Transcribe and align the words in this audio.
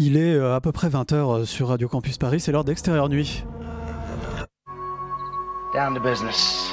Il 0.00 0.16
est 0.16 0.34
euh, 0.34 0.54
à 0.54 0.60
peu 0.60 0.70
près 0.70 0.88
20h 0.88 1.44
sur 1.44 1.68
Radio 1.68 1.88
Campus 1.88 2.18
Paris, 2.18 2.38
c'est 2.38 2.52
l'heure 2.52 2.62
d'extérieur 2.62 3.08
nuit. 3.08 3.44
Down 5.74 5.92
to 5.94 6.00
business. 6.00 6.72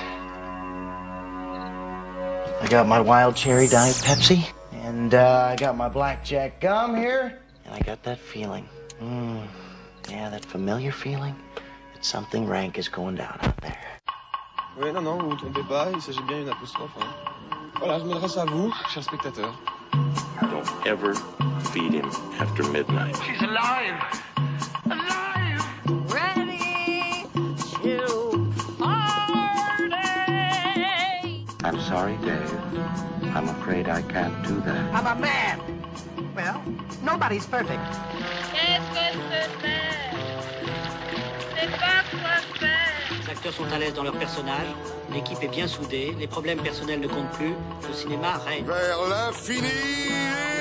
I 2.61 2.67
got 2.69 2.85
my 2.85 2.99
wild 2.99 3.35
cherry 3.35 3.67
diet 3.67 3.96
Pepsi, 4.05 4.46
and 4.85 5.13
uh, 5.13 5.51
I 5.51 5.55
got 5.57 5.75
my 5.75 5.89
blackjack 5.89 6.61
gum 6.61 6.96
here, 6.96 7.33
and 7.65 7.73
I 7.75 7.79
got 7.83 8.03
that 8.03 8.17
feeling. 8.19 8.63
Mm, 9.01 9.42
yeah, 10.10 10.29
that 10.29 10.46
familiar 10.46 10.92
feeling 10.92 11.33
that 11.96 12.05
something 12.05 12.47
rank 12.47 12.78
is 12.78 12.87
going 12.87 13.15
down 13.15 13.37
out 13.42 13.57
there. 13.62 13.76
Oui, 14.79 14.92
non, 14.94 15.01
non, 15.01 15.17
vous 15.17 15.29
vous 15.31 15.35
trompez 15.35 15.63
pas, 15.67 15.87
il 15.92 15.99
s'agit 16.02 16.21
bien 16.27 16.39
d'une 16.41 16.49
apostrophe. 16.49 16.91
hein. 17.02 17.07
Voilà, 17.80 17.98
je 17.99 18.05
m'adresse 18.05 18.38
à 18.38 18.45
vous, 18.45 18.71
chers 18.94 19.03
spectateurs. 19.03 19.53
Don't 20.66 20.88
ever 20.88 21.13
feed 21.72 21.94
him 21.94 22.05
after 22.40 22.63
midnight. 22.72 23.16
She's 23.23 23.41
alive! 23.41 24.02
Alive! 24.86 25.36
ready 26.12 27.26
to 27.84 28.54
party. 28.80 29.36
I'm 31.64 31.80
sorry, 31.82 32.18
Dave. 32.18 32.52
I'm 33.36 33.50
afraid 33.50 33.90
I 33.90 34.02
can't 34.04 34.44
do 34.48 34.59
that. 34.62 34.94
I'm 34.94 35.06
a 35.06 35.16
man. 35.20 35.59
Well, 36.36 36.62
nobody's 37.04 37.45
perfect. 37.45 37.82
Qu'est-ce 38.52 38.90
que 38.90 39.06
c'est 39.30 39.50
faire 39.62 40.04
C'est 41.56 41.72
pas 41.72 42.04
quoi 42.12 42.38
faire. 42.59 42.95
Les 43.22 43.30
acteurs 43.30 43.54
sont 43.54 43.72
à 43.72 43.78
l'aise 43.80 43.94
dans 43.94 44.04
leur 44.04 44.18
personnage, 44.18 44.68
l'équipe 45.14 45.42
est 45.44 45.48
bien 45.48 45.68
soudée, 45.68 46.16
les 46.18 46.28
problèmes 46.28 46.59
personnels 46.59 47.00
ne 47.00 47.08
comptent 47.08 47.32
plus, 47.32 47.54
le 47.88 47.94
cinéma 47.94 48.38
règne. 48.45 48.66
Vers 48.66 49.08
l'infini 49.08 50.55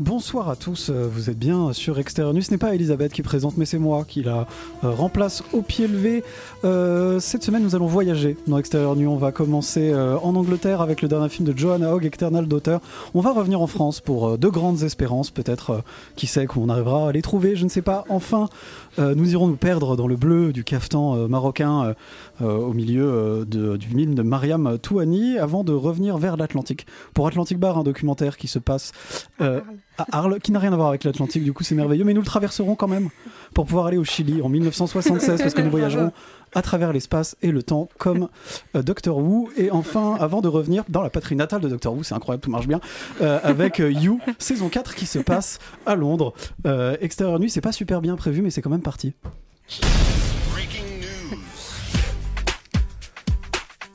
Bonsoir 0.00 0.48
à 0.50 0.56
tous, 0.56 0.90
euh, 0.90 1.08
vous 1.10 1.30
êtes 1.30 1.38
bien 1.38 1.72
sur 1.72 1.96
Nuit. 1.96 2.42
Ce 2.42 2.50
n'est 2.50 2.58
pas 2.58 2.74
Elisabeth 2.74 3.12
qui 3.12 3.22
présente, 3.22 3.56
mais 3.56 3.64
c'est 3.64 3.78
moi 3.78 4.04
qui 4.06 4.24
la 4.24 4.46
euh, 4.82 4.90
remplace 4.90 5.44
au 5.52 5.62
pied 5.62 5.86
levé. 5.86 6.24
Euh, 6.64 7.20
cette 7.20 7.44
semaine, 7.44 7.62
nous 7.62 7.76
allons 7.76 7.86
voyager 7.86 8.36
dans 8.48 8.58
Extérieur 8.58 8.96
Nuit. 8.96 9.06
On 9.06 9.16
va 9.16 9.30
commencer 9.30 9.94
en 9.94 10.34
Angleterre 10.34 10.80
avec 10.80 11.00
le 11.00 11.08
dernier 11.08 11.28
film 11.28 11.46
de 11.46 11.56
Joanna 11.56 11.94
Hogg, 11.94 12.04
Eternal 12.04 12.46
Daughter. 12.46 12.78
On 13.14 13.20
va 13.20 13.32
revenir 13.32 13.60
en 13.60 13.68
France 13.68 14.00
pour 14.00 14.30
euh, 14.30 14.36
de 14.36 14.48
grandes 14.48 14.82
espérances, 14.82 15.30
peut-être, 15.30 15.82
qui 16.16 16.26
sait, 16.26 16.46
qu'on 16.46 16.68
arrivera 16.68 17.08
à 17.08 17.12
les 17.12 17.22
trouver, 17.22 17.54
je 17.54 17.64
ne 17.64 17.70
sais 17.70 17.82
pas. 17.82 18.04
Enfin, 18.08 18.48
nous 18.98 19.32
irons 19.32 19.48
nous 19.48 19.56
perdre 19.56 19.96
dans 19.96 20.06
le 20.06 20.16
bleu 20.16 20.52
du 20.52 20.62
cafetan 20.64 21.16
euh, 21.16 21.28
marocain 21.28 21.84
euh, 21.84 21.94
euh, 22.42 22.56
au 22.56 22.72
milieu 22.72 23.04
euh, 23.04 23.44
de- 23.44 23.76
du 23.76 23.88
film 23.88 24.14
de 24.14 24.22
Mariam 24.22 24.78
Touani 24.78 25.38
avant 25.38 25.64
de 25.64 25.72
revenir 25.72 26.16
vers 26.18 26.36
l'Atlantique. 26.36 26.86
Pour 27.12 27.26
Atlantic 27.26 27.58
Bar, 27.58 27.78
un 27.78 27.82
documentaire 27.82 28.36
qui 28.36 28.46
se 28.48 28.58
passe 28.58 28.92
euh, 29.40 29.60
à 29.98 30.18
Arles, 30.18 30.38
qui 30.40 30.52
n'a 30.52 30.58
rien 30.58 30.72
à 30.72 30.76
voir 30.76 30.88
avec 30.88 31.04
l'Atlantique, 31.04 31.44
du 31.44 31.52
coup 31.52 31.64
c'est 31.64 31.74
merveilleux, 31.74 32.04
mais 32.04 32.14
nous 32.14 32.20
le 32.20 32.26
traverserons 32.26 32.74
quand 32.76 32.88
même 32.88 33.08
pour 33.52 33.66
pouvoir 33.66 33.86
aller 33.86 33.96
au 33.98 34.04
Chili 34.04 34.42
en 34.42 34.48
1976 34.48 35.40
parce 35.42 35.54
que 35.54 35.62
nous 35.62 35.70
voyagerons 35.70 36.12
à 36.54 36.62
travers 36.62 36.92
l'espace 36.92 37.36
et 37.42 37.50
le 37.50 37.62
temps 37.62 37.88
comme 37.98 38.28
euh, 38.74 38.82
Doctor 38.82 39.18
Who. 39.18 39.50
Et 39.56 39.70
enfin, 39.70 40.16
avant 40.18 40.40
de 40.40 40.48
revenir 40.48 40.84
dans 40.88 41.02
la 41.02 41.10
patrie 41.10 41.36
natale 41.36 41.60
de 41.60 41.68
Doctor 41.68 41.94
Who, 41.94 42.02
c'est 42.02 42.14
incroyable, 42.14 42.42
tout 42.42 42.50
marche 42.50 42.66
bien, 42.66 42.80
euh, 43.20 43.38
avec 43.42 43.80
euh, 43.80 43.90
You, 43.90 44.20
saison 44.38 44.68
4 44.68 44.94
qui 44.94 45.06
se 45.06 45.18
passe 45.18 45.58
à 45.86 45.94
Londres. 45.94 46.34
Euh, 46.66 46.96
extérieur 47.00 47.38
nuit, 47.38 47.50
c'est 47.50 47.60
pas 47.60 47.72
super 47.72 48.00
bien 48.00 48.16
prévu, 48.16 48.42
mais 48.42 48.50
c'est 48.50 48.62
quand 48.62 48.70
même 48.70 48.82
parti. 48.82 49.14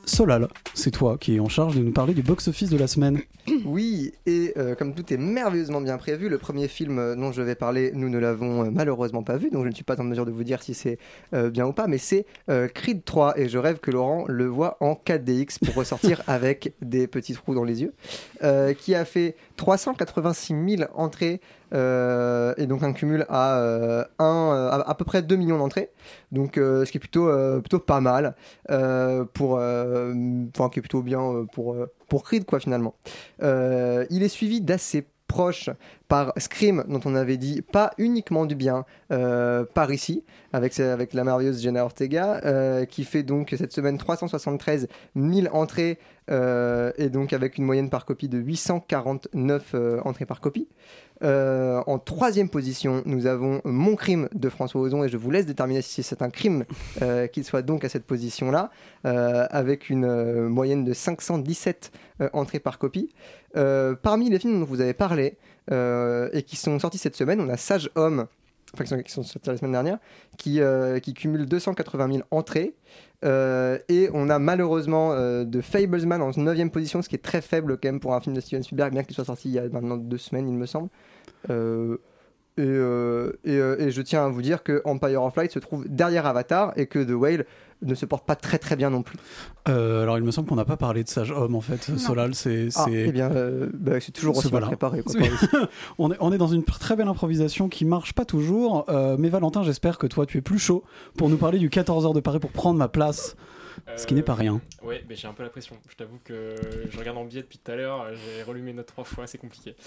Solal, 0.04 0.48
c'est 0.74 0.90
toi 0.90 1.16
qui 1.18 1.36
es 1.36 1.40
en 1.40 1.48
charge 1.48 1.76
de 1.76 1.80
nous 1.80 1.92
parler 1.92 2.14
du 2.14 2.22
box-office 2.22 2.68
de 2.68 2.76
la 2.76 2.88
semaine. 2.88 3.20
Oui, 3.64 4.12
et 4.26 4.52
euh, 4.56 4.74
comme 4.74 4.94
tout 4.94 5.12
est 5.12 5.16
merveilleusement 5.16 5.80
bien 5.80 5.96
prévu, 5.98 6.28
le 6.28 6.38
premier 6.38 6.68
film 6.68 6.98
euh, 6.98 7.14
dont 7.14 7.32
je 7.32 7.42
vais 7.42 7.54
parler, 7.54 7.92
nous 7.94 8.08
ne 8.08 8.18
l'avons 8.18 8.64
euh, 8.64 8.70
malheureusement 8.70 9.22
pas 9.22 9.36
vu, 9.36 9.50
donc 9.50 9.64
je 9.64 9.68
ne 9.68 9.74
suis 9.74 9.84
pas 9.84 10.00
en 10.00 10.04
mesure 10.04 10.26
de 10.26 10.30
vous 10.30 10.44
dire 10.44 10.62
si 10.62 10.74
c'est 10.74 10.98
euh, 11.34 11.50
bien 11.50 11.66
ou 11.66 11.72
pas, 11.72 11.86
mais 11.86 11.98
c'est 11.98 12.26
euh, 12.48 12.68
Creed 12.68 13.04
3, 13.04 13.38
et 13.38 13.48
je 13.48 13.58
rêve 13.58 13.78
que 13.78 13.90
Laurent 13.90 14.24
le 14.28 14.46
voit 14.46 14.76
en 14.80 14.94
4DX 14.94 15.64
pour 15.64 15.74
ressortir 15.74 16.22
avec 16.26 16.74
des 16.82 17.06
petits 17.06 17.34
trous 17.34 17.54
dans 17.54 17.64
les 17.64 17.82
yeux, 17.82 17.94
qui 18.78 18.94
a 18.94 19.04
fait 19.04 19.36
386 19.56 20.76
000 20.76 20.90
entrées, 20.94 21.40
et 21.72 22.66
donc 22.66 22.82
un 22.82 22.92
cumul 22.92 23.26
à, 23.28 24.06
un, 24.18 24.68
à, 24.72 24.84
à 24.88 24.94
peu 24.94 25.04
près 25.04 25.22
2 25.22 25.36
millions 25.36 25.58
d'entrées, 25.58 25.90
donc 26.32 26.52
ce 26.56 26.90
qui 26.90 26.98
est 26.98 27.00
plutôt, 27.00 27.28
plutôt 27.60 27.78
pas 27.78 28.00
mal, 28.00 28.34
pour, 29.34 29.52
enfin 29.54 30.68
qui 30.70 30.78
est 30.78 30.82
plutôt 30.82 31.02
bien 31.02 31.46
pour, 31.52 31.76
pour 32.10 32.24
Creed 32.24 32.44
quoi 32.44 32.60
finalement. 32.60 32.94
Euh, 33.42 34.04
il 34.10 34.22
est 34.22 34.28
suivi 34.28 34.60
d'assez 34.60 35.06
proche 35.26 35.70
par 36.10 36.32
Scream, 36.38 36.82
dont 36.88 37.00
on 37.04 37.14
avait 37.14 37.36
dit 37.36 37.62
pas 37.62 37.92
uniquement 37.96 38.44
du 38.44 38.56
bien 38.56 38.84
euh, 39.12 39.64
par 39.64 39.92
ici, 39.92 40.24
avec, 40.52 40.76
la 40.76 41.24
merveilleuse 41.24 41.62
Jenna 41.62 41.84
Ortega, 41.84 42.40
euh, 42.44 42.84
qui 42.84 43.04
fait 43.04 43.22
donc 43.22 43.54
cette 43.56 43.72
semaine 43.72 43.96
373 43.96 44.88
000 45.14 45.54
entrées, 45.54 45.98
euh, 46.32 46.90
et 46.98 47.10
donc 47.10 47.32
avec 47.32 47.58
une 47.58 47.64
moyenne 47.64 47.90
par 47.90 48.06
copie 48.06 48.28
de 48.28 48.38
849 48.38 49.70
euh, 49.74 50.00
entrées 50.04 50.26
par 50.26 50.40
copie. 50.40 50.66
En 51.22 51.98
troisième 51.98 52.48
position, 52.48 53.02
nous 53.04 53.26
avons 53.26 53.60
Mon 53.64 53.94
crime 53.94 54.28
de 54.34 54.48
François 54.48 54.80
Ozon, 54.80 55.04
et 55.04 55.08
je 55.08 55.18
vous 55.18 55.30
laisse 55.30 55.44
déterminer 55.44 55.82
si 55.82 56.02
c'est 56.02 56.22
un 56.22 56.30
crime 56.30 56.64
qu'il 57.32 57.44
soit 57.44 57.60
donc 57.60 57.84
à 57.84 57.90
cette 57.90 58.06
position-là, 58.06 58.70
avec 59.04 59.90
une 59.90 60.48
moyenne 60.48 60.82
de 60.82 60.94
517 60.94 61.92
euh, 62.20 62.28
entrées 62.32 62.58
par 62.58 62.78
copie. 62.78 63.14
Parmi 64.02 64.30
les 64.30 64.38
films 64.38 64.60
dont 64.60 64.66
vous 64.66 64.80
avez 64.80 64.94
parlé 64.94 65.36
et 65.70 66.42
qui 66.42 66.56
sont 66.56 66.78
sortis 66.78 66.98
cette 66.98 67.16
semaine, 67.16 67.40
on 67.40 67.48
a 67.48 67.56
Sage 67.56 67.90
Homme, 67.94 68.26
enfin 68.74 69.02
qui 69.02 69.12
sont, 69.12 69.22
sortis 69.22 69.48
la 69.48 69.56
semaine 69.56 69.72
dernière, 69.72 69.98
qui, 70.36 70.60
euh, 70.60 70.98
qui 70.98 71.14
cumule 71.14 71.46
280 71.46 72.12
000 72.12 72.22
entrées. 72.30 72.74
Euh, 73.24 73.78
et 73.88 74.08
on 74.14 74.30
a 74.30 74.38
malheureusement 74.38 75.12
euh, 75.12 75.44
de 75.44 75.60
Fablesman 75.60 76.22
en 76.22 76.30
9 76.30 76.70
position, 76.70 77.02
ce 77.02 77.08
qui 77.08 77.16
est 77.16 77.22
très 77.22 77.42
faible 77.42 77.78
quand 77.78 77.88
même 77.88 78.00
pour 78.00 78.14
un 78.14 78.20
film 78.20 78.34
de 78.34 78.40
Steven 78.40 78.62
Spielberg, 78.62 78.92
bien 78.92 79.02
qu'il 79.02 79.14
soit 79.14 79.24
sorti 79.24 79.48
il 79.48 79.54
y 79.54 79.58
a 79.58 79.68
maintenant 79.68 79.96
deux 79.96 80.18
semaines, 80.18 80.48
il 80.48 80.56
me 80.56 80.66
semble. 80.66 80.88
Euh, 81.50 81.98
et, 82.56 82.62
euh, 82.62 83.32
euh, 83.46 83.78
et 83.78 83.90
je 83.90 84.02
tiens 84.02 84.26
à 84.26 84.28
vous 84.28 84.42
dire 84.42 84.62
que 84.62 84.82
Empire 84.84 85.22
of 85.22 85.36
Light 85.36 85.50
se 85.50 85.58
trouve 85.58 85.88
derrière 85.88 86.26
Avatar 86.26 86.72
et 86.76 86.86
que 86.86 86.98
The 86.98 87.12
Whale 87.12 87.46
ne 87.82 87.94
se 87.94 88.04
porte 88.06 88.26
pas 88.26 88.36
très 88.36 88.58
très 88.58 88.76
bien 88.76 88.90
non 88.90 89.02
plus. 89.02 89.16
Euh, 89.68 90.02
alors 90.02 90.18
il 90.18 90.24
me 90.24 90.30
semble 90.30 90.48
qu'on 90.48 90.56
n'a 90.56 90.64
pas 90.64 90.76
parlé 90.76 91.02
de 91.04 91.08
Sage 91.08 91.30
Homme 91.32 91.54
en 91.54 91.60
fait. 91.60 91.96
Solal, 91.98 92.34
c'est. 92.34 92.68
Ah, 92.76 92.84
c'est- 92.84 92.92
eh 93.08 93.12
bien, 93.12 93.30
euh, 93.30 93.68
bah, 93.74 94.00
c'est 94.00 94.12
toujours 94.12 94.36
aussi 94.36 94.48
voilà. 94.48 94.66
préparé. 94.66 95.02
quoi, 95.02 95.14
on, 95.98 96.12
est, 96.12 96.16
on 96.20 96.32
est 96.32 96.38
dans 96.38 96.48
une 96.48 96.64
très 96.64 96.96
belle 96.96 97.08
improvisation 97.08 97.68
qui 97.68 97.84
marche 97.84 98.12
pas 98.12 98.24
toujours. 98.24 98.84
euh, 98.88 99.16
mais 99.18 99.28
Valentin, 99.28 99.62
j'espère 99.62 99.98
que 99.98 100.06
toi 100.06 100.26
tu 100.26 100.38
es 100.38 100.40
plus 100.42 100.58
chaud 100.58 100.84
pour 101.16 101.28
nous 101.28 101.36
parler 101.36 101.58
du 101.58 101.68
14h 101.68 102.14
de 102.14 102.20
Paris 102.20 102.38
pour 102.38 102.50
prendre 102.50 102.78
ma 102.78 102.88
place. 102.88 103.36
Ce 103.96 104.06
qui 104.06 104.14
n'est 104.14 104.22
pas 104.22 104.34
rien. 104.34 104.60
Ouais, 104.82 105.04
mais 105.08 105.16
j'ai 105.16 105.28
un 105.28 105.32
peu 105.32 105.42
la 105.42 105.48
pression. 105.50 105.76
Je 105.88 105.94
t'avoue 105.96 106.18
que 106.24 106.54
je 106.90 106.98
regarde 106.98 107.18
en 107.18 107.24
biais 107.24 107.42
depuis 107.42 107.58
tout 107.58 107.70
à 107.70 107.76
l'heure, 107.76 108.06
j'ai 108.14 108.42
relu 108.42 108.62
mes 108.62 108.72
notes 108.72 108.86
trois 108.86 109.04
fois, 109.04 109.26
c'est 109.26 109.38
compliqué. 109.38 109.74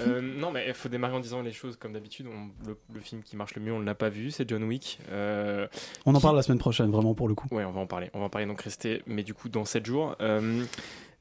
Euh, 0.00 0.20
non, 0.20 0.50
mais 0.50 0.66
il 0.66 0.74
faut 0.74 0.88
démarrer 0.88 1.14
en 1.14 1.20
disant 1.20 1.40
les 1.40 1.52
choses 1.52 1.76
comme 1.76 1.92
d'habitude. 1.92 2.26
Le, 2.66 2.76
le 2.92 3.00
film 3.00 3.22
qui 3.22 3.36
marche 3.36 3.54
le 3.54 3.62
mieux, 3.62 3.72
on 3.72 3.78
ne 3.78 3.84
l'a 3.84 3.94
pas 3.94 4.08
vu, 4.08 4.30
c'est 4.32 4.48
John 4.48 4.64
Wick. 4.64 4.98
Euh, 5.10 5.66
On 6.04 6.14
en 6.14 6.20
parle 6.20 6.34
la 6.36 6.42
semaine 6.42 6.58
prochaine, 6.58 6.90
vraiment 6.90 7.14
pour 7.14 7.28
le 7.28 7.34
coup. 7.34 7.46
Ouais, 7.52 7.64
on 7.64 7.70
va 7.70 7.80
en 7.80 7.86
parler. 7.86 8.10
On 8.12 8.18
va 8.18 8.24
en 8.26 8.28
parler 8.28 8.46
donc 8.46 8.60
rester, 8.60 9.02
mais 9.06 9.22
du 9.22 9.34
coup 9.34 9.48
dans 9.48 9.64
7 9.64 9.86
jours. 9.86 10.16
Euh, 10.20 10.64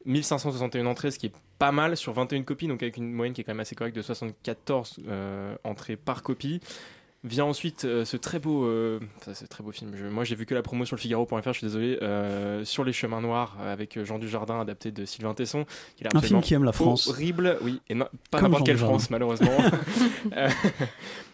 1561 0.06 0.86
entrées, 0.86 1.12
ce 1.12 1.20
qui 1.20 1.28
est 1.28 1.34
pas 1.60 1.72
mal 1.72 1.96
sur 1.96 2.14
21 2.14 2.44
copies, 2.44 2.68
donc 2.68 2.82
avec 2.84 2.98
une 2.98 3.12
moyenne 3.12 3.34
qui 3.34 3.42
est 3.42 3.44
quand 3.44 3.54
même 3.54 3.60
assez 3.60 3.76
correcte 3.76 3.96
de 3.96 4.02
74 4.02 5.00
euh, 5.08 5.56
entrées 5.64 5.96
par 5.96 6.24
copie. 6.24 6.60
Vient 7.26 7.46
ensuite 7.46 7.86
euh, 7.86 8.04
ce 8.04 8.18
très 8.18 8.38
beau, 8.40 8.66
euh, 8.66 9.00
ça, 9.24 9.34
c'est 9.34 9.48
très 9.48 9.64
beau 9.64 9.72
film. 9.72 9.92
Je- 9.96 10.08
moi, 10.08 10.26
j'ai 10.26 10.36
vu 10.36 10.46
que 10.46 10.54
la 10.54 10.62
promo 10.62 10.84
sur 10.84 10.98
le 10.98 11.02
Figaro.fr. 11.02 11.36
Je 11.48 11.52
suis 11.54 11.66
désolé. 11.68 11.98
euh, 12.02 12.66
sur 12.66 12.84
les 12.84 12.92
chemins 12.92 13.22
noirs 13.22 13.56
avec 13.66 14.04
Jean 14.04 14.20
Dujardin, 14.20 14.60
adapté 14.60 14.92
de 14.92 15.06
Sylvain 15.06 15.34
Tesson. 15.34 15.66
Qui 15.96 16.04
est 16.04 16.16
Un 16.16 16.22
film 16.22 16.42
qui 16.42 16.54
aime 16.54 16.66
la 16.66 16.74
France. 16.74 17.08
Horrible, 17.08 17.58
oui, 17.62 17.80
et 17.90 17.96
non- 17.96 18.08
pas 18.30 18.42
n'importe 18.42 18.66
quelle. 18.66 18.78
France, 18.78 19.10
malheureusement. 19.10 19.52
Euh, 20.38 20.48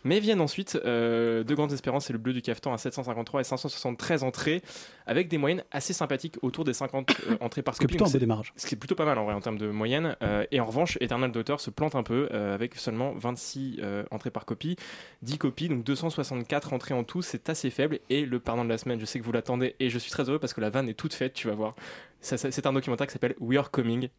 mais 0.04 0.20
viennent 0.20 0.42
ensuite 0.42 0.78
euh, 0.84 1.44
Deux 1.44 1.54
Grandes 1.56 1.72
Espérances 1.74 2.10
et 2.10 2.14
Le 2.14 2.18
Bleu 2.20 2.34
du 2.34 2.42
Cafetan 2.42 2.74
à 2.74 2.78
753 2.80 3.42
et 3.42 3.44
573 3.44 4.24
entrées, 4.24 4.62
avec 5.06 5.28
des 5.28 5.38
moyennes 5.38 5.64
assez 5.72 5.94
sympathiques 5.94 6.38
autour 6.42 6.64
des 6.66 6.74
50 6.74 7.12
euh, 7.30 7.38
entrées 7.42 7.62
par 7.62 7.76
plutôt 7.76 8.06
beau 8.06 8.10
c'est- 8.10 8.18
démarrage. 8.18 8.52
ce 8.56 8.66
qui 8.66 8.74
est 8.76 8.78
plutôt 8.78 8.96
pas 8.96 9.06
mal 9.06 9.18
en 9.20 9.26
vrai 9.26 9.36
en 9.36 9.42
termes 9.42 9.60
de 9.60 9.68
moyenne. 9.70 10.16
Euh, 10.24 10.44
et 10.52 10.60
en 10.60 10.66
revanche, 10.66 10.98
Eternal 11.02 11.32
Daughter 11.32 11.56
se 11.60 11.70
plante 11.70 11.94
un 11.96 12.02
peu 12.04 12.30
euh, 12.32 12.56
avec 12.56 12.76
seulement 12.76 13.14
26 13.16 13.80
euh, 13.82 14.04
entrées 14.12 14.32
par 14.32 14.46
copie, 14.46 14.76
10 15.22 15.38
copies, 15.38 15.70
donc 15.70 15.79
264 15.84 16.74
entrées 16.74 16.94
en 16.94 17.04
tout, 17.04 17.22
c'est 17.22 17.50
assez 17.50 17.70
faible. 17.70 18.00
Et 18.10 18.26
le 18.26 18.40
pardon 18.40 18.64
de 18.64 18.70
la 18.70 18.78
semaine, 18.78 19.00
je 19.00 19.06
sais 19.06 19.20
que 19.20 19.26
vous 19.26 19.32
l'attendez 19.32 19.76
et 19.80 19.90
je 19.90 19.98
suis 19.98 20.12
très 20.12 20.30
heureux 20.30 20.40
parce 20.40 20.54
que 20.54 20.62
la 20.62 20.70
vanne 20.70 20.90
est 20.90 20.94
toute 20.94 21.14
faite, 21.14 21.34
tu 21.34 21.48
vas 21.48 21.56
voir. 21.56 21.76
C'est 22.22 22.66
un 22.66 22.74
documentaire 22.74 23.08
qui 23.08 23.14
s'appelle 23.14 23.36
We 23.40 23.58
Are 23.58 23.72
Coming, 23.72 24.10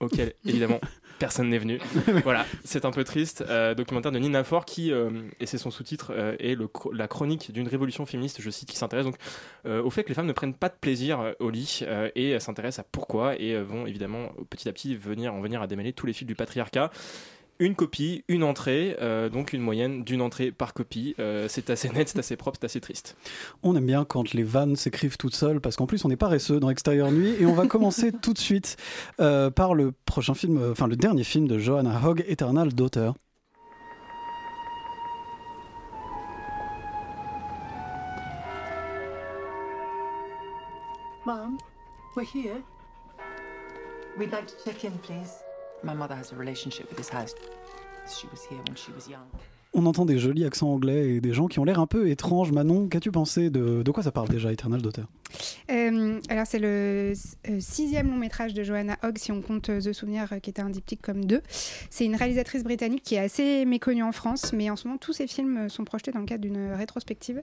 auquel 0.00 0.34
évidemment 0.44 0.80
personne 1.18 1.48
n'est 1.48 1.58
venu. 1.58 1.80
voilà, 2.24 2.46
c'est 2.64 2.84
un 2.84 2.90
peu 2.90 3.04
triste. 3.04 3.44
Euh, 3.48 3.74
documentaire 3.74 4.12
de 4.12 4.18
Nina 4.18 4.44
Fort 4.44 4.64
qui, 4.64 4.92
euh, 4.92 5.10
et 5.40 5.46
c'est 5.46 5.58
son 5.58 5.70
sous-titre, 5.70 6.12
euh, 6.14 6.36
est 6.38 6.54
le 6.54 6.68
la 6.92 7.08
chronique 7.08 7.52
d'une 7.52 7.66
révolution 7.66 8.06
féministe, 8.06 8.40
je 8.40 8.50
cite, 8.50 8.68
qui 8.68 8.76
s'intéresse 8.76 9.06
donc 9.06 9.16
au 9.64 9.90
fait 9.90 10.04
que 10.04 10.08
les 10.08 10.14
femmes 10.14 10.26
ne 10.26 10.32
prennent 10.32 10.54
pas 10.54 10.68
de 10.68 10.76
plaisir 10.80 11.34
au 11.40 11.50
lit 11.50 11.82
et 12.14 12.38
s'intéressent 12.40 12.84
à 12.84 12.88
pourquoi 12.90 13.38
et 13.38 13.60
vont 13.60 13.86
évidemment 13.86 14.30
petit 14.48 14.68
à 14.68 14.72
petit 14.72 14.96
venir 14.96 15.34
en 15.34 15.40
venir 15.40 15.60
à 15.60 15.66
démêler 15.66 15.92
tous 15.92 16.06
les 16.06 16.12
fils 16.12 16.26
du 16.26 16.34
patriarcat. 16.34 16.90
Une 17.60 17.74
copie, 17.74 18.24
une 18.28 18.44
entrée, 18.44 18.96
euh, 19.00 19.28
donc 19.28 19.52
une 19.52 19.60
moyenne 19.60 20.04
d'une 20.04 20.22
entrée 20.22 20.52
par 20.52 20.74
copie. 20.74 21.14
Euh, 21.18 21.46
c'est 21.48 21.70
assez 21.70 21.88
net, 21.88 22.08
c'est 22.08 22.18
assez 22.18 22.36
propre, 22.36 22.58
c'est 22.60 22.66
assez 22.66 22.80
triste. 22.80 23.16
On 23.62 23.74
aime 23.76 23.86
bien 23.86 24.04
quand 24.04 24.32
les 24.32 24.44
vannes 24.44 24.76
s'écrivent 24.76 25.16
toutes 25.16 25.34
seules 25.34 25.60
parce 25.60 25.76
qu'en 25.76 25.86
plus 25.86 26.04
on 26.04 26.10
est 26.10 26.16
paresseux 26.16 26.60
dans 26.60 26.70
Extérieur 26.70 27.10
Nuit 27.10 27.34
et 27.40 27.46
on 27.46 27.54
va 27.54 27.66
commencer 27.66 28.12
tout 28.22 28.32
de 28.32 28.38
suite 28.38 28.76
euh, 29.20 29.50
par 29.50 29.74
le 29.74 29.92
prochain 30.04 30.34
film, 30.34 30.58
euh, 30.58 30.72
enfin 30.72 30.86
le 30.86 30.96
dernier 30.96 31.24
film 31.24 31.48
de 31.48 31.58
Johanna 31.58 32.00
Hogg, 32.04 32.24
Eternal 32.28 32.72
Daughter. 32.72 33.10
Mom, 41.26 41.58
we're 42.16 42.24
here. 42.24 42.62
We'd 44.16 44.32
like 44.32 44.46
to 44.46 44.54
check 44.64 44.84
in, 44.84 44.92
please. 45.02 45.47
My 45.84 45.94
mother 45.94 46.14
has 46.16 46.32
a 46.32 46.36
relationship 46.36 46.88
with 46.88 46.96
this 46.96 47.10
house. 47.10 47.34
She 48.08 48.26
was 48.30 48.40
here 48.48 48.58
when 48.66 48.76
she 48.76 48.90
was 48.92 49.08
young. 49.08 49.26
On 49.74 49.84
entend 49.86 50.06
des 50.06 50.18
jolis 50.18 50.44
accents 50.44 50.72
anglais 50.72 51.10
et 51.10 51.20
des 51.20 51.34
gens 51.34 51.46
qui 51.46 51.58
ont 51.58 51.64
l'air 51.64 51.78
un 51.78 51.86
peu 51.86 52.08
étranges. 52.08 52.52
Manon, 52.52 52.88
qu'as-tu 52.88 53.10
pensé 53.12 53.50
de, 53.50 53.82
de 53.82 53.90
quoi 53.90 54.02
ça 54.02 54.10
parle 54.10 54.28
déjà, 54.28 54.50
Eternal 54.50 54.80
Daughter? 54.80 55.02
Euh, 55.70 56.20
alors, 56.28 56.46
c'est 56.46 56.58
le 56.58 57.12
euh, 57.48 57.60
sixième 57.60 58.10
long 58.10 58.16
métrage 58.16 58.54
de 58.54 58.62
Johanna 58.62 58.96
Hogg, 59.02 59.18
si 59.18 59.32
on 59.32 59.42
compte 59.42 59.70
euh, 59.70 59.80
The 59.80 59.92
Souvenir, 59.92 60.28
qui 60.42 60.50
était 60.50 60.62
un 60.62 60.70
diptyque 60.70 61.02
comme 61.02 61.24
deux. 61.24 61.42
C'est 61.90 62.04
une 62.04 62.16
réalisatrice 62.16 62.64
britannique 62.64 63.02
qui 63.02 63.16
est 63.16 63.20
assez 63.20 63.64
méconnue 63.64 64.02
en 64.02 64.12
France, 64.12 64.52
mais 64.52 64.70
en 64.70 64.76
ce 64.76 64.86
moment, 64.86 64.98
tous 64.98 65.12
ses 65.12 65.26
films 65.26 65.68
sont 65.68 65.84
projetés 65.84 66.10
dans 66.10 66.20
le 66.20 66.26
cadre 66.26 66.42
d'une 66.42 66.72
rétrospective 66.72 67.42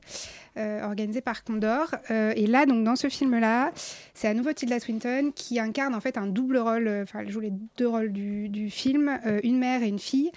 organisée 0.57 1.21
par 1.21 1.43
Condor. 1.43 1.95
Et 2.09 2.47
là, 2.47 2.65
donc, 2.65 2.83
dans 2.83 2.95
ce 2.95 3.09
film-là, 3.09 3.71
c'est 4.13 4.27
à 4.27 4.33
nouveau 4.33 4.53
Tilda 4.53 4.79
Swinton 4.79 5.31
qui 5.35 5.59
incarne 5.59 5.93
en 5.93 5.99
fait 5.99 6.17
un 6.17 6.27
double 6.27 6.57
rôle, 6.57 6.87
enfin, 7.03 7.19
elle 7.19 7.31
joue 7.31 7.41
les 7.41 7.53
deux 7.77 7.87
rôles 7.87 8.11
du, 8.11 8.69
film, 8.69 9.19
une 9.43 9.59
mère 9.59 9.83
et 9.83 9.87
une 9.87 9.99
fille, 9.99 10.31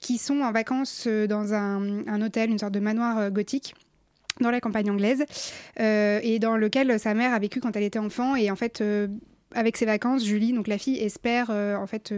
qui 0.00 0.18
sont 0.18 0.40
en 0.40 0.52
vacances 0.52 1.06
dans 1.06 1.54
un, 1.54 2.22
hôtel, 2.22 2.50
une 2.50 2.58
sorte 2.58 2.72
de 2.72 2.80
manoir 2.80 3.30
gothique 3.30 3.74
dans 4.40 4.50
la 4.50 4.60
campagne 4.60 4.90
anglaise 4.90 5.24
euh, 5.80 6.20
et 6.22 6.38
dans 6.38 6.56
lequel 6.56 6.98
sa 6.98 7.14
mère 7.14 7.32
a 7.32 7.38
vécu 7.38 7.60
quand 7.60 7.76
elle 7.76 7.82
était 7.82 7.98
enfant. 7.98 8.36
Et 8.36 8.50
en 8.50 8.56
fait 8.56 8.80
euh, 8.80 9.08
avec 9.54 9.76
ses 9.76 9.86
vacances 9.86 10.24
Julie 10.24 10.52
donc 10.52 10.66
la 10.66 10.78
fille 10.78 10.98
espère 10.98 11.48
euh, 11.50 11.76
en 11.76 11.86
fait 11.86 12.12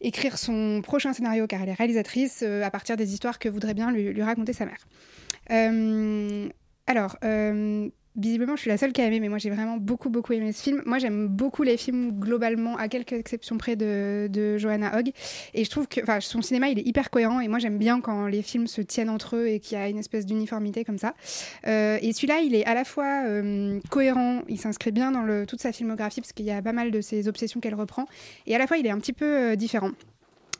écrire 0.00 0.38
son 0.38 0.80
prochain 0.82 1.12
scénario 1.12 1.46
car 1.46 1.62
elle 1.62 1.68
est 1.68 1.74
réalisatrice 1.74 2.42
à 2.42 2.70
partir 2.70 2.96
des 2.96 3.12
histoires 3.12 3.38
que 3.38 3.48
voudrait 3.48 3.74
bien 3.74 3.90
lui, 3.90 4.22
raconter 4.22 4.52
sa 4.52 4.64
mère. 4.66 4.86
Alors 6.86 7.16
Visiblement, 8.16 8.56
je 8.56 8.62
suis 8.62 8.70
la 8.70 8.76
seule 8.76 8.92
qui 8.92 9.00
a 9.00 9.06
aimé, 9.06 9.20
mais 9.20 9.28
moi 9.28 9.38
j'ai 9.38 9.50
vraiment 9.50 9.76
beaucoup 9.76 10.10
beaucoup 10.10 10.32
aimé 10.32 10.50
ce 10.52 10.64
film. 10.64 10.82
Moi 10.84 10.98
j'aime 10.98 11.28
beaucoup 11.28 11.62
les 11.62 11.76
films 11.76 12.18
globalement, 12.18 12.76
à 12.76 12.88
quelques 12.88 13.12
exceptions 13.12 13.56
près 13.56 13.76
de, 13.76 14.58
Johanna 14.58 14.98
Hogg. 14.98 15.12
Et 15.54 15.64
je 15.64 15.70
trouve 15.70 15.86
que 15.86 16.00
son 16.18 16.42
cinéma 16.42 16.70
il 16.70 16.78
est 16.80 16.86
hyper 16.86 17.10
cohérent 17.10 17.38
et 17.38 17.46
moi 17.46 17.60
j'aime 17.60 17.78
bien 17.78 18.00
quand 18.00 18.26
les 18.26 18.42
films 18.42 18.66
se 18.66 18.80
tiennent 18.80 19.10
entre 19.10 19.36
eux 19.36 19.46
et 19.46 19.60
qu'il 19.60 19.78
y 19.78 19.80
a 19.80 19.88
une 19.88 19.98
espèce 19.98 20.26
d'uniformité 20.26 20.84
comme 20.84 20.98
ça. 20.98 21.14
Euh, 21.68 21.98
et 22.02 22.12
celui-là 22.12 22.40
il 22.40 22.56
est 22.56 22.64
à 22.64 22.74
la 22.74 22.84
fois 22.84 23.22
euh, 23.26 23.78
cohérent, 23.90 24.42
il 24.48 24.58
s'inscrit 24.58 24.90
bien 24.90 25.12
dans 25.12 25.22
le, 25.22 25.46
toute 25.46 25.60
sa 25.60 25.70
filmographie 25.70 26.20
parce 26.20 26.32
qu'il 26.32 26.46
y 26.46 26.50
a 26.50 26.60
pas 26.60 26.72
mal 26.72 26.90
de 26.90 27.00
ses 27.00 27.28
obsessions 27.28 27.60
qu'elle 27.60 27.76
reprend. 27.76 28.06
Et 28.48 28.56
à 28.56 28.58
la 28.58 28.66
fois 28.66 28.76
il 28.76 28.86
est 28.86 28.90
un 28.90 28.98
petit 28.98 29.12
peu 29.12 29.24
euh, 29.24 29.56
différent. 29.56 29.90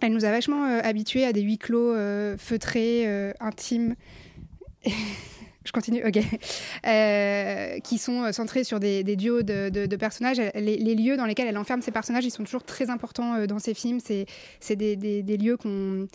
Elle 0.00 0.12
nous 0.12 0.24
a 0.24 0.30
vachement 0.30 0.64
habitués 0.64 1.26
à 1.26 1.32
des 1.34 1.42
huis 1.42 1.58
clos 1.58 1.94
feutrés, 2.38 3.34
intimes. 3.38 3.96
Je 5.70 5.72
continue, 5.72 6.02
ok. 6.04 6.18
Euh, 6.86 7.78
qui 7.80 7.98
sont 7.98 8.24
euh, 8.24 8.32
centrés 8.32 8.64
sur 8.64 8.80
des, 8.80 9.04
duos 9.04 9.42
de, 9.42 9.96
personnages. 9.96 10.40
Les, 10.54 10.94
lieux 10.94 11.16
dans 11.16 11.26
lesquels 11.26 11.46
elle 11.46 11.58
enferme 11.58 11.82
ses 11.82 11.92
personnages, 11.92 12.24
ils 12.24 12.30
sont 12.30 12.42
toujours 12.42 12.64
très 12.64 12.90
importants 12.90 13.34
euh, 13.34 13.46
dans 13.46 13.60
ses 13.60 13.74
films. 13.74 14.00
C'est 14.00 14.76
des, 14.76 15.22
lieux 15.36 15.56
qui 15.56 15.68
ont, 15.68 16.08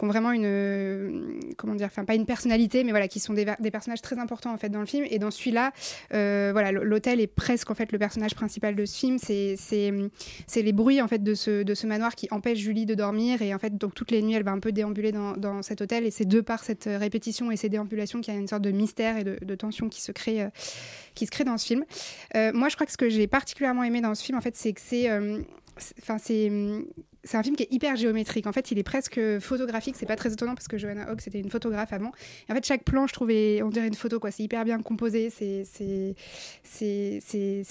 vraiment 0.00 0.32
une. 0.32 1.40
Comment 1.58 1.74
dire 1.74 1.88
Enfin, 1.88 2.06
pas 2.06 2.14
une 2.14 2.24
personnalité, 2.24 2.84
mais 2.84 2.90
voilà, 2.90 3.08
qui 3.08 3.20
sont 3.20 3.34
des, 3.34 3.44
personnages 3.70 4.00
très 4.00 4.18
importants 4.18 4.52
en 4.52 4.56
fait 4.56 4.70
dans 4.70 4.80
le 4.80 4.86
film. 4.86 5.04
Et 5.10 5.18
dans 5.18 5.30
celui-là, 5.30 5.72
voilà, 6.10 6.72
l'hôtel 6.72 7.20
est 7.20 7.26
presque 7.26 7.70
en 7.70 7.74
fait 7.74 7.92
le 7.92 7.98
personnage 7.98 8.34
principal 8.34 8.74
de 8.74 8.86
ce 8.86 8.96
film. 8.96 9.18
C'est 9.18 10.62
les 10.62 10.72
bruits 10.72 11.02
en 11.02 11.08
fait 11.08 11.22
de 11.22 11.34
ce, 11.34 11.86
manoir 11.86 12.14
qui 12.14 12.28
empêchent 12.30 12.60
Julie 12.60 12.86
de 12.86 12.94
dormir. 12.94 13.42
Et 13.42 13.54
en 13.54 13.58
fait, 13.58 13.76
donc 13.76 13.94
toutes 13.94 14.10
les 14.10 14.22
nuits, 14.22 14.34
elle 14.34 14.44
va 14.44 14.52
un 14.52 14.60
peu 14.60 14.72
déambuler 14.72 15.12
dans, 15.12 15.32
dans 15.32 15.60
cet 15.60 15.82
hôtel. 15.82 16.06
Et 16.06 16.10
c'est 16.10 16.24
de 16.24 16.40
par 16.40 16.64
cette 16.64 16.88
répétition 16.88 17.50
et 17.50 17.56
ces 17.56 17.68
déambulations 17.68 18.22
qu'il 18.22 18.32
y 18.32 18.36
a 18.36 18.40
une 18.40 18.48
sorte 18.48 18.62
de 18.62 18.70
mystère 18.70 19.01
et 19.18 19.24
de, 19.24 19.38
de 19.42 19.54
tension 19.54 19.88
qui 19.88 20.00
se 20.00 20.12
crée, 20.12 20.42
euh, 20.42 20.48
qui 21.14 21.26
se 21.26 21.30
crée 21.30 21.44
dans 21.44 21.58
ce 21.58 21.66
film. 21.66 21.84
Euh, 22.36 22.52
moi, 22.54 22.68
je 22.68 22.74
crois 22.76 22.86
que 22.86 22.92
ce 22.92 22.96
que 22.98 23.08
j'ai 23.10 23.26
particulièrement 23.26 23.82
aimé 23.84 24.00
dans 24.00 24.14
ce 24.14 24.24
film, 24.24 24.38
en 24.38 24.40
fait, 24.40 24.56
c'est 24.56 24.72
que 24.72 24.80
c'est, 24.80 25.10
euh, 25.10 25.40
c'est- 26.18 26.48
hum, 26.48 26.86
c'est 27.24 27.36
un 27.36 27.42
film 27.42 27.56
qui 27.56 27.64
est 27.64 27.72
hyper 27.72 27.96
géométrique. 27.96 28.46
En 28.46 28.52
fait, 28.52 28.70
il 28.70 28.78
est 28.78 28.82
presque 28.82 29.20
photographique. 29.40 29.96
C'est 29.98 30.06
pas 30.06 30.16
très 30.16 30.32
étonnant 30.32 30.54
parce 30.54 30.68
que 30.68 30.78
Johanna 30.78 31.10
Hogg 31.10 31.20
c'était 31.20 31.40
une 31.40 31.50
photographe 31.50 31.92
avant. 31.92 32.12
Et 32.48 32.52
en 32.52 32.54
fait, 32.54 32.64
chaque 32.64 32.84
plan, 32.84 33.06
je 33.06 33.12
trouvais, 33.12 33.62
on 33.62 33.68
dirait 33.68 33.88
une 33.88 33.94
photo. 33.94 34.18
quoi. 34.20 34.30
C'est 34.30 34.42
hyper 34.42 34.64
bien 34.64 34.80
composé. 34.80 35.30
C'est, 35.30 36.16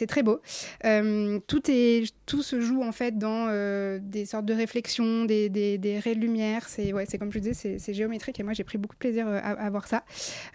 très 0.07 0.24
beau. 0.24 0.42
Euh, 0.86 1.39
tout 1.48 1.62
est, 1.69 2.13
tout 2.25 2.44
se 2.44 2.62
joue 2.62 2.83
en 2.83 2.92
fait 2.92 3.18
dans 3.18 3.48
euh, 3.50 4.00
des 4.01 4.25
sortes 4.25 4.45
de 4.45 4.53
réflexions, 4.53 5.25
des, 5.25 5.50
des, 5.50 5.77
des 5.77 6.00
raies 6.00 6.15
de 6.15 6.21
lumière. 6.21 6.68
C'est, 6.68 6.94
ouais, 6.94 7.06
comme 7.19 7.31
je 7.31 7.39
disais, 7.39 7.77
c'est, 7.77 7.94
géométrique. 7.94 8.39
Et 8.39 8.44
moi, 8.44 8.53
j'ai 8.53 8.63
pris 8.63 8.77
beaucoup 8.77 8.95
de 8.95 9.00
plaisir 9.00 9.27
euh, 9.27 9.39
à, 9.42 9.69
voir 9.69 9.88
ça. 9.88 10.03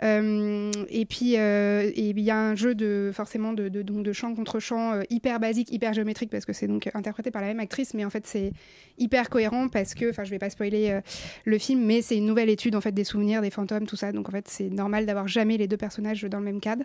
Et 0.03 1.07
puis, 1.09 1.35
il 1.35 2.21
y 2.21 2.31
a 2.31 2.39
un 2.39 2.55
jeu 2.55 2.75
de 2.75 3.11
forcément 3.13 3.53
de, 3.53 3.69
donc 3.69 4.03
de 4.03 4.13
chant 4.13 4.35
contre 4.35 4.61
chant 4.61 4.93
euh, 4.93 5.03
hyper 5.11 5.41
basique, 5.41 5.73
hyper 5.73 5.93
géométrique 5.93 6.31
parce 6.31 6.45
que 6.45 6.53
c'est 6.53 6.67
donc 6.67 6.89
interprété 6.95 7.31
par 7.31 7.43
la 7.43 7.49
même 7.49 7.61
actrice, 7.61 7.95
mais 7.95 8.05
en 8.05 8.11
fait 8.11 8.27
c'est 8.27 8.53
hyper 8.99 9.29
cohérent 9.29 9.69
parce 9.69 9.95
que, 9.95 10.11
enfin, 10.11 10.25
je 10.25 10.31
vais 10.31 10.39
pas 10.39 10.51
spoiler 10.51 10.91
euh, 10.91 11.01
le 11.45 11.59
film, 11.59 11.85
mais 11.85 12.03
c'est 12.03 12.17
une 12.17 12.27
nouvelle 12.27 12.51
étude 12.51 12.77
en 12.77 12.81
fait 12.81 12.93
des 12.93 13.05
souvenirs, 13.05 13.43
des 13.43 13.51
fantômes, 13.51 13.87
tout 13.87 13.97
ça. 13.97 14.13
Donc 14.13 14.29
en 14.29 14.33
fait, 14.33 14.49
c'est 14.49 14.71
normal 14.71 15.07
d'avoir 15.07 15.29
jamais 15.29 15.57
les 15.57 15.69
deux 15.69 15.77
personnages 15.77 16.23
dans 16.23 16.39
le 16.39 16.45
même 16.45 16.61
cadre. 16.61 16.85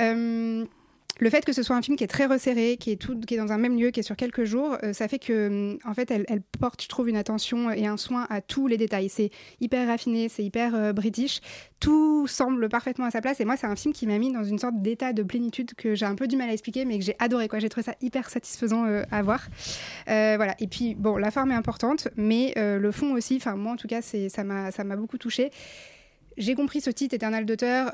Euh, 0.00 0.64
le 1.18 1.30
fait 1.30 1.44
que 1.44 1.52
ce 1.52 1.62
soit 1.62 1.76
un 1.76 1.82
film 1.82 1.96
qui 1.96 2.04
est 2.04 2.08
très 2.08 2.26
resserré, 2.26 2.76
qui 2.78 2.90
est, 2.90 2.96
tout, 2.96 3.18
qui 3.20 3.34
est 3.34 3.38
dans 3.38 3.52
un 3.52 3.58
même 3.58 3.78
lieu, 3.78 3.90
qui 3.90 4.00
est 4.00 4.02
sur 4.02 4.16
quelques 4.16 4.44
jours, 4.44 4.76
euh, 4.82 4.92
ça 4.92 5.08
fait 5.08 5.18
que, 5.18 5.46
hum, 5.48 5.78
en 5.84 5.94
fait, 5.94 6.10
elle, 6.10 6.42
porte, 6.60 6.82
je 6.82 6.88
trouve, 6.88 7.08
une 7.08 7.16
attention 7.16 7.70
et 7.70 7.86
un 7.86 7.96
soin 7.96 8.26
à 8.28 8.40
tous 8.40 8.66
les 8.66 8.76
détails. 8.76 9.08
C'est 9.08 9.30
hyper 9.60 9.88
raffiné, 9.88 10.28
c'est 10.28 10.44
hyper 10.44 10.74
euh, 10.74 10.92
british. 10.92 11.40
Tout 11.80 12.26
semble 12.26 12.68
parfaitement 12.68 13.06
à 13.06 13.10
sa 13.10 13.20
place. 13.20 13.40
Et 13.40 13.44
moi, 13.44 13.56
c'est 13.56 13.66
un 13.66 13.76
film 13.76 13.94
qui 13.94 14.06
m'a 14.06 14.18
mis 14.18 14.32
dans 14.32 14.44
une 14.44 14.58
sorte 14.58 14.80
d'état 14.82 15.12
de 15.12 15.22
plénitude 15.22 15.74
que 15.74 15.94
j'ai 15.94 16.06
un 16.06 16.14
peu 16.14 16.26
du 16.26 16.36
mal 16.36 16.50
à 16.50 16.52
expliquer, 16.52 16.84
mais 16.84 16.98
que 16.98 17.04
j'ai 17.04 17.16
adoré. 17.18 17.48
J'ai 17.58 17.68
trouvé 17.68 17.84
ça 17.84 17.94
hyper 18.02 18.28
satisfaisant 18.28 18.86
euh, 18.86 19.02
à 19.10 19.22
voir. 19.22 19.46
Voilà. 20.06 20.54
Et 20.60 20.66
puis, 20.66 20.94
bon, 20.94 21.16
la 21.16 21.30
forme 21.30 21.52
est 21.52 21.56
importante, 21.56 22.08
mais 22.16 22.52
le 22.56 22.90
fond 22.92 23.14
aussi, 23.14 23.40
moi, 23.56 23.72
en 23.72 23.76
tout 23.76 23.88
cas, 23.88 24.02
ça, 24.02 24.44
m'a, 24.44 24.96
beaucoup 24.96 25.18
touché. 25.18 25.50
J'ai 26.36 26.54
compris 26.54 26.80
ce 26.80 26.90
titre, 26.90 27.14
Éternel 27.14 27.46
d'auteur. 27.46 27.92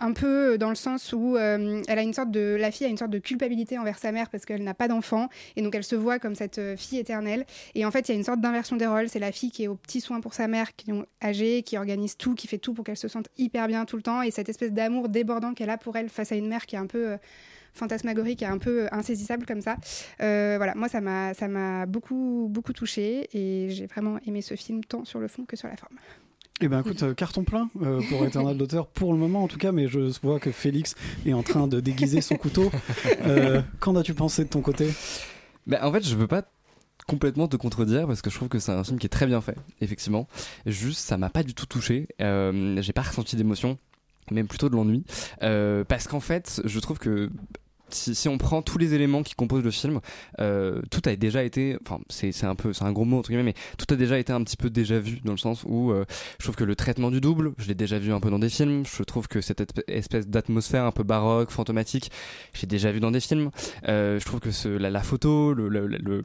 Un 0.00 0.12
peu 0.12 0.58
dans 0.58 0.68
le 0.68 0.74
sens 0.74 1.12
où 1.12 1.36
euh, 1.36 1.82
elle 1.88 1.98
a 1.98 2.02
une 2.02 2.12
sorte 2.12 2.30
de 2.30 2.56
la 2.58 2.70
fille 2.70 2.86
a 2.86 2.90
une 2.90 2.96
sorte 2.96 3.10
de 3.10 3.18
culpabilité 3.18 3.78
envers 3.78 3.98
sa 3.98 4.12
mère 4.12 4.28
parce 4.30 4.44
qu'elle 4.44 4.62
n'a 4.62 4.74
pas 4.74 4.88
d'enfant. 4.88 5.28
Et 5.56 5.62
donc 5.62 5.74
elle 5.74 5.84
se 5.84 5.96
voit 5.96 6.18
comme 6.18 6.34
cette 6.34 6.58
euh, 6.58 6.76
fille 6.76 6.98
éternelle. 6.98 7.46
Et 7.74 7.84
en 7.84 7.90
fait 7.90 8.08
il 8.08 8.12
y 8.12 8.14
a 8.14 8.18
une 8.18 8.24
sorte 8.24 8.40
d'inversion 8.40 8.76
des 8.76 8.86
rôles. 8.86 9.08
C'est 9.08 9.18
la 9.18 9.32
fille 9.32 9.50
qui 9.50 9.64
est 9.64 9.68
au 9.68 9.74
petit 9.74 10.00
soin 10.00 10.20
pour 10.20 10.34
sa 10.34 10.48
mère 10.48 10.74
qui 10.76 10.90
est 10.90 11.26
âgée 11.26 11.62
qui 11.62 11.76
organise 11.76 12.16
tout 12.16 12.34
qui 12.34 12.46
fait 12.46 12.58
tout 12.58 12.74
pour 12.74 12.84
qu'elle 12.84 12.96
se 12.96 13.08
sente 13.08 13.28
hyper 13.38 13.66
bien 13.68 13.84
tout 13.84 13.96
le 13.96 14.02
temps. 14.02 14.22
Et 14.22 14.30
cette 14.30 14.48
espèce 14.48 14.72
d'amour 14.72 15.08
débordant 15.08 15.54
qu'elle 15.54 15.70
a 15.70 15.78
pour 15.78 15.96
elle 15.96 16.08
face 16.08 16.32
à 16.32 16.36
une 16.36 16.48
mère 16.48 16.66
qui 16.66 16.76
est 16.76 16.80
un 16.80 16.86
peu 16.86 17.12
euh, 17.12 17.16
fantasmagorique 17.74 18.42
et 18.42 18.46
un 18.46 18.58
peu 18.58 18.86
insaisissable 18.90 19.44
comme 19.44 19.60
ça. 19.60 19.76
Voilà, 20.18 20.74
moi 20.74 20.88
ça 20.88 21.00
m'a 21.00 21.34
ça 21.34 21.46
m'a 21.46 21.86
beaucoup 21.86 22.48
beaucoup 22.50 22.72
touché 22.72 23.28
et 23.34 23.68
j'ai 23.70 23.86
vraiment 23.86 24.18
aimé 24.26 24.40
ce 24.40 24.54
film 24.54 24.82
tant 24.82 25.04
sur 25.04 25.20
le 25.20 25.28
fond 25.28 25.44
que 25.44 25.56
sur 25.56 25.68
la 25.68 25.76
forme. 25.76 25.96
Eh 26.62 26.68
ben 26.68 26.80
écoute, 26.80 27.02
euh, 27.02 27.12
carton 27.12 27.44
plein 27.44 27.68
euh, 27.82 28.00
pour 28.08 28.24
Eternal 28.24 28.56
Daughter 28.56 28.80
pour 28.94 29.12
le 29.12 29.18
moment 29.18 29.42
en 29.44 29.48
tout 29.48 29.58
cas, 29.58 29.72
mais 29.72 29.88
je 29.88 30.00
vois 30.22 30.40
que 30.40 30.50
Félix 30.50 30.94
est 31.26 31.34
en 31.34 31.42
train 31.42 31.68
de 31.68 31.80
déguiser 31.80 32.22
son 32.22 32.36
couteau. 32.36 32.70
Euh, 33.26 33.60
Qu'en 33.78 33.94
as-tu 33.96 34.14
pensé 34.14 34.44
de 34.44 34.48
ton 34.48 34.62
côté? 34.62 34.88
Bah, 35.66 35.80
en 35.82 35.92
fait, 35.92 36.06
je 36.06 36.16
veux 36.16 36.26
pas 36.26 36.44
complètement 37.06 37.46
te 37.46 37.56
contredire 37.56 38.06
parce 38.06 38.22
que 38.22 38.30
je 38.30 38.36
trouve 38.36 38.48
que 38.48 38.58
c'est 38.58 38.72
un 38.72 38.82
film 38.84 38.98
qui 38.98 39.04
est 39.06 39.10
très 39.10 39.26
bien 39.26 39.42
fait, 39.42 39.56
effectivement. 39.82 40.28
Juste, 40.64 41.00
ça 41.00 41.18
m'a 41.18 41.28
pas 41.28 41.42
du 41.42 41.52
tout 41.52 41.66
touché. 41.66 42.08
Euh, 42.22 42.80
J'ai 42.80 42.92
pas 42.94 43.02
ressenti 43.02 43.36
d'émotion, 43.36 43.76
même 44.30 44.46
plutôt 44.46 44.70
de 44.70 44.76
l'ennui. 44.76 45.04
Euh, 45.42 45.84
parce 45.84 46.08
qu'en 46.08 46.20
fait, 46.20 46.62
je 46.64 46.80
trouve 46.80 46.98
que 46.98 47.30
si, 47.90 48.14
si 48.14 48.28
on 48.28 48.38
prend 48.38 48.62
tous 48.62 48.78
les 48.78 48.94
éléments 48.94 49.22
qui 49.22 49.34
composent 49.34 49.62
le 49.64 49.70
film, 49.70 50.00
euh, 50.40 50.80
tout 50.90 51.02
a 51.06 51.14
déjà 51.16 51.42
été, 51.44 51.76
enfin 51.82 52.00
c'est 52.08 52.44
un 52.44 52.54
peu, 52.54 52.72
c'est 52.72 52.84
un 52.84 52.92
gros 52.92 53.04
mot 53.04 53.18
entre 53.18 53.28
guillemets, 53.30 53.42
mais 53.44 53.54
tout 53.78 53.92
a 53.92 53.96
déjà 53.96 54.18
été 54.18 54.32
un 54.32 54.42
petit 54.42 54.56
peu 54.56 54.70
déjà 54.70 54.98
vu 54.98 55.20
dans 55.24 55.32
le 55.32 55.38
sens 55.38 55.64
où 55.66 55.90
euh, 55.92 56.04
je 56.38 56.44
trouve 56.44 56.56
que 56.56 56.64
le 56.64 56.74
traitement 56.76 57.10
du 57.10 57.20
double, 57.20 57.52
je 57.58 57.68
l'ai 57.68 57.74
déjà 57.74 57.98
vu 57.98 58.12
un 58.12 58.20
peu 58.20 58.30
dans 58.30 58.38
des 58.38 58.48
films. 58.50 58.84
Je 58.86 59.02
trouve 59.02 59.28
que 59.28 59.40
cette 59.40 59.60
esp- 59.60 59.82
espèce 59.88 60.26
d'atmosphère 60.28 60.84
un 60.84 60.92
peu 60.92 61.02
baroque, 61.02 61.50
fantomatique, 61.50 62.10
j'ai 62.54 62.66
déjà 62.66 62.92
vu 62.92 63.00
dans 63.00 63.10
des 63.10 63.20
films. 63.20 63.50
Euh, 63.88 64.18
je 64.18 64.24
trouve 64.24 64.40
que 64.40 64.50
ce, 64.50 64.68
la, 64.68 64.90
la 64.90 65.02
photo, 65.02 65.54
le, 65.54 65.68
le, 65.68 65.86
le- 65.86 66.24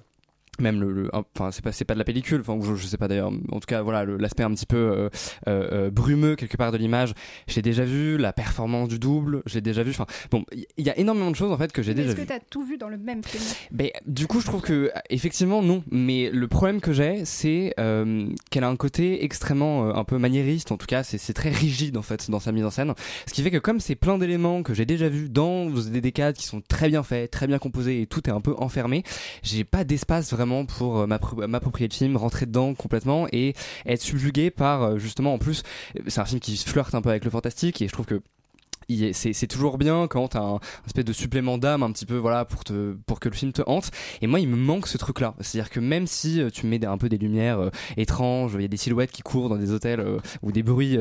même 0.60 0.82
le, 0.82 0.92
le- 0.92 1.10
enfin 1.14 1.50
c'est 1.52 1.64
pas 1.64 1.72
c'est 1.72 1.86
pas 1.86 1.94
de 1.94 2.00
la 2.00 2.04
pellicule 2.04 2.42
enfin 2.42 2.60
je, 2.62 2.76
je 2.76 2.86
sais 2.86 2.98
pas 2.98 3.08
d'ailleurs 3.08 3.32
en 3.52 3.60
tout 3.60 3.66
cas 3.68 3.82
voilà 3.82 4.04
l'aspect 4.06 4.44
un 4.44 4.52
petit 4.52 4.66
peu 4.66 4.76
euh, 4.76 5.10
euh, 5.48 5.70
euh, 5.88 5.90
brumeux 5.90 6.36
quelque 6.36 6.58
part 6.58 6.72
de 6.72 6.78
l'image 6.78 7.14
j'ai 7.48 7.62
déjà 7.62 7.86
vu 7.86 8.18
la 8.18 8.34
performance 8.34 8.90
du 8.90 9.00
double 9.00 9.44
j'ai 9.46 9.62
déjà 9.62 9.82
vu 9.82 9.92
enfin 9.92 10.06
bon 10.30 10.44
il 10.78 10.86
y, 10.86 10.90
a 10.90 10.98
énormément 11.00 11.32
de 11.32 11.36
choses 11.36 11.52
en 11.52 11.58
fait 11.58 11.72
que 11.72 11.82
j'ai 11.82 11.92
Mais 11.94 12.02
déjà 12.04 12.10
Est-ce 12.10 12.16
que 12.18 12.22
vu 12.22 12.28
tu 12.28 12.34
as 12.34 12.40
tout 12.40 12.64
vu 12.64 12.78
dans 12.78 12.90
le 12.90 12.98
même 12.98 13.24
film? 13.24 13.44
Ben, 13.72 13.90
du 14.06 14.28
coup, 14.28 14.42
je 14.42 14.46
trouve 14.46 14.62
que 14.62 14.92
effectivement 15.10 15.62
non. 15.62 15.84
Mais 15.92 16.30
le 16.30 16.48
problème 16.48 16.82
que 16.82 16.92
j'ai, 16.92 17.24
c'est 17.26 17.74
euh, 17.80 18.28
qu'elle 18.50 18.64
a 18.64 18.68
un 18.68 18.76
côté 18.76 19.24
extrêmement 19.24 19.96
un 19.96 20.04
peu 20.04 20.18
maniériste. 20.18 20.72
En 20.72 20.78
tout 20.78 20.86
cas, 20.86 21.04
c'est 21.04 21.18
c'est 21.18 21.34
très 21.34 21.50
rigide 21.50 21.98
en 21.98 22.02
fait 22.02 22.30
dans 22.30 22.40
sa 22.40 22.52
mise 22.52 22.66
en 22.66 22.72
scène. 22.72 22.94
Ce 23.28 23.34
qui 23.34 23.42
fait 23.42 23.52
que 23.52 23.58
comme 23.58 23.80
c'est 23.80 23.96
plein 23.96 24.18
d'éléments 24.18 24.64
que 24.64 24.74
j'ai 24.74 24.86
déjà 24.86 25.08
vus 25.10 25.30
dans 25.30 25.70
des 25.70 26.02
décades 26.02 26.36
qui 26.36 26.46
sont 26.46 26.62
très 26.68 26.90
bien 26.90 27.04
faits, 27.04 27.32
très 27.32 27.48
bien 27.48 27.60
composés 27.60 28.02
et 28.02 28.08
tout 28.08 28.28
est 28.30 28.34
un 28.34 28.42
peu 28.42 28.56
enfermé, 28.58 29.04
j'ai 29.44 29.64
pas 29.64 29.84
d'espace 29.84 30.32
vraiment 30.32 30.41
pour 30.66 31.00
euh, 31.00 31.08
m'appro- 31.08 31.46
m'approprier 31.48 31.88
le 31.88 31.94
film, 31.94 32.18
rentrer 32.18 32.46
dedans 32.46 32.74
complètement 32.74 33.28
et 33.32 33.54
être 33.86 34.02
subjugué 34.02 34.52
par 34.52 34.84
euh, 34.84 34.98
justement 34.98 35.34
en 35.34 35.38
plus. 35.38 35.64
euh, 35.98 36.02
C'est 36.08 36.22
un 36.22 36.26
film 36.26 36.40
qui 36.40 36.58
flirte 36.58 36.94
un 36.96 37.02
peu 37.02 37.10
avec 37.10 37.26
le 37.26 37.32
fantastique 37.32 37.82
et 37.82 37.88
je 37.88 37.94
trouve 37.94 38.06
que 38.06 38.22
c'est 39.14 39.48
toujours 39.48 39.78
bien 39.78 40.08
quand 40.08 40.30
t'as 40.30 40.42
un, 40.42 40.56
un 40.56 40.86
espèce 40.86 41.06
de 41.06 41.14
supplément 41.14 41.58
d'âme 41.58 41.84
un 41.84 41.92
petit 41.92 42.06
peu 42.06 42.18
voilà 42.18 42.46
pour 42.46 42.64
te 42.64 42.94
pour 43.06 43.20
que 43.20 43.30
le 43.30 43.36
film 43.36 43.52
te 43.52 43.62
hante. 43.66 43.92
Et 44.22 44.28
moi 44.28 44.40
il 44.40 44.48
me 44.48 44.56
manque 44.56 44.88
ce 44.88 44.98
truc 44.98 45.20
là 45.20 45.36
c'est 45.40 45.60
à 45.60 45.64
dire 45.64 45.70
que 45.70 45.80
même 45.80 46.08
si 46.08 46.42
euh, 46.42 46.50
tu 46.50 46.66
mets 46.66 46.84
un 46.86 46.98
peu 46.98 47.10
des 47.10 47.18
lumières 47.18 47.60
euh, 47.60 47.70
étranges 47.98 48.54
il 48.56 48.62
y 48.62 48.66
a 48.66 48.68
des 48.68 48.78
silhouettes 48.78 49.12
qui 49.12 49.22
courent 49.22 49.50
dans 49.50 49.58
des 49.58 49.72
hôtels 49.72 50.00
euh, 50.00 50.20
ou 50.42 50.52
des 50.52 50.64
bruits 50.64 50.98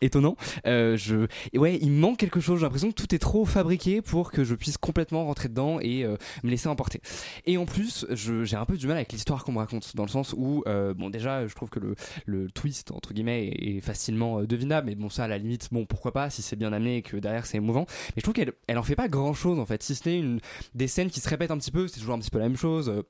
étonnants 0.00 0.36
je 0.64 1.26
ouais 1.54 1.78
il 1.80 1.90
me 1.90 2.00
manque 2.00 2.18
quelque 2.18 2.40
chose. 2.40 2.58
J'ai 2.60 2.66
l'impression 2.66 2.90
que 2.90 2.94
tout 2.94 3.14
est 3.14 3.18
trop 3.18 3.44
fabriqué 3.44 4.02
pour 4.02 4.30
que 4.30 4.44
je 4.44 4.54
puisse 4.54 4.76
complètement 4.76 5.24
rentrer 5.24 5.48
dedans 5.48 5.78
et 5.80 6.04
me 6.42 6.50
laisser 6.50 6.68
emporter. 6.68 7.00
Et 7.46 7.56
en 7.56 7.66
plus 7.66 8.06
j'ai 8.10 8.56
un 8.56 8.64
peu 8.64 8.76
du 8.76 8.86
mal 8.86 8.96
avec 8.96 9.12
l'histoire 9.12 9.44
qu'on 9.44 9.52
me 9.52 9.58
raconte 9.58 9.94
dans 9.96 10.04
le 10.04 10.08
sens 10.08 10.34
où 10.36 10.64
bon 10.96 11.10
déjà 11.10 11.46
je 11.46 11.54
trouve 11.54 11.70
que 11.70 11.78
le, 11.78 11.94
le 12.26 12.50
twist 12.50 12.90
entre 12.92 13.12
guillemets 13.12 13.48
est, 13.48 13.76
est 13.76 13.80
facilement 13.80 14.42
devinable 14.42 14.88
mais 14.88 14.94
bon 14.94 15.08
ça 15.08 15.24
à 15.24 15.28
la 15.28 15.38
limite 15.38 15.68
bon 15.72 15.86
pourquoi 15.86 16.12
pas 16.12 16.30
si 16.30 16.42
c'est 16.42 16.56
bien 16.56 16.72
amené 16.72 17.02
que 17.04 17.16
derrière 17.16 17.46
c'est 17.46 17.58
émouvant. 17.58 17.86
Mais 17.88 18.14
je 18.16 18.22
trouve 18.22 18.34
qu'elle 18.34 18.52
elle 18.66 18.78
en 18.78 18.82
fait 18.82 18.96
pas 18.96 19.08
grand 19.08 19.34
chose 19.34 19.58
en 19.58 19.66
fait 19.66 19.82
si 19.82 19.94
ce 19.94 20.08
n'est 20.08 20.18
une 20.18 20.40
des 20.74 20.88
scènes 20.88 21.10
qui 21.10 21.20
se 21.20 21.28
répètent 21.28 21.50
un 21.50 21.58
petit 21.58 21.70
peu 21.70 21.86
c'est 21.86 22.00
toujours 22.00 22.14
un 22.14 22.18
petit 22.18 22.30
peu 22.30 22.38
la 22.38 22.48
même 22.48 22.56
chose 22.56 22.88
euh, 22.88 23.02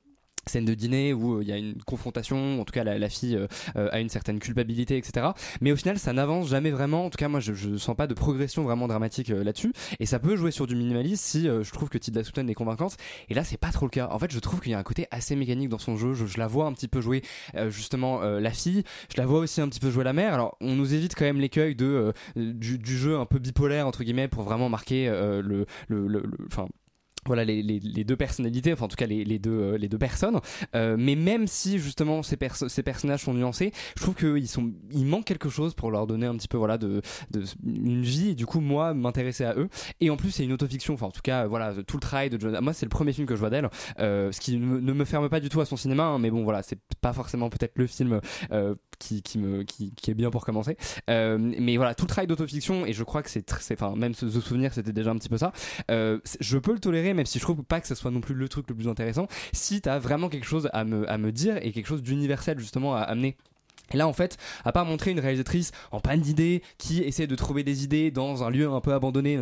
scène 0.47 0.65
de 0.65 0.73
dîner 0.73 1.13
où 1.13 1.37
euh, 1.37 1.43
il 1.43 1.47
y 1.47 1.51
a 1.51 1.57
une 1.57 1.81
confrontation, 1.83 2.61
en 2.61 2.65
tout 2.65 2.71
cas 2.73 2.83
la, 2.83 2.97
la 2.97 3.09
fille 3.09 3.35
euh, 3.35 3.47
euh, 3.75 3.89
a 3.91 3.99
une 3.99 4.09
certaine 4.09 4.39
culpabilité, 4.39 4.97
etc. 4.97 5.27
Mais 5.61 5.71
au 5.71 5.75
final, 5.75 5.97
ça 5.99 6.13
n'avance 6.13 6.49
jamais 6.49 6.71
vraiment. 6.71 7.05
En 7.05 7.09
tout 7.09 7.17
cas, 7.17 7.27
moi, 7.27 7.39
je, 7.39 7.53
je 7.53 7.77
sens 7.77 7.95
pas 7.95 8.07
de 8.07 8.13
progression 8.13 8.63
vraiment 8.63 8.87
dramatique 8.87 9.29
euh, 9.31 9.43
là-dessus. 9.43 9.73
Et 9.99 10.05
ça 10.05 10.19
peut 10.19 10.35
jouer 10.35 10.51
sur 10.51 10.67
du 10.67 10.75
minimalisme 10.75 11.15
si 11.15 11.43
je 11.45 11.71
trouve 11.71 11.89
que 11.89 11.97
Tilda 11.97 12.23
Swinton 12.23 12.47
est 12.47 12.53
convaincante. 12.53 12.97
Et 13.29 13.33
là, 13.33 13.43
c'est 13.43 13.57
pas 13.57 13.71
trop 13.71 13.85
le 13.85 13.89
cas. 13.89 14.07
En 14.11 14.19
fait, 14.19 14.31
je 14.31 14.39
trouve 14.39 14.59
qu'il 14.59 14.71
y 14.71 14.75
a 14.75 14.79
un 14.79 14.83
côté 14.83 15.07
assez 15.11 15.35
mécanique 15.35 15.69
dans 15.69 15.77
son 15.79 15.97
jeu. 15.97 16.13
Je, 16.13 16.25
je 16.25 16.37
la 16.37 16.47
vois 16.47 16.65
un 16.65 16.73
petit 16.73 16.87
peu 16.87 17.01
jouer 17.01 17.21
justement 17.69 18.21
la 18.21 18.51
fille. 18.51 18.83
Je 19.13 19.19
la 19.19 19.25
vois 19.25 19.39
aussi 19.39 19.61
un 19.61 19.69
petit 19.69 19.79
peu 19.79 19.89
jouer 19.89 20.03
la 20.03 20.13
mère. 20.13 20.33
Alors, 20.33 20.57
on 20.61 20.75
nous 20.75 20.93
évite 20.93 21.15
quand 21.15 21.25
même 21.25 21.39
l'écueil 21.39 21.75
de 21.75 22.13
du, 22.35 22.77
du 22.77 22.97
jeu 22.97 23.17
un 23.17 23.25
peu 23.25 23.39
bipolaire 23.39 23.87
entre 23.87 24.03
guillemets 24.03 24.27
pour 24.27 24.43
vraiment 24.43 24.69
marquer 24.69 25.07
le 25.07 25.41
le 25.41 26.07
le- 26.07 26.07
le- 26.07 26.23
voilà 27.27 27.43
les, 27.43 27.61
les, 27.63 28.03
deux 28.03 28.15
personnalités, 28.15 28.73
enfin 28.73 28.85
en 28.85 28.87
tout 28.87 28.95
cas 28.95 29.07
les, 29.07 29.23
les 29.23 29.39
deux 29.39 29.51
euh, 29.51 29.77
les 29.77 29.89
deux 29.89 29.97
personnes. 29.97 30.39
Euh, 30.75 30.95
mais 30.97 31.15
même 31.15 31.47
si 31.47 31.79
justement 31.79 32.21
ces, 32.23 32.37
ces 32.67 32.83
personnages 32.83 33.21
sont 33.21 33.33
nuancés, 33.33 33.71
je 33.97 34.01
trouve 34.01 34.15
qu'ils 34.15 34.47
sont 34.47 34.71
il 34.91 35.05
manque 35.05 35.25
quelque 35.25 35.49
chose 35.49 35.73
pour 35.73 35.91
leur 35.91 36.07
donner 36.07 36.27
un 36.27 36.35
petit 36.35 36.47
peu 36.47 36.57
voilà 36.57 36.77
de, 36.77 37.01
de 37.31 37.43
une 37.65 38.03
vie. 38.03 38.29
Et 38.31 38.35
du 38.35 38.45
coup 38.45 38.59
moi 38.59 38.93
m'intéresser 38.93 39.43
à 39.43 39.55
eux. 39.55 39.69
Et 40.01 40.09
en 40.09 40.17
plus 40.17 40.31
c'est 40.31 40.43
une 40.43 40.53
autofiction. 40.53 40.93
Enfin 40.93 41.07
en 41.07 41.11
tout 41.11 41.21
cas 41.23 41.47
voilà 41.47 41.73
tout 41.87 41.97
le 41.97 42.01
travail 42.01 42.29
de 42.29 42.39
Jonah. 42.39 42.61
Moi 42.61 42.73
c'est 42.73 42.85
le 42.85 42.89
premier 42.89 43.13
film 43.13 43.25
que 43.25 43.35
je 43.35 43.39
vois 43.39 43.49
d'elle, 43.49 43.69
euh, 43.99 44.31
ce 44.31 44.39
qui 44.39 44.57
ne 44.57 44.93
me, 44.93 45.05
ferme 45.05 45.29
pas 45.29 45.39
du 45.39 45.49
tout 45.49 45.61
à 45.61 45.65
son 45.65 45.77
cinéma. 45.77 46.03
hein, 46.03 46.19
mais 46.19 46.29
bon 46.29 46.43
voilà 46.43 46.61
c'est 46.63 46.79
pas 47.01 47.13
forcément 47.13 47.49
peut-être 47.49 47.73
le 47.75 47.87
film 47.87 48.21
qui, 48.99 49.21
qui 49.21 49.37
me 49.39 49.63
qui, 49.63 49.93
qui 49.93 50.11
est 50.11 50.15
bien 50.15 50.29
pour 50.29 50.45
commencer. 50.45 50.77
Mais 51.07 51.77
voilà 51.77 51.95
tout 51.95 52.05
le 52.05 52.09
travail 52.09 52.27
d'autofiction 52.27 52.85
et 52.85 52.93
je 52.93 53.03
crois 53.03 53.23
que 53.23 53.29
c'est 53.29 53.51
enfin 53.71 53.95
même 53.95 54.13
ce, 54.13 54.29
ce 54.29 54.39
souvenir 54.41 54.73
c'était 54.73 54.93
déjà 54.93 55.09
un 55.09 55.15
petit 55.17 55.29
peu 55.29 55.37
ça. 55.37 55.51
Je 55.89 56.57
peux 56.57 56.73
le 56.73 56.79
tolérer 56.79 57.14
même 57.15 57.25
si 57.25 57.39
je 57.39 57.43
trouve 57.43 57.63
pas 57.63 57.81
que 57.81 57.87
ce 57.87 57.95
soit 57.95 58.11
non 58.11 58.21
plus 58.21 58.35
le 58.35 58.47
truc 58.49 58.69
le 58.69 58.75
plus 58.75 58.87
intéressant. 58.87 59.27
Si 59.53 59.81
t'as 59.81 59.99
vraiment 59.99 60.29
quelque 60.29 60.45
chose 60.47 60.69
à 60.73 60.83
me 60.83 61.31
dire 61.31 61.57
et 61.61 61.71
quelque 61.71 61.87
chose 61.87 62.03
d'universel 62.03 62.59
justement 62.59 62.95
à 62.95 63.01
amener. 63.01 63.37
Et 63.93 63.97
là, 63.97 64.07
en 64.07 64.13
fait, 64.13 64.37
à 64.63 64.71
part 64.71 64.85
montrer 64.85 65.11
une 65.11 65.19
réalisatrice 65.19 65.71
en 65.91 65.99
panne 65.99 66.21
d'idées 66.21 66.63
qui 66.77 67.01
essaie 67.03 67.27
de 67.27 67.35
trouver 67.35 67.63
des 67.63 67.83
idées 67.83 68.11
dans 68.11 68.43
un 68.43 68.49
lieu 68.49 68.67
un 68.69 68.81
peu 68.81 68.93
abandonné, 68.93 69.39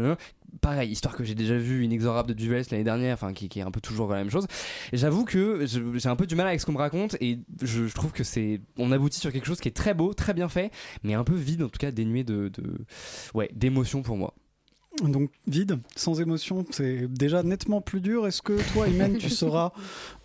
pareil, 0.62 0.92
histoire 0.92 1.16
que 1.16 1.24
j'ai 1.24 1.36
déjà 1.36 1.58
vu 1.58 1.86
Inexorable 1.86 2.30
de 2.30 2.34
Duvels 2.34 2.66
l'année 2.70 2.84
dernière, 2.84 3.14
enfin 3.14 3.34
qui, 3.34 3.48
est 3.58 3.62
un 3.62 3.72
peu 3.72 3.82
toujours 3.82 4.10
la 4.10 4.18
même 4.18 4.30
chose. 4.30 4.48
J'avoue 4.92 5.24
que 5.24 5.66
j'ai 5.66 6.10
un 6.10 6.16
peu 6.16 6.28
du 6.28 6.36
mal 6.36 6.48
avec 6.48 6.60
ce 6.60 6.66
qu'on 6.66 6.74
me 6.74 6.78
raconte 6.78 7.16
et 7.22 7.40
je, 7.62 7.86
trouve 7.94 8.12
que 8.12 8.24
c'est, 8.24 8.62
on 8.78 8.92
aboutit 8.92 9.20
sur 9.20 9.32
quelque 9.32 9.46
chose 9.48 9.62
qui 9.62 9.70
est 9.70 9.76
très 9.76 9.94
beau, 9.94 10.14
très 10.14 10.34
bien 10.34 10.50
fait, 10.50 10.72
mais 11.04 11.14
un 11.14 11.24
peu 11.24 11.36
vide, 11.36 11.64
en 11.64 11.70
tout 11.70 11.80
cas 11.80 11.92
dénué 11.92 12.24
de 12.24 12.52
ouais, 13.34 13.50
d'émotion 13.54 14.02
pour 14.02 14.18
moi. 14.18 14.34
Donc 15.02 15.30
vide, 15.48 15.80
sans 15.96 16.22
émotion, 16.22 16.66
c'est 16.70 17.08
déjà 17.12 17.42
nettement 17.42 17.82
plus 17.82 18.00
dur. 18.00 18.28
Est-ce 18.28 18.42
que 18.42 18.54
toi, 18.74 18.88
Imen, 18.88 19.18
tu 19.18 19.30
seras 19.30 19.72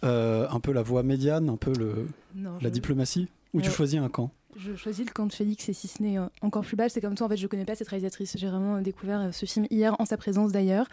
euh, 0.04 0.46
un 0.50 0.60
peu 0.60 0.72
la 0.72 0.82
voix 0.82 1.02
médiane, 1.02 1.48
un 1.48 1.56
peu 1.56 1.72
le, 1.78 2.06
Non, 2.34 2.52
la 2.60 2.68
je- 2.68 2.74
diplomatie? 2.74 3.28
Ou 3.54 3.62
tu 3.62 3.68
Euh, 3.68 3.72
choisis 3.72 3.98
un 3.98 4.08
camp? 4.10 4.30
Je 4.56 4.74
choisis 4.74 5.04
le 5.06 5.12
camp 5.12 5.26
de 5.26 5.32
Félix 5.32 5.68
et 5.68 5.72
si 5.74 5.88
ce 5.88 6.02
n'est 6.02 6.18
euh, 6.18 6.24
encore 6.40 6.64
plus 6.64 6.74
bas, 6.74 6.88
c'est 6.88 7.00
comme 7.02 7.14
toi, 7.14 7.26
en 7.26 7.30
fait, 7.30 7.36
je 7.36 7.46
connais 7.46 7.66
pas 7.66 7.74
cette 7.74 7.88
réalisatrice. 7.88 8.34
J'ai 8.38 8.48
vraiment 8.48 8.76
euh, 8.76 8.80
découvert 8.80 9.20
euh, 9.20 9.30
ce 9.30 9.44
film 9.46 9.66
hier 9.70 9.94
en 9.98 10.04
sa 10.06 10.16
présence 10.16 10.52
d'ailleurs. 10.52 10.86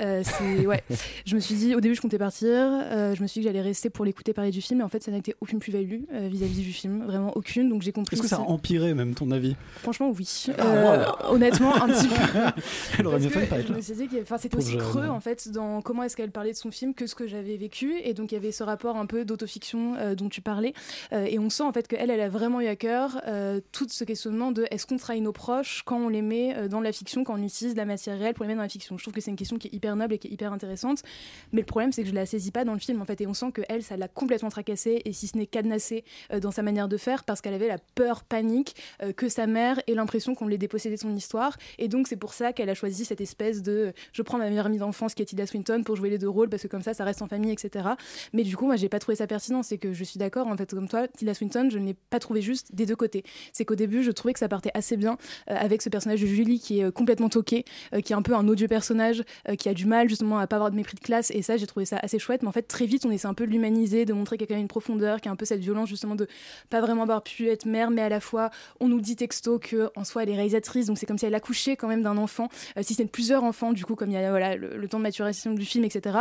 Euh, 0.00 0.22
ouais. 0.64 0.82
Je 1.24 1.34
me 1.36 1.40
suis 1.40 1.54
dit, 1.54 1.74
au 1.74 1.80
début, 1.80 1.94
je 1.94 2.00
comptais 2.00 2.18
partir. 2.18 2.48
euh, 2.48 3.14
je 3.14 3.22
me 3.22 3.26
suis 3.26 3.40
dit 3.40 3.46
que 3.46 3.52
j'allais 3.52 3.62
rester 3.62 3.90
pour 3.90 4.04
l'écouter 4.04 4.32
parler 4.32 4.50
du 4.50 4.60
film, 4.60 4.80
et 4.80 4.82
en 4.82 4.88
fait, 4.88 5.02
ça 5.02 5.10
n'a 5.10 5.16
été 5.18 5.34
aucune 5.40 5.58
plus-value 5.60 6.02
euh, 6.12 6.28
vis-à-vis 6.28 6.62
du 6.62 6.72
film, 6.72 7.04
vraiment 7.04 7.36
aucune. 7.36 7.68
Donc 7.68 7.82
j'ai 7.82 7.92
compris. 7.92 8.14
Est-ce 8.14 8.22
que 8.22 8.28
ça 8.28 8.36
a 8.36 8.40
empiré 8.40 8.92
même 8.94 9.14
ton 9.14 9.30
avis? 9.30 9.56
Franchement, 9.76 10.12
oui. 10.16 10.46
Ah, 10.58 11.30
honnêtement, 11.30 11.74
un 11.82 11.88
petit 11.88 12.08
peu. 12.08 12.14
Elle 12.98 13.06
aurait 13.06 13.16
Parce 13.16 13.24
mieux 13.24 13.30
fait 13.30 13.40
de 13.40 13.44
que 13.46 13.50
pas 13.50 13.58
être 13.60 13.68
je 13.68 13.72
me 13.72 13.80
suis 13.80 13.94
dit 13.94 14.08
que 14.08 14.22
enfin, 14.22 14.38
c'était 14.38 14.56
aussi 14.56 14.76
creux 14.76 15.08
en 15.08 15.20
fait 15.20 15.48
dans 15.50 15.80
comment 15.82 16.02
est-ce 16.02 16.16
qu'elle 16.16 16.30
parlait 16.30 16.52
de 16.52 16.56
son 16.56 16.70
film 16.70 16.94
que 16.94 17.06
ce 17.06 17.14
que 17.14 17.26
j'avais 17.26 17.56
vécu 17.56 17.94
et 18.02 18.14
donc 18.14 18.32
il 18.32 18.34
y 18.34 18.38
avait 18.38 18.52
ce 18.52 18.62
rapport 18.62 18.96
un 18.96 19.06
peu 19.06 19.24
d'autofiction 19.24 20.14
dont 20.14 20.28
tu 20.28 20.40
parlais 20.40 20.72
et 21.12 21.38
on 21.38 21.50
sent 21.50 21.62
en 21.62 21.72
fait 21.72 21.86
qu'elle 21.88 22.10
elle 22.10 22.20
a 22.20 22.28
vraiment 22.28 22.60
eu 22.60 22.66
à 22.66 22.76
euh, 22.84 23.60
tout 23.72 23.86
ce 23.88 24.04
questionnement 24.04 24.52
de 24.52 24.66
est-ce 24.70 24.86
qu'on 24.86 24.96
trahit 24.96 25.22
nos 25.22 25.32
proches 25.32 25.82
quand 25.84 25.98
on 25.98 26.08
les 26.08 26.22
met 26.22 26.56
euh, 26.56 26.68
dans 26.68 26.80
la 26.80 26.92
fiction 26.92 27.24
quand 27.24 27.34
on 27.34 27.42
utilise 27.42 27.76
la 27.76 27.84
matière 27.84 28.18
réelle 28.18 28.34
pour 28.34 28.44
les 28.44 28.48
mettre 28.48 28.58
dans 28.58 28.64
la 28.64 28.68
fiction. 28.68 28.96
Je 28.98 29.02
trouve 29.02 29.14
que 29.14 29.20
c'est 29.20 29.30
une 29.30 29.36
question 29.36 29.58
qui 29.58 29.68
est 29.68 29.74
hyper 29.74 29.96
noble 29.96 30.14
et 30.14 30.18
qui 30.18 30.28
est 30.28 30.30
hyper 30.30 30.52
intéressante 30.52 31.02
mais 31.52 31.60
le 31.60 31.66
problème 31.66 31.92
c'est 31.92 32.02
que 32.02 32.08
je 32.08 32.14
la 32.14 32.26
saisis 32.26 32.50
pas 32.50 32.64
dans 32.64 32.72
le 32.72 32.78
film 32.78 33.00
en 33.00 33.04
fait 33.04 33.20
et 33.20 33.26
on 33.26 33.34
sent 33.34 33.52
que 33.52 33.62
elle 33.68 33.82
ça 33.82 33.96
l'a 33.96 34.08
complètement 34.08 34.48
tracassée 34.48 35.02
et 35.04 35.12
si 35.12 35.26
ce 35.26 35.36
n'est 35.36 35.46
cadenassée 35.46 36.04
euh, 36.32 36.40
dans 36.40 36.50
sa 36.50 36.62
manière 36.62 36.88
de 36.88 36.96
faire 36.96 37.24
parce 37.24 37.40
qu'elle 37.40 37.54
avait 37.54 37.68
la 37.68 37.78
peur 37.94 38.24
panique 38.24 38.76
que 39.16 39.28
sa 39.28 39.46
mère 39.46 39.80
ait 39.86 39.94
l'impression 39.94 40.34
qu'on 40.34 40.46
l'ait 40.46 40.58
dépossédée 40.58 40.96
de 40.96 41.00
son 41.00 41.14
histoire 41.14 41.56
et 41.78 41.88
donc 41.88 42.08
c'est 42.08 42.16
pour 42.16 42.34
ça 42.34 42.52
qu'elle 42.52 42.70
a 42.70 42.74
choisi 42.74 43.04
cette 43.04 43.20
espèce 43.20 43.62
de 43.62 43.92
je 44.12 44.22
prends 44.22 44.38
ma 44.38 44.48
meilleure 44.48 44.66
amie 44.66 44.78
d'enfance 44.78 45.14
qui 45.14 45.22
est 45.22 45.26
Tilda 45.26 45.46
Swinton 45.46 45.82
pour 45.84 45.96
jouer 45.96 46.10
les 46.10 46.18
deux 46.18 46.28
rôles 46.28 46.48
parce 46.48 46.62
que 46.62 46.68
comme 46.68 46.82
ça 46.82 46.94
ça 46.94 47.04
reste 47.04 47.22
en 47.22 47.28
famille 47.28 47.52
etc 47.52 47.90
mais 48.32 48.42
du 48.42 48.56
coup 48.56 48.66
moi 48.66 48.76
j'ai 48.76 48.88
pas 48.88 48.98
trouvé 48.98 49.16
ça 49.16 49.26
pertinent 49.26 49.62
c'est 49.62 49.78
que 49.78 49.92
je 49.92 50.04
suis 50.04 50.18
d'accord 50.18 50.46
en 50.46 50.56
fait 50.56 50.70
comme 50.70 50.88
toi 50.88 51.08
Tilda 51.08 51.34
Swinton 51.34 51.68
je 51.70 51.78
n'ai 51.78 51.94
pas 51.94 52.18
trouvé 52.18 52.40
juste 52.42 52.69
des 52.72 52.86
deux 52.86 52.96
côtés. 52.96 53.24
C'est 53.52 53.64
qu'au 53.64 53.74
début 53.74 54.02
je 54.02 54.10
trouvais 54.10 54.32
que 54.32 54.38
ça 54.38 54.48
partait 54.48 54.70
assez 54.74 54.96
bien 54.96 55.16
euh, 55.50 55.54
avec 55.56 55.82
ce 55.82 55.88
personnage 55.88 56.20
de 56.20 56.26
Julie 56.26 56.60
qui 56.60 56.80
est 56.80 56.84
euh, 56.84 56.90
complètement 56.90 57.28
toqué 57.28 57.64
euh, 57.94 58.00
qui 58.00 58.12
est 58.12 58.16
un 58.16 58.22
peu 58.22 58.34
un 58.34 58.46
odieux 58.48 58.68
personnage 58.68 59.22
qui 59.58 59.68
a 59.68 59.74
du 59.74 59.86
mal 59.86 60.08
justement 60.08 60.38
à 60.38 60.46
pas 60.46 60.56
avoir 60.56 60.70
de 60.70 60.76
mépris 60.76 60.94
de 60.94 61.00
classe. 61.00 61.30
Et 61.30 61.42
ça 61.42 61.56
j'ai 61.56 61.66
trouvé 61.66 61.86
ça 61.86 61.98
assez 61.98 62.18
chouette. 62.18 62.42
Mais 62.42 62.48
en 62.48 62.52
fait 62.52 62.62
très 62.62 62.86
vite 62.86 63.04
on 63.06 63.10
essaie 63.10 63.26
un 63.26 63.34
peu 63.34 63.46
de 63.46 63.52
l'humaniser 63.52 64.04
de 64.04 64.12
montrer 64.12 64.36
qu'il 64.36 64.44
y 64.44 64.48
a 64.48 64.48
quand 64.48 64.54
même 64.54 64.62
une 64.62 64.68
profondeur 64.68 65.20
qu'il 65.20 65.26
y 65.26 65.28
a 65.28 65.32
un 65.32 65.36
peu 65.36 65.44
cette 65.44 65.60
violence 65.60 65.88
justement 65.88 66.14
de 66.14 66.26
pas 66.68 66.80
vraiment 66.80 67.02
avoir 67.02 67.22
pu 67.22 67.48
être 67.48 67.66
mère 67.66 67.90
mais 67.90 68.02
à 68.02 68.08
la 68.08 68.20
fois 68.20 68.50
on 68.80 68.88
nous 68.88 69.00
dit 69.00 69.16
texto 69.16 69.58
que 69.58 69.90
en 69.96 70.04
soi 70.04 70.22
elle 70.22 70.30
est 70.30 70.36
réalisatrice 70.36 70.86
donc 70.86 70.98
c'est 70.98 71.06
comme 71.06 71.18
si 71.18 71.26
elle 71.26 71.34
accouchait 71.34 71.76
quand 71.76 71.88
même 71.88 72.02
d'un 72.02 72.16
enfant 72.16 72.48
si 72.80 72.94
c'est 72.94 73.04
plusieurs 73.06 73.44
enfants 73.44 73.72
du 73.72 73.84
coup 73.84 73.94
comme 73.94 74.10
il 74.10 74.14
y 74.14 74.16
a 74.16 74.30
voilà 74.30 74.56
le, 74.56 74.88
temps 74.88 74.98
de 74.98 75.02
maturation 75.02 75.52
du 75.52 75.64
film 75.64 75.84
etc 75.84 76.20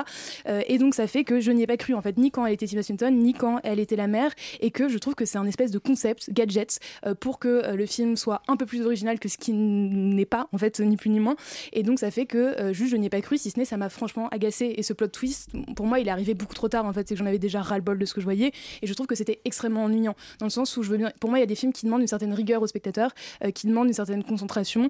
et 0.67 0.77
donc 0.77 0.95
ça 0.95 1.07
fait 1.07 1.23
que 1.23 1.39
je 1.39 1.51
n'y 1.51 1.63
ai 1.63 1.67
pas 1.67 1.77
cru 1.77 1.93
en 1.93 2.01
fait 2.01 2.17
ni 2.17 2.31
quand 2.31 2.45
elle 2.45 2.53
était 2.53 2.67
Tilda 2.67 2.83
Swinton 2.83 3.11
ni 3.11 3.33
quand 3.33 3.59
elle 3.63 3.79
était 3.79 3.95
la 3.95 4.07
mère 4.07 4.31
et 4.59 4.71
que 4.71 4.89
je 4.89 4.97
trouve 4.97 5.15
que 5.15 5.25
c'est 5.25 5.37
un 5.37 5.45
espèce 5.45 5.71
de 5.71 5.79
concept 5.79 6.31
gadget 6.39 6.79
euh, 7.05 7.15
pour 7.15 7.39
que 7.39 7.47
euh, 7.47 7.75
le 7.75 7.85
film 7.85 8.15
soit 8.15 8.41
un 8.47 8.55
peu 8.55 8.65
plus 8.65 8.85
original 8.85 9.19
que 9.19 9.29
ce 9.29 9.37
qui 9.37 9.53
n'est 9.53 10.25
pas 10.25 10.47
en 10.51 10.57
fait 10.57 10.79
ni 10.79 10.97
plus 10.97 11.09
ni 11.09 11.19
moins. 11.19 11.35
Et 11.73 11.83
donc 11.83 11.99
ça 11.99 12.11
fait 12.11 12.25
que 12.25 12.37
euh, 12.59 12.73
juste 12.73 12.91
je 12.91 12.95
n'y 12.95 13.07
ai 13.07 13.09
pas 13.09 13.21
cru 13.21 13.37
si 13.37 13.51
ce 13.51 13.59
n'est 13.59 13.65
ça 13.65 13.77
m'a 13.77 13.89
franchement 13.89 14.27
agacé. 14.29 14.73
Et 14.77 14.83
ce 14.83 14.93
plot 14.93 15.07
twist 15.07 15.51
pour 15.75 15.85
moi 15.85 15.99
il 15.99 16.07
est 16.07 16.11
arrivé 16.11 16.33
beaucoup 16.33 16.55
trop 16.55 16.69
tard 16.69 16.85
en 16.85 16.93
fait. 16.93 17.07
C'est 17.07 17.15
que 17.15 17.19
j'en 17.19 17.25
avais 17.25 17.39
déjà 17.39 17.61
ras 17.61 17.77
le 17.77 17.83
bol 17.83 17.99
de 17.99 18.05
ce 18.05 18.13
que 18.13 18.21
je 18.21 18.25
voyais. 18.25 18.51
Et 18.81 18.87
je 18.87 18.93
trouve 18.93 19.07
que 19.07 19.15
c'était 19.15 19.41
extrêmement 19.45 19.83
ennuyant. 19.83 20.15
Dans 20.39 20.45
le 20.45 20.51
sens 20.51 20.75
où 20.77 20.83
je 20.83 20.89
veux 20.89 20.97
bien 20.97 21.11
pour 21.19 21.29
moi 21.29 21.39
il 21.39 21.41
y 21.41 21.43
a 21.43 21.47
des 21.47 21.55
films 21.55 21.73
qui 21.73 21.85
demandent 21.85 22.01
une 22.01 22.07
certaine 22.07 22.33
rigueur 22.33 22.61
au 22.61 22.67
spectateur 22.67 23.13
qui 23.53 23.67
demandent 23.67 23.87
une 23.87 23.93
certaine 23.93 24.23
concentration 24.23 24.89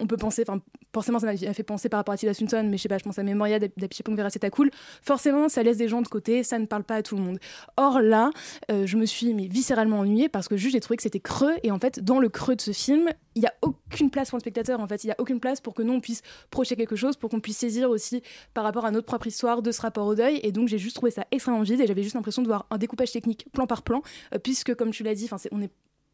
on 0.00 0.06
peut 0.06 0.16
penser, 0.16 0.44
enfin, 0.46 0.60
forcément 0.94 1.18
ça 1.18 1.26
m'a 1.26 1.36
fait 1.36 1.62
penser 1.62 1.88
par 1.88 1.98
rapport 1.98 2.12
à 2.14 2.16
Tilda 2.16 2.34
Swinton, 2.34 2.66
mais 2.70 2.76
je 2.76 2.82
sais 2.82 2.88
pas, 2.88 2.98
je 2.98 3.04
pense 3.04 3.18
à 3.18 3.22
Memoria 3.22 3.58
d'Apichez 3.58 4.02
Vera, 4.08 4.30
c'est 4.30 4.50
cool. 4.50 4.70
Forcément, 5.02 5.48
ça 5.48 5.62
laisse 5.62 5.76
des 5.76 5.88
gens 5.88 6.02
de 6.02 6.08
côté, 6.08 6.42
ça 6.42 6.58
ne 6.58 6.66
parle 6.66 6.84
pas 6.84 6.96
à 6.96 7.02
tout 7.02 7.16
le 7.16 7.22
monde. 7.22 7.38
Or 7.76 8.00
là, 8.00 8.30
euh, 8.70 8.86
je 8.86 8.96
me 8.96 9.06
suis 9.06 9.34
mais 9.34 9.46
viscéralement 9.46 10.00
ennuyée 10.00 10.28
parce 10.28 10.48
que 10.48 10.56
juste 10.56 10.72
j'ai 10.72 10.80
trouvé 10.80 10.96
que 10.96 11.02
c'était 11.02 11.20
creux 11.20 11.54
et 11.62 11.70
en 11.70 11.78
fait 11.78 12.00
dans 12.00 12.18
le 12.18 12.28
creux 12.28 12.56
de 12.56 12.60
ce 12.60 12.72
film, 12.72 13.08
il 13.34 13.40
n'y 13.40 13.46
a 13.48 13.54
aucune 13.62 14.10
place 14.10 14.28
pour 14.30 14.36
le 14.36 14.40
spectateur. 14.40 14.80
En 14.80 14.86
fait, 14.86 15.04
il 15.04 15.06
n'y 15.06 15.12
a 15.12 15.16
aucune 15.18 15.40
place 15.40 15.60
pour 15.60 15.74
que 15.74 15.82
nous 15.82 15.92
on 15.94 16.00
puisse 16.00 16.22
projeter 16.50 16.76
quelque 16.76 16.96
chose, 16.96 17.16
pour 17.16 17.30
qu'on 17.30 17.40
puisse 17.40 17.58
saisir 17.58 17.88
aussi 17.90 18.22
par 18.54 18.64
rapport 18.64 18.84
à 18.84 18.90
notre 18.90 19.06
propre 19.06 19.26
histoire 19.26 19.62
de 19.62 19.70
ce 19.72 19.80
rapport 19.80 20.06
au 20.06 20.14
deuil. 20.14 20.40
Et 20.42 20.52
donc 20.52 20.68
j'ai 20.68 20.78
juste 20.78 20.96
trouvé 20.96 21.10
ça 21.12 21.24
extrêmement 21.30 21.62
vide 21.62 21.80
et 21.80 21.86
j'avais 21.86 22.02
juste 22.02 22.14
l'impression 22.14 22.42
de 22.42 22.48
voir 22.48 22.66
un 22.70 22.78
découpage 22.78 23.12
technique 23.12 23.46
plan 23.52 23.66
par 23.66 23.82
plan, 23.82 24.02
euh, 24.34 24.38
puisque 24.38 24.74
comme 24.74 24.90
tu 24.90 25.02
l'as 25.02 25.14
dit, 25.14 25.28
c'est- 25.38 25.48
on 25.52 25.62
est 25.62 25.70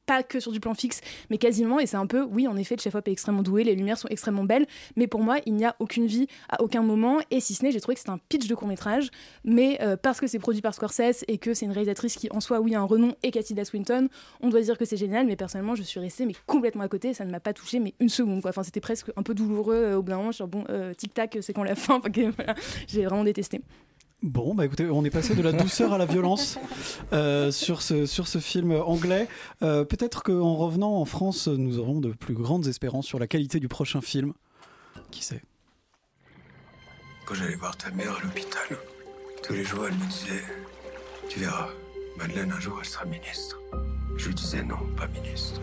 pas 0.09 0.23
que 0.23 0.41
sur 0.41 0.51
du 0.53 0.59
plan 0.59 0.75
fixe, 0.75 1.03
mais 1.29 1.37
quasiment. 1.39 1.79
Et 1.79 1.87
c'est 1.87 1.99
un 1.99 2.07
peu, 2.07 2.23
oui, 2.23 2.49
en 2.49 2.57
effet, 2.57 2.75
le 2.75 2.81
chef-op 2.81 3.07
est 3.07 3.13
extrêmement 3.13 3.43
doué, 3.43 3.63
les 3.63 3.75
lumières 3.75 3.99
sont 3.99 4.09
extrêmement 4.09 4.45
belles, 4.45 4.67
mais 4.97 5.07
pour 5.07 5.21
moi, 5.21 5.37
il 5.45 5.55
n'y 5.55 5.67
a 5.67 5.77
aucune 5.79 6.07
vie 6.07 6.27
à 6.49 6.63
aucun 6.63 6.83
moment. 6.83 7.19
Et 7.31 7.41
si 7.41 7.55
ce 7.55 7.63
n'est, 7.63 7.71
j'ai 7.71 7.81
trouvé 7.81 7.95
que 7.95 8.01
c'était 8.01 8.11
un 8.11 8.21
pitch 8.29 8.49
de 8.49 8.55
court-métrage, 8.55 9.11
mais 9.45 9.79
euh, 9.83 9.97
parce 9.97 10.19
que 10.19 10.27
c'est 10.27 10.39
produit 10.39 10.63
par 10.63 10.75
Scorsese 10.75 11.25
et 11.29 11.37
que 11.37 11.53
c'est 11.53 11.67
une 11.67 11.73
réalisatrice 11.73 12.17
qui, 12.17 12.29
en 12.31 12.41
soi, 12.41 12.61
oui, 12.61 12.75
a 12.75 12.81
un 12.81 12.85
renom, 12.85 13.15
et 13.23 13.31
Cathy 13.31 13.55
Swinton, 13.63 14.09
on 14.41 14.49
doit 14.49 14.63
dire 14.63 14.79
que 14.79 14.87
c'est 14.87 14.97
génial, 14.97 15.27
mais 15.27 15.37
personnellement, 15.37 15.75
je 15.75 15.83
suis 15.83 16.01
restée 16.01 16.25
mais 16.25 16.35
complètement 16.47 16.83
à 16.85 16.89
côté, 16.89 17.13
ça 17.13 17.27
ne 17.27 17.31
m'a 17.31 17.41
pas 17.41 17.53
touché, 17.53 17.79
mais 17.79 17.93
une 18.01 18.09
seconde, 18.09 18.41
quoi. 18.41 18.51
Enfin, 18.51 18.63
c'était 18.63 18.81
presque 18.81 19.11
un 19.17 19.23
peu 19.23 19.35
douloureux 19.35 19.75
euh, 19.75 19.99
au 19.99 20.03
bout 20.03 20.11
d'un 20.11 20.17
moment, 20.17 20.33
sur 20.33 20.49
bon, 20.49 20.65
euh, 20.71 20.95
tic-tac, 20.95 21.39
c'est 21.43 21.53
quand 21.53 21.65
la 21.65 21.75
fin, 21.75 22.01
Enfin, 22.09 22.55
j'ai 22.87 23.05
vraiment 23.05 23.25
détesté. 23.25 23.61
Bon, 24.23 24.55
bah 24.55 24.65
écoutez, 24.65 24.87
on 24.91 25.05
est 25.05 25.11
passé 25.11 25.37
de 25.37 25.43
la 25.43 25.53
douceur 25.53 25.93
à 25.93 25.99
la 25.99 26.05
violence 26.05 26.59
euh, 27.13 27.53
sur, 27.53 27.83
ce, 27.83 28.05
sur 28.05 28.27
ce 28.27 28.39
film 28.39 28.73
anglais. 28.73 29.29
Euh, 29.63 29.85
Peut-être 29.85 30.25
qu'en 30.25 30.57
revenant 30.57 30.97
en 30.97 31.05
France, 31.05 31.47
nous 31.47 31.79
aurons 31.79 32.01
de 32.01 32.11
plus 32.13 32.35
grandes 32.35 32.67
espérances 32.67 33.07
sur 33.07 33.21
la 33.21 33.29
qualité 33.29 33.61
du 33.61 33.69
prochain 33.69 34.01
film. 34.01 34.33
Qui 35.13 35.23
sait? 35.25 35.41
Quand 37.27 37.35
j'allais 37.35 37.55
voir 37.55 37.77
ta 37.77 37.91
mère 37.93 38.17
à 38.17 38.21
l'hôpital, 38.25 38.77
tous 39.45 39.53
les 39.53 39.65
jours, 39.65 39.87
elle 39.87 39.95
me 39.95 40.07
disait 40.11 40.43
Tu 41.29 41.39
verras, 41.39 41.69
Madeleine, 42.17 42.51
un 42.51 42.59
jour, 42.61 42.77
elle 42.81 42.89
sera 42.89 43.05
ministre. 43.05 43.61
Je 44.17 44.27
lui 44.27 44.35
disais 44.35 44.65
non, 44.65 44.79
pas 44.97 45.07
ministre, 45.07 45.61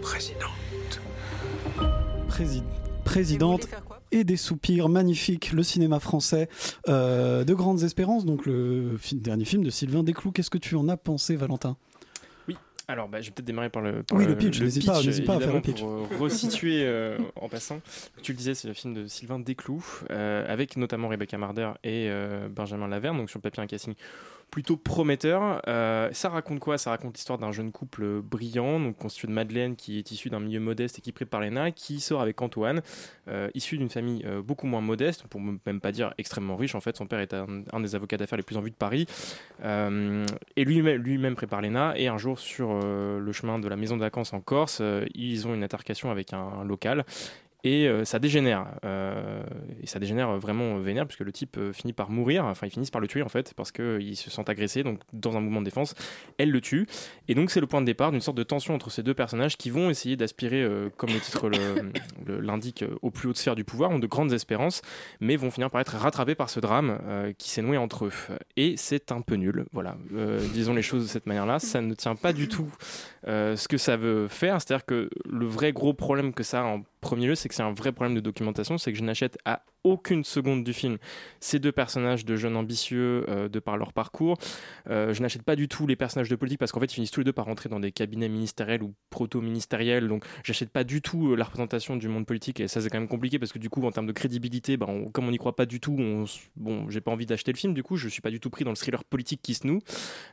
présidente. 0.00 1.00
Prési- 2.28 2.62
Présidente 3.04 3.68
et 4.12 4.24
des 4.24 4.36
soupirs 4.36 4.88
magnifiques, 4.88 5.52
le 5.52 5.62
cinéma 5.62 5.98
français 6.00 6.48
euh, 6.88 7.42
de 7.44 7.54
grandes 7.54 7.82
espérances. 7.82 8.24
Donc 8.24 8.46
le 8.46 8.96
dernier 9.14 9.44
film 9.44 9.64
de 9.64 9.70
Sylvain 9.70 10.02
Desclous. 10.04 10.30
Qu'est-ce 10.32 10.50
que 10.50 10.58
tu 10.58 10.76
en 10.76 10.88
as 10.88 10.96
pensé, 10.96 11.34
Valentin? 11.34 11.76
Oui, 12.48 12.56
alors 12.88 13.08
bah, 13.08 13.20
je 13.20 13.26
vais 13.26 13.32
peut-être 13.32 13.46
démarrer 13.46 13.70
par 13.70 13.82
le, 13.82 14.02
par 14.02 14.18
Oui, 14.18 14.26
le 14.26 14.36
pitch, 14.36 14.60
n'hésite 14.60 14.84
pas- 14.86 14.92
pas 15.26 15.36
à 15.36 15.40
faire 15.40 15.54
le 15.54 15.60
pitch. 15.60 15.80
Pour 15.80 15.90
euh, 15.90 16.06
resituer 16.20 16.82
euh, 16.84 17.16
en 17.36 17.48
passant. 17.48 17.80
Tu 18.22 18.32
le 18.32 18.38
disais, 18.38 18.54
c'est 18.54 18.68
le 18.68 18.74
film 18.74 18.94
de 18.94 19.06
Sylvain 19.06 19.38
Desclous, 19.38 19.84
euh, 20.10 20.44
avec 20.46 20.76
notamment 20.76 21.08
Rebecca 21.08 21.38
Marder 21.38 21.70
et 21.84 22.08
euh, 22.10 22.48
Benjamin 22.48 22.88
Laverne, 22.88 23.16
donc 23.16 23.30
sur 23.30 23.38
le 23.38 23.42
papier 23.42 23.62
un 23.62 23.66
casting 23.66 23.94
plutôt 24.52 24.76
prometteur. 24.76 25.62
Euh, 25.66 26.10
ça 26.12 26.28
raconte 26.28 26.60
quoi? 26.60 26.76
Ça 26.76 26.90
raconte 26.90 27.16
l'histoire 27.16 27.38
d'un 27.38 27.52
jeune 27.52 27.72
couple 27.72 28.20
brillant, 28.20 28.78
donc 28.78 28.98
constitué 28.98 29.26
de 29.26 29.32
Madeleine, 29.32 29.76
qui 29.76 29.98
est 29.98 30.10
issue 30.12 30.28
d'un 30.28 30.40
milieu 30.40 30.60
modeste 30.60 30.98
équipé 30.98 31.24
par 31.24 31.40
l'ENA, 31.40 31.72
qui 31.72 32.00
sort 32.00 32.20
avec 32.20 32.40
Antoine, 32.42 32.82
euh, 33.28 33.48
issu 33.54 33.78
d'une 33.78 33.88
famille 33.88 34.22
euh, 34.26 34.42
beaucoup 34.42 34.66
moins 34.66 34.82
modeste, 34.82 35.24
pour 35.26 35.40
même 35.40 35.80
pas 35.80 35.90
dire 35.90 36.12
extrêmement 36.18 36.56
riche. 36.56 36.74
En 36.74 36.82
fait, 36.82 36.96
son 36.98 37.06
père 37.06 37.20
est 37.20 37.32
un, 37.32 37.80
des 37.80 37.94
avocats 37.94 38.18
d'affaires 38.18 38.36
les 38.36 38.44
plus 38.44 38.58
en 38.58 38.60
vue 38.60 38.70
de 38.70 38.76
Paris. 38.76 39.06
Et 39.64 40.64
lui-même 40.64 41.02
lui-même 41.02 41.34
prépare 41.34 41.62
l'ENA. 41.62 41.94
Et 41.96 42.08
un 42.08 42.18
jour, 42.18 42.38
sur 42.38 42.78
le 42.78 43.32
chemin 43.32 43.58
de 43.58 43.68
la 43.68 43.76
maison 43.76 43.96
de 43.96 44.02
vacances 44.02 44.34
en 44.34 44.40
Corse, 44.40 44.82
ils 45.14 45.48
ont 45.48 45.54
une 45.54 45.62
altercation 45.62 46.10
avec 46.10 46.34
un 46.34 46.62
local. 46.64 47.06
Et 47.64 47.86
euh, 47.86 48.04
ça 48.04 48.18
dégénère. 48.18 48.66
Euh, 48.84 49.42
et 49.80 49.86
ça 49.86 50.00
dégénère 50.00 50.36
vraiment 50.38 50.78
vénère, 50.78 51.06
puisque 51.06 51.20
le 51.20 51.32
type 51.32 51.56
euh, 51.58 51.72
finit 51.72 51.92
par 51.92 52.10
mourir. 52.10 52.44
Enfin, 52.44 52.66
ils 52.66 52.70
finissent 52.70 52.90
par 52.90 53.00
le 53.00 53.06
tuer, 53.06 53.22
en 53.22 53.28
fait, 53.28 53.54
parce 53.54 53.70
qu'ils 53.70 54.16
se 54.16 54.30
sentent 54.30 54.48
agressés. 54.48 54.82
Donc, 54.82 55.00
dans 55.12 55.36
un 55.36 55.40
mouvement 55.40 55.60
de 55.60 55.66
défense, 55.66 55.94
elle 56.38 56.50
le 56.50 56.60
tue. 56.60 56.86
Et 57.28 57.34
donc, 57.34 57.50
c'est 57.50 57.60
le 57.60 57.68
point 57.68 57.80
de 57.80 57.86
départ 57.86 58.10
d'une 58.10 58.20
sorte 58.20 58.36
de 58.36 58.42
tension 58.42 58.74
entre 58.74 58.90
ces 58.90 59.02
deux 59.02 59.14
personnages 59.14 59.56
qui 59.56 59.70
vont 59.70 59.90
essayer 59.90 60.16
d'aspirer, 60.16 60.68
comme 60.96 61.10
le 61.10 61.20
titre 61.20 61.50
l'indique, 62.26 62.84
aux 63.00 63.10
plus 63.10 63.28
hautes 63.28 63.36
sphères 63.36 63.54
du 63.54 63.64
pouvoir, 63.64 63.90
ont 63.90 63.98
de 63.98 64.06
grandes 64.06 64.32
espérances, 64.32 64.82
mais 65.20 65.36
vont 65.36 65.50
finir 65.50 65.70
par 65.70 65.80
être 65.80 65.96
rattrapés 65.96 66.34
par 66.34 66.50
ce 66.50 66.60
drame 66.60 66.98
qui 67.38 67.50
s'est 67.50 67.62
noué 67.62 67.76
entre 67.76 68.06
eux. 68.06 68.12
Et 68.56 68.74
c'est 68.76 69.12
un 69.12 69.20
peu 69.20 69.36
nul. 69.36 69.66
Voilà. 69.72 69.96
Disons 70.52 70.74
les 70.74 70.82
choses 70.82 71.04
de 71.04 71.08
cette 71.08 71.26
manière-là. 71.26 71.58
Ça 71.58 71.80
ne 71.80 71.94
tient 71.94 72.16
pas 72.16 72.32
du 72.32 72.48
tout 72.48 72.70
ce 73.26 73.68
que 73.68 73.76
ça 73.76 73.96
veut 73.96 74.28
faire. 74.28 74.60
C'est-à-dire 74.60 74.84
que 74.84 75.10
le 75.28 75.46
vrai 75.46 75.72
gros 75.72 75.94
problème 75.94 76.32
que 76.32 76.42
ça 76.42 76.62
a 76.62 76.64
en 76.64 76.82
premier 77.02 77.26
lieu, 77.26 77.34
c'est 77.34 77.48
que 77.50 77.54
c'est 77.54 77.62
un 77.62 77.72
vrai 77.74 77.92
problème 77.92 78.14
de 78.14 78.20
documentation, 78.20 78.78
c'est 78.78 78.92
que 78.92 78.98
je 78.98 79.04
n'achète 79.04 79.36
à 79.44 79.64
aucune 79.84 80.22
seconde 80.22 80.62
du 80.62 80.72
film 80.72 80.96
ces 81.40 81.58
deux 81.58 81.72
personnages 81.72 82.24
de 82.24 82.36
jeunes 82.36 82.56
ambitieux 82.56 83.26
euh, 83.28 83.48
de 83.48 83.58
par 83.58 83.76
leur 83.76 83.92
parcours. 83.92 84.38
Euh, 84.88 85.12
je 85.12 85.20
n'achète 85.20 85.42
pas 85.42 85.56
du 85.56 85.66
tout 85.66 85.88
les 85.88 85.96
personnages 85.96 86.28
de 86.28 86.36
politique 86.36 86.60
parce 86.60 86.70
qu'en 86.70 86.78
fait 86.78 86.86
ils 86.86 86.94
finissent 86.94 87.10
tous 87.10 87.18
les 87.20 87.24
deux 87.24 87.32
par 87.32 87.46
rentrer 87.46 87.68
dans 87.68 87.80
des 87.80 87.90
cabinets 87.90 88.28
ministériels 88.28 88.82
ou 88.84 88.94
proto-ministériels. 89.10 90.06
Donc 90.06 90.24
j'achète 90.44 90.70
pas 90.70 90.84
du 90.84 91.02
tout 91.02 91.32
euh, 91.32 91.34
la 91.36 91.44
représentation 91.44 91.96
du 91.96 92.06
monde 92.08 92.26
politique 92.26 92.60
et 92.60 92.68
ça 92.68 92.80
c'est 92.80 92.88
quand 92.90 92.98
même 93.00 93.08
compliqué 93.08 93.38
parce 93.40 93.52
que 93.52 93.58
du 93.58 93.68
coup 93.68 93.84
en 93.84 93.90
termes 93.90 94.06
de 94.06 94.12
crédibilité, 94.12 94.78
on- 94.80 95.08
comme 95.10 95.26
on 95.26 95.32
n'y 95.32 95.38
croit 95.38 95.56
pas 95.56 95.66
du 95.66 95.80
tout, 95.80 95.96
bon 96.56 96.88
j'ai 96.88 97.00
pas 97.00 97.10
envie 97.10 97.26
d'acheter 97.26 97.50
le 97.52 97.58
film. 97.58 97.74
Du 97.74 97.82
coup 97.82 97.96
je 97.96 98.08
suis 98.08 98.22
pas 98.22 98.30
du 98.30 98.38
tout 98.38 98.50
pris 98.50 98.62
dans 98.64 98.70
le 98.70 98.76
thriller 98.76 99.02
politique 99.02 99.42
qui 99.42 99.54
se 99.54 99.66
noue. 99.66 99.80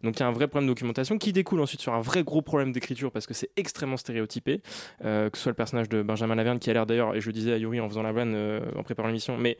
Donc 0.04 0.18
il 0.18 0.20
y 0.20 0.24
a 0.24 0.28
un 0.28 0.32
vrai 0.32 0.48
problème 0.48 0.68
de 0.68 0.74
documentation 0.74 1.18
qui 1.18 1.34
découle 1.34 1.62
ensuite 1.62 1.82
sur 1.82 1.94
un 1.96 2.02
vrai 2.02 2.24
gros 2.24 2.44
problème 2.44 2.72
d'écriture 2.72 3.12
parce 3.12 3.26
que 3.26 3.34
c'est 3.34 3.50
extrêmement 3.58 3.98
stéréotypé. 3.98 4.62
Que 5.00 5.30
ce 5.34 5.42
soit 5.42 5.52
le 5.52 5.56
personnage 5.56 5.90
de 5.90 6.04
Benjamin 6.04 6.36
Laverne 6.36 6.59
qui 6.60 6.70
a 6.70 6.74
l'air 6.74 6.86
d'ailleurs, 6.86 7.16
et 7.16 7.22
je 7.22 7.28
le 7.28 7.34
disais 7.34 7.54
à 7.54 7.58
Yuri 7.58 7.80
en 7.80 7.90
faisant 7.90 8.04
la 8.04 8.12
vanne 8.12 8.34
euh, 8.36 8.62
en 8.76 8.84
préparant 8.84 9.08
l'émission, 9.08 9.38
mais 9.38 9.58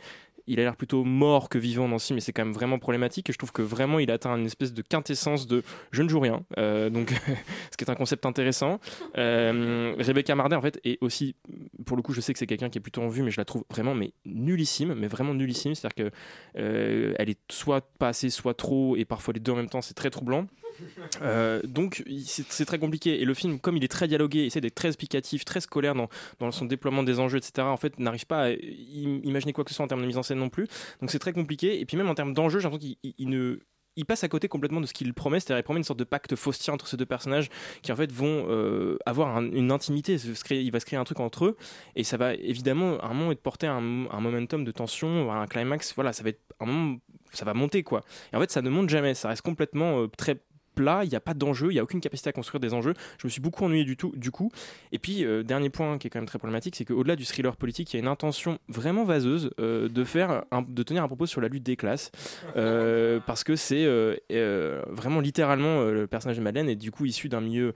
il 0.50 0.60
a 0.60 0.64
l'air 0.64 0.76
plutôt 0.76 1.04
mort 1.04 1.48
que 1.48 1.60
vivant 1.60 1.88
dans 1.88 2.00
ce 2.00 2.12
mais 2.12 2.22
c'est 2.22 2.34
quand 2.34 2.44
même 2.44 2.54
vraiment 2.54 2.80
problématique. 2.80 3.30
Et 3.30 3.34
je 3.34 3.38
trouve 3.38 3.52
que 3.52 3.62
vraiment 3.62 4.00
il 4.00 4.10
atteint 4.10 4.36
une 4.36 4.48
espèce 4.48 4.74
de 4.74 4.82
quintessence 4.82 5.46
de 5.46 5.62
je 5.92 6.02
ne 6.02 6.10
joue 6.10 6.20
rien. 6.20 6.44
Euh, 6.58 6.90
donc, 6.90 7.12
ce 7.72 7.78
qui 7.78 7.84
est 7.86 7.90
un 7.90 7.96
concept 7.96 8.26
intéressant. 8.26 8.80
Euh, 9.18 9.94
Rebecca 10.00 10.34
Marder, 10.34 10.56
en 10.56 10.62
fait, 10.62 10.80
est 10.84 10.98
aussi, 11.02 11.36
pour 11.86 11.96
le 11.96 12.02
coup, 12.02 12.14
je 12.14 12.22
sais 12.22 12.34
que 12.34 12.40
c'est 12.40 12.48
quelqu'un 12.48 12.70
qui 12.70 12.80
est 12.80 12.82
plutôt 12.82 13.04
en 13.04 13.10
vue, 13.10 13.22
mais 13.22 13.30
je 13.30 13.40
la 13.40 13.46
trouve 13.46 13.64
vraiment 13.70 13.94
mais 13.94 14.12
nullissime, 14.26 14.96
mais 14.96 15.06
vraiment 15.06 15.36
nullissime. 15.36 15.76
C'est-à-dire 15.76 16.12
que 16.12 16.18
euh, 16.58 17.14
elle 17.20 17.30
est 17.30 17.40
soit 17.52 17.88
pas 18.00 18.08
assez, 18.08 18.32
soit 18.32 18.56
trop, 18.56 18.96
et 18.96 19.06
parfois 19.06 19.36
les 19.36 19.40
deux 19.40 19.52
en 19.52 19.58
même 19.58 19.70
temps, 19.70 19.82
c'est 19.82 19.94
très 19.94 20.10
troublant. 20.10 20.48
Euh, 21.22 21.62
donc 21.64 22.04
c'est 22.26 22.66
très 22.66 22.80
compliqué. 22.80 23.22
Et 23.22 23.26
le 23.26 23.34
film 23.34 23.60
comme 23.60 23.78
il 23.78 23.84
est 23.84 23.88
très 23.90 24.08
dialogué 24.08 24.46
essaie 24.46 24.62
d'être 24.62 24.76
très 24.76 24.88
explicatif 24.90 25.46
très 25.46 25.62
scolaire 25.62 25.96
dans, 25.96 26.10
dans 26.40 26.52
son 26.52 26.66
déploiement 26.66 27.04
des 27.04 27.20
enjeux 27.20 27.38
etc 27.38 27.68
en 27.68 27.78
fait 27.78 28.00
n'arrive 28.00 28.26
pas 28.26 28.46
à 28.46 28.50
im- 28.50 29.22
imaginer 29.24 29.54
quoi 29.54 29.64
que 29.64 29.70
ce 29.72 29.76
soit 29.76 29.86
en 29.86 29.88
termes 29.88 30.02
de 30.02 30.08
mise 30.08 30.18
en 30.18 30.24
scène 30.24 30.40
non 30.40 30.50
plus. 30.50 30.68
Donc 31.02 31.12
c'est 31.12 31.20
très 31.20 31.34
compliqué. 31.34 31.80
Et 31.80 31.86
puis 31.86 31.98
même 31.98 32.10
en 32.10 32.16
termes 32.16 32.34
d'enjeux 32.34 32.60
j'ai 32.60 32.64
l'impression 32.70 32.88
qu'il 32.88 32.98
il- 33.04 33.16
il 33.18 33.30
ne 33.30 33.60
il 33.96 34.06
passe 34.06 34.24
à 34.24 34.30
côté 34.30 34.48
complètement 34.48 34.80
de 34.80 34.86
ce 34.86 34.94
qu'il 34.94 35.14
promet, 35.14 35.42
c'est-à-dire 35.42 35.60
il 35.60 35.64
promet 35.64 35.80
une 35.80 35.84
sorte 35.84 36.00
de 36.00 36.06
pacte 36.06 36.34
faustien 36.38 36.74
entre 36.74 36.88
ces 36.88 36.96
deux 36.96 37.08
personnages 37.08 37.50
qui 37.82 37.92
en 37.92 37.98
fait 37.98 38.10
vont 38.14 38.46
euh, 38.48 38.98
avoir 39.06 39.36
un- 39.36 39.52
une 39.52 39.72
intimité, 39.72 40.14
il 40.14 40.72
va 40.72 40.80
se 40.80 40.86
créer 40.86 41.00
un 41.00 41.04
truc 41.04 41.20
entre 41.20 41.46
eux. 41.46 41.58
Et 41.98 42.06
ça 42.06 42.16
va 42.16 42.34
évidemment 42.36 42.98
à 43.00 43.08
un 43.08 43.14
moment 43.14 43.32
être 43.34 43.42
porté 43.42 43.68
à 43.68 43.74
un, 43.74 44.06
un 44.10 44.22
momentum 44.22 44.64
de 44.64 44.72
tension, 44.72 45.30
à 45.34 45.38
un 45.38 45.48
climax, 45.48 45.94
voilà, 45.96 46.14
ça 46.14 46.24
va 46.24 46.30
être 46.30 46.40
un 46.62 46.66
moment, 46.68 46.98
ça 47.34 47.44
va 47.44 47.54
monter 47.54 47.84
quoi. 47.84 48.02
Et 48.32 48.38
en 48.38 48.40
fait 48.40 48.52
ça 48.52 48.62
ne 48.62 48.70
monte 48.70 48.88
jamais, 48.90 49.16
ça 49.16 49.28
reste 49.30 49.42
complètement 49.42 50.04
euh, 50.04 50.08
très 50.18 50.40
plat, 50.80 51.04
il 51.04 51.10
n'y 51.10 51.16
a 51.18 51.20
pas 51.20 51.34
d'enjeu, 51.34 51.72
il 51.72 51.74
n'y 51.74 51.80
a 51.80 51.84
aucune 51.84 52.00
capacité 52.00 52.30
à 52.30 52.32
construire 52.32 52.62
des 52.62 52.74
enjeux. 52.74 52.94
Je 53.18 53.28
me 53.28 53.30
suis 53.30 53.42
beaucoup 53.42 53.66
ennuyé 53.66 53.84
du 53.84 53.98
tout, 53.98 54.14
du 54.16 54.32
coup. 54.32 54.50
Et 54.94 55.00
puis, 55.00 55.26
euh, 55.26 55.44
dernier 55.44 55.70
point 55.70 55.98
qui 55.98 56.08
est 56.08 56.10
quand 56.10 56.20
même 56.20 56.28
très 56.28 56.40
problématique, 56.40 56.78
c'est 56.78 56.86
qu'au-delà 56.86 57.18
du 57.18 57.26
thriller 57.26 57.58
politique, 57.58 57.92
il 57.92 57.98
y 57.98 58.00
a 58.00 58.02
une 58.02 58.08
intention 58.08 58.60
vraiment 58.70 59.04
vaseuse 59.04 59.52
euh, 59.60 59.90
de 59.90 60.04
faire, 60.06 60.46
de 60.66 60.84
tenir 60.84 61.04
un 61.04 61.08
propos 61.08 61.26
sur 61.26 61.42
la 61.42 61.50
lutte 61.50 61.64
des 61.64 61.76
classes, 61.76 62.12
Euh, 62.56 63.20
parce 63.26 63.44
que 63.44 63.56
c'est 63.56 63.86
vraiment 64.90 65.20
littéralement 65.20 65.84
le 65.84 66.08
personnage 66.08 66.38
de 66.38 66.44
Madeleine 66.44 66.70
est 66.70 66.76
du 66.76 66.92
coup 66.92 67.06
issu 67.06 67.28
d'un 67.28 67.42
milieu 67.42 67.74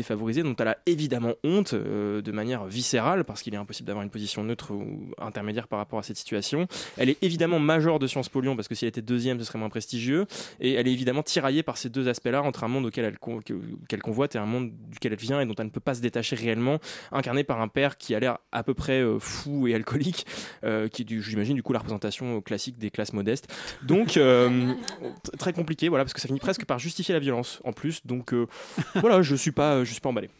défavorisé, 0.00 0.42
dont 0.42 0.56
elle 0.58 0.68
a 0.68 0.78
évidemment 0.86 1.34
honte 1.44 1.74
de 1.74 2.32
manière 2.32 2.64
viscérale, 2.64 3.24
parce 3.24 3.42
qu'il 3.42 3.52
est 3.54 3.58
impossible 3.58 3.86
d'avoir 3.86 4.02
une 4.02 4.10
position 4.10 4.44
neutre 4.44 4.72
ou 4.72 5.10
intermédiaire 5.18 5.68
par 5.68 5.78
rapport 5.78 5.98
à 5.98 6.02
cette 6.02 6.16
situation. 6.16 6.66
Elle 6.96 7.10
est 7.10 7.18
évidemment 7.22 7.58
majeure 7.58 7.98
de 7.98 8.06
Sciences 8.06 8.30
Po 8.30 8.40
Lyon, 8.40 8.56
parce 8.56 8.68
que 8.68 8.74
si 8.74 8.84
elle 8.84 8.90
était 8.94 9.02
deuxième, 9.02 9.38
ce 9.38 9.44
serait 9.44 9.58
moins 9.58 9.68
prestigieux. 9.68 10.26
Et 10.60 10.72
elle 10.74 10.88
est 10.88 10.92
évidemment 10.92 11.22
tiraillée 11.22 11.62
par 11.62 11.76
ces 11.76 11.88
deux 11.88 12.08
aspects-là 12.08 12.42
entre 12.46 12.64
un 12.64 12.68
monde 12.68 12.86
auquel 12.86 13.04
elle 13.04 13.18
con- 13.18 13.40
que- 13.44 13.54
qu'elle 13.88 14.02
convoite 14.02 14.34
et 14.34 14.38
un 14.38 14.46
monde 14.46 14.70
duquel 14.90 15.12
elle 15.12 15.18
vient 15.18 15.40
et 15.40 15.46
dont 15.46 15.54
elle 15.58 15.66
ne 15.66 15.70
peut 15.70 15.80
pas 15.80 15.94
se 15.94 16.00
détacher 16.00 16.36
réellement, 16.36 16.78
incarné 17.12 17.44
par 17.44 17.60
un 17.60 17.68
père 17.68 17.96
qui 17.98 18.14
a 18.14 18.20
l'air 18.20 18.38
à 18.52 18.62
peu 18.62 18.74
près 18.74 19.00
euh, 19.00 19.18
fou 19.18 19.66
et 19.66 19.74
alcoolique, 19.74 20.26
euh, 20.64 20.88
qui 20.88 21.02
est, 21.02 21.04
du- 21.04 21.22
j'imagine, 21.22 21.54
du 21.56 21.62
coup 21.62 21.72
la 21.72 21.78
représentation 21.80 22.40
classique 22.40 22.78
des 22.78 22.90
classes 22.90 23.12
modestes. 23.12 23.52
Donc, 23.82 24.16
euh, 24.16 24.72
très 25.38 25.52
compliqué, 25.52 25.88
voilà, 25.88 26.04
parce 26.04 26.14
que 26.14 26.20
ça 26.20 26.28
finit 26.28 26.40
presque 26.40 26.64
par 26.64 26.78
justifier 26.78 27.12
la 27.14 27.20
violence 27.20 27.60
en 27.64 27.72
plus. 27.72 28.06
Donc, 28.06 28.32
euh, 28.32 28.46
voilà, 28.96 29.22
je 29.22 29.34
suis 29.34 29.52
pas, 29.52 29.84
je 29.84 29.90
suis 29.92 30.00
pas 30.00 30.08
emballé. 30.10 30.30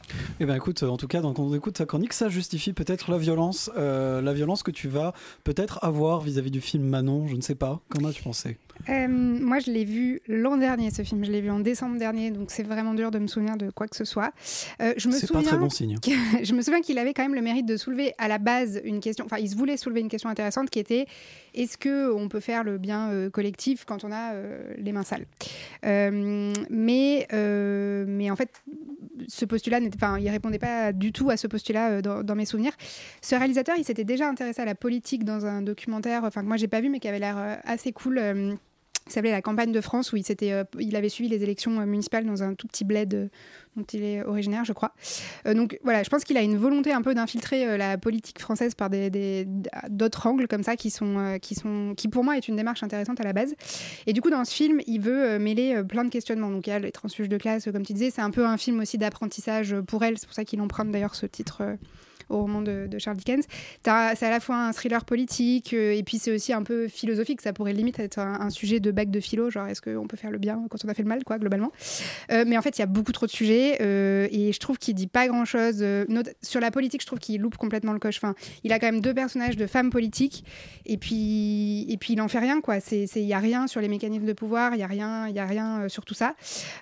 Eh 0.41 0.47
ben 0.47 0.55
écoute, 0.55 0.83
en 0.83 0.97
tout 0.97 1.09
cas, 1.09 1.21
donc, 1.21 1.37
quand 1.37 1.43
on 1.45 1.55
écoute 1.55 1.77
sa 1.79 1.87
chronique, 1.87 2.13
ça 2.13 2.29
justifie 2.29 2.73
peut-être 2.73 3.11
la 3.11 3.19
violence, 3.19 3.71
euh, 3.77 4.21
la 4.23 4.33
violence 4.33 4.63
que 4.63 4.71
tu 4.71 4.89
vas 4.89 5.13
peut-être 5.45 5.79
avoir 5.83 6.21
vis-à-vis 6.21 6.51
du 6.51 6.61
film 6.61 6.85
Manon, 6.85 7.27
je 7.27 7.35
ne 7.37 7.41
sais 7.41 7.55
pas. 7.55 7.81
Qu'en 7.91 8.05
as-tu 8.05 8.23
pensé? 8.23 8.59
Euh, 8.89 9.09
moi, 9.09 9.59
je 9.59 9.71
l'ai 9.71 9.85
vu 9.85 10.21
l'an 10.29 10.57
dernier, 10.57 10.91
ce 10.91 11.03
film. 11.03 11.25
Je 11.25 11.31
l'ai 11.33 11.41
vu 11.41 11.51
en 11.51 11.61
décembre 11.61 11.99
dernier, 11.99 12.31
donc 12.31 12.51
c'est 12.51 12.63
vraiment 12.63 12.95
dur 12.95 13.11
de 13.11 13.19
me 13.19 13.27
souvenir 13.27 13.57
de 13.57 13.71
quoi 13.71 13.87
que 13.89 13.97
ce 13.97 14.05
soit. 14.05 14.33
Euh, 14.81 14.95
je 14.97 15.09
me 15.09 15.13
C'est 15.15 15.23
pas 15.23 15.27
souviens 15.39 15.43
très 15.49 15.57
bon 15.59 15.69
signe. 15.71 15.99
que- 15.99 16.11
je 16.45 16.53
me 16.55 16.63
souviens 16.63 16.81
qu'il 16.81 16.99
avait 16.99 17.13
quand 17.15 17.23
même 17.23 17.35
le 17.35 17.43
mérite 17.43 17.67
de 17.67 17.77
soulever 17.77 18.13
à 18.19 18.29
la 18.29 18.39
base 18.39 18.81
une 18.85 19.01
question. 19.01 19.25
Enfin, 19.25 19.39
il 19.39 19.49
se 19.51 19.57
voulait 19.57 19.77
soulever 19.77 20.01
une 20.01 20.09
question 20.09 20.29
intéressante 20.29 20.71
qui 20.71 20.79
était 20.79 21.07
est-ce 21.57 21.79
que 21.79 22.13
on 22.13 22.29
peut 22.29 22.41
faire 22.41 22.65
le 22.65 22.79
bien 22.79 23.11
euh, 23.11 23.31
collectif 23.31 23.85
quand 23.85 24.05
on 24.05 24.13
a 24.13 24.35
euh, 24.35 24.75
les 24.77 24.93
mains 24.93 25.03
sales? 25.03 25.27
Euh, 25.85 26.53
Mais 26.71 27.27
mais 28.07 28.31
en 28.31 28.37
fait, 28.37 28.63
ce 29.29 29.45
postulat 29.45 29.81
n'était, 29.81 29.97
enfin, 29.97 30.19
il 30.19 30.29
répondait 30.29 30.59
pas 30.59 30.93
du 30.93 31.13
tout 31.13 31.31
à 31.31 31.37
ce 31.37 31.47
postulat 31.47 32.03
dans, 32.03 32.23
dans 32.23 32.35
mes 32.35 32.45
souvenirs. 32.45 32.73
Ce 33.23 33.35
réalisateur, 33.35 33.77
il 33.79 33.85
s'était 33.85 34.05
déjà 34.05 34.29
intéressé 34.29 34.63
à 34.63 34.65
la 34.65 34.75
politique 34.75 35.25
dans 35.25 35.47
un 35.47 35.63
documentaire, 35.63 36.31
que 36.31 36.41
moi 36.41 36.57
j'ai 36.57 36.69
pas 36.69 36.81
vu, 36.81 36.89
mais 36.89 37.01
qui 37.01 37.09
avait 37.09 37.19
l'air 37.19 37.61
assez 37.65 37.93
cool. 37.93 38.59
Qui 39.07 39.13
s'appelait 39.13 39.31
La 39.31 39.43
campagne 39.43 39.73
de 39.73 39.81
France, 39.81 40.13
où 40.13 40.17
il, 40.17 40.25
euh, 40.43 40.65
avait 40.95 41.09
suivi 41.09 41.31
les 41.31 41.43
élections 41.43 41.81
euh, 41.81 41.87
municipales 41.87 42.27
dans 42.27 42.43
un 42.43 42.55
tout 42.55 42.67
petit 42.67 42.85
bled 42.85 43.15
euh, 43.15 43.29
dont 43.77 43.85
il 43.93 44.03
est 44.03 44.25
originaire, 44.25 44.65
je 44.65 44.73
crois. 44.73 44.95
Donc 45.45 45.79
voilà, 45.85 46.03
je 46.03 46.09
pense 46.09 46.25
qu'il 46.25 46.37
a 46.39 46.43
une 46.43 46.57
volonté 46.57 46.93
un 46.93 47.03
peu 47.03 47.15
d'infiltrer 47.15 47.77
la 47.77 47.99
politique 47.99 48.41
française 48.41 48.75
par 48.75 48.89
d'autres 49.91 50.27
angles 50.27 50.49
comme 50.49 50.63
ça, 50.63 50.77
qui, 50.77 50.91
qui, 51.97 52.09
pour 52.09 52.25
moi 52.25 52.39
est 52.39 52.49
une 52.49 52.57
démarche 52.57 52.83
intéressante 52.83 53.21
à 53.21 53.25
la 53.25 53.35
base. 53.35 53.55
Et 54.07 54.15
du 54.15 54.23
coup, 54.23 54.31
dans 54.31 54.47
ce 54.47 54.55
film, 54.55 54.81
il 54.87 55.03
veut 55.03 55.39
mêler 55.39 55.83
plein 55.87 56.05
de 56.05 56.09
questionnements. 56.09 56.51
Donc 56.51 56.67
il 56.67 56.71
y 56.71 56.73
a 56.73 56.79
les 56.79 56.91
transfuges 56.91 57.29
de 57.29 57.37
classe, 57.37 57.69
comme 57.71 57.85
tu 57.85 57.93
disais, 57.93 58.11
c'est 58.11 58.23
un 58.23 58.31
peu 58.31 58.47
un 58.47 58.57
film 58.57 58.81
aussi 58.81 58.97
d'apprentissage 58.97 59.79
pour 59.83 60.03
elle. 60.05 60.17
C'est 60.17 60.27
pour 60.27 60.35
ça 60.35 60.47
qu'il 60.47 60.63
emprunte 60.63 60.91
d'ailleurs 60.91 61.15
ce 61.15 61.27
titre. 61.27 61.63
Au 62.29 62.39
roman 62.39 62.63
de, 62.63 62.89
Charles 62.99 63.17
Dickens. 63.17 63.45
C'est 63.83 63.91
à 63.91 64.31
la 64.31 64.41
fois 64.41 64.57
un 64.57 64.73
thriller 64.73 65.05
politique 65.05 65.75
euh, 65.75 65.93
et 65.93 66.03
puis 66.03 66.19
c'est 66.19 66.33
aussi 66.33 66.53
un 66.53 66.63
peu 66.63 66.89
philosophique. 66.89 67.41
Ça 67.41 67.53
pourrait 67.53 67.73
limite 67.73 67.99
être 67.99 68.19
un, 68.19 68.51
sujet 68.51 68.81
de 68.81 68.91
bac 68.91 69.11
de 69.11 69.21
philo, 69.21 69.51
genre 69.51 69.67
est-ce 69.67 69.83
qu'on 69.83 70.07
peut 70.07 70.17
faire 70.17 70.31
le 70.31 70.39
bien 70.39 70.65
quand 70.71 70.85
on 70.85 70.89
a 70.89 70.95
fait 70.95 71.03
le 71.03 71.09
mal, 71.09 71.25
quoi, 71.25 71.39
globalement. 71.39 71.73
Euh, 72.31 72.45
mais 72.47 72.57
en 72.57 72.63
fait, 72.63 72.79
il 72.79 72.81
y 72.81 72.85
a 72.85 72.87
beaucoup 72.87 73.13
trop 73.13 73.27
de 73.27 73.31
sujets 73.31 73.79
euh, 73.81 74.29
et 74.31 74.53
je 74.53 74.59
trouve 74.59 74.79
qu'il 74.79 74.95
dit 74.95 75.07
pas 75.07 75.29
grand-chose. 75.29 75.85
sur 76.43 76.61
la 76.61 76.71
politique, 76.71 77.03
je 77.03 77.07
trouve 77.07 77.19
qu'il 77.19 77.41
loupe 77.41 77.57
complètement 77.57 77.93
le 77.93 77.99
coche. 77.99 78.17
Enfin, 78.17 78.35
il 78.65 78.73
a 78.73 78.79
quand 78.79 78.87
même 78.87 79.01
deux 79.01 79.15
personnages 79.15 79.57
de 79.57 79.67
femmes 79.67 79.91
politiques 79.91 80.45
et 80.87 80.97
puis 80.97 81.87
et 81.89 81.97
puis 81.97 82.15
il 82.15 82.21
en 82.21 82.29
fait 82.29 82.39
rien, 82.39 82.61
quoi. 82.61 82.79
Il 82.91 83.19
y 83.19 83.35
a 83.35 83.39
rien 83.39 83.67
sur 83.67 83.81
les 83.81 83.89
mécanismes 83.89 84.27
de 84.27 84.33
pouvoir, 84.33 84.75
il 84.75 84.81
y 84.81 84.83
a 84.83 84.87
rien, 84.87 85.29
y 85.29 85.39
a 85.39 85.47
rien 85.47 85.89
sur 85.89 86.05
tout 86.05 86.15
ça. 86.15 86.35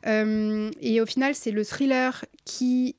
Et 0.06 1.00
au 1.00 1.06
final, 1.06 1.34
c'est 1.34 1.50
le 1.50 1.64
thriller 1.64 2.24
qui 2.44 2.96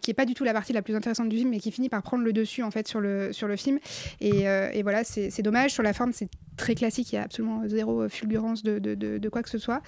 qui 0.00 0.10
est 0.10 0.14
pas 0.14 0.26
du 0.26 0.34
tout 0.34 0.44
la 0.44 0.52
partie 0.52 0.72
la 0.72 0.82
plus 0.82 0.94
intéressante 0.94 1.28
du 1.28 1.36
film 1.36 1.50
mais 1.50 1.60
qui 1.60 1.70
finit 1.70 1.88
par 1.88 2.02
prendre 2.02 2.24
le 2.24 2.32
dessus 2.32 2.62
en 2.62 2.70
fait 2.70 2.88
sur 2.88 3.00
le 3.00 3.32
sur 3.32 3.48
le 3.48 3.56
film. 3.56 3.78
Et, 4.20 4.48
euh, 4.48 4.70
voilà 4.82 5.04
c'est 5.04 5.42
dommage. 5.42 5.72
Sur 5.72 5.82
la 5.82 5.92
forme 5.92 6.12
c'est 6.12 6.28
très 6.56 6.74
classique. 6.74 7.12
Il 7.12 7.16
y 7.16 7.18
a 7.18 7.22
absolument 7.22 7.62
zéro 7.66 8.08
fulgurance 8.08 8.62
de, 8.62 8.78
de, 8.78 9.28
quoi 9.28 9.42
que 9.42 9.50
ce 9.50 9.58
soit. 9.58 9.82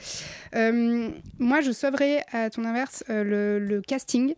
Euh, 0.54 1.08
moi 1.38 1.60
je 1.60 1.72
sauverais 1.72 2.22
à 2.32 2.50
ton 2.50 2.64
inverse 2.64 3.04
euh, 3.10 3.58
le, 3.58 3.80
casting. 3.80 4.34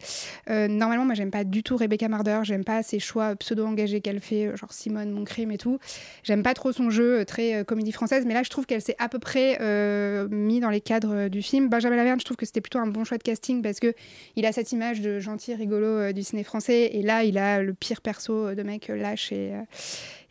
Euh, 0.49 0.68
normalement 0.68 1.05
moi 1.05 1.14
j'aime 1.14 1.31
pas 1.31 1.44
du 1.44 1.62
tout 1.62 1.77
Rebecca 1.77 2.09
Marder. 2.09 2.40
J'aime 2.42 2.64
pas 2.64 2.83
ses 2.83 2.99
choix 2.99 3.35
pseudo 3.37 3.66
engagés 3.66 4.01
qu'elle 4.01 4.20
fait 4.20 4.46
euh, 4.46 4.57
genre 4.57 4.73
Simone 4.73 5.11
mon 5.11 5.25
crime 5.25 5.51
et 5.51 5.59
tout. 5.59 5.79
J'aime 6.23 6.42
pas 6.42 6.55
trop 6.55 6.73
son 6.73 6.90
jeu 6.90 7.20
euh, 7.20 7.25
très 7.25 7.55
euh, 7.55 7.64
comédie 7.64 7.92
française. 7.92 8.25
Mais 8.27 8.35
là 8.35 8.42
je 8.42 8.51
trouve 8.51 8.66
qu'elle 8.66 8.83
s'est 8.83 8.96
à 8.99 9.09
peu 9.09 9.18
près 9.18 9.59
euh, 9.61 10.29
mis 10.31 10.61
dans 10.61 10.70
les 10.70 10.81
cadres 10.81 11.14
euh, 11.14 11.29
du 11.29 11.42
film. 11.42 11.68
Benjamin 11.68 11.96
Laverne 11.96 12.20
je 12.20 12.25
trouve 12.25 12.37
que 12.37 12.46
c'était 12.46 12.61
plutôt 12.61 12.79
un 12.79 12.87
bon 12.87 13.05
choix 13.05 13.18
de 13.18 13.23
casting 13.23 13.62
parce 13.62 13.81
que 13.81 13.94
il 14.37 14.46
a 14.46 14.53
cette 14.53 14.73
image 14.73 15.00
de 15.01 15.21
gentil 15.21 15.55
rigolo 15.55 15.87
euh, 15.87 16.13
du 16.13 16.23
ciné 16.23 16.45
français. 16.45 16.91
Et 16.93 17.03
là 17.03 17.25
il 17.25 17.39
a 17.39 17.63
le 17.63 17.75
pire 17.75 18.01
perso 18.01 18.55
de 18.55 18.63
mec 18.63 18.91
euh, 18.91 18.97
lâche 18.97 19.33
et, 19.33 19.53
euh, 19.55 19.63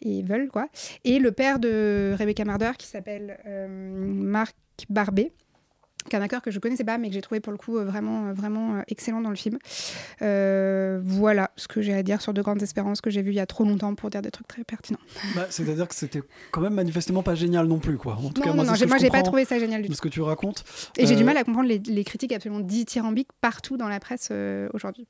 et 0.01 0.23
veulent 0.23 0.49
quoi. 0.49 0.67
Et 1.03 1.19
le 1.19 1.31
père 1.31 1.59
de 1.59 2.15
Rebecca 2.17 2.45
Marder 2.45 2.71
qui 2.77 2.87
s'appelle 2.87 3.37
Marc 3.69 4.55
Barbet 4.89 5.31
qui 6.07 6.15
est 6.15 6.19
un 6.19 6.21
acteur 6.21 6.41
que 6.41 6.49
je 6.51 6.59
connaissais 6.59 6.83
pas 6.85 6.97
mais 6.97 7.09
que 7.09 7.13
j'ai 7.13 7.21
trouvé 7.21 7.39
pour 7.39 7.51
le 7.51 7.57
coup 7.57 7.77
euh, 7.77 7.83
vraiment 7.83 8.27
euh, 8.27 8.33
vraiment 8.33 8.75
euh, 8.77 8.81
excellent 8.87 9.21
dans 9.21 9.29
le 9.29 9.35
film 9.35 9.57
Euh, 10.21 10.99
voilà 11.03 11.51
ce 11.55 11.67
que 11.67 11.81
j'ai 11.81 11.93
à 11.93 12.03
dire 12.03 12.21
sur 12.21 12.33
De 12.33 12.41
Grandes 12.41 12.61
Espérances 12.63 13.01
que 13.01 13.09
j'ai 13.09 13.21
vu 13.21 13.31
il 13.31 13.35
y 13.35 13.39
a 13.39 13.45
trop 13.45 13.63
longtemps 13.63 13.93
pour 13.95 14.09
dire 14.09 14.21
des 14.21 14.31
trucs 14.31 14.47
très 14.47 14.63
pertinents 14.63 14.99
Bah, 15.35 15.47
C'est-à-dire 15.49 15.87
que 15.87 15.95
c'était 15.95 16.21
quand 16.51 16.61
même 16.61 16.73
manifestement 16.73 17.23
pas 17.23 17.35
génial 17.35 17.67
non 17.67 17.79
plus, 17.79 17.97
quoi. 17.97 18.13
En 18.15 18.29
tout 18.29 18.41
cas, 18.41 18.49
non, 18.49 18.55
moi, 18.55 18.63
non, 18.63 18.71
moi, 18.71 18.97
je 18.97 19.01
j'ai 19.01 19.09
pas 19.09 19.21
trouvé 19.21 19.45
ça 19.45 19.59
génial 19.59 19.81
du 19.81 19.89
tout. 19.89 19.93
ce 19.95 20.01
que 20.01 20.09
tu 20.09 20.21
racontes. 20.21 20.63
et 20.97 21.05
j'ai 21.05 21.15
du 21.15 21.23
mal 21.23 21.37
à 21.37 21.43
comprendre 21.43 21.67
les, 21.67 21.79
les 21.79 22.03
critiques 22.03 22.31
absolument 22.31 22.61
dithyrambiques 22.61 23.29
partout 23.41 23.77
dans 23.77 23.87
la 23.87 23.99
presse 23.99 24.29
euh, 24.31 24.67
aujourd'hui 24.73 25.07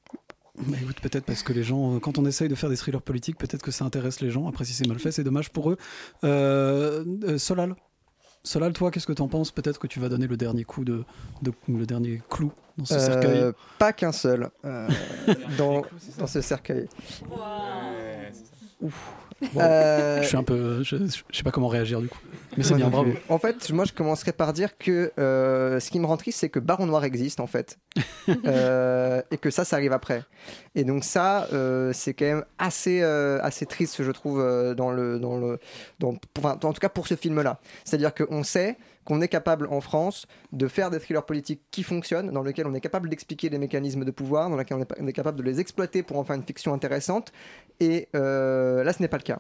Bah 0.58 0.78
écoute, 0.82 1.00
peut-être 1.02 1.26
parce 1.26 1.44
que 1.44 1.54
les 1.54 1.64
gens, 1.64 2.00
quand 2.00 2.18
on 2.18 2.26
essaye 2.26 2.50
de 2.50 2.56
faire 2.56 2.70
des 2.70 2.78
thrillers 2.78 3.02
politiques, 3.02 3.38
peut-être 3.38 3.62
que 3.62 3.72
ça 3.72 3.86
intéresse 3.86 4.20
les 4.22 4.32
gens. 4.32 4.48
Après, 4.48 4.66
si 4.66 4.74
c'est 4.74 4.88
mal 4.88 5.00
fait, 5.00 5.12
c'est 5.12 5.24
dommage 5.24 5.50
pour 5.52 5.72
eux. 5.72 5.78
Euh, 6.24 7.38
Solal, 7.38 7.76
Solal, 8.44 8.74
toi, 8.74 8.90
qu'est-ce 8.92 9.06
que 9.08 9.14
t'en 9.14 9.28
penses 9.28 9.52
Peut-être 9.52 9.80
que 9.80 9.88
tu 9.88 10.00
vas 10.00 10.10
donner 10.10 10.28
le 10.28 10.38
dernier 10.38 10.64
coup 10.64 10.86
de, 10.86 11.04
de- 11.42 11.52
le 11.68 11.86
dernier 11.86 12.22
clou 12.30 12.52
dans 12.78 12.86
ce 12.86 12.94
Euh, 12.94 13.00
cercueil. 13.00 13.52
Pas 13.78 13.92
qu'un 13.94 14.12
seul 14.14 14.50
euh, 14.66 14.88
dans, 15.58 15.84
dans 16.18 16.28
ce 16.28 16.42
cercueil. 16.42 16.88
Ouf. 18.82 19.12
Bon, 19.54 19.62
Euh, 19.62 20.22
je 20.22 20.28
suis 20.28 20.38
un 20.38 20.44
peu, 20.44 20.84
je, 20.84 20.96
je 20.98 21.38
sais 21.38 21.44
pas 21.44 21.52
comment 21.52 21.68
réagir 21.68 22.02
du 22.02 22.08
coup. 22.10 22.20
Mais 22.58 22.64
c'est 22.64 22.76
bien, 22.76 22.90
bravo. 22.90 23.12
En 23.30 23.38
fait, 23.38 23.72
moi, 23.72 23.86
je 23.86 23.94
commencerai 23.94 24.32
par 24.32 24.54
dire 24.54 24.78
que 24.78 25.12
euh, 25.20 25.80
ce 25.80 25.90
qui 25.90 26.00
me 26.00 26.06
rend 26.06 26.18
triste, 26.18 26.40
c'est 26.40 26.50
que 26.50 26.60
Baron 26.60 26.86
Noir 26.86 27.04
existe, 27.04 27.40
en 27.40 27.48
fait. 27.48 27.78
Euh, 28.46 29.22
et 29.32 29.38
que 29.38 29.50
ça, 29.50 29.66
ça 29.66 29.76
arrive 29.76 29.92
après. 29.92 30.24
Et 30.76 30.84
donc, 30.84 31.04
ça, 31.04 31.48
euh, 31.52 31.92
c'est 31.94 32.14
quand 32.14 32.26
même 32.26 32.46
assez, 32.60 33.02
assez 33.02 33.66
triste, 33.66 34.04
je 34.04 34.12
trouve, 34.12 34.40
dans 34.76 34.92
le. 34.92 35.20
Dans 35.20 35.38
le 35.38 35.60
dans, 36.00 36.14
enfin, 36.38 36.58
en 36.64 36.74
tout 36.74 36.80
cas, 36.80 36.90
pour 36.90 37.08
ce 37.08 37.16
film-là. 37.16 37.60
C'est-à-dire 37.84 38.14
qu'on 38.14 38.44
sait 38.44 38.78
qu'on 39.10 39.22
est 39.22 39.28
capable 39.28 39.68
en 39.72 39.82
France 39.82 40.28
de 40.52 40.68
faire 40.68 40.92
des 40.92 41.00
thrillers 41.00 41.26
politiques 41.26 41.62
qui 41.72 41.82
fonctionnent, 41.82 42.30
dans 42.30 42.44
lesquels 42.44 42.68
on 42.68 42.74
est 42.76 42.82
capable 42.82 43.10
d'expliquer 43.10 43.50
les 43.50 43.58
mécanismes 43.58 44.06
de 44.06 44.12
pouvoir, 44.12 44.52
dans 44.52 44.56
lesquels 44.56 44.78
on 44.78 44.82
est, 44.82 45.02
on 45.02 45.08
est 45.08 45.14
capable 45.14 45.40
de 45.40 45.44
les 45.44 45.60
exploiter 45.60 46.04
pour 46.04 46.18
en 46.20 46.24
faire 46.24 46.36
une 46.36 46.44
fiction 46.44 46.74
intéressante. 46.74 47.32
Et 47.80 48.08
euh, 48.16 48.84
là, 48.84 48.94
ce 48.94 49.02
n'est 49.02 49.08
pas 49.08 49.18
le 49.18 49.24
cas. 49.24 49.40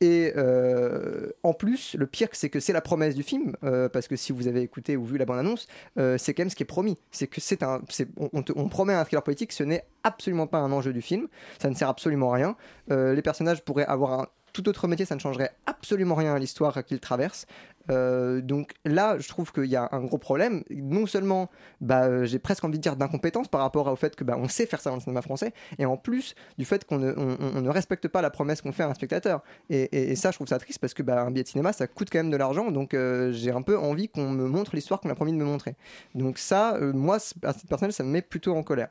Et 0.00 0.32
euh, 0.36 1.28
en 1.42 1.52
plus, 1.52 1.94
le 1.94 2.06
pire, 2.06 2.28
c'est 2.32 2.48
que 2.48 2.58
c'est 2.58 2.72
la 2.72 2.80
promesse 2.80 3.14
du 3.14 3.22
film, 3.22 3.54
euh, 3.64 3.88
parce 3.88 4.08
que 4.08 4.16
si 4.16 4.32
vous 4.32 4.48
avez 4.48 4.62
écouté 4.62 4.96
ou 4.96 5.04
vu 5.04 5.18
la 5.18 5.26
bande-annonce, 5.26 5.66
euh, 5.98 6.16
c'est 6.16 6.32
quand 6.32 6.42
même 6.42 6.50
ce 6.50 6.56
qui 6.56 6.62
est 6.62 6.66
promis. 6.66 6.96
C'est 7.10 7.26
que 7.26 7.40
c'est 7.40 7.62
un, 7.62 7.82
on, 8.16 8.30
on 8.32 8.42
te- 8.42 8.52
on 8.56 8.68
promet 8.68 8.94
un 8.94 9.04
thriller 9.04 9.22
politique, 9.22 9.52
ce 9.52 9.62
n'est 9.62 9.84
absolument 10.02 10.46
pas 10.46 10.58
un 10.58 10.72
enjeu 10.72 10.94
du 10.94 11.02
film, 11.02 11.28
ça 11.60 11.68
ne 11.68 11.74
sert 11.74 11.88
absolument 11.88 12.32
à 12.32 12.36
rien. 12.36 12.56
Les 12.88 13.22
personnages 13.22 13.62
pourraient 13.62 13.84
avoir 13.86 14.20
un 14.20 14.26
tout 14.52 14.68
autre 14.68 14.88
métier, 14.88 15.04
ça 15.04 15.14
ne 15.14 15.20
changerait 15.20 15.52
absolument 15.66 16.14
rien 16.16 16.34
à 16.34 16.38
l'histoire 16.38 16.82
qu'ils 16.84 16.98
traversent. 16.98 17.46
Euh, 17.90 18.40
donc 18.40 18.72
là, 18.84 19.18
je 19.18 19.28
trouve 19.28 19.52
qu'il 19.52 19.66
y 19.66 19.76
a 19.76 19.88
un 19.92 20.00
gros 20.02 20.18
problème. 20.18 20.62
Non 20.70 21.06
seulement, 21.06 21.50
bah, 21.80 22.04
euh, 22.04 22.24
j'ai 22.24 22.38
presque 22.38 22.64
envie 22.64 22.78
de 22.78 22.82
dire 22.82 22.96
d'incompétence 22.96 23.48
par 23.48 23.60
rapport 23.60 23.86
au 23.86 23.96
fait 23.96 24.16
que 24.16 24.24
bah, 24.24 24.36
on 24.38 24.48
sait 24.48 24.66
faire 24.66 24.80
ça 24.80 24.90
dans 24.90 24.96
le 24.96 25.02
cinéma 25.02 25.22
français, 25.22 25.52
et 25.78 25.84
en 25.84 25.96
plus 25.96 26.34
du 26.58 26.64
fait 26.64 26.84
qu'on 26.84 26.98
ne, 26.98 27.68
respecte 27.68 28.08
pas 28.08 28.22
la 28.22 28.30
promesse 28.30 28.62
qu'on 28.62 28.72
fait 28.72 28.82
à 28.82 28.88
un 28.88 28.94
spectateur. 28.94 29.42
Et, 29.68 30.14
ça, 30.16 30.30
je 30.30 30.36
trouve 30.36 30.48
ça 30.48 30.58
triste 30.58 30.78
parce 30.78 30.94
que 30.94 31.02
bah, 31.02 31.22
un 31.22 31.30
billet 31.30 31.42
de 31.42 31.48
cinéma, 31.48 31.72
ça 31.72 31.86
coûte 31.86 32.08
quand 32.10 32.18
même 32.18 32.30
de 32.30 32.36
l'argent, 32.36 32.70
donc 32.70 32.94
euh, 32.94 33.32
j'ai 33.32 33.50
un 33.50 33.62
peu 33.62 33.78
envie 33.78 34.08
qu'on 34.08 34.30
me 34.30 34.46
montre 34.46 34.74
l'histoire 34.74 35.00
qu'on 35.00 35.10
a 35.10 35.14
promis 35.14 35.32
de 35.32 35.36
me 35.36 35.44
montrer. 35.44 35.76
Donc 36.14 36.38
ça, 36.38 36.78
moi, 36.80 37.18
à 37.42 37.54
titre 37.54 37.68
personnel, 37.68 37.92
ça 37.92 38.04
me 38.04 38.10
met 38.10 38.22
plutôt 38.22 38.54
en 38.54 38.62
colère. 38.62 38.88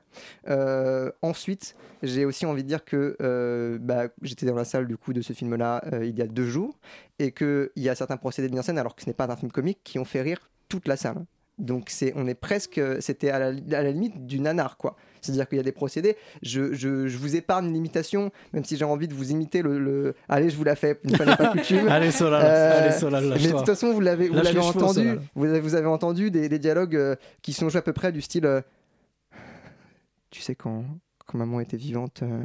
Ensuite, 1.22 1.76
j'ai 2.04 2.26
aussi 2.26 2.46
envie 2.46 2.64
de 2.64 2.68
dire 2.68 2.84
que 2.86 3.78
bah, 3.82 4.08
j'étais 4.22 4.46
dans 4.46 4.56
la 4.56 4.66
salle 4.66 4.88
du 4.88 4.98
coup 4.98 5.14
de 5.14 5.22
ce 5.22 5.34
film-là 5.34 5.84
il 6.02 6.18
y 6.18 6.22
a 6.22 6.28
deux 6.28 6.46
jours 6.46 6.76
et 7.19 7.32
qu'il 7.32 7.69
y 7.75 7.89
a 7.89 7.95
certains 7.95 8.17
procédés 8.17 8.47
de 8.47 8.53
mise 8.53 8.62
en 8.62 8.63
scène, 8.63 8.77
alors 8.79 8.95
que 8.95 9.01
ce 9.03 9.08
n'est 9.08 9.13
pas 9.13 9.29
un 9.32 9.36
film 9.36 9.51
comique, 9.51 9.79
qui 9.84 9.99
ont 9.99 10.05
fait 10.05 10.21
rire 10.21 10.49
toute 10.69 10.88
la 10.88 10.95
salle. 10.97 11.25
Donc 11.58 11.89
c'est, 11.89 12.13
on 12.15 12.25
est 12.25 12.36
presque, 12.36 12.79
c'était 13.01 13.32
à 13.32 13.38
la, 13.39 13.47
à 13.47 13.84
la 13.84 13.91
limite 13.91 14.25
du 14.25 14.39
nanar 14.39 14.77
quoi. 14.77 14.95
C'est-à-dire 15.19 15.49
qu'il 15.49 15.58
y 15.58 15.60
a 15.60 15.63
des 15.63 15.73
procédés. 15.73 16.15
Je, 16.41 16.73
je, 16.73 17.08
je 17.10 17.17
vous 17.17 17.36
épargne 17.36 17.73
l'imitation, 17.73 18.32
même 18.53 18.63
si 18.63 18.77
j'ai 18.77 18.86
envie 18.86 19.10
de 19.10 19.13
vous 19.13 19.32
imiter 19.32 19.62
le. 19.62 19.77
le- 19.77 20.15
Allez, 20.29 20.49
je 20.49 20.55
vous 20.55 20.63
la 20.63 20.77
fais. 20.77 20.97
Fois 21.17 21.25
n'est 21.25 21.36
pas 21.36 21.51
coutume. 21.51 21.86
Allez, 21.89 22.12
Solal, 22.12 22.45
allez, 22.45 22.91
Solal, 22.97 23.25
Mais 23.36 23.47
de 23.47 23.51
toute 23.51 23.65
façon, 23.65 23.91
vous 23.91 23.99
l'avez, 23.99 24.29
vous 24.29 24.36
l'avez 24.36 24.51
chevaux, 24.53 24.69
entendu. 24.69 25.19
Vous 25.36 25.45
avez, 25.47 25.60
vous 25.60 25.75
avez 25.75 25.88
entendu 25.88 26.32
des, 26.32 26.47
des 26.47 26.60
dialogues 26.60 26.95
euh, 26.95 27.15
qui 27.41 27.51
sont 27.51 27.67
joués 27.67 27.79
à 27.79 27.82
peu 27.82 27.91
près 27.91 28.13
du 28.13 28.21
style. 28.21 28.45
euh, 28.45 28.62
tu 30.29 30.39
sais 30.41 30.55
quand, 30.55 30.86
quand 31.25 31.38
maman 31.38 31.60
était 31.60 31.75
vivante, 31.75 32.21
euh, 32.23 32.39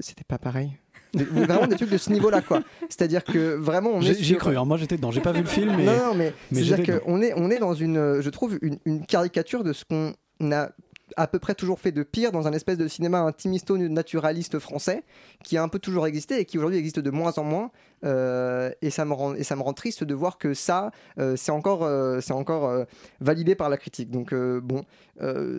c'était 0.00 0.24
pas 0.24 0.36
pareil? 0.38 0.76
Vraiment 1.14 1.66
des 1.66 1.76
trucs 1.76 1.90
de 1.90 1.98
ce 1.98 2.10
niveau-là 2.12 2.40
quoi. 2.42 2.62
C'est-à-dire 2.88 3.24
que 3.24 3.54
vraiment 3.54 3.90
on 3.94 4.00
est. 4.00 4.04
J'ai 4.06 4.14
j'y 4.14 4.20
ai 4.22 4.24
sur- 4.24 4.38
cru, 4.38 4.56
hein. 4.56 4.64
moi 4.64 4.76
j'étais 4.76 4.96
dedans. 4.96 5.10
J'ai 5.10 5.20
pas 5.20 5.32
vu 5.32 5.40
le 5.40 5.46
film, 5.46 5.74
mais. 5.76 5.84
non, 5.84 5.96
non, 6.08 6.14
mais, 6.14 6.32
mais 6.50 6.62
c'est-à-dire 6.62 7.00
qu'on 7.02 7.20
est, 7.22 7.32
on 7.36 7.50
est 7.50 7.58
dans 7.58 7.74
une, 7.74 8.20
je 8.20 8.30
trouve, 8.30 8.58
une, 8.62 8.78
une 8.84 9.04
caricature 9.06 9.64
de 9.64 9.72
ce 9.72 9.84
qu'on 9.84 10.14
a 10.52 10.70
à 11.16 11.26
peu 11.26 11.38
près 11.38 11.54
toujours 11.54 11.78
fait 11.78 11.92
de 11.92 12.02
pire 12.02 12.32
dans 12.32 12.48
un 12.48 12.52
espèce 12.52 12.78
de 12.78 12.88
cinéma 12.88 13.20
intimisto-naturaliste 13.20 14.58
français 14.58 15.02
qui 15.44 15.56
a 15.56 15.62
un 15.62 15.68
peu 15.68 15.78
toujours 15.78 16.06
existé 16.06 16.40
et 16.40 16.44
qui 16.44 16.58
aujourd'hui 16.58 16.78
existe 16.78 16.98
de 16.98 17.10
moins 17.10 17.32
en 17.36 17.44
moins. 17.44 17.70
Euh, 18.04 18.70
et, 18.82 18.90
ça 18.90 19.04
me 19.04 19.12
rend, 19.12 19.34
et 19.34 19.44
ça 19.44 19.56
me 19.56 19.62
rend 19.62 19.72
triste 19.72 20.04
de 20.04 20.14
voir 20.14 20.38
que 20.38 20.54
ça, 20.54 20.90
euh, 21.18 21.36
c'est 21.36 21.52
encore, 21.52 21.84
euh, 21.84 22.20
c'est 22.20 22.32
encore 22.32 22.84
validé 23.20 23.54
par 23.54 23.68
la 23.68 23.76
critique. 23.76 24.10
Donc 24.10 24.34
bon, 24.34 24.84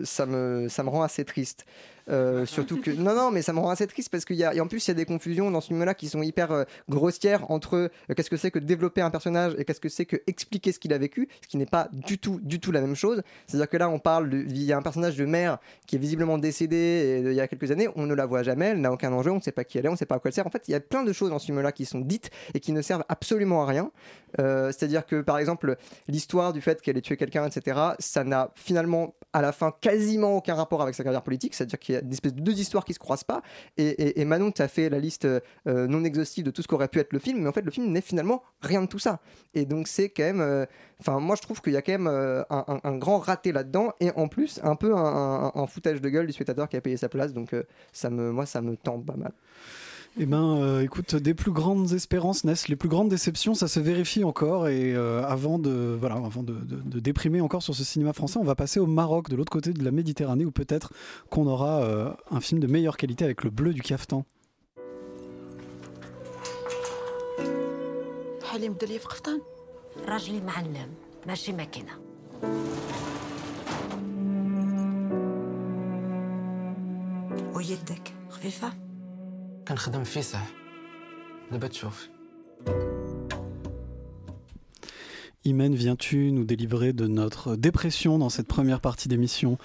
ça, 0.04 0.26
me, 0.26 0.68
ça 0.68 0.82
me 0.82 0.88
rend 0.88 1.02
assez 1.02 1.24
triste. 1.24 1.64
Euh, 2.08 2.46
surtout 2.46 2.80
que 2.80 2.92
non 2.92 3.16
non 3.16 3.32
mais 3.32 3.42
ça 3.42 3.52
me 3.52 3.58
rend 3.58 3.70
assez 3.70 3.86
triste 3.88 4.10
parce 4.10 4.24
qu'il 4.24 4.36
y 4.36 4.44
a 4.44 4.54
et 4.54 4.60
en 4.60 4.68
plus 4.68 4.86
il 4.86 4.90
y 4.90 4.92
a 4.92 4.94
des 4.94 5.04
confusions 5.04 5.50
dans 5.50 5.60
ce 5.60 5.68
film 5.68 5.82
là 5.82 5.92
qui 5.92 6.08
sont 6.08 6.22
hyper 6.22 6.52
euh, 6.52 6.62
grossières 6.88 7.50
entre 7.50 7.74
euh, 7.74 8.14
qu'est-ce 8.14 8.30
que 8.30 8.36
c'est 8.36 8.52
que 8.52 8.60
développer 8.60 9.00
un 9.00 9.10
personnage 9.10 9.54
et 9.58 9.64
qu'est-ce 9.64 9.80
que 9.80 9.88
c'est 9.88 10.06
que 10.06 10.16
expliquer 10.28 10.70
ce 10.70 10.78
qu'il 10.78 10.92
a 10.92 10.98
vécu 10.98 11.28
ce 11.42 11.48
qui 11.48 11.56
n'est 11.56 11.66
pas 11.66 11.88
du 11.92 12.18
tout 12.18 12.38
du 12.44 12.60
tout 12.60 12.70
la 12.70 12.80
même 12.80 12.94
chose 12.94 13.22
c'est 13.48 13.56
à 13.56 13.58
dire 13.58 13.68
que 13.68 13.76
là 13.76 13.90
on 13.90 13.98
parle 13.98 14.30
de, 14.30 14.38
il 14.38 14.62
y 14.62 14.72
a 14.72 14.78
un 14.78 14.82
personnage 14.82 15.16
de 15.16 15.24
mère 15.24 15.58
qui 15.88 15.96
est 15.96 15.98
visiblement 15.98 16.38
décédé 16.38 16.76
et, 16.76 17.18
il 17.28 17.34
y 17.34 17.40
a 17.40 17.48
quelques 17.48 17.72
années 17.72 17.88
on 17.96 18.06
ne 18.06 18.14
la 18.14 18.26
voit 18.26 18.44
jamais 18.44 18.66
elle 18.66 18.80
n'a 18.80 18.92
aucun 18.92 19.12
enjeu 19.12 19.32
on 19.32 19.36
ne 19.36 19.40
sait 19.40 19.50
pas 19.50 19.64
qui 19.64 19.78
elle 19.78 19.86
est 19.86 19.88
on 19.88 19.92
ne 19.92 19.98
sait 19.98 20.06
pas 20.06 20.14
à 20.14 20.18
quoi 20.20 20.28
elle 20.28 20.34
sert 20.34 20.46
en 20.46 20.50
fait 20.50 20.62
il 20.68 20.72
y 20.72 20.76
a 20.76 20.80
plein 20.80 21.02
de 21.02 21.12
choses 21.12 21.30
dans 21.30 21.40
ce 21.40 21.46
film 21.46 21.60
là 21.60 21.72
qui 21.72 21.86
sont 21.86 22.00
dites 22.00 22.25
et 22.54 22.60
qui 22.60 22.72
ne 22.72 22.82
servent 22.82 23.04
absolument 23.08 23.62
à 23.62 23.66
rien. 23.66 23.90
Euh, 24.40 24.66
c'est-à-dire 24.66 25.06
que 25.06 25.22
par 25.22 25.38
exemple 25.38 25.76
l'histoire 26.08 26.52
du 26.52 26.60
fait 26.60 26.82
qu'elle 26.82 26.98
ait 26.98 27.00
tué 27.00 27.16
quelqu'un 27.16 27.46
etc 27.46 27.80
ça 27.98 28.22
n'a 28.22 28.50
finalement 28.54 29.14
à 29.32 29.40
la 29.40 29.52
fin 29.52 29.72
quasiment 29.80 30.36
aucun 30.36 30.54
rapport 30.54 30.82
avec 30.82 30.94
sa 30.94 31.04
carrière 31.04 31.22
politique. 31.22 31.54
C'est-à-dire 31.54 31.78
qu'il 31.78 31.94
y 31.94 31.98
a 31.98 32.00
une 32.00 32.12
espèce 32.12 32.34
de 32.34 32.40
deux 32.40 32.58
histoires 32.58 32.84
qui 32.84 32.94
se 32.94 32.98
croisent 32.98 33.24
pas. 33.24 33.42
Et, 33.76 34.24
Manon 34.24 34.50
tu 34.50 34.62
as 34.62 34.68
fait 34.68 34.88
la 34.88 34.98
liste 34.98 35.24
euh, 35.24 35.40
non 35.66 36.04
exhaustive 36.04 36.44
de 36.44 36.50
tout 36.50 36.62
ce 36.62 36.68
qu'aurait 36.68 36.88
pu 36.88 36.98
être 36.98 37.12
le 37.12 37.18
film 37.18 37.40
mais 37.40 37.48
en 37.48 37.52
fait 37.52 37.62
le 37.62 37.70
film 37.70 37.90
n'est 37.92 38.00
finalement 38.00 38.42
rien 38.60 38.82
de 38.82 38.86
tout 38.86 38.98
ça. 38.98 39.20
Et 39.54 39.64
donc 39.64 39.88
c'est 39.88 40.08
quand 40.08 40.24
même 40.24 40.40
euh, 40.40 40.66
enfin 41.00 41.20
moi 41.20 41.36
je 41.36 41.42
trouve 41.42 41.60
qu'il 41.60 41.72
y 41.72 41.76
a 41.76 41.82
quand 41.82 41.92
même 41.92 42.08
un, 42.08 42.96
grand 42.98 43.18
raté 43.18 43.52
là-dedans. 43.52 43.92
Et 44.00 44.10
en 44.12 44.28
plus 44.28 44.60
un 44.62 44.76
peu 44.76 44.94
un, 44.96 45.66
foutage 45.66 46.00
de 46.00 46.08
gueule 46.08 46.26
du 46.26 46.32
spectateur 46.32 46.68
qui 46.68 46.76
a 46.76 46.80
payé 46.80 46.96
sa 46.96 47.08
place. 47.08 47.32
Donc 47.32 47.54
ça 47.92 48.10
me 48.10 48.32
moi 48.32 48.46
ça 48.46 48.60
me 48.60 48.76
tente 48.76 49.06
pas 49.06 49.16
mal 49.16 49.32
Eh 50.18 50.24
ben, 50.24 50.56
euh, 50.56 50.80
écoute, 50.82 51.14
des 51.14 51.34
plus 51.34 51.50
grandes 51.50 51.92
espérances 51.92 52.44
naissent 52.44 52.68
les 52.68 52.76
plus 52.76 52.88
grandes 52.88 53.10
déceptions, 53.10 53.52
ça 53.52 53.68
se 53.68 53.80
vérifie 53.80 54.24
encore. 54.24 54.66
Et 54.68 54.94
euh, 54.94 55.22
avant 55.26 55.58
de, 55.58 55.94
voilà, 56.00 56.14
avant 56.16 56.42
de, 56.42 56.54
de- 56.54 56.80
de 56.82 57.00
déprimer 57.00 57.42
encore 57.42 57.62
sur 57.62 57.74
ce 57.74 57.84
cinéma 57.84 58.14
français, 58.14 58.38
on 58.38 58.44
va 58.44 58.54
passer 58.54 58.80
au 58.80 58.86
Maroc, 58.86 59.28
de 59.28 59.36
l'autre 59.36 59.52
côté 59.52 59.74
de 59.74 59.84
la 59.84 59.90
Méditerranée, 59.90 60.46
où 60.46 60.50
peut-être 60.50 60.94
qu'on 61.28 61.46
aura 61.46 61.82
euh, 61.82 62.10
un 62.30 62.40
film 62.40 62.60
de 62.60 62.66
meilleure 62.66 62.96
qualité 62.96 63.24
avec 63.26 63.44
le 63.44 63.50
bleu 63.50 63.74
du 63.74 63.82
caftan. 63.82 64.24
كنخدم 79.67 80.03
في 80.03 80.21
صح 80.21 80.47
دابا 81.51 81.67
تشوف 81.67 82.09
Imen, 85.43 85.73
viens-tu 85.73 86.31
nous 86.31 86.43
délivrer 86.43 86.93
de 86.93 87.07
notre 87.07 87.55
dépression 87.55 88.19
dans 88.19 88.29
cette 88.29 88.47
première 88.47 88.79
partie 88.79 89.07
d'émission 89.07 89.57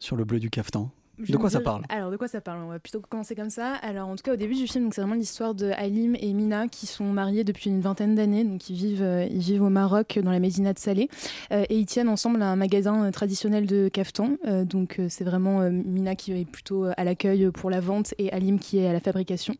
sur 0.00 0.16
le 0.16 0.24
bleu 0.24 0.40
du 0.40 0.50
caftan 0.50 0.90
Je 0.90 0.97
De 1.27 1.37
quoi 1.37 1.49
ça 1.49 1.59
parle 1.59 1.83
Alors, 1.89 2.11
de 2.11 2.17
quoi 2.17 2.27
ça 2.27 2.39
parle 2.39 2.61
On 2.63 2.69
va 2.69 2.79
plutôt 2.79 3.01
commencer 3.01 3.35
comme 3.35 3.49
ça. 3.49 3.73
Alors, 3.81 4.07
en 4.07 4.15
tout 4.15 4.23
cas, 4.23 4.33
au 4.33 4.37
début 4.37 4.55
du 4.55 4.67
film, 4.67 4.89
c'est 4.91 5.01
vraiment 5.01 5.15
l'histoire 5.15 5.53
de 5.53 5.71
Halim 5.71 6.15
et 6.19 6.33
Mina 6.33 6.67
qui 6.67 6.87
sont 6.87 7.05
mariés 7.05 7.43
depuis 7.43 7.69
une 7.69 7.81
vingtaine 7.81 8.15
d'années. 8.15 8.45
Donc, 8.45 8.69
ils 8.69 8.75
vivent, 8.75 9.03
euh, 9.03 9.27
ils 9.29 9.39
vivent 9.39 9.63
au 9.63 9.69
Maroc, 9.69 10.19
dans 10.23 10.31
la 10.31 10.39
Médina 10.39 10.73
de 10.73 10.79
Salé. 10.79 11.09
Euh, 11.51 11.65
et 11.69 11.77
ils 11.77 11.85
tiennent 11.85 12.09
ensemble 12.09 12.41
un 12.41 12.55
magasin 12.55 13.05
euh, 13.05 13.11
traditionnel 13.11 13.65
de 13.65 13.89
caftan. 13.89 14.37
Euh, 14.47 14.63
donc, 14.63 15.01
c'est 15.09 15.23
vraiment 15.23 15.69
Mina 15.69 16.15
qui 16.15 16.31
est 16.31 16.45
plutôt 16.45 16.85
à 16.95 17.03
l'accueil 17.03 17.51
pour 17.51 17.69
la 17.69 17.81
vente 17.81 18.13
et 18.17 18.31
Halim 18.31 18.59
qui 18.59 18.79
est 18.79 18.87
à 18.87 18.93
la 18.93 18.99
fabrication. 18.99 19.55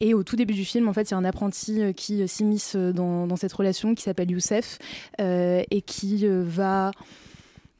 Et 0.00 0.14
au 0.14 0.24
tout 0.24 0.36
début 0.36 0.54
du 0.54 0.64
film, 0.64 0.88
en 0.88 0.92
fait, 0.92 1.10
il 1.10 1.12
y 1.12 1.14
a 1.14 1.18
un 1.18 1.24
apprenti 1.24 1.94
qui 1.94 2.26
s'immisce 2.26 2.76
dans, 2.76 3.26
dans 3.26 3.36
cette 3.36 3.52
relation 3.52 3.94
qui 3.94 4.02
s'appelle 4.02 4.30
Youssef 4.30 4.78
et 5.18 5.82
qui 5.86 6.26
va 6.28 6.90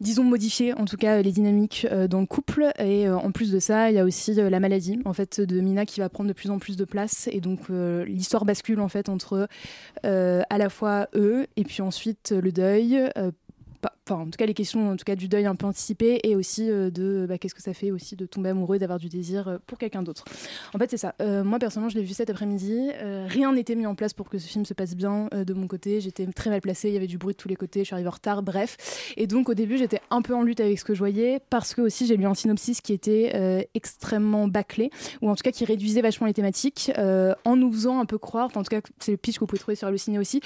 disons 0.00 0.24
modifier 0.24 0.74
en 0.74 0.84
tout 0.84 0.96
cas 0.96 1.22
les 1.22 1.32
dynamiques 1.32 1.86
euh, 1.90 2.08
dans 2.08 2.20
le 2.20 2.26
couple. 2.26 2.70
Et 2.78 3.08
euh, 3.08 3.16
en 3.16 3.30
plus 3.32 3.50
de 3.50 3.58
ça 3.58 3.90
il 3.90 3.96
y 3.96 3.98
a 3.98 4.04
aussi 4.04 4.38
euh, 4.38 4.50
la 4.50 4.60
maladie 4.60 4.98
en 5.04 5.12
fait 5.12 5.40
de 5.40 5.60
Mina 5.60 5.86
qui 5.86 6.00
va 6.00 6.08
prendre 6.08 6.28
de 6.28 6.34
plus 6.34 6.50
en 6.50 6.58
plus 6.58 6.76
de 6.76 6.84
place. 6.84 7.28
Et 7.32 7.40
donc 7.40 7.68
l'histoire 7.68 8.44
bascule 8.44 8.80
en 8.80 8.88
fait 8.88 9.08
entre 9.08 9.48
à 10.02 10.58
la 10.58 10.68
fois 10.68 11.08
eux 11.14 11.46
et 11.56 11.64
puis 11.64 11.82
ensuite 11.82 12.32
le 12.32 12.52
deuil 12.52 12.98
Enfin, 14.08 14.22
en 14.22 14.26
tout 14.26 14.36
cas, 14.38 14.46
les 14.46 14.54
questions 14.54 14.90
en 14.90 14.96
tout 14.96 15.04
cas, 15.04 15.16
du 15.16 15.26
deuil 15.26 15.46
un 15.46 15.56
peu 15.56 15.66
anticipé 15.66 16.20
et 16.22 16.36
aussi 16.36 16.70
euh, 16.70 16.90
de 16.90 17.26
bah, 17.28 17.38
qu'est-ce 17.38 17.56
que 17.56 17.62
ça 17.62 17.74
fait 17.74 17.90
aussi 17.90 18.14
de 18.14 18.24
tomber 18.24 18.50
amoureux, 18.50 18.78
d'avoir 18.78 19.00
du 19.00 19.08
désir 19.08 19.48
euh, 19.48 19.58
pour 19.66 19.78
quelqu'un 19.78 20.04
d'autre. 20.04 20.24
En 20.74 20.78
fait, 20.78 20.88
c'est 20.88 20.96
ça. 20.96 21.16
Euh, 21.20 21.42
moi, 21.42 21.58
personnellement, 21.58 21.88
je 21.88 21.96
l'ai 21.96 22.04
vu 22.04 22.14
cet 22.14 22.30
après-midi. 22.30 22.90
Rien 23.26 23.52
n'était 23.52 23.74
mis 23.74 23.86
en 23.86 23.96
place 23.96 24.12
pour 24.12 24.28
que 24.28 24.38
ce 24.38 24.46
film 24.46 24.64
se 24.64 24.74
passe 24.74 24.94
bien 24.94 25.28
de 25.32 25.54
mon 25.54 25.66
côté. 25.66 26.00
J'étais 26.00 26.24
très 26.26 26.50
mal 26.50 26.60
placée. 26.60 26.88
Il 26.88 26.94
y 26.94 26.96
avait 26.96 27.08
du 27.08 27.18
bruit 27.18 27.34
de 27.34 27.36
tous 27.36 27.48
les 27.48 27.56
côtés. 27.56 27.80
Je 27.80 27.86
suis 27.86 27.94
arrivée 27.94 28.08
en 28.08 28.12
retard. 28.12 28.42
Bref. 28.42 29.12
Et 29.16 29.26
donc, 29.26 29.48
au 29.48 29.54
début, 29.54 29.76
j'étais 29.76 30.00
un 30.10 30.22
peu 30.22 30.34
en 30.34 30.42
lutte 30.42 30.60
avec 30.60 30.78
ce 30.78 30.84
que 30.84 30.94
je 30.94 30.98
voyais 31.00 31.40
parce 31.50 31.74
que 31.74 31.80
aussi, 31.80 32.06
j'ai 32.06 32.16
lu 32.16 32.26
un 32.26 32.34
synopsis 32.34 32.80
qui 32.80 32.92
était 32.92 33.68
extrêmement 33.74 34.46
bâclé 34.46 34.90
ou 35.20 35.30
en 35.30 35.34
tout 35.34 35.42
cas 35.42 35.50
qui 35.50 35.64
réduisait 35.64 36.02
vachement 36.02 36.26
les 36.26 36.34
thématiques 36.34 36.92
en 36.96 37.56
nous 37.56 37.72
faisant 37.72 37.98
un 38.00 38.06
peu 38.06 38.18
croire. 38.18 38.50
En 38.54 38.62
tout 38.62 38.70
cas, 38.70 38.80
c'est 39.00 39.12
le 39.12 39.16
pitch 39.16 39.36
que 39.36 39.40
vous 39.40 39.46
pouvez 39.46 39.60
trouver 39.60 39.76
sur 39.76 39.88
Allociné 39.88 40.18
aussi, 40.18 40.40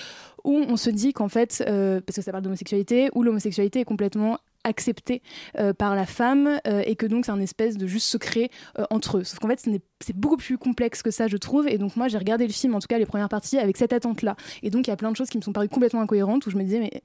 où 0.44 0.57
on 0.57 0.77
se 0.77 0.90
dit 0.90 1.12
qu'en 1.12 1.29
fait, 1.29 1.62
parce 1.66 2.16
que 2.16 2.23
ça 2.23 2.33
parle 2.33 2.44
d'homosexualité, 2.44 3.11
où 3.14 3.23
l'homosexualité 3.23 3.49
est 3.58 3.84
complètement 3.84 4.38
acceptée 4.64 5.22
euh, 5.58 5.72
par 5.72 5.94
la 5.94 6.06
femme 6.06 6.60
euh, 6.66 6.82
et 6.84 6.96
que 6.96 7.06
donc 7.06 7.24
c'est 7.24 7.32
un 7.32 7.40
espèce 7.40 7.76
de 7.78 7.86
juste 7.86 8.06
secret 8.06 8.50
euh, 8.78 8.84
entre 8.90 9.18
eux. 9.18 9.24
Sauf 9.24 9.38
qu'en 9.38 9.48
fait, 9.48 9.60
ce 9.60 9.70
n'est- 9.70 9.80
c'est 10.00 10.16
beaucoup 10.16 10.36
plus 10.36 10.58
complexe 10.58 11.02
que 11.02 11.10
ça, 11.10 11.28
je 11.28 11.36
trouve. 11.36 11.68
Et 11.68 11.78
donc 11.78 11.96
moi, 11.96 12.08
j'ai 12.08 12.18
regardé 12.18 12.46
le 12.46 12.52
film, 12.52 12.74
en 12.74 12.78
tout 12.78 12.86
cas 12.86 12.98
les 12.98 13.06
premières 13.06 13.28
parties, 13.28 13.58
avec 13.58 13.76
cette 13.76 13.92
attente-là. 13.92 14.36
Et 14.62 14.70
donc 14.70 14.86
il 14.86 14.90
y 14.90 14.92
a 14.92 14.96
plein 14.96 15.10
de 15.10 15.16
choses 15.16 15.28
qui 15.28 15.38
me 15.38 15.42
sont 15.42 15.52
parues 15.52 15.68
complètement 15.68 16.00
incohérentes 16.00 16.46
où 16.46 16.50
je 16.50 16.56
me 16.56 16.62
disais 16.62 16.80
mais 16.80 17.02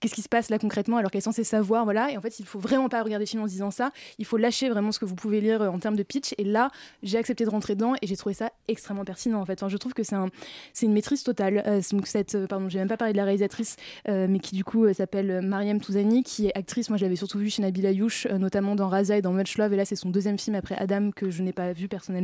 qu'est-ce 0.00 0.14
qui 0.14 0.22
se 0.22 0.28
passe 0.28 0.50
là 0.50 0.58
concrètement 0.58 0.96
alors 0.96 1.10
qu'elle 1.10 1.18
est 1.18 1.22
censée 1.22 1.44
savoir, 1.44 1.84
voilà. 1.84 2.10
Et 2.10 2.16
en 2.16 2.20
fait, 2.20 2.38
il 2.38 2.46
faut 2.46 2.58
vraiment 2.58 2.88
pas 2.88 3.02
regarder 3.02 3.24
le 3.24 3.28
film 3.28 3.42
en 3.42 3.46
se 3.46 3.52
disant 3.52 3.70
ça. 3.70 3.90
Il 4.18 4.24
faut 4.24 4.36
lâcher 4.36 4.68
vraiment 4.68 4.92
ce 4.92 4.98
que 4.98 5.04
vous 5.04 5.14
pouvez 5.14 5.40
lire 5.40 5.62
euh, 5.62 5.68
en 5.68 5.78
termes 5.78 5.96
de 5.96 6.02
pitch. 6.02 6.34
Et 6.38 6.44
là, 6.44 6.70
j'ai 7.02 7.18
accepté 7.18 7.44
de 7.44 7.50
rentrer 7.50 7.74
dedans 7.74 7.94
et 8.02 8.06
j'ai 8.06 8.16
trouvé 8.16 8.34
ça 8.34 8.50
extrêmement 8.68 9.04
pertinent 9.04 9.40
en 9.40 9.44
fait. 9.44 9.62
Je 9.68 9.76
trouve 9.76 9.94
que 9.94 10.02
c'est 10.02 10.14
un, 10.14 10.28
c'est 10.72 10.86
une 10.86 10.92
maîtrise 10.92 11.22
totale. 11.22 11.62
Euh, 11.66 11.80
donc 11.92 12.06
cette, 12.06 12.34
euh, 12.34 12.46
pardon, 12.46 12.68
j'ai 12.68 12.78
même 12.78 12.88
pas 12.88 12.96
parlé 12.96 13.12
de 13.12 13.18
la 13.18 13.24
réalisatrice, 13.24 13.76
euh, 14.08 14.26
mais 14.28 14.38
qui 14.38 14.54
du 14.54 14.64
coup 14.64 14.92
s'appelle 14.92 15.40
Mariam 15.42 15.80
Touzani, 15.80 16.22
qui 16.22 16.46
est 16.46 16.56
actrice. 16.56 16.88
Moi, 16.88 16.98
je 16.98 17.04
l'avais 17.04 17.16
surtout 17.16 17.38
vue 17.38 17.50
chez 17.50 17.62
Nabila 17.62 17.90
Youch, 17.90 18.26
notamment 18.26 18.74
dans 18.74 18.88
Raza 18.88 19.16
et 19.16 19.22
dans 19.22 19.32
Much 19.32 19.58
Love. 19.58 19.72
Et 19.72 19.76
là, 19.76 19.84
c'est 19.84 19.96
son 19.96 20.10
deuxième 20.10 20.38
film 20.38 20.56
après 20.56 20.76
Adam 20.76 21.10
que 21.14 21.30
je 21.30 21.42
n'ai 21.42 21.52
pas 21.52 21.72
vu 21.72 21.88
personnellement. 21.88 22.15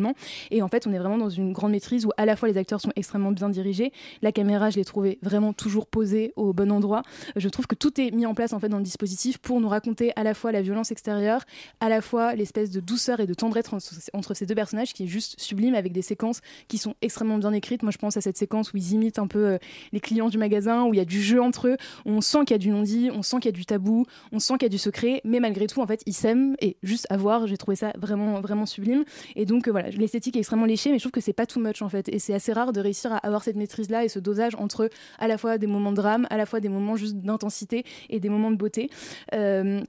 Et 0.50 0.62
en 0.62 0.68
fait, 0.68 0.86
on 0.86 0.92
est 0.92 0.98
vraiment 0.98 1.18
dans 1.18 1.30
une 1.30 1.52
grande 1.52 1.72
maîtrise 1.72 2.06
où 2.06 2.10
à 2.16 2.26
la 2.26 2.36
fois 2.36 2.48
les 2.48 2.56
acteurs 2.56 2.80
sont 2.80 2.92
extrêmement 2.96 3.32
bien 3.32 3.48
dirigés, 3.48 3.92
la 4.22 4.32
caméra, 4.32 4.70
je 4.70 4.76
l'ai 4.76 4.84
trouvée 4.84 5.18
vraiment 5.22 5.52
toujours 5.52 5.86
posée 5.86 6.32
au 6.36 6.52
bon 6.52 6.70
endroit. 6.70 7.02
Je 7.36 7.48
trouve 7.48 7.66
que 7.66 7.74
tout 7.74 8.00
est 8.00 8.10
mis 8.10 8.26
en 8.26 8.34
place 8.34 8.52
en 8.52 8.60
fait 8.60 8.68
dans 8.68 8.78
le 8.78 8.82
dispositif 8.82 9.38
pour 9.38 9.60
nous 9.60 9.68
raconter 9.68 10.12
à 10.16 10.22
la 10.22 10.34
fois 10.34 10.52
la 10.52 10.62
violence 10.62 10.90
extérieure, 10.90 11.42
à 11.80 11.88
la 11.88 12.00
fois 12.00 12.34
l'espèce 12.34 12.70
de 12.70 12.80
douceur 12.80 13.20
et 13.20 13.26
de 13.26 13.34
tendresse 13.34 13.66
entre, 14.12 14.34
ces 14.34 14.46
deux 14.46 14.54
personnages 14.54 14.92
qui 14.92 15.04
est 15.04 15.08
juste 15.08 15.40
sublime 15.40 15.74
avec 15.74 15.92
des 15.92 16.02
séquences 16.02 16.40
qui 16.68 16.78
sont 16.78 16.94
extrêmement 17.02 17.38
bien 17.38 17.52
écrites. 17.52 17.82
Moi, 17.82 17.92
je 17.92 17.98
pense 17.98 18.16
à 18.16 18.20
cette 18.20 18.36
séquence 18.36 18.72
où 18.72 18.76
ils 18.76 18.92
imitent 18.92 19.18
un 19.18 19.26
peu 19.26 19.46
euh, 19.46 19.58
les 19.92 20.00
clients 20.00 20.28
du 20.28 20.38
magasin, 20.38 20.84
où 20.84 20.94
il 20.94 20.96
y 20.96 21.00
a 21.00 21.04
du 21.04 21.22
jeu 21.22 21.40
entre 21.40 21.68
eux, 21.68 21.76
on 22.04 22.20
sent 22.20 22.40
qu'il 22.40 22.52
y 22.52 22.54
a 22.54 22.58
du 22.58 22.70
non-dit, 22.70 23.10
on 23.12 23.22
sent 23.22 23.36
qu'il 23.36 23.46
y 23.46 23.48
a 23.48 23.52
du 23.52 23.66
tabou, 23.66 24.06
on 24.32 24.38
sent 24.38 24.54
qu'il 24.54 24.62
y 24.62 24.66
a 24.66 24.68
du 24.70 24.78
secret, 24.78 25.20
mais 25.24 25.40
malgré 25.40 25.66
tout, 25.66 25.80
en 25.80 25.86
fait, 25.86 26.02
ils 26.06 26.14
s'aiment 26.14 26.56
et 26.60 26.76
juste 26.82 27.06
à 27.10 27.16
voir, 27.16 27.46
j'ai 27.46 27.56
trouvé 27.56 27.76
ça 27.76 27.92
vraiment, 27.98 28.40
vraiment 28.40 28.66
sublime. 28.66 29.04
Et 29.36 29.44
donc, 29.44 29.68
euh, 29.68 29.70
voilà, 29.70 29.81
l'esthétique 29.90 30.36
est 30.36 30.40
extrêmement 30.40 30.66
léchée, 30.66 30.90
mais 30.90 30.98
je 30.98 31.02
trouve 31.02 31.12
que 31.12 31.20
c'est 31.20 31.32
pas 31.32 31.46
too 31.46 31.60
much 31.60 31.82
en 31.82 31.88
fait. 31.88 32.08
Et 32.08 32.18
c'est 32.18 32.34
assez 32.34 32.52
rare 32.52 32.72
de 32.72 32.80
réussir 32.80 33.12
à 33.12 33.18
avoir 33.18 33.42
cette 33.42 33.56
maîtrise-là 33.56 34.04
et 34.04 34.08
ce 34.08 34.18
dosage 34.18 34.54
entre 34.56 34.90
à 35.18 35.28
la 35.28 35.38
fois 35.38 35.58
des 35.58 35.66
moments 35.66 35.90
de 35.90 35.96
drame, 35.96 36.26
à 36.30 36.36
la 36.36 36.46
fois 36.46 36.60
des 36.60 36.68
moments 36.68 36.96
juste 36.96 37.16
d'intensité 37.16 37.84
et 38.10 38.20
des 38.20 38.28
moments 38.28 38.50
de 38.50 38.56
beauté. 38.56 38.90
Euh, 39.34 39.80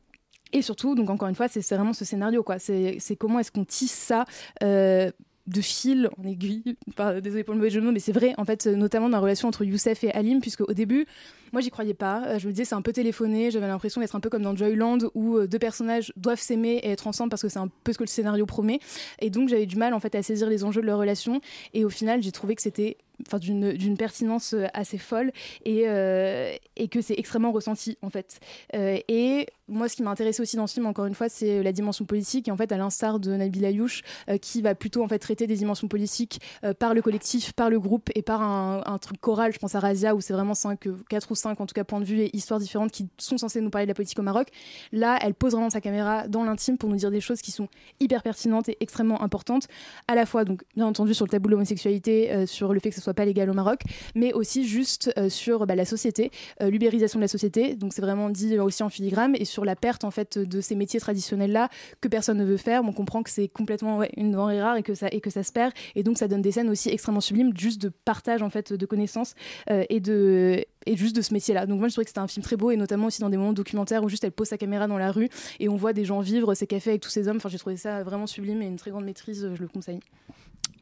et 0.54 0.62
surtout, 0.62 0.94
donc 0.94 1.10
encore 1.10 1.28
une 1.28 1.36
fois, 1.36 1.48
c'est 1.48 1.68
vraiment 1.76 1.94
ce 1.94 2.06
scénario, 2.06 2.44
quoi. 2.44 2.60
C'est 2.60 2.98
c'est 3.00 3.16
comment 3.16 3.40
est-ce 3.40 3.52
qu'on 3.52 3.66
tisse 3.66 3.92
ça 3.92 4.26
euh, 4.62 5.12
de 5.48 5.62
fil 5.62 6.10
en 6.18 6.28
aiguille, 6.28 6.76
désolé 7.22 7.44
pour 7.44 7.54
le 7.54 7.60
mauvais 7.60 7.70
jeu 7.70 7.82
de 7.82 7.86
mots, 7.86 7.92
mais 7.92 8.00
c'est 8.00 8.14
vrai, 8.14 8.34
en 8.38 8.46
fait, 8.46 8.66
notamment 8.66 9.10
dans 9.10 9.18
la 9.18 9.22
relation 9.22 9.48
entre 9.48 9.66
Youssef 9.66 10.04
et 10.04 10.12
Halim, 10.12 10.40
puisque 10.40 10.62
au 10.62 10.74
début, 10.74 11.06
moi 11.52 11.62
j'y 11.62 11.70
croyais 11.70 11.94
pas, 11.94 12.24
Euh, 12.28 12.40
je 12.40 12.48
me 12.48 12.54
disais 12.54 12.66
c'est 12.66 12.76
un 12.76 12.82
peu 12.82 12.94
téléphoné, 12.94 13.52
j'avais 13.52 13.68
l'impression 13.68 14.02
d'être 14.02 14.16
un 14.16 14.20
peu 14.20 14.30
comme 14.30 14.42
dans 14.44 14.56
Joyland, 14.56 15.00
où 15.14 15.38
euh, 15.38 15.48
deux 15.48 15.60
personnages 15.60 16.14
doivent 16.16 16.40
s'aimer 16.40 16.76
et 16.84 16.90
être 16.90 17.08
ensemble 17.08 17.30
parce 17.30 17.42
que 17.42 17.50
c'est 17.50 17.60
un 17.60 17.70
peu 17.84 17.92
ce 17.94 17.98
que 17.98 18.04
le 18.04 18.10
scénario 18.10 18.46
promet, 18.46 18.80
et 19.20 19.30
donc 19.30 19.50
j'avais 19.50 19.66
du 19.66 19.76
mal 19.76 19.94
en 19.94 20.00
fait 20.00 20.16
à 20.16 20.24
saisir 20.24 20.50
les 20.50 20.64
enjeux 20.64 20.82
de 20.82 20.88
leur 20.88 21.00
relation, 21.00 21.42
et 21.74 21.84
au 21.86 21.90
final 21.90 22.24
j'ai 22.24 22.32
trouvé 22.32 22.56
que 22.56 22.62
c'était 22.62 22.98
enfin 23.28 23.40
d'une 23.40 23.98
pertinence 23.98 24.54
euh, 24.54 24.66
assez 24.74 24.98
folle 24.98 25.32
et, 25.66 25.84
euh, 25.88 26.54
et 26.76 26.88
que 26.88 27.02
c'est 27.02 27.16
extrêmement 27.18 27.52
ressenti 27.52 27.98
en 28.02 28.10
fait. 28.10 28.40
Euh, 28.76 28.98
et 29.08 29.48
moi, 29.70 29.88
ce 29.88 29.96
qui 29.96 30.04
m'a 30.04 30.12
intéressé 30.12 30.42
aussi 30.42 30.58
dans 30.58 30.68
ce 30.68 30.74
film, 30.74 30.86
encore 30.86 31.06
une 31.06 31.16
fois, 31.16 31.30
c'est 31.30 31.64
la 31.64 31.72
dimension 31.72 32.04
politique. 32.04 32.48
Et 32.48 32.52
en 32.52 32.58
fait, 32.58 32.72
à 32.72 32.78
l'instar 32.78 33.20
de 33.20 33.34
Nabil 33.34 33.64
Ayouch, 33.64 34.02
qui 34.42 34.62
va 34.62 34.76
plutôt 34.76 35.02
en 35.04 35.08
fait 35.08 35.20
traiter 35.20 35.48
des 35.48 35.56
dimensions 35.56 35.88
politiques 35.88 36.42
par 36.80 36.94
le 36.94 37.02
collectif, 37.02 37.54
par 37.54 37.70
le 37.70 37.80
groupe 37.80 38.10
et 38.14 38.22
par 38.22 38.42
un, 38.42 38.98
truc 38.98 39.20
choral. 39.22 39.54
Je 39.54 39.60
pense 39.60 39.74
à 39.74 39.80
Razia, 39.80 40.16
où 40.16 40.22
c'est 40.22 40.34
vraiment 40.34 40.54
cinq, 40.54 40.90
quatre 41.10 41.32
ou 41.32 41.36
cinq 41.36 41.62
en 41.62 41.66
tout 41.66 41.74
cas 41.74 41.86
points 41.86 42.02
de 42.02 42.06
vue 42.06 42.20
et 42.20 42.36
histoires 42.36 42.60
différentes 42.60 42.92
qui 42.92 43.08
sont 43.18 43.38
censées 43.38 43.62
nous 43.62 43.70
parler 43.70 43.86
de 43.86 43.92
la 43.92 43.96
politique 43.96 44.20
au 44.20 44.24
Maroc. 44.24 44.50
Là, 44.92 45.18
elle 45.22 45.34
pose 45.34 45.54
vraiment 45.54 45.70
sa 45.70 45.80
caméra 45.80 46.28
dans 46.28 46.44
l'intime 46.44 46.78
pour 46.78 46.90
nous 46.90 46.98
dire 46.98 47.10
des 47.10 47.22
choses 47.22 47.42
qui 47.42 47.52
sont 47.52 47.70
hyper 48.02 48.22
pertinentes 48.22 48.68
et 48.68 48.78
extrêmement 48.82 49.22
importantes, 49.22 49.68
à 50.10 50.16
la 50.16 50.26
fois 50.26 50.44
donc 50.44 50.64
bien 50.76 50.86
entendu 50.86 51.14
sur 51.14 51.26
le 51.26 51.32
tabou 51.32 51.48
de 51.48 51.52
l'homosexualité, 51.54 52.46
sur 52.48 52.74
le 52.74 52.82
fait 52.82 52.90
que 52.90 52.96
ce 52.96 53.02
soit 53.02 53.12
pas 53.13 53.26
légal 53.26 53.49
au 53.49 53.54
Maroc, 53.54 53.82
mais 54.15 54.34
aussi 54.34 54.67
juste 54.67 55.12
euh, 55.17 55.30
sur 55.30 55.65
bah, 55.65 55.76
la 55.76 55.86
société, 55.86 56.32
euh, 56.62 56.69
l'ubérisation 56.69 57.19
de 57.19 57.23
la 57.23 57.28
société. 57.28 57.76
Donc 57.76 57.93
c'est 57.93 58.02
vraiment 58.02 58.30
dit 58.30 58.56
euh, 58.56 58.63
aussi 58.63 58.84
en 58.84 58.89
filigrane 58.89 59.36
et 59.38 59.45
sur 59.45 59.65
la 59.65 59.76
perte 59.76 60.04
en 60.04 60.12
fait 60.12 60.38
de 60.38 60.62
ces 60.62 60.76
métiers 60.76 60.99
traditionnels 60.99 61.52
là 61.52 61.69
que 62.02 62.08
personne 62.08 62.38
ne 62.38 62.45
veut 62.45 62.58
faire. 62.58 62.84
On 62.84 62.93
comprend 62.93 63.23
que 63.23 63.30
c'est 63.30 63.47
complètement 63.47 64.02
une 64.17 64.32
denrée 64.32 64.62
rare 64.62 64.78
et 64.78 64.84
que 64.84 64.95
ça 64.95 65.08
et 65.12 65.21
que 65.21 65.30
ça 65.30 65.43
se 65.43 65.52
perd 65.52 65.73
et 65.95 66.04
donc 66.04 66.17
ça 66.17 66.28
donne 66.28 66.41
des 66.41 66.52
scènes 66.52 66.69
aussi 66.69 66.89
extrêmement 66.89 67.21
sublimes 67.21 67.52
juste 67.56 67.82
de 67.82 67.89
partage 67.89 68.41
en 68.41 68.49
fait 68.49 68.73
de 68.73 68.86
connaissances 68.86 69.36
et 69.69 69.99
de 69.99 70.63
et 70.86 70.97
juste 70.97 71.15
de 71.15 71.21
ce 71.21 71.34
métier-là. 71.34 71.65
Donc 71.65 71.80
moi 71.80 71.88
je 71.88 71.93
trouvais 71.93 72.06
que 72.06 72.10
c'était 72.10 72.19
un 72.19 72.28
film 72.28 72.43
très 72.43 72.56
beau 72.56 72.71
et 72.71 72.78
notamment 72.78 73.08
aussi 73.08 73.21
dans 73.21 73.30
des 73.30 73.38
moments 73.38 73.54
documentaires 73.54 74.04
où 74.04 74.10
juste 74.10 74.23
elle 74.23 74.32
pose 74.32 74.47
sa 74.47 74.58
caméra 74.58 74.88
dans 74.88 74.97
la 74.97 75.12
rue 75.12 75.30
et 75.60 75.69
on 75.69 75.76
voit 75.76 75.93
des 75.93 76.06
gens 76.06 76.19
vivre 76.19 76.54
ces 76.56 76.67
cafés 76.67 76.91
avec 76.91 77.02
tous 77.02 77.10
ces 77.10 77.28
hommes. 77.28 77.38
Enfin 77.38 77.49
j'ai 77.49 77.60
trouvé 77.60 77.78
ça 77.78 78.04
vraiment 78.04 78.28
sublime 78.28 78.62
et 78.62 78.65
une 78.65 78.78
très 78.78 78.91
grande 78.91 79.06
maîtrise. 79.06 79.49
Je 79.54 79.62
le 79.62 79.67
conseille. 79.67 79.99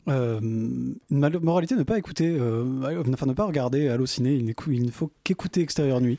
Euh, 0.08 0.40
une 0.42 0.96
mal- 1.10 1.40
moralité 1.42 1.76
ne 1.76 1.84
pas 1.84 1.98
écouter, 1.98 2.36
euh, 2.40 2.64
enfin 3.14 3.28
ne 3.28 3.34
pas 3.34 3.46
regarder 3.46 3.88
Allociné, 3.88 4.34
il, 4.34 4.54
il 4.68 4.86
ne 4.86 4.92
faut 4.92 5.12
qu'écouter 5.24 5.62
Extérieur 5.62 6.02
Nuit. 6.02 6.18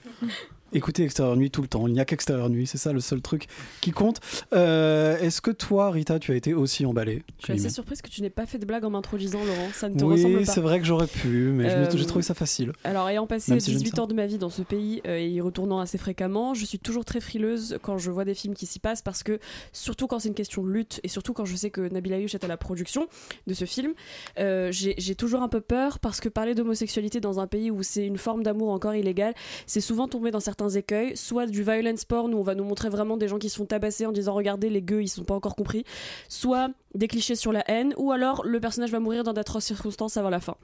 Écouter 0.73 1.05
Extérieur 1.05 1.37
Nuit 1.37 1.51
tout 1.51 1.63
le 1.63 1.69
temps, 1.69 1.87
il 1.87 1.93
n'y 1.93 2.01
a 2.01 2.05
qu'Extérieur 2.05 2.49
Nuit, 2.49 2.67
c'est 2.67 2.79
ça 2.79 2.93
le 2.93 3.01
seul 3.01 3.21
truc 3.21 3.47
qui 3.81 3.91
compte. 3.91 4.21
Euh, 4.53 5.19
Est-ce 5.19 5.41
que 5.41 5.51
toi, 5.51 5.91
Rita, 5.91 6.19
tu 6.19 6.33
as 6.33 6.35
été 6.35 6.55
aussi 6.55 6.87
emballée 6.87 7.23
Je 7.41 7.45
suis 7.45 7.53
assez 7.53 7.69
surprise 7.71 8.01
que 8.03 8.09
tu 8.09 8.23
n'aies 8.23 8.31
pas 8.31 8.47
fait 8.47 8.59
de 8.59 8.65
blague 8.67 8.85
en 8.85 8.91
m'introduisant, 8.91 9.45
Laurent. 9.45 9.69
Ça 9.75 9.89
ne 9.89 9.99
te 9.99 10.05
ressemble 10.05 10.37
Oui, 10.39 10.45
pas. 10.45 10.53
c'est 10.53 10.61
vrai 10.61 10.81
que 10.81 10.87
j'aurais 10.87 11.07
pu, 11.07 11.53
mais 11.55 11.67
Euh, 11.71 11.91
j'ai 11.95 12.07
trouvé 12.07 12.23
ça 12.23 12.35
facile. 12.35 12.73
Alors, 12.85 13.09
ayant 13.09 13.27
passé 13.27 13.53
Même 13.53 13.61
si 13.61 13.71
je 13.73 13.77
ne 13.77 13.81
18 13.83 13.95
sais- 13.97 14.01
ans 14.01 14.07
de 14.07 14.15
ma 14.15 14.27
vie 14.27 14.39
dans 14.39 14.51
ce 14.51 14.63
pays 14.63 15.03
euh, 15.07 15.19
et 15.19 15.29
y 15.29 15.41
retournant 15.41 15.79
assez 15.81 15.99
fréquemment, 15.99 16.55
je 16.55 16.65
suis 16.65 16.79
toujours 16.79 17.05
très 17.05 17.21
frileuse 17.21 17.79
quand 17.83 17.99
je 17.99 18.11
vois 18.11 18.25
des 18.25 18.35
films 18.35 18.55
qui 18.55 18.67
s'y 18.67 18.79
passent 18.79 19.03
parce 19.03 19.23
que, 19.23 19.39
surtout 19.73 20.07
quand 20.07 20.19
c'est 20.21 20.29
une 20.29 20.35
question 20.35 20.63
de 20.63 20.71
lutte 20.71 21.01
et 21.05 21.09
surtout 21.09 21.33
quand 21.33 21.45
je 21.45 21.55
sais 21.57 21.71
que 21.71 21.83
Nabil 21.93 22.13
Ayouch 22.15 22.35
est 22.35 22.45
à 22.45 22.49
la 22.49 22.57
production 22.57 23.07
de 23.47 23.55
ce 23.55 23.65
film, 23.65 23.93
euh, 24.39 24.71
j'ai 24.73 24.95
j'ai 24.99 25.15
toujours 25.15 25.43
un 25.43 25.49
peu 25.49 25.61
peur 25.61 25.99
parce 25.99 26.21
que 26.21 26.29
parler 26.29 26.55
d'homosexualité 26.55 27.21
dans 27.21 27.41
un 27.41 27.47
pays 27.47 27.71
où 27.71 27.83
c'est 27.83 28.07
une 28.07 28.19
forme 28.19 28.43
d'amour 28.43 28.71
encore 28.71 28.95
illégale, 28.95 29.35
c'est 29.67 29.81
souvent 29.81 30.09
tomber 30.09 30.31
dans 30.31 30.41
certains 30.41 30.62
écueils, 30.68 31.16
soit 31.16 31.46
du 31.46 31.62
violence 31.62 32.05
porn 32.05 32.35
où 32.35 32.38
on 32.38 32.42
va 32.42 32.55
nous 32.55 32.64
montrer 32.64 32.88
vraiment 32.88 33.16
des 33.16 33.29
gens 33.29 33.38
qui 33.38 33.48
se 33.48 33.57
font 33.57 33.66
tabasser 33.66 34.07
en 34.07 34.12
disant 34.12 34.35
regardez 34.35 34.70
les 34.70 34.83
gueux 34.83 35.03
ils 35.03 35.09
sont 35.09 35.25
pas 35.25 35.35
encore 35.35 35.57
compris, 35.57 35.85
soit 36.29 36.70
des 36.94 37.09
clichés 37.09 37.37
sur 37.37 37.53
la 37.53 37.68
haine, 37.70 37.94
ou 37.96 38.12
alors 38.12 38.44
le 38.44 38.61
personnage 38.61 38.90
va 38.90 39.01
mourir 39.01 39.25
dans 39.25 39.33
d'atroces 39.33 39.64
circonstances 39.64 40.16
avant 40.16 40.31
la 40.31 40.40
fin. 40.40 40.57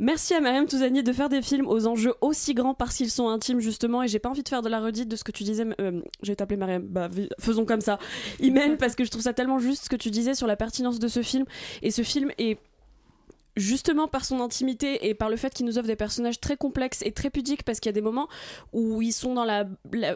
Merci 0.00 0.34
à 0.34 0.40
Mariam 0.40 0.66
Touzani 0.66 1.02
de 1.02 1.12
faire 1.12 1.28
des 1.28 1.42
films 1.42 1.66
aux 1.66 1.88
enjeux 1.88 2.14
aussi 2.20 2.54
grands 2.54 2.74
parce 2.74 2.94
qu'ils 2.94 3.10
sont 3.10 3.28
intimes 3.28 3.58
justement 3.58 4.02
et 4.02 4.06
j'ai 4.06 4.20
pas 4.20 4.28
envie 4.28 4.44
de 4.44 4.48
faire 4.48 4.62
de 4.62 4.68
la 4.68 4.78
redite 4.78 5.08
de 5.08 5.16
ce 5.16 5.24
que 5.24 5.32
tu 5.32 5.42
disais 5.42 5.66
euh, 5.80 6.00
je 6.22 6.30
vais 6.30 6.36
t'appeler 6.36 6.56
Mariam 6.56 6.82
bah 6.82 7.08
faisons 7.40 7.64
comme 7.64 7.80
ça 7.80 7.98
Imen 8.38 8.76
parce 8.78 8.94
que 8.94 9.04
je 9.04 9.10
trouve 9.10 9.22
ça 9.22 9.32
tellement 9.32 9.58
juste 9.58 9.86
ce 9.86 9.88
que 9.88 9.96
tu 9.96 10.10
disais 10.10 10.34
sur 10.34 10.46
la 10.46 10.54
pertinence 10.54 11.00
de 11.00 11.08
ce 11.08 11.22
film 11.22 11.46
et 11.82 11.90
ce 11.90 12.02
film 12.02 12.30
est 12.38 12.58
justement 13.58 14.08
par 14.08 14.24
son 14.24 14.40
intimité 14.40 15.08
et 15.08 15.14
par 15.14 15.28
le 15.28 15.36
fait 15.36 15.52
qu'il 15.52 15.66
nous 15.66 15.78
offre 15.78 15.86
des 15.86 15.96
personnages 15.96 16.40
très 16.40 16.56
complexes 16.56 17.02
et 17.02 17.12
très 17.12 17.30
pudiques 17.30 17.62
parce 17.64 17.80
qu'il 17.80 17.88
y 17.88 17.92
a 17.92 17.94
des 17.94 18.00
moments 18.00 18.28
où 18.72 19.02
ils 19.02 19.12
sont 19.12 19.34
dans 19.34 19.44
la, 19.44 19.66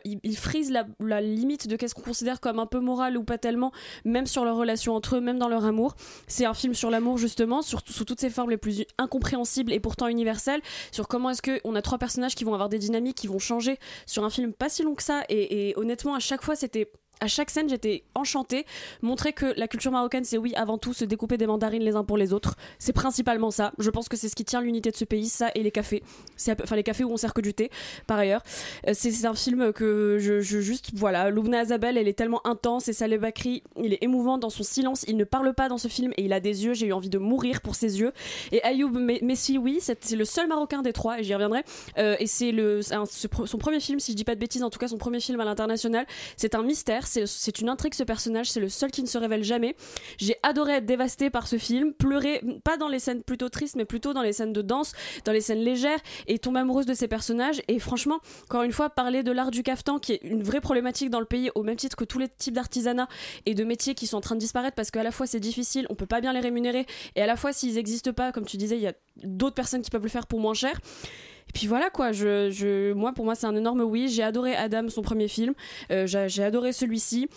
ils, 0.05 0.37
frisent 0.37 0.71
la, 0.71 1.21
limite 1.21 1.69
de 1.69 1.77
qu'est-ce 1.77 1.95
qu'on 1.95 2.03
considère 2.03 2.41
comme 2.41 2.59
un 2.59 2.67
peu 2.67 2.81
moral 2.81 3.17
ou 3.17 3.25
pas 3.25 3.39
tellement 3.39 3.73
même 4.05 4.27
sur 4.27 4.45
leur 4.45 4.57
relation 4.57 4.95
entre 4.95 5.17
eux 5.17 5.21
même 5.21 5.39
dans 5.39 5.49
leur 5.49 5.65
amour. 5.65 5.95
C'est 6.27 6.47
un 6.47 6.55
film 6.55 6.75
sur 6.75 6.91
l'amour 6.91 7.19
justement 7.19 7.63
sous 7.63 8.05
toutes 8.05 8.21
ses 8.21 8.31
formes 8.31 8.51
les 8.51 8.57
plus 8.57 8.85
incompréhensibles 8.99 9.73
et 9.73 9.81
pourtant 9.81 10.09
universelles 10.09 10.63
sur 10.91 11.09
comment 11.09 11.31
est-ce 11.31 11.43
que 11.43 11.61
on 11.65 11.75
a 11.75 11.83
trois 11.83 11.99
personnages 11.99 12.35
qui 12.35 12.45
vont 12.45 12.55
avoir 12.55 12.69
des 12.69 12.79
dynamiques 12.79 13.17
qui 13.17 13.27
vont 13.27 13.39
changer 13.39 13.79
sur 14.07 14.25
un 14.25 14.31
film 14.31 14.53
pas 14.53 14.69
si 14.69 14.83
long 14.83 14.95
que 14.95 15.03
ça. 15.03 15.23
Et 15.29 15.75
honnêtement 15.77 16.15
à 16.15 16.21
chaque 16.21 16.43
fois 16.43 16.57
c'était 16.57 16.91
à 17.21 17.29
chaque 17.29 17.51
scène, 17.51 17.69
j'étais 17.69 18.03
enchantée. 18.15 18.67
Montrer 19.01 19.33
que 19.33 19.55
la 19.57 19.69
culture 19.69 19.93
marocaine, 19.93 20.25
c'est 20.25 20.39
oui, 20.39 20.55
avant 20.57 20.77
tout, 20.79 20.93
se 20.93 21.05
découper 21.05 21.37
des 21.37 21.47
mandarines 21.47 21.83
les 21.83 21.95
uns 21.95 22.03
pour 22.05 22.17
les 22.17 22.33
autres. 22.33 22.57
C'est 22.79 22.93
principalement 22.93 23.51
ça. 23.53 23.73
Je 23.79 23.91
pense 23.91 24.09
que 24.09 24.17
c'est 24.17 24.29
ce 24.29 24.35
qui 24.35 24.45
tient 24.45 24.61
l'unité 24.61 24.91
de 24.91 24.97
ce 24.97 25.05
pays, 25.05 25.29
ça 25.29 25.51
et 25.55 25.63
les 25.63 25.71
cafés. 25.71 26.03
Enfin 26.63 26.75
les 26.75 26.83
cafés 26.83 27.05
où 27.05 27.13
on 27.13 27.17
sert 27.17 27.33
que 27.33 27.41
du 27.41 27.55
thé, 27.55 27.71
par 28.07 28.19
ailleurs. 28.19 28.43
Euh, 28.89 28.93
C'est 28.95 29.25
un 29.25 29.35
film 29.35 29.73
que 29.73 30.17
je, 30.19 30.41
juste 30.41 30.91
voilà. 30.95 31.31
Loubna 31.31 31.61
Azabel, 31.61 31.97
elle 31.97 32.09
est 32.09 32.13
tellement 32.19 32.45
intense 32.47 32.89
et 32.89 32.93
Saleh 32.93 33.19
Bakri, 33.19 33.63
il 33.81 33.93
est 33.93 34.03
émouvant 34.03 34.37
dans 34.39 34.51
son 34.51 34.65
silence. 34.65 35.05
Il 35.07 35.17
ne 35.17 35.25
parle 35.25 35.55
pas 35.55 35.69
dans 35.69 35.79
ce 35.79 35.89
film 35.89 36.13
et 36.17 36.25
il 36.25 36.33
a 36.33 36.41
des 36.41 36.65
yeux. 36.65 36.75
J'ai 36.75 36.87
eu 36.87 36.93
envie 36.93 37.11
de 37.11 37.19
mourir 37.19 37.61
pour 37.61 37.77
ses 37.77 38.01
yeux. 38.01 38.13
Et 38.51 38.63
Ayoub 38.65 38.91
Me- 38.91 39.25
Messi, 39.25 39.59
oui, 39.59 39.79
c'est 39.81 40.11
le 40.11 40.25
seul 40.25 40.49
Marocain 40.49 40.83
des 40.83 40.93
trois 40.93 41.21
et 41.21 41.23
j'y 41.23 41.35
reviendrai. 41.35 41.63
Euh, 41.99 42.17
et 42.19 42.27
c'est 42.27 42.51
le 42.51 42.81
son 42.83 43.59
premier 43.59 43.79
film, 43.79 44.01
si 44.01 44.11
je 44.11 44.17
dis 44.17 44.25
pas 44.25 44.35
de 44.35 44.41
bêtises, 44.41 44.65
en 44.65 44.71
tout 44.71 44.81
cas 44.81 44.89
son 44.89 44.99
premier 44.99 45.21
film 45.21 45.39
à 45.39 45.45
l'international. 45.45 46.05
C'est 46.37 46.57
un 46.57 46.63
mystère, 46.63 47.07
c'est 47.27 47.61
une 47.61 47.69
intrigue 47.69 47.95
ce 47.95 48.03
personnage, 48.03 48.51
c'est 48.51 48.61
le 48.61 48.69
seul 48.69 48.91
qui 48.91 49.03
ne 49.03 49.07
se 49.07 49.19
révèle 49.19 49.45
jamais. 49.45 49.77
J'ai 50.19 50.37
adoré 50.43 50.75
être 50.75 50.87
dévastée 50.87 51.31
par 51.31 51.47
ce 51.47 51.59
film, 51.59 51.93
pleurer, 51.93 52.43
pas 52.65 52.77
dans 52.77 52.89
les 52.89 52.99
scènes 52.99 53.23
plutôt 53.23 53.49
tristes, 53.49 53.77
mais 53.77 53.85
plutôt 53.85 54.13
dans 54.13 54.23
les 54.23 54.33
scènes 54.33 54.53
de 54.53 54.63
danse, 54.63 54.93
dans 55.25 55.33
les 55.33 55.41
scènes 55.41 55.63
légères, 55.63 56.01
et 56.27 56.39
tomber 56.39 56.61
amoureuse 56.61 56.87
de 56.87 56.95
ces 56.95 57.09
personnages. 57.09 57.63
Et 57.69 57.79
franchement, 57.79 58.21
encore 58.45 58.63
une 58.63 58.73
fois, 58.73 58.91
parler 58.91 59.23
de 59.23 59.33
l'art 59.33 59.51
du 59.51 59.63
caftan, 59.63 59.99
qui 59.99 60.13
est 60.13 60.21
une 60.23 60.43
vraie 60.43 60.61
problématique 60.61 61.11
dans 61.11 61.21
le 61.21 61.27
pays, 61.27 61.51
au 61.55 61.63
même 61.63 61.77
titre 61.77 61.97
que 61.97 62.05
tous 62.05 62.19
les 62.19 62.29
types 62.29 62.55
d'artisanat 62.55 63.09
et 63.47 63.55
de 63.55 63.65
métiers 63.65 63.95
qui 63.95 64.07
sont 64.07 64.17
en 64.17 64.21
train 64.21 64.35
de 64.35 64.41
disparaître, 64.41 64.75
parce 64.75 64.91
qu'à 64.91 65.03
la 65.03 65.11
fois 65.11 65.27
c'est 65.27 65.41
difficile, 65.41 65.87
on 65.91 65.95
peut 65.95 66.07
pas 66.07 66.21
bien 66.21 66.33
les 66.33 66.41
rémunérer, 66.41 66.87
et 67.17 67.23
à 67.23 67.27
la 67.27 67.37
fois 67.37 67.53
s'ils 67.53 67.75
n'existent 67.75 68.13
pas, 68.13 68.33
comme 68.33 68.47
tu 68.47 68.57
disais, 68.57 68.77
il 68.77 68.83
y 68.83 68.89
a 68.89 68.95
d'autres 69.23 69.55
personnes 69.55 69.83
qui 69.83 69.91
peuvent 69.91 70.03
le 70.03 70.09
faire 70.09 70.27
pour 70.27 70.41
moins 70.41 70.55
cher. 70.55 70.81
Et 71.53 71.59
puis 71.59 71.67
voilà 71.67 71.91
quoi, 71.91 72.13
je, 72.13 72.49
je, 72.51 72.93
moi 72.95 73.13
pour 73.13 73.27
moi 73.27 73.35
c'est 73.35 73.47
un 73.47 73.55
énorme 73.55 73.83
oui. 73.83 74.09
J'ai 74.09 74.23
adoré 74.23 74.55
Adam, 74.57 74.89
son 74.89 75.03
premier 75.03 75.29
film. 75.29 75.53
Euh, 75.91 76.07
j'ai 76.07 76.43
adoré 76.43 76.73
celui-ci. 76.73 77.29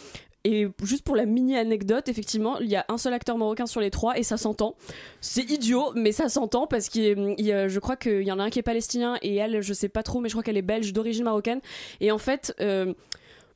Et 0.48 0.68
juste 0.84 1.04
pour 1.04 1.16
la 1.16 1.26
mini 1.26 1.58
anecdote, 1.58 2.08
effectivement, 2.08 2.60
il 2.60 2.68
y 2.70 2.76
a 2.76 2.86
un 2.88 3.00
seul 3.00 3.14
acteur 3.14 3.36
marocain 3.36 3.66
sur 3.66 3.82
les 3.82 3.90
trois 3.90 4.18
et 4.20 4.22
ça 4.22 4.38
s'entend. 4.38 4.76
C'est 5.20 5.42
idiot, 5.50 5.92
mais 5.96 6.12
ça 6.12 6.30
s'entend 6.30 6.68
parce 6.68 6.88
a- 7.52 7.68
je 7.68 7.80
crois 7.80 7.96
qu'il 7.96 8.22
y 8.22 8.32
en 8.32 8.38
a 8.40 8.44
un 8.44 8.50
qui 8.52 8.60
est 8.60 8.64
palestinien 8.64 9.18
et 9.24 9.36
elle, 9.38 9.62
je 9.62 9.74
sais 9.74 9.90
pas 9.90 10.04
trop, 10.04 10.20
mais 10.22 10.30
je 10.30 10.36
crois 10.36 10.44
qu'elle 10.44 10.58
est 10.58 10.62
belge 10.62 10.94
d'origine 10.94 11.24
marocaine. 11.24 11.62
Et 12.00 12.12
en 12.12 12.20
fait, 12.20 12.54
euh, 12.62 12.94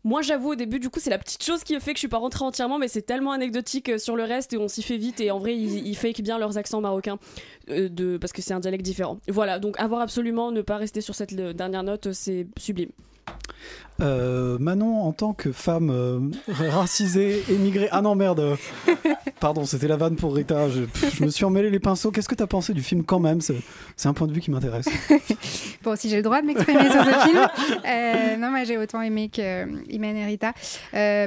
moi 0.03 0.21
j'avoue 0.21 0.51
au 0.51 0.55
début, 0.55 0.79
du 0.79 0.89
coup, 0.89 0.99
c'est 0.99 1.09
la 1.09 1.17
petite 1.17 1.43
chose 1.43 1.63
qui 1.63 1.77
fait 1.79 1.91
que 1.91 1.97
je 1.97 2.01
suis 2.01 2.07
pas 2.07 2.17
rentrée 2.17 2.45
entièrement, 2.45 2.79
mais 2.79 2.87
c'est 2.87 3.01
tellement 3.01 3.31
anecdotique 3.31 3.89
euh, 3.89 3.97
sur 3.97 4.15
le 4.15 4.23
reste 4.23 4.53
et 4.53 4.57
on 4.57 4.67
s'y 4.67 4.81
fait 4.81 4.97
vite. 4.97 5.19
Et 5.19 5.31
en 5.31 5.39
vrai, 5.39 5.55
ils, 5.55 5.95
fake 5.95 6.21
bien 6.21 6.37
leurs 6.37 6.57
accents 6.57 6.81
marocains 6.81 7.19
euh, 7.69 7.89
de, 7.89 8.17
parce 8.17 8.31
que 8.31 8.41
c'est 8.41 8.53
un 8.53 8.59
dialecte 8.59 8.85
différent. 8.85 9.19
Voilà, 9.27 9.59
donc 9.59 9.79
avoir 9.79 10.01
absolument 10.01 10.51
ne 10.51 10.61
pas 10.61 10.77
rester 10.77 11.01
sur 11.01 11.15
cette 11.15 11.33
dernière 11.33 11.83
note, 11.83 12.07
euh, 12.07 12.13
c'est 12.13 12.47
sublime. 12.57 12.91
Euh, 14.01 14.57
Manon, 14.59 15.01
en 15.01 15.11
tant 15.11 15.33
que 15.33 15.51
femme 15.51 15.89
euh, 15.89 16.19
racisée, 16.47 17.43
émigrée. 17.49 17.89
Ah 17.91 18.01
non, 18.01 18.15
merde. 18.15 18.55
Pardon, 19.41 19.65
c'était 19.65 19.87
la 19.89 19.97
vanne 19.97 20.15
pour 20.15 20.33
Rita. 20.35 20.67
Je, 20.69 21.23
me 21.23 21.29
suis 21.29 21.43
emmêlé 21.43 21.69
les 21.69 21.79
pinceaux. 21.79 22.09
Qu'est-ce 22.11 22.29
que 22.29 22.35
t'as 22.35 22.47
pensé 22.47 22.73
du 22.73 22.81
film 22.81 23.03
quand 23.03 23.19
même? 23.19 23.41
C'est 23.41 24.07
un 24.07 24.13
point 24.13 24.27
de 24.27 24.33
vue 24.33 24.39
qui 24.41 24.51
m'intéresse. 24.51 24.87
Bon, 25.81 25.95
si 25.95 26.09
j'ai 26.09 26.17
le 26.17 26.21
droit 26.23 26.41
de 26.41 26.45
m'exprimer 26.47 26.91
sur 26.91 27.05
ce 27.05 27.27
film. 27.27 27.47
Euh, 27.87 28.35
non, 28.35 28.49
moi 28.49 28.65
j'ai 28.65 28.77
autant 28.77 29.01
aimé 29.01 29.29
que 29.33 29.65
Imen 29.89 30.15
et 30.17 30.25
Rita. 30.25 30.51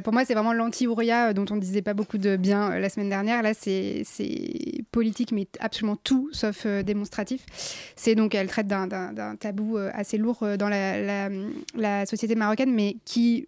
Pour 0.02 0.12
moi, 0.12 0.24
c'est 0.26 0.34
vraiment 0.34 0.52
l'anti-Ouria 0.52 1.32
dont 1.32 1.46
on 1.50 1.56
disait 1.56 1.80
pas 1.80 1.94
beaucoup 1.94 2.18
de 2.18 2.36
bien 2.36 2.78
la 2.78 2.90
semaine 2.90 3.08
dernière. 3.08 3.42
Là, 3.42 3.52
c'est 3.54 4.02
politique, 4.92 5.32
mais 5.32 5.46
absolument 5.60 5.96
tout 6.04 6.28
sauf 6.32 6.66
démonstratif. 6.66 7.46
C'est 7.96 8.14
donc, 8.14 8.34
elle 8.34 8.46
traite 8.48 8.66
d'un- 8.66 9.36
tabou 9.40 9.78
assez 9.94 10.18
lourd 10.18 10.44
dans 10.58 10.68
la, 10.68 11.00
la- 11.00 11.30
la 11.74 12.04
société 12.04 12.21
marocaine, 12.34 12.72
mais 12.72 12.96
qui. 13.04 13.46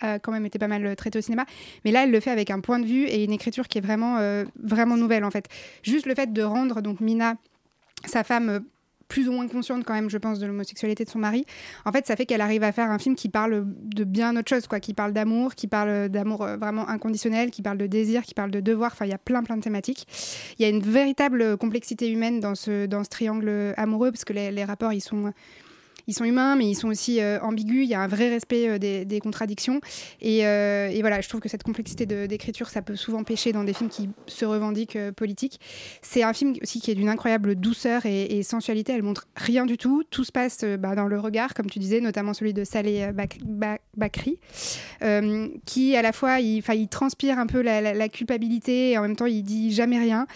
a 0.00 0.18
quand 0.18 0.32
même 0.32 0.44
été 0.44 0.58
pas 0.58 0.68
mal 0.68 0.94
traité 0.94 1.18
au 1.18 1.22
cinéma, 1.22 1.46
mais 1.84 1.90
là 1.90 2.04
elle 2.04 2.10
le 2.10 2.20
fait 2.20 2.30
avec 2.30 2.50
un 2.50 2.60
point 2.60 2.78
de 2.78 2.86
vue 2.86 3.04
et 3.04 3.24
une 3.24 3.32
écriture 3.32 3.66
qui 3.66 3.78
est 3.78 3.80
vraiment 3.80 4.18
euh, 4.18 4.44
vraiment 4.62 4.96
nouvelle 4.96 5.24
en 5.24 5.30
fait. 5.30 5.46
Juste 5.82 6.06
le 6.06 6.14
fait 6.14 6.32
de 6.32 6.42
rendre 6.42 6.82
donc 6.82 7.00
Mina 7.00 7.36
sa 8.04 8.22
femme 8.24 8.48
euh, 8.48 8.60
plus 9.08 9.28
ou 9.28 9.32
moins 9.32 9.46
consciente 9.46 9.84
quand 9.84 9.94
même, 9.94 10.10
je 10.10 10.18
pense, 10.18 10.40
de 10.40 10.46
l'homosexualité 10.46 11.04
de 11.04 11.10
son 11.10 11.20
mari. 11.20 11.46
En 11.84 11.92
fait, 11.92 12.06
ça 12.06 12.16
fait 12.16 12.26
qu'elle 12.26 12.40
arrive 12.40 12.64
à 12.64 12.72
faire 12.72 12.90
un 12.90 12.98
film 12.98 13.14
qui 13.14 13.28
parle 13.28 13.64
de 13.64 14.04
bien 14.04 14.36
autre 14.36 14.48
chose, 14.48 14.66
quoi, 14.66 14.80
qui 14.80 14.94
parle 14.94 15.12
d'amour, 15.12 15.54
qui 15.54 15.68
parle 15.68 16.08
d'amour 16.08 16.42
euh, 16.42 16.56
vraiment 16.56 16.88
inconditionnel, 16.88 17.50
qui 17.52 17.62
parle 17.62 17.78
de 17.78 17.86
désir, 17.86 18.22
qui 18.22 18.34
parle 18.34 18.50
de 18.50 18.60
devoir. 18.60 18.90
Enfin, 18.92 19.06
il 19.06 19.10
y 19.10 19.14
a 19.14 19.18
plein, 19.18 19.44
plein 19.44 19.56
de 19.56 19.62
thématiques. 19.62 20.06
Il 20.58 20.62
y 20.62 20.64
a 20.64 20.68
une 20.68 20.82
véritable 20.82 21.56
complexité 21.56 22.10
humaine 22.10 22.40
dans 22.40 22.56
ce, 22.56 22.86
dans 22.86 23.04
ce 23.04 23.08
triangle 23.08 23.74
amoureux, 23.76 24.10
parce 24.10 24.24
que 24.24 24.32
les, 24.32 24.50
les 24.50 24.64
rapports, 24.64 24.92
ils 24.92 25.00
sont 25.00 25.32
ils 26.06 26.14
sont 26.14 26.24
humains, 26.24 26.56
mais 26.56 26.66
ils 26.66 26.74
sont 26.74 26.88
aussi 26.88 27.20
euh, 27.20 27.40
ambigus. 27.40 27.84
Il 27.84 27.88
y 27.88 27.94
a 27.94 28.00
un 28.00 28.06
vrai 28.06 28.28
respect 28.28 28.68
euh, 28.68 28.78
des, 28.78 29.20
contradictions. 29.20 29.80
Et, 30.20 30.46
euh, 30.46 30.88
et 30.88 31.00
voilà, 31.00 31.20
je 31.20 31.28
trouve 31.28 31.40
que 31.40 31.48
cette 31.48 31.62
complexité 31.62 32.06
d'écriture, 32.06 32.68
ça 32.68 32.82
peut 32.82 32.96
souvent 32.96 33.24
pêcher 33.24 33.52
dans 33.52 33.64
des 33.64 33.72
films 33.72 33.90
qui 33.90 34.08
se 34.26 34.44
revendiquent 34.44 34.98
politiques. 35.16 35.58
C'est 36.02 36.22
un 36.22 36.32
film 36.32 36.54
aussi 36.62 36.80
qui 36.80 36.90
est 36.90 36.94
d'une 36.94 37.08
incroyable 37.08 37.54
douceur 37.56 38.06
et, 38.06 38.42
sensualité. 38.42 38.92
Elle 38.92 39.02
montre 39.02 39.26
rien 39.34 39.66
du 39.66 39.78
tout. 39.78 40.04
Tout 40.10 40.24
se 40.24 40.30
passe 40.30 40.64
bah, 40.78 40.94
dans 40.94 41.08
le 41.08 41.18
regard, 41.18 41.54
comme 41.54 41.68
tu 41.68 41.78
disais, 41.78 42.00
notamment 42.00 42.34
celui 42.34 42.52
de 42.52 42.62
Ba- 43.44 43.78
Bakri, 43.96 44.38
qui 45.64 45.96
à 45.96 46.02
la 46.02 46.12
fois, 46.12 46.40
il, 46.40 46.62
il 46.74 46.88
transpire 46.88 47.38
un 47.38 47.46
peu 47.46 47.62
la, 47.62 48.08
culpabilité 48.08 48.90
et 48.90 48.98
en 48.98 49.02
même 49.02 49.16
temps, 49.16 49.26
il 49.26 49.42
dit 49.42 49.72
jamais 49.72 49.98
rien. 49.98 50.26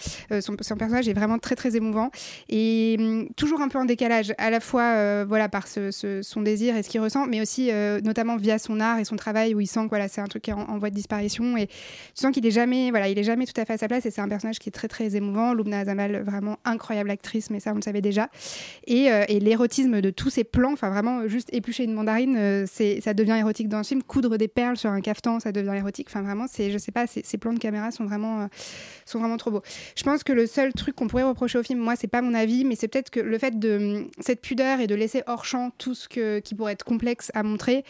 Son, 0.41 0.55
son 0.59 0.75
personnage 0.75 1.07
est 1.07 1.13
vraiment 1.13 1.39
très 1.39 1.55
très 1.55 1.75
émouvant 1.75 2.11
et 2.49 2.97
hum, 2.99 3.29
toujours 3.35 3.61
un 3.61 3.69
peu 3.69 3.77
en 3.77 3.85
décalage, 3.85 4.33
à 4.37 4.49
la 4.49 4.59
fois 4.59 5.23
voilà 5.25 5.47
par 5.47 5.60
son 5.67 6.41
désir 6.41 6.75
et 6.75 6.83
ce 6.83 6.89
qu'il 6.89 7.01
ressent, 7.01 7.25
mais 7.25 7.41
aussi 7.41 7.69
euh, 7.71 7.99
notamment 8.01 8.37
via 8.37 8.59
son 8.59 8.79
art 8.79 8.99
et 8.99 9.05
son 9.05 9.15
travail 9.15 9.53
où 9.53 9.59
il 9.59 9.67
sent 9.67 9.83
que 9.83 9.89
voilà 9.89 10.07
c'est 10.07 10.21
un 10.21 10.27
truc 10.27 10.43
qui 10.43 10.51
est 10.51 10.53
en, 10.53 10.77
voie 10.77 10.89
de 10.89 10.95
disparition 10.95 11.57
et 11.57 11.67
tu 11.67 11.73
sens 12.15 12.31
qu'il 12.31 12.45
est 12.45 12.51
jamais 12.51 12.91
voilà 12.91 13.09
il 13.09 13.19
est 13.19 13.23
jamais 13.23 13.45
tout 13.45 13.59
à 13.59 13.65
fait 13.65 13.73
à 13.73 13.77
sa 13.77 13.87
place 13.87 14.05
et 14.05 14.11
c'est 14.11 14.21
un 14.21 14.29
personnage 14.29 14.59
qui 14.59 14.69
est 14.69 14.71
très 14.71 14.87
très 14.87 15.15
émouvant. 15.15 15.53
Loubna 15.53 15.79
Azamal 15.79 16.23
vraiment 16.23 16.57
incroyable 16.65 17.11
actrice, 17.11 17.49
mais 17.49 17.59
ça 17.59 17.71
on 17.71 17.75
le 17.75 17.81
savait 17.81 18.01
déjà 18.01 18.29
et, 18.87 19.11
euh, 19.11 19.25
et 19.27 19.39
l'érotisme 19.39 20.01
de 20.01 20.09
tous 20.09 20.29
ces 20.29 20.43
plans, 20.43 20.73
enfin 20.73 20.89
vraiment 20.89 21.27
juste 21.27 21.49
éplucher 21.51 21.83
une 21.83 21.93
mandarine, 21.93 22.35
euh, 22.37 22.65
ça 22.65 23.13
devient 23.13 23.37
érotique 23.39 23.67
dans 23.67 23.77
le 23.77 23.83
film. 23.83 24.03
Coudre 24.03 24.37
des 24.37 24.47
perles 24.47 24.77
sur 24.77 24.89
un 24.89 25.01
cafetan, 25.01 25.39
ça 25.39 25.51
devient 25.51 25.75
érotique. 25.75 26.07
Enfin 26.09 26.21
vraiment 26.21 26.45
je 26.57 26.77
sais 26.77 26.91
pas 26.91 27.07
ces, 27.07 27.37
plans 27.37 27.53
de 27.53 27.59
caméra 27.59 27.91
sont 27.91 28.05
vraiment 28.05 28.41
euh, 28.41 28.47
sont 29.05 29.19
vraiment 29.19 29.37
trop 29.37 29.51
beaux. 29.51 29.61
Je 29.95 30.03
pense 30.03 30.23
que 30.23 30.33
le 30.33 30.47
seul 30.47 30.73
truc 30.73 30.95
qu'on 30.95 31.07
pourrait 31.07 31.23
reprocher 31.23 31.59
au 31.59 31.63
film, 31.63 31.79
moi, 31.79 31.95
c'est 31.95 32.07
pas 32.07 32.21
mon 32.21 32.33
avis, 32.33 32.65
mais 32.65 32.75
c'est 32.75 32.87
peut-être 32.87 33.09
que 33.09 33.19
le 33.19 33.37
fait 33.37 33.59
de 33.59 34.07
cette 34.19 34.41
pudeur 34.41 34.79
et 34.79 34.87
de 34.87 34.95
laisser 34.95 35.23
hors 35.27 35.45
tout 35.77 35.95
ce 35.95 36.07
qui 36.39 36.55
pourrait 36.55 36.73
être 36.73 36.85
complexe 36.85 37.31
à 37.33 37.43
montrer. 37.43 37.83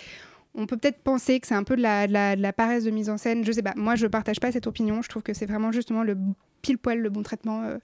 On 0.54 0.66
peut 0.66 0.78
peut-être 0.78 1.02
penser 1.02 1.40
que 1.40 1.48
c'est 1.48 1.56
un 1.56 1.64
peu 1.64 1.76
de 1.76 1.82
la, 1.82 2.54
paresse 2.54 2.84
de 2.84 2.92
mise 2.92 3.10
en 3.10 3.18
scène. 3.18 3.46
Je 3.46 3.52
sais 3.52 3.64
pas. 3.64 3.74
Moi, 3.76 3.96
je 3.96 4.08
partage 4.08 4.40
pas 4.40 4.52
cette 4.52 4.68
opinion. 4.68 5.02
Je 5.02 5.10
trouve 5.10 5.24
que 5.24 5.34
c'est 5.34 5.46
vraiment 5.46 5.72
justement 5.72 6.04
le 6.04 6.18
pile 6.62 6.78
poil 6.78 7.00
le 7.00 7.10
bon 7.10 7.24
traitement 7.24 7.64
euh, 7.64 7.78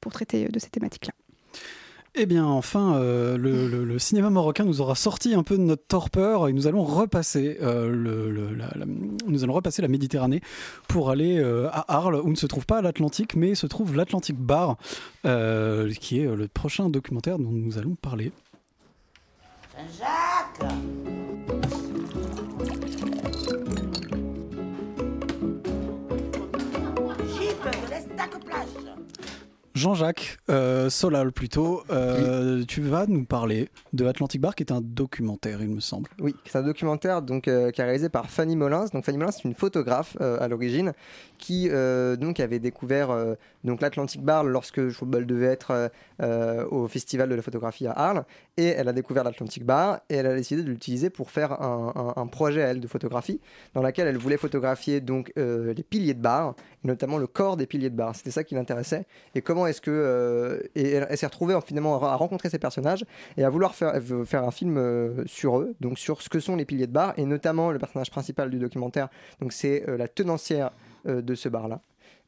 pour 0.00 0.12
traiter 0.12 0.46
euh, 0.46 0.48
de 0.48 0.58
ces 0.58 0.70
thématiques-là. 0.70 1.12
Eh 2.16 2.26
bien, 2.26 2.46
enfin, 2.46 2.94
euh, 2.96 3.36
le, 3.36 3.98
cinéma 3.98 4.30
marocain 4.30 4.64
nous 4.64 4.80
aura 4.80 4.94
sorti 4.94 5.34
un 5.34 5.42
peu 5.42 5.56
de 5.56 5.62
notre 5.62 5.84
torpeur 5.84 6.48
et 6.48 6.52
nous 6.52 6.68
allons 6.68 6.84
repasser, 6.84 7.58
la, 7.60 8.86
nous 9.26 9.42
allons 9.42 9.52
repasser 9.52 9.82
la 9.82 9.88
Méditerranée 9.88 10.40
pour 10.86 11.10
aller 11.10 11.42
à 11.72 11.84
Arles, 11.88 12.20
où 12.22 12.30
ne 12.30 12.36
se 12.36 12.46
trouve 12.46 12.66
pas 12.66 12.82
l'Atlantique, 12.82 13.34
mais 13.34 13.56
se 13.56 13.66
trouve 13.66 13.96
l'Atlantic 13.96 14.36
Bar, 14.38 14.76
qui 15.24 16.20
est 16.20 16.36
le 16.36 16.46
prochain 16.46 16.88
documentaire 16.88 17.40
dont 17.40 17.50
nous 17.50 17.78
allons 17.78 17.96
parler. 17.96 18.30
Jacques 19.76 20.70
Chip, 27.34 27.90
laisse 27.90 28.08
ta 28.16 28.26
plage 28.28 28.63
Jean-Jacques 29.74 30.38
euh, 30.50 30.88
Solal, 30.88 31.32
plutôt, 31.32 31.82
euh, 31.90 32.62
tu 32.64 32.80
vas 32.80 33.06
nous 33.08 33.24
parler 33.24 33.70
de 33.92 34.06
Atlantic 34.06 34.40
Bar, 34.40 34.54
qui 34.54 34.62
est 34.62 34.72
un 34.72 34.80
documentaire, 34.80 35.60
il 35.60 35.68
me 35.68 35.80
semble. 35.80 36.08
Oui, 36.20 36.36
c'est 36.46 36.58
un 36.58 36.62
documentaire 36.62 37.22
donc, 37.22 37.48
euh, 37.48 37.72
qui 37.72 37.80
est 37.80 37.84
réalisé 37.84 38.08
par 38.08 38.30
Fanny 38.30 38.54
Molins. 38.54 38.84
Donc, 38.92 39.04
Fanny 39.04 39.18
Molins, 39.18 39.32
c'est 39.32 39.44
une 39.44 39.54
photographe 39.54 40.16
euh, 40.20 40.38
à 40.40 40.46
l'origine 40.46 40.92
qui 41.38 41.68
donc, 41.68 42.40
avait 42.40 42.58
découvert 42.58 43.14
donc, 43.64 43.82
l'Atlantic 43.82 44.22
Bar 44.22 44.44
lorsque 44.44 44.78
elle 44.78 45.26
devait 45.26 45.46
être 45.46 45.90
au 46.70 46.88
Festival 46.88 47.28
de 47.28 47.34
la 47.34 47.42
photographie 47.42 47.86
à 47.86 47.92
Arles. 47.92 48.24
Et 48.56 48.68
elle 48.68 48.88
a 48.88 48.94
découvert 48.94 49.24
l'Atlantic 49.24 49.62
Bar 49.66 50.00
et 50.08 50.14
elle 50.14 50.26
a 50.26 50.34
décidé 50.34 50.62
de 50.62 50.70
l'utiliser 50.70 51.10
pour 51.10 51.30
faire 51.30 51.60
un, 51.60 51.92
un- 52.16 52.22
un 52.22 52.26
projet 52.28 52.62
à 52.62 52.68
elle 52.68 52.80
de 52.80 52.86
photographie 52.86 53.40
dans 53.74 53.82
lequel 53.82 54.08
elle 54.08 54.16
voulait 54.16 54.38
photographier 54.38 55.02
donc, 55.02 55.32
les 55.36 55.82
piliers 55.82 56.14
de 56.14 56.22
bar 56.22 56.54
et 56.82 56.86
notamment 56.88 57.18
le 57.18 57.26
corps 57.26 57.58
des 57.58 57.66
piliers 57.66 57.90
de 57.90 57.96
bar. 57.96 58.16
C'était 58.16 58.30
ça 58.30 58.42
qui 58.44 58.54
l'intéressait. 58.54 59.04
Et 59.34 59.42
comment 59.42 59.63
est-ce 59.66 59.80
que. 59.80 59.90
euh, 59.90 60.60
et 60.74 60.90
elle, 60.92 61.16
s'est 61.16 61.26
retrouvée 61.26 61.54
en, 61.54 61.60
finalement 61.60 62.02
à 62.02 62.16
rencontrer 62.16 62.50
ces 62.50 62.58
personnages 62.58 63.04
et 63.36 63.44
à 63.44 63.50
vouloir 63.50 63.74
faire, 63.74 63.94
faire 64.24 64.44
un 64.44 64.50
film 64.50 64.76
euh, 64.76 65.24
sur 65.26 65.58
eux, 65.58 65.74
donc 65.80 65.98
sur 65.98 66.22
ce 66.22 66.28
que 66.28 66.40
sont 66.40 66.56
les 66.56 66.64
piliers 66.64 66.86
de 66.86 66.92
bar, 66.92 67.14
et 67.16 67.24
notamment 67.24 67.70
le 67.70 67.78
personnage 67.78 68.10
principal 68.10 68.50
du 68.50 68.58
documentaire, 68.58 69.08
donc 69.40 69.52
c'est 69.52 69.88
euh, 69.88 69.96
la 69.96 70.08
tenancière 70.08 70.70
euh, 71.06 71.22
de 71.22 71.34
ce 71.34 71.48
bar-là. 71.48 71.80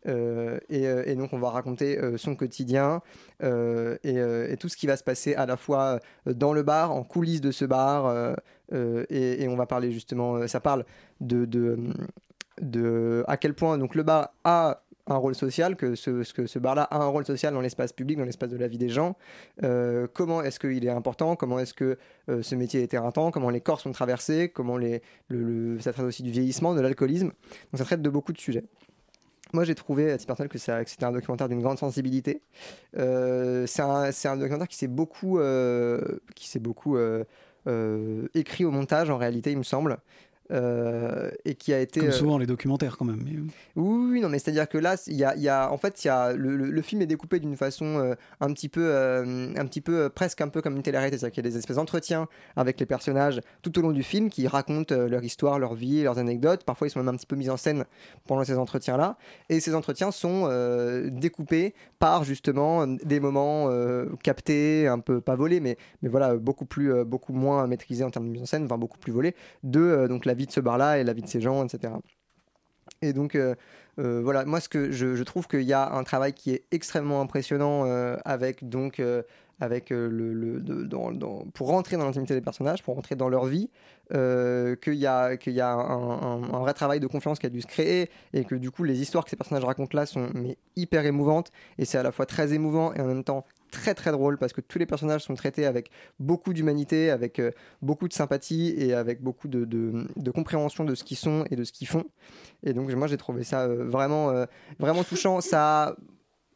Euh, 0.07 0.59
et, 0.68 0.87
euh, 0.87 1.14
donc 1.16 1.32
on 1.32 1.39
va 1.39 1.51
raconter 1.51 1.99
euh, 1.99 2.16
son 2.16 2.37
quotidien 2.37 3.03
euh, 3.43 3.97
et, 4.05 4.18
euh, 4.18 4.55
tout 4.57 4.68
ce 4.68 4.76
qui 4.76 4.87
va 4.87 4.97
se 4.97 5.03
passer 5.03 5.34
à 5.34 5.47
la 5.47 5.57
fois 5.57 6.01
euh, 6.28 6.34
dans 6.34 6.53
le 6.53 6.62
bar, 6.62 6.93
en 6.93 7.03
coulisses 7.03 7.41
de 7.41 7.51
ce 7.51 7.64
bar, 7.64 8.07
euh, 8.07 8.34
euh, 8.72 9.05
et, 9.11 9.49
on 9.49 9.57
va 9.57 9.66
parler 9.66 9.93
justement, 9.93 10.37
euh, 10.37 10.47
ça 10.47 10.61
parle 10.61 10.84
de, 11.20 11.45
de, 11.45 11.78
de 12.61 13.24
à 13.26 13.37
quel 13.37 13.55
point 13.55 13.78
donc 13.78 13.95
le 13.95 14.03
bar 14.03 14.30
a 14.45 14.82
un 15.09 15.16
rôle 15.16 15.34
social, 15.34 15.76
que 15.76 15.94
ce, 15.94 16.32
que 16.32 16.46
ce 16.46 16.59
bar-là 16.59 16.82
a 16.82 16.98
un 16.98 17.07
rôle 17.07 17.24
social 17.24 17.54
dans 17.54 17.61
l'espace 17.61 17.92
public, 17.92 18.18
dans 18.18 18.24
l'espace 18.24 18.50
de 18.50 18.57
la 18.57 18.66
vie 18.66 18.78
des 18.78 18.88
gens. 18.88 19.16
Euh, 19.62 20.07
comment 20.12 20.42
est-ce 20.42 20.59
qu'il 20.59 20.84
est 20.84 20.90
important? 20.90 21.36
Comment 21.36 21.59
est-ce 21.61 21.74
que 21.74 21.96
euh, 22.28 22.42
ce 22.42 22.54
métier 22.57 22.82
est 22.82 22.92
éreintant 22.92 23.30
Comment 23.30 23.50
les 23.50 23.61
corps 23.61 23.80
sont 23.80 23.92
traversés? 23.92 24.48
Comment 24.48 24.76
les, 24.76 25.02
le, 25.28 25.74
le- 25.74 25.80
ça 25.80 25.92
traite 25.92 26.07
aussi 26.07 26.22
du 26.22 26.30
vieillissement, 26.30 26.74
de 26.74 26.80
l'alcoolisme? 26.80 27.28
Donc 27.28 27.78
ça 27.78 27.84
traite 27.84 28.02
de 28.02 28.11
beaucoup 28.11 28.32
de 28.32 28.38
sujets. 28.38 28.64
Moi, 29.52 29.62
j'ai 29.62 29.76
trouvé 29.76 30.11
à 30.11 30.18
titre 30.18 30.26
personnel 30.26 30.48
que, 30.48 30.59
que 30.59 30.90
c'était 30.90 31.04
un 31.04 31.12
documentaire 31.12 31.48
d'une 31.48 31.62
grande 31.62 31.78
sensibilité. 31.78 32.42
Euh, 32.96 33.64
c'est 33.68 33.82
un, 33.82 34.11
un 34.11 34.36
documentaire 34.36 34.66
qui 34.66 34.76
s'est 34.76 34.88
beaucoup, 34.88 35.38
qui 36.34 36.48
s'est 36.48 36.59
beaucoup 36.59 36.98
écrit 38.34 38.64
au 38.64 38.70
montage, 38.72 39.09
en 39.11 39.18
réalité, 39.18 39.52
il 39.52 39.59
me 39.59 39.62
semble. 39.62 39.98
Euh, 40.53 41.30
et 41.44 41.57
qui 41.57 41.72
a 41.72 41.80
été 41.80 41.99
Comme 42.01 42.11
euh, 42.11 42.12
souvent 42.12 42.38
les 42.38 42.47
documentaires, 42.47 42.97
quand 42.97 43.05
même. 43.05 43.20
mais- 43.24 43.32
oui, 43.74 44.07
oui, 44.12 44.20
non, 44.20 44.28
mais 44.28 44.38
c'est-à-dire 44.38 44.68
que 44.68 44.78
là, 44.78 44.94
il 45.09 45.16
y 45.16 45.24
a, 45.24 45.34
il 45.34 45.42
y 45.42 45.49
a- 45.49 45.72
en 45.72 45.76
fait, 45.76 46.05
il 46.05 46.07
y 46.07 46.11
a, 46.11 46.32
le, 46.34 46.57
le- 46.57 46.70
le 46.70 46.82
film 46.82 47.03
est 47.03 47.07
découpé 47.07 47.40
d'une 47.40 47.57
façon 47.57 47.84
euh, 47.99 48.14
un 48.40 48.53
petit 48.53 48.68
peu, 48.68 48.94
un 48.94 49.66
petit 49.66 49.80
peu, 49.80 50.09
presque 50.09 50.40
un 50.40 50.49
peu 50.49 50.62
comme 50.62 50.76
une 50.76 50.82
télé-réalité, 50.82 51.18
c'est-à-dire 51.18 51.34
qu'il 51.34 51.44
y 51.44 51.49
a 51.49 51.51
des 51.51 51.57
espèces 51.59 51.76
d'entretiens 51.76 52.28
avec 52.55 52.78
les 52.78 52.86
personnages 52.86 53.40
tout 53.62 53.76
au 53.78 53.82
long 53.82 53.90
du 53.92 54.03
film 54.05 54.30
qui 54.30 54.47
racontent 54.47 54.94
leur 54.94 55.24
histoire, 55.24 55.59
leur 55.59 55.74
vie, 55.74 56.03
leurs 56.05 56.18
anecdotes. 56.18 56.62
Parfois, 56.64 56.86
ils 56.86 56.90
sont 56.90 57.01
même 57.01 57.09
un 57.12 57.16
petit 57.16 57.26
peu 57.26 57.34
mis 57.36 57.51
en 57.51 57.57
scène 57.57 57.84
pendant 58.28 58.44
ces 58.44 58.57
entretiens-là, 58.57 59.16
et 59.49 59.59
ces 59.61 59.74
entretiens 59.74 60.11
sont 60.12 60.49
découpés 61.11 61.74
par 61.99 62.24
justement 62.24 62.86
des 62.86 63.20
moments 63.20 63.68
captés, 64.22 64.86
un 64.86 64.99
peu 65.01 65.20
pas 65.20 65.34
volés, 65.34 65.61
mais, 65.61 65.76
mais 66.03 66.09
voilà, 66.09 66.36
beaucoup 66.36 66.66
plus, 66.66 67.05
beaucoup 67.05 67.32
moins 67.32 67.66
maîtrisés 67.66 68.05
en 68.05 68.11
termes 68.11 68.26
de 68.26 68.30
mise 68.32 68.42
en 68.42 68.47
scène, 68.47 68.64
enfin 68.64 68.78
beaucoup 68.78 68.99
plus 68.99 69.12
volés, 69.12 69.34
de 69.62 70.07
donc 70.09 70.24
la 70.24 70.34
vie 70.37 70.47
de 70.47 70.53
ce 70.53 70.61
bar-là 70.61 70.99
et 70.99 71.05
la 71.05 71.12
vie 71.12 71.22
de 71.22 71.28
ces 71.28 71.41
gens, 71.41 71.64
etc. 71.64 71.95
Et 73.03 73.12
donc, 73.12 73.34
euh, 73.34 73.55
euh, 73.99 74.20
voilà, 74.22 74.45
moi, 74.45 74.61
ce 74.61 74.68
que 74.68 74.91
je, 74.93 75.22
trouve 75.22 75.49
qu'il 75.49 75.62
y 75.62 75.72
a 75.72 75.93
un 75.93 76.05
travail 76.05 76.32
qui 76.32 76.53
est 76.53 76.64
extrêmement 76.70 77.20
impressionnant 77.20 77.84
euh, 77.87 78.16
avec 78.24 78.68
donc. 78.68 79.03
avec 79.59 79.89
le, 79.89 80.61
de- 80.61 80.84
dans- 80.84 81.47
pour 81.55 81.68
rentrer 81.68 81.97
dans 81.97 82.05
l'intimité 82.05 82.34
des 82.34 82.43
personnages, 82.43 82.82
pour 82.82 82.95
rentrer 82.95 83.16
dans 83.16 83.30
leur 83.30 83.47
vie, 83.47 83.70
qu'il 84.11 84.95
y 84.95 85.07
a, 85.07 85.37
qu'il 85.39 85.55
y 85.55 85.62
a 85.62 85.72
un, 85.72 86.11
un- 86.22 86.53
un 86.53 86.59
vrai 86.61 86.74
travail 86.74 87.01
de 87.01 87.07
confiance 87.07 87.39
qui 87.39 87.47
a 87.47 87.49
dû 87.49 87.62
se 87.62 87.66
créer 87.66 88.11
et 88.34 88.45
que 88.45 88.55
du 88.55 88.70
coup 88.70 88.84
les 88.84 89.01
histoires 89.01 89.24
que 89.24 89.30
ces 89.30 89.37
personnages 89.37 89.64
racontent 89.64 89.97
là 89.97 90.05
sont 90.05 90.28
mais, 90.34 90.59
hyper 90.76 91.07
émouvantes 91.07 91.51
et 91.78 91.87
c'est 91.87 91.97
à 91.97 92.03
la 92.03 92.12
fois 92.12 92.26
très 92.26 92.53
émouvant 92.53 92.93
et 92.93 93.01
en 93.01 93.07
même 93.07 93.24
temps 93.24 93.47
très 93.71 93.95
très 93.95 94.12
drôle 94.12 94.39
parce 94.39 94.53
que 94.53 94.61
tous 94.61 94.79
les 94.79 94.87
personnages 94.87 95.23
sont 95.23 95.35
traités 95.35 95.67
avec 95.67 95.91
beaucoup 96.19 96.53
d'humanité, 96.53 97.11
avec 97.11 97.39
euh, 97.39 97.51
beaucoup 97.83 98.09
de 98.09 98.12
sympathie 98.12 98.75
et 98.77 98.95
avec 98.95 99.23
beaucoup 99.23 99.49
de, 99.49 99.64
de- 99.64 100.31
compréhension 100.31 100.85
de 100.85 100.95
ce 100.95 101.05
qu'ils 101.05 101.17
sont 101.17 101.45
et 101.51 101.57
de 101.57 101.64
ce 101.64 101.73
qu'ils 101.73 101.87
font. 101.87 102.05
Et 102.62 102.73
donc 102.73 102.91
moi 102.93 103.07
j'ai 103.07 103.17
trouvé 103.17 103.45
ça 103.45 103.62
euh, 103.62 103.85
vraiment, 103.89 104.31
euh, 104.31 104.47
vraiment 104.79 105.05
touchant. 105.05 105.41
Ça 105.41 105.97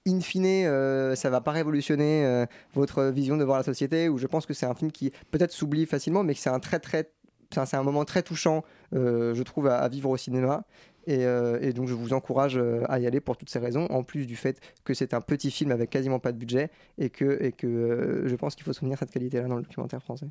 in 0.09 0.21
fine, 0.21 1.15
ça 1.15 1.29
va 1.29 1.43
pas 1.43 1.53
révolutionner 1.53 2.47
votre 2.73 3.05
vision 3.05 3.37
de 3.37 3.45
voir 3.45 3.59
la 3.59 3.65
société, 3.65 4.09
où 4.09 4.17
je 4.17 4.27
pense 4.27 4.47
que 4.47 4.55
c'est 4.55 4.65
un 4.65 4.75
film 4.75 4.91
qui 4.91 5.13
peut-être 5.31 5.53
s'oublie 5.53 5.85
facilement, 5.85 6.25
mais 6.25 6.33
que 6.33 6.41
c'est 6.41 6.49
un 6.49 6.59
très 6.59 6.81
très, 6.81 7.13
c'est 7.51 7.77
un, 7.77 7.83
moment 7.83 8.07
très 8.07 8.23
touchant, 8.23 8.65
je 8.93 9.43
trouve, 9.43 9.67
à 9.67 9.87
vivre 9.89 10.09
au 10.09 10.17
cinéma. 10.17 10.65
Et, 11.11 11.27
euh, 11.27 11.59
et 11.61 11.73
donc 11.73 11.89
je 11.89 11.95
vous 11.95 12.13
encourage 12.13 12.57
euh, 12.57 12.85
à 12.89 13.01
y 13.01 13.07
aller 13.07 13.21
pour 13.21 13.37
toutes 13.37 13.51
ces 13.51 13.59
raisons, 13.59 13.87
en 13.91 14.05
plus 14.05 14.27
du 14.27 14.37
fait 14.37 14.61
que 14.85 14.95
c'est 14.95 15.13
un 15.13 15.21
petit 15.21 15.51
film 15.51 15.73
avec 15.73 15.91
quasiment 15.91 16.21
pas 16.21 16.31
de 16.31 16.39
budget, 16.39 16.71
et 16.99 17.11
que, 17.11 17.25
euh, 17.65 18.29
je 18.29 18.37
pense 18.37 18.55
qu'il 18.55 18.65
faut 18.65 18.73
soutenir 18.73 18.97
cette 18.97 19.11
qualité-là 19.11 19.49
dans 19.49 19.57
le 19.57 19.63
documentaire 19.63 20.01
français. 20.05 20.29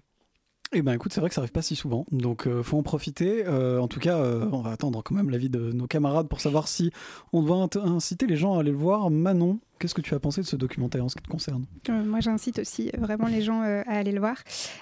Eh 0.72 0.82
ben 0.82 0.94
écoute, 0.94 1.12
c'est 1.12 1.20
vrai 1.20 1.30
que 1.30 1.36
ça 1.36 1.42
arrive 1.42 1.52
pas 1.52 1.64
si 1.64 1.76
souvent, 1.76 2.06
donc 2.14 2.48
faut 2.62 2.78
en 2.78 2.84
profiter. 2.84 3.46
En 3.48 3.88
tout 3.88 4.00
cas, 4.00 4.24
on 4.52 4.62
va 4.62 4.70
attendre 4.70 5.02
quand 5.02 5.16
même 5.16 5.32
l'avis 5.32 5.50
de 5.50 5.72
nos 5.72 5.88
camarades 5.88 6.28
pour 6.28 6.42
savoir 6.42 6.68
si 6.68 6.92
on 7.34 7.42
doit 7.42 7.68
inciter 7.84 8.28
les 8.28 8.36
gens 8.36 8.56
à 8.56 8.60
aller 8.60 8.70
le 8.70 8.78
voir. 8.78 9.10
Manon, 9.10 9.60
qu'est-ce 9.80 9.94
que 9.96 10.02
tu 10.02 10.14
as 10.14 10.20
pensé 10.20 10.42
de 10.42 10.46
ce 10.46 10.56
documentaire 10.56 11.04
en 11.04 11.10
ce 11.10 11.16
qui 11.16 11.24
te 11.24 11.30
concerne? 11.30 11.66
Euh, 11.90 12.04
moi, 12.04 12.20
j'incite 12.20 12.60
aussi 12.60 12.92
vraiment 12.98 13.28
les 13.28 13.42
gens 13.42 13.64
euh, 13.64 13.82
à 13.88 13.98
aller 13.98 14.12
le 14.12 14.20
voir. 14.20 14.36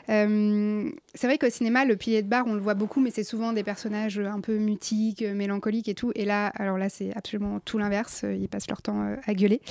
Euh, 0.09 0.89
c'est 1.13 1.27
vrai 1.27 1.37
qu'au 1.37 1.49
cinéma, 1.49 1.85
le 1.85 1.95
pilier 1.95 2.21
de 2.23 2.27
bar, 2.27 2.45
on 2.47 2.53
le 2.53 2.59
voit 2.59 2.73
beaucoup, 2.73 2.99
mais 2.99 3.11
c'est 3.11 3.23
souvent 3.23 3.53
des 3.53 3.63
personnages 3.63 4.19
un 4.19 4.41
peu 4.41 4.57
mutiques, 4.57 5.21
mélancoliques 5.21 5.87
et 5.87 5.93
tout. 5.95 6.11
Et 6.15 6.25
là, 6.25 6.47
alors 6.55 6.77
là, 6.77 6.89
c'est 6.89 7.15
absolument 7.15 7.59
tout 7.59 7.77
l'inverse. 7.77 8.23
Ils 8.23 8.49
passent 8.49 8.67
leur 8.69 8.81
temps 8.81 9.15
à 9.25 9.33
gueuler. 9.33 9.61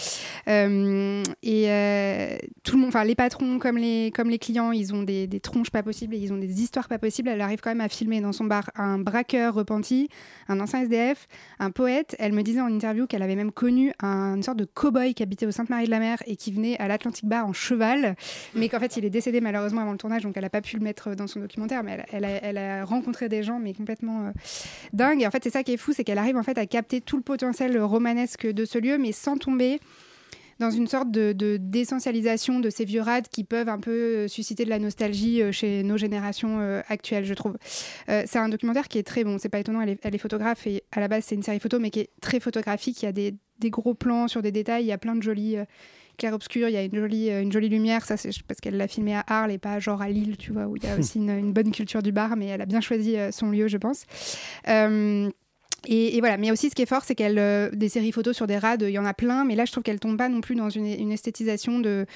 Et 1.43 2.39
tout 2.63 2.77
le 2.77 2.81
monde, 2.81 2.89
enfin, 2.89 3.05
les 3.05 3.15
patrons 3.15 3.59
comme 3.59 3.77
les, 3.77 4.13
comme 4.15 4.31
les 4.31 4.39
clients, 4.39 4.73
ils 4.73 4.95
ont 4.95 5.03
des, 5.03 5.29
tronches 5.43 5.71
pas 5.71 5.83
possibles 5.83 6.15
et 6.15 6.19
ils 6.19 6.33
ont 6.33 6.39
des 6.39 6.63
histoires 6.63 6.89
pas 6.89 6.99
possibles. 6.99 7.29
Elle 7.29 7.41
arrive 7.41 7.61
quand 7.61 7.71
même 7.71 7.81
à 7.81 7.89
filmer 7.89 8.21
dans 8.21 8.33
son 8.33 8.45
bar 8.45 8.71
un 8.77 8.99
braqueur 8.99 9.55
repenti, 9.55 10.09
un 10.49 10.61
ancien 10.61 10.83
SDF, 10.83 11.29
un 11.59 11.71
poète. 11.71 12.17
Elle 12.19 12.33
me 12.33 12.43
disait 12.43 12.61
en 12.61 12.73
interview 12.73 13.07
qu'elle 13.07 13.23
avait 13.23 13.37
même 13.37 13.53
connu 13.53 13.93
un- 14.01 14.37
une 14.37 14.43
sorte 14.43 14.59
de 14.59 14.65
cow-boy 14.65 15.15
qui 15.17 15.25
habitait 15.25 15.47
au 15.47 15.51
Sainte-Marie-de-la-Mer 15.51 16.23
et 16.27 16.37
qui 16.37 16.53
venait 16.53 16.79
à 16.79 16.87
l'Atlantic 16.87 17.25
Bar 17.25 17.47
en 17.47 17.53
cheval, 17.53 18.15
mais 18.55 18.69
qu'en 18.69 18.79
fait 18.79 18.97
il 18.97 19.05
est 19.05 19.11
décédé 19.11 19.41
malheureusement 19.41 19.81
avant 19.81 19.93
le 19.93 19.99
tournage, 19.99 20.23
donc 20.23 20.37
elle 20.37 20.45
n'a 20.45 20.51
pas 20.51 20.61
pu 20.61 20.77
le 20.77 20.83
mettre 20.83 21.15
dans 21.17 21.27
son 21.27 21.41
documentaire, 21.41 21.83
mais 21.83 22.05
elle, 22.13 22.25
elle 22.25 22.59
a, 22.59 22.85
rencontré 22.85 23.29
des 23.29 23.43
gens, 23.43 23.59
mais 23.59 23.75
complètement 23.75 24.27
euh, 24.27 24.31
dingues. 24.93 25.23
Et 25.23 25.27
en 25.27 25.31
fait, 25.31 25.43
c'est 25.43 25.51
ça 25.51 25.65
qui 25.65 25.73
est 25.73 25.77
fou, 25.77 25.93
c'est 25.93 26.05
qu'elle 26.05 26.19
arrive 26.19 26.37
en 26.37 26.43
fait 26.43 26.59
à 26.59 26.67
capter 26.67 27.01
tout 27.01 27.17
le 27.17 27.23
potentiel 27.23 27.77
romanesque 27.81 28.47
de 28.47 28.65
ce 28.65 28.79
lieu, 28.79 28.99
mais 28.99 29.13
sans 29.13 29.37
tomber 29.37 29.81
dans 30.59 30.71
une 30.71 30.87
sorte 30.87 31.11
de, 31.11 31.33
de- 31.33 31.59
d'essentialisation 31.61 32.61
de 32.61 32.71
ces 32.71 32.85
vieux 32.85 33.03
rades 33.03 33.29
qui 33.29 33.45
peuvent 33.45 33.69
un 33.69 33.79
peu 33.81 33.91
euh, 33.91 34.29
susciter 34.29 34.65
de 34.65 34.71
la 34.71 34.79
nostalgie 34.79 35.43
euh, 35.43 35.53
chez 35.53 35.83
nos 35.83 35.97
générations 35.97 36.61
euh, 36.61 36.81
actuelles, 36.89 37.25
je 37.25 37.35
trouve. 37.35 37.57
Euh, 38.09 38.23
c'est 38.27 38.39
un 38.39 38.49
documentaire 38.49 38.89
qui 38.89 38.99
est 38.99 39.03
très 39.03 39.25
bon, 39.25 39.39
c'est 39.39 39.49
pas 39.51 39.59
étonnant, 39.61 39.81
elle 39.83 39.91
est, 39.91 39.99
elle 40.03 40.15
est 40.15 40.19
photographe 40.19 40.67
et 40.67 40.83
à 40.93 41.01
la 41.01 41.09
base 41.09 41.25
c'est 41.27 41.35
une 41.35 41.43
série 41.43 41.61
photo, 41.61 41.79
mais 41.79 41.91
qui 41.91 42.01
est 42.01 42.11
très 42.21 42.41
photographique. 42.41 43.03
Il 43.03 43.07
y 43.07 43.09
a 43.09 43.13
des, 43.13 43.35
des 43.59 43.71
gros 43.71 43.95
plans 43.95 44.29
sur 44.29 44.41
des 44.43 44.53
détails, 44.53 44.85
il 44.85 44.89
y 44.89 44.93
a 44.93 44.99
plein 44.99 45.15
de 45.15 45.23
jolis. 45.23 45.57
euh, 45.59 45.65
clair-obscur, 46.19 46.69
il 46.71 46.73
y 46.73 46.79
a 46.79 46.83
une 46.83 46.97
jolie, 46.97 47.29
une 47.31 47.53
jolie 47.53 47.69
lumière, 47.69 48.07
ça 48.07 48.17
c'est 48.17 48.31
parce 48.49 48.59
qu'elle 48.61 48.79
l'a 48.79 48.89
filmé 48.89 49.15
à 49.15 49.23
Arles 49.27 49.53
et 49.53 49.59
pas 49.59 49.79
genre 49.81 50.01
à 50.01 50.09
Lille, 50.09 50.39
tu 50.39 50.51
vois, 50.51 50.65
où 50.67 50.75
il 50.77 50.83
y 50.83 50.87
a 50.87 50.97
aussi 50.99 51.19
une, 51.19 51.29
une 51.29 51.53
bonne 51.53 51.71
culture 51.73 52.03
du 52.03 52.11
bar, 52.11 52.37
mais 52.37 52.47
elle 52.47 52.63
a 52.63 52.67
bien 52.67 52.81
choisi 52.81 53.17
son 53.33 53.51
lieu, 53.51 53.69
je 53.69 53.77
pense. 53.77 54.05
Euh, 54.69 55.29
et, 55.87 56.19
voilà, 56.21 56.37
mais 56.37 56.51
aussi 56.51 56.71
ce 56.71 56.75
qui 56.75 56.83
est 56.83 56.87
fort, 56.87 57.05
c'est 57.05 57.15
qu'elle 57.15 57.39
euh, 57.39 57.71
des 57.71 57.89
séries 57.89 58.13
photos 58.13 58.35
sur 58.35 58.47
des 58.47 58.59
rades, 58.59 58.83
il 58.83 58.91
y 58.91 58.99
en 58.99 59.05
a 59.05 59.15
plein, 59.15 59.45
mais 59.45 59.55
là 59.55 59.65
je 59.65 59.73
trouve 59.73 59.85
qu'elle 59.85 60.01
tombe 60.01 60.17
pas 60.17 60.29
non 60.29 60.41
plus 60.41 60.55
dans 60.55 60.71
une, 60.71 61.13
esthétisation 61.13 61.79
de, 61.81 62.07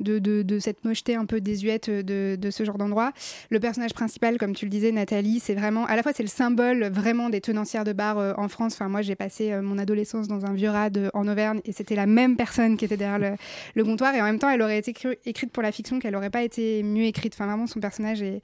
de, 0.00 0.18
de, 0.18 0.58
cette 0.58 0.84
mocheté 0.84 1.16
un 1.16 1.26
peu 1.26 1.40
désuète 1.40 1.90
de, 1.90 2.36
de 2.36 2.50
ce 2.50 2.64
genre 2.64 2.78
d'endroit. 2.78 3.12
Le 3.50 3.60
personnage 3.60 3.94
principal, 3.94 4.38
comme 4.38 4.54
tu 4.54 4.64
le 4.64 4.70
disais, 4.70 4.92
Nathalie, 4.92 5.40
c'est 5.40 5.54
vraiment, 5.54 5.86
à 5.86 5.96
la 5.96 6.02
fois 6.02 6.12
c'est 6.14 6.22
le 6.22 6.28
symbole 6.28 6.84
vraiment 6.84 7.30
des 7.30 7.40
tenancières 7.40 7.84
de 7.84 7.92
bar 7.92 8.18
euh, 8.18 8.32
en 8.36 8.48
France. 8.48 8.74
Enfin, 8.74 8.88
moi 8.88 9.02
j'ai 9.02 9.16
passé 9.16 9.52
euh, 9.52 9.62
mon 9.62 9.78
adolescence 9.78 10.28
dans 10.28 10.46
un 10.46 10.54
vieux 10.54 10.70
rade 10.70 10.98
euh, 10.98 11.10
en 11.14 11.26
Auvergne 11.26 11.60
et 11.64 11.72
c'était 11.72 11.96
la 11.96 12.06
même 12.06 12.36
personne 12.36 12.76
qui 12.76 12.84
était 12.84 12.96
derrière 12.96 13.18
le, 13.18 13.36
le 13.74 13.84
comptoir 13.84 14.14
et 14.14 14.20
en 14.20 14.24
même 14.24 14.38
temps 14.38 14.50
elle 14.50 14.62
aurait 14.62 14.78
été 14.78 14.94
écrite 15.24 15.52
pour 15.52 15.62
la 15.62 15.72
fiction 15.72 15.98
qu'elle 15.98 16.16
aurait 16.16 16.30
pas 16.30 16.42
été 16.42 16.82
mieux 16.82 17.04
écrite. 17.04 17.34
Enfin, 17.34 17.46
vraiment 17.46 17.66
son 17.66 17.80
personnage 17.80 18.22
est, 18.22 18.40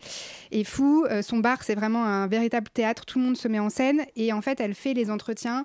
est 0.51 0.65
fou. 0.65 1.05
Euh, 1.11 1.23
son 1.23 1.39
bar, 1.39 1.63
c'est 1.63 1.75
vraiment 1.75 2.05
un 2.05 2.27
véritable 2.27 2.69
théâtre. 2.73 3.05
Tout 3.05 3.19
le 3.19 3.27
monde 3.27 3.37
se 3.37 3.49
met 3.49 3.59
en 3.59 3.71
scène 3.71 4.03
et 4.17 4.33
en 4.33 4.41
fait, 4.41 4.61
elle 4.61 4.72
fait 4.75 4.95
les 4.95 5.11
entretiens 5.11 5.65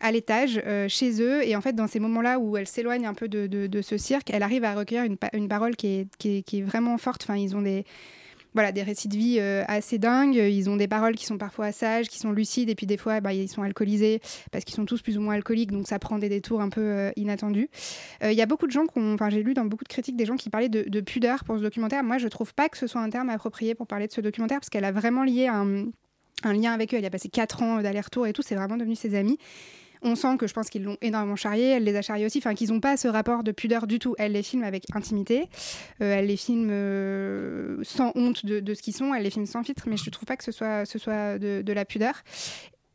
à 0.00 0.10
l'étage 0.10 0.60
euh, 0.66 0.88
chez 0.88 1.22
eux. 1.22 1.46
Et 1.46 1.54
en 1.54 1.60
fait 1.60 1.74
dans 1.74 1.86
ces 1.86 2.00
moments-là 2.00 2.38
où 2.38 2.56
elle 2.56 2.66
s'éloigne 2.66 3.06
un 3.06 3.14
peu 3.14 3.28
de, 3.28 3.80
ce 3.82 3.96
cirque 3.96 4.30
elle 4.30 4.42
arrive 4.42 4.64
à 4.64 4.74
recueillir 4.74 5.04
une, 5.04 5.16
pa- 5.16 5.30
une 5.32 5.48
parole 5.48 5.76
qui 5.76 6.08
est, 6.24 6.60
vraiment 6.62 6.98
forte. 6.98 7.22
Enfin 7.24 7.36
ils 7.36 7.56
ont 7.56 7.62
des 7.62 7.84
voilà 8.54 8.70
des 8.70 8.82
récits 8.82 9.08
de 9.08 9.16
vie 9.16 9.36
euh, 9.38 9.64
assez 9.66 9.98
dingues. 9.98 10.34
Ils 10.34 10.68
ont 10.68 10.76
des 10.76 10.88
paroles 10.88 11.14
qui 11.14 11.24
sont 11.24 11.38
parfois 11.38 11.72
sages 11.72 12.08
qui 12.08 12.18
sont 12.18 12.32
lucides. 12.32 12.68
Et 12.68 12.74
puis 12.74 12.86
des 12.86 12.96
fois 12.96 13.20
bah, 13.20 13.32
ils 13.32 13.48
sont 13.48 13.62
alcoolisés 13.62 14.20
parce 14.50 14.64
qu'ils 14.64 14.74
sont 14.74 14.84
tous 14.84 15.02
plus 15.02 15.16
ou 15.16 15.20
moins 15.20 15.34
alcooliques. 15.34 15.70
Donc 15.70 15.86
ça 15.86 15.98
prend 15.98 16.18
des 16.18 16.28
détours 16.28 16.60
un 16.60 16.68
peu 16.68 16.82
euh, 16.82 17.10
inattendus. 17.16 17.70
Il 18.22 18.32
y 18.32 18.42
a 18.42 18.46
beaucoup 18.46 18.66
de 18.66 18.72
gens 18.72 18.84
enfin 18.96 19.30
j'ai 19.30 19.42
lu 19.42 19.54
dans 19.54 19.64
beaucoup 19.64 19.84
de 19.84 19.88
critiques 19.88 20.16
des 20.16 20.26
gens 20.26 20.36
qui 20.36 20.50
parlaient 20.50 20.68
de, 20.68 20.82
de 20.88 21.00
pudeur 21.00 21.44
pour 21.44 21.56
ce 21.58 21.62
documentaire. 21.62 22.02
Moi 22.02 22.18
je 22.18 22.28
trouve 22.28 22.52
pas 22.54 22.68
que 22.68 22.76
ce 22.76 22.86
soit 22.86 23.00
un 23.00 23.10
terme 23.10 23.30
approprié 23.30 23.74
pour 23.74 23.86
parler 23.86 24.08
de 24.08 24.12
ce 24.12 24.20
documentaire 24.20 24.58
parce 24.58 24.70
qu'elle 24.70 24.84
a 24.84 24.92
vraiment 24.92 25.22
lié 25.22 25.46
un 25.46 25.86
un 26.44 26.52
lien 26.52 26.72
avec 26.72 26.92
eux. 26.94 26.96
Elle 26.96 27.04
y 27.04 27.06
a 27.06 27.10
passé 27.10 27.28
4 27.28 27.62
ans 27.62 27.82
d'aller-retour 27.82 28.26
et 28.26 28.32
tout. 28.32 28.42
C'est 28.42 28.54
vraiment 28.54 28.76
devenu 28.76 28.96
ses 28.96 29.14
amis. 29.14 29.38
On 30.04 30.16
sent 30.16 30.36
que 30.36 30.48
je 30.48 30.52
pense 30.52 30.68
qu'ils 30.68 30.82
l'ont 30.82 30.96
énormément 31.00 31.36
charrié. 31.36 31.70
Elle 31.70 31.84
les 31.84 31.94
a 31.94 32.02
charriés 32.02 32.26
aussi. 32.26 32.38
Enfin, 32.38 32.54
qu'ils 32.54 32.70
n'ont 32.72 32.80
pas 32.80 32.96
ce 32.96 33.06
rapport 33.06 33.44
de 33.44 33.52
pudeur 33.52 33.86
du 33.86 34.00
tout. 34.00 34.16
Elle 34.18 34.32
les 34.32 34.42
filme 34.42 34.64
avec 34.64 34.84
intimité. 34.94 35.48
Euh, 36.00 36.16
elle 36.16 36.26
les 36.26 36.36
filme 36.36 36.70
euh, 36.72 37.76
sans 37.84 38.10
honte 38.16 38.44
de, 38.44 38.58
de 38.58 38.74
ce 38.74 38.82
qu'ils 38.82 38.94
sont. 38.96 39.14
Elle 39.14 39.22
les 39.22 39.30
filme 39.30 39.46
sans 39.46 39.62
filtre. 39.62 39.84
Mais 39.86 39.96
je 39.96 40.04
ne 40.04 40.10
trouve 40.10 40.26
pas 40.26 40.36
que 40.36 40.42
ce 40.42 40.50
soit, 40.50 40.84
ce 40.86 40.98
soit 40.98 41.38
de, 41.38 41.62
de 41.62 41.72
la 41.72 41.84
pudeur. 41.84 42.14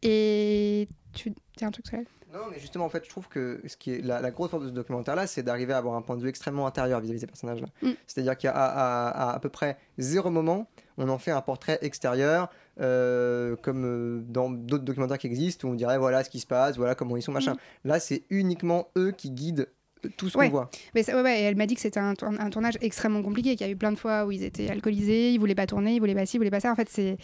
Et 0.03 0.88
tu 1.13 1.31
dis 1.57 1.65
un 1.65 1.71
truc, 1.71 1.88
Solène 1.88 2.05
Non, 2.33 2.41
mais 2.51 2.59
justement, 2.59 2.85
en 2.85 2.89
fait, 2.89 3.03
je 3.05 3.09
trouve 3.09 3.27
que 3.29 3.61
ce 3.65 3.77
qui 3.77 3.91
est 3.93 4.01
la, 4.05 4.21
la 4.21 4.31
grosse 4.31 4.51
force 4.51 4.63
de 4.63 4.69
ce 4.69 4.73
documentaire-là, 4.73 5.27
c'est 5.27 5.43
d'arriver 5.43 5.73
à 5.73 5.77
avoir 5.77 5.95
un 5.95 6.01
point 6.01 6.17
de 6.17 6.21
vue 6.21 6.29
extrêmement 6.29 6.67
intérieur 6.67 6.99
vis-à-vis 6.99 7.17
de 7.17 7.21
ces 7.21 7.27
personnages-là. 7.27 7.67
Mm. 7.81 7.91
C'est-à-dire 8.05 8.38
qu'à 8.38 8.51
à, 8.51 9.07
à- 9.31 9.33
à 9.35 9.39
peu 9.39 9.49
près 9.49 9.77
zéro 9.97 10.29
moment, 10.29 10.69
on 10.97 11.09
en 11.09 11.17
fait 11.17 11.31
un 11.31 11.41
portrait 11.41 11.79
extérieur, 11.81 12.49
euh, 12.80 13.55
comme 13.61 13.84
euh, 13.86 14.21
dans 14.28 14.49
d'autres 14.49 14.84
documentaires 14.84 15.17
qui 15.17 15.28
existent, 15.28 15.67
où 15.67 15.71
on 15.71 15.75
dirait 15.75 15.97
voilà 15.97 16.23
ce 16.23 16.30
qui 16.30 16.39
se 16.39 16.47
passe, 16.47 16.78
voilà 16.78 16.95
comment 16.95 17.17
ils 17.17 17.21
sont, 17.23 17.32
machin. 17.32 17.55
Là, 17.86 17.99
c'est 17.99 18.23
uniquement 18.30 18.88
eux 18.97 19.11
qui 19.11 19.32
guident 19.32 19.67
euh, 20.05 20.09
tout 20.15 20.30
ce 20.30 20.38
Ouais. 20.38 20.45
qu'on 20.45 20.51
voit. 20.51 20.69
Mais 20.93 21.01
ça- 21.01 21.15
ouais, 21.15 21.23
ouais, 21.23 21.39
et 21.41 21.43
elle 21.43 21.55
m'a 21.55 21.65
dit 21.65 21.73
que 21.73 21.82
c'était 21.82 21.99
un, 21.99 22.13
tourn- 22.13 22.38
un 22.39 22.49
tournage 22.51 22.75
extrêmement 22.82 23.23
compliqué, 23.23 23.55
qu'il 23.55 23.65
y 23.65 23.69
a 23.69 23.73
eu 23.73 23.75
plein 23.75 23.91
de 23.91 23.97
fois 23.97 24.25
où 24.28 24.32
ils 24.32 24.43
étaient 24.43 24.69
alcoolisés, 24.69 25.32
ils 25.34 25.39
voulaient 25.39 25.55
pas 25.55 25.65
tourner, 25.65 25.95
ils 25.95 25.99
voulaient 25.99 26.13
pas 26.13 26.28
ci, 26.28 26.38
ils 26.38 26.39
voulaient 26.39 26.51
pas 26.51 26.59
ça. 26.59 26.71
En 26.71 26.75
fait, 26.75 26.88
c'est, 26.88 27.17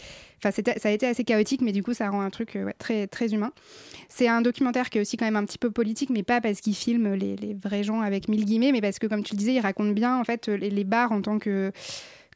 enfin, 0.44 0.50
ça 0.50 0.88
a 0.88 0.92
été 0.92 1.06
assez 1.06 1.22
chaotique, 1.22 1.60
mais 1.62 1.70
du 1.70 1.84
coup, 1.84 1.94
ça 1.94 2.10
rend 2.10 2.20
un 2.20 2.30
truc 2.30 2.56
euh, 2.56 2.70
très, 2.78 3.06
très 3.06 3.32
humain. 3.32 3.52
C'est 4.08 4.26
un 4.26 4.42
documentaire 4.42 4.90
qui 4.90 4.98
est 4.98 5.00
aussi 5.00 5.16
quand 5.16 5.24
même 5.24 5.36
un 5.36 5.44
petit 5.44 5.58
peu 5.58 5.70
politique, 5.70 6.10
mais 6.10 6.24
pas 6.24 6.40
parce 6.40 6.60
qu'il 6.60 6.74
filme 6.74 7.14
les, 7.14 7.36
les 7.36 7.54
vrais 7.54 7.84
gens 7.84 8.00
avec 8.00 8.28
mille 8.28 8.44
guillemets, 8.44 8.72
mais 8.72 8.80
parce 8.80 8.98
que, 8.98 9.06
comme 9.06 9.22
tu 9.22 9.34
le 9.34 9.38
disais, 9.38 9.54
il 9.54 9.60
raconte 9.60 9.94
bien 9.94 10.18
en 10.18 10.24
fait 10.24 10.48
les, 10.48 10.68
les 10.70 10.84
bars 10.84 11.12
en 11.12 11.22
tant 11.22 11.38
que 11.38 11.70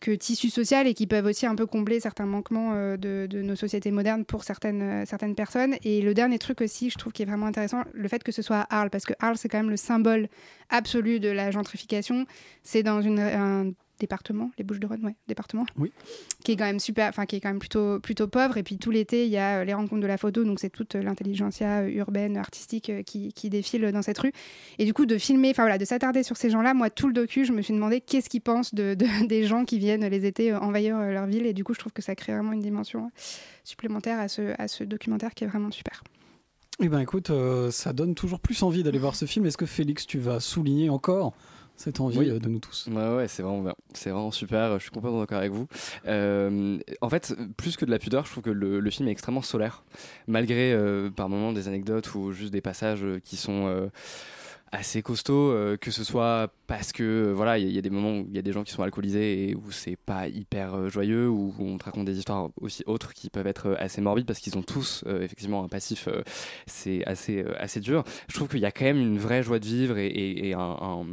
que 0.00 0.10
tissu 0.12 0.50
social 0.50 0.86
et 0.86 0.94
qui 0.94 1.06
peuvent 1.06 1.26
aussi 1.26 1.46
un 1.46 1.54
peu 1.54 1.66
combler 1.66 2.00
certains 2.00 2.26
manquements 2.26 2.72
euh, 2.74 2.96
de, 2.96 3.42
nos 3.42 3.56
sociétés 3.56 3.90
modernes 3.90 4.24
pour 4.24 4.44
certaines, 4.44 4.82
euh, 4.82 5.04
certaines 5.06 5.34
personnes. 5.34 5.76
Et 5.84 6.02
le 6.02 6.14
dernier 6.14 6.38
truc 6.38 6.60
aussi, 6.60 6.90
je 6.90 6.98
trouve 6.98 7.12
qui 7.12 7.22
est 7.22 7.26
vraiment 7.26 7.46
intéressant, 7.46 7.82
le 7.92 8.08
fait 8.08 8.22
que 8.22 8.32
ce 8.32 8.42
soit 8.42 8.58
à 8.58 8.80
Arles, 8.80 8.90
parce 8.90 9.04
que 9.04 9.14
Arles, 9.20 9.36
c'est 9.36 9.48
quand 9.48 9.58
même 9.58 9.70
le 9.70 9.76
symbole 9.76 10.28
absolu 10.70 11.20
de 11.20 11.28
la 11.28 11.50
gentrification. 11.50 12.26
C'est 12.62 12.82
dans 12.82 13.00
une, 13.00 13.20
un 13.20 13.72
département, 13.98 14.50
les 14.58 14.64
Bouches-de-Rhône, 14.64 15.04
ouais, 15.04 15.14
département, 15.26 15.64
Oui. 15.76 15.92
qui 16.44 16.52
est 16.52 16.56
quand 16.56 16.64
même 16.64 16.80
super, 16.80 17.08
enfin 17.08 17.26
qui 17.26 17.36
est 17.36 17.40
quand 17.40 17.48
même 17.48 17.58
plutôt, 17.58 18.00
plutôt 18.00 18.28
pauvre. 18.28 18.56
Et 18.56 18.62
puis 18.62 18.78
tout 18.78 18.90
l'été, 18.90 19.24
il 19.26 19.30
y 19.32 19.36
a 19.36 19.58
euh, 19.60 19.64
les 19.64 19.74
rencontres 19.74 20.02
de 20.02 20.06
la 20.06 20.18
photo, 20.18 20.44
donc 20.44 20.60
c'est 20.60 20.70
toute 20.70 20.94
euh, 20.94 21.02
l'intelligentsia 21.02 21.80
euh, 21.80 21.88
urbaine, 21.90 22.36
artistique 22.36 22.90
qui, 23.04 23.32
qui 23.32 23.50
défile 23.50 23.90
dans 23.92 24.02
cette 24.02 24.18
rue. 24.18 24.32
Et 24.78 24.84
du 24.84 24.94
coup, 24.94 25.06
de 25.06 25.18
filmer, 25.18 25.50
enfin 25.50 25.62
voilà, 25.64 25.78
de 25.78 25.84
s'attarder 25.84 26.22
sur 26.22 26.36
ces 26.36 26.50
gens-là, 26.50 26.74
moi, 26.74 26.90
tout 26.90 27.06
le 27.08 27.12
docu, 27.12 27.44
je 27.44 27.52
me 27.52 27.62
suis 27.62 27.74
demandé 27.74 28.00
qu'est-ce 28.00 28.28
qu'ils 28.30 28.40
pensent 28.42 28.74
de, 28.74 28.94
de- 28.94 29.06
des 29.26 29.44
gens 29.44 29.64
qui 29.64 29.78
viennent 29.78 30.06
les 30.06 30.24
étés 30.26 30.54
envahir 30.54 30.98
leur 30.98 31.26
ville. 31.26 31.46
Et 31.46 31.52
du 31.52 31.64
coup, 31.64 31.74
je 31.74 31.78
trouve 31.80 31.92
que 31.92 32.02
ça 32.02 32.14
crée 32.14 32.32
vraiment 32.32 32.52
une 32.52 32.60
dimension 32.62 33.10
supplémentaire 33.64 34.18
à 34.18 34.28
ce, 34.28 34.54
à 34.60 34.68
ce 34.68 34.84
documentaire 34.84 35.34
qui 35.34 35.44
est 35.44 35.46
vraiment 35.46 35.70
super. 35.70 36.02
Eh 36.80 36.88
ben 36.88 37.00
écoute, 37.00 37.30
euh, 37.30 37.72
ça 37.72 37.92
donne 37.92 38.14
toujours 38.14 38.38
plus 38.38 38.62
envie 38.62 38.84
d'aller 38.84 38.98
voir 39.00 39.16
ce 39.16 39.24
film. 39.24 39.44
Est-ce 39.46 39.56
que 39.56 39.66
Félix, 39.66 40.06
tu 40.06 40.18
vas 40.18 40.38
souligner 40.38 40.90
encore 40.90 41.34
cette 41.78 42.00
envie 42.00 42.18
Oui. 42.18 42.28
euh, 42.30 42.38
de 42.38 42.48
nous 42.48 42.58
tous 42.58 42.88
Ouais, 42.92 43.16
ouais, 43.16 43.28
c'est 43.28 43.42
vraiment 43.42 43.62
bien. 43.62 43.74
C'est 43.94 44.10
vraiment 44.10 44.30
super. 44.30 44.74
Je 44.78 44.82
suis 44.82 44.90
complètement 44.90 45.20
d'accord 45.20 45.38
avec 45.38 45.52
vous. 45.52 45.66
Euh, 46.06 46.78
en 47.00 47.08
fait, 47.08 47.34
plus 47.56 47.76
que 47.76 47.84
de 47.86 47.90
la 47.90 47.98
pudeur, 47.98 48.26
je 48.26 48.32
trouve 48.32 48.42
que 48.44 48.50
le, 48.50 48.80
le 48.80 48.90
film 48.90 49.08
est 49.08 49.12
extrêmement 49.12 49.42
solaire, 49.42 49.84
malgré 50.26 50.72
euh, 50.72 51.08
par 51.08 51.28
moments 51.30 51.52
des 51.52 51.68
anecdotes 51.68 52.14
ou 52.14 52.32
juste 52.32 52.52
des 52.52 52.60
passages 52.60 53.04
qui 53.24 53.36
sont 53.36 53.66
euh, 53.68 53.88
assez 54.70 55.00
costauds, 55.00 55.54
que 55.80 55.90
ce 55.90 56.04
soit 56.04 56.52
parce 56.66 56.92
que 56.92 57.32
voilà, 57.34 57.56
il 57.56 57.64
y, 57.64 57.66
a- 57.66 57.70
il 57.70 57.74
y 57.74 57.78
a 57.78 57.80
des 57.82 57.88
moments 57.88 58.18
où 58.18 58.26
il 58.28 58.36
y 58.36 58.38
a 58.38 58.42
des 58.42 58.52
gens 58.52 58.64
qui 58.64 58.72
sont 58.72 58.82
alcoolisés 58.82 59.48
et 59.48 59.54
où 59.54 59.70
c'est 59.70 59.96
pas 59.96 60.28
hyper 60.28 60.90
joyeux, 60.90 61.26
où 61.28 61.54
on 61.58 61.78
te 61.78 61.84
raconte 61.86 62.04
des 62.04 62.18
histoires 62.18 62.50
aussi 62.60 62.82
autres 62.86 63.14
qui 63.14 63.30
peuvent 63.30 63.46
être 63.46 63.74
assez 63.78 64.02
morbides 64.02 64.26
parce 64.26 64.40
qu'ils 64.40 64.58
ont 64.58 64.62
tous 64.62 65.04
euh, 65.06 65.22
effectivement 65.22 65.64
un 65.64 65.68
passif, 65.68 66.06
euh, 66.08 66.20
c'est 66.66 67.02
assez 67.06 67.42
euh, 67.42 67.54
assez 67.58 67.80
dur. 67.80 68.04
Je 68.28 68.34
trouve 68.34 68.48
qu'il 68.48 68.58
y 68.60 68.66
a 68.66 68.70
quand 68.70 68.84
même 68.84 68.98
une 69.00 69.18
vraie 69.18 69.42
joie 69.42 69.58
de 69.58 69.64
vivre 69.64 69.96
et, 69.96 70.06
et- 70.06 70.48
et 70.48 70.54
un- 70.54 70.60
un 70.60 71.06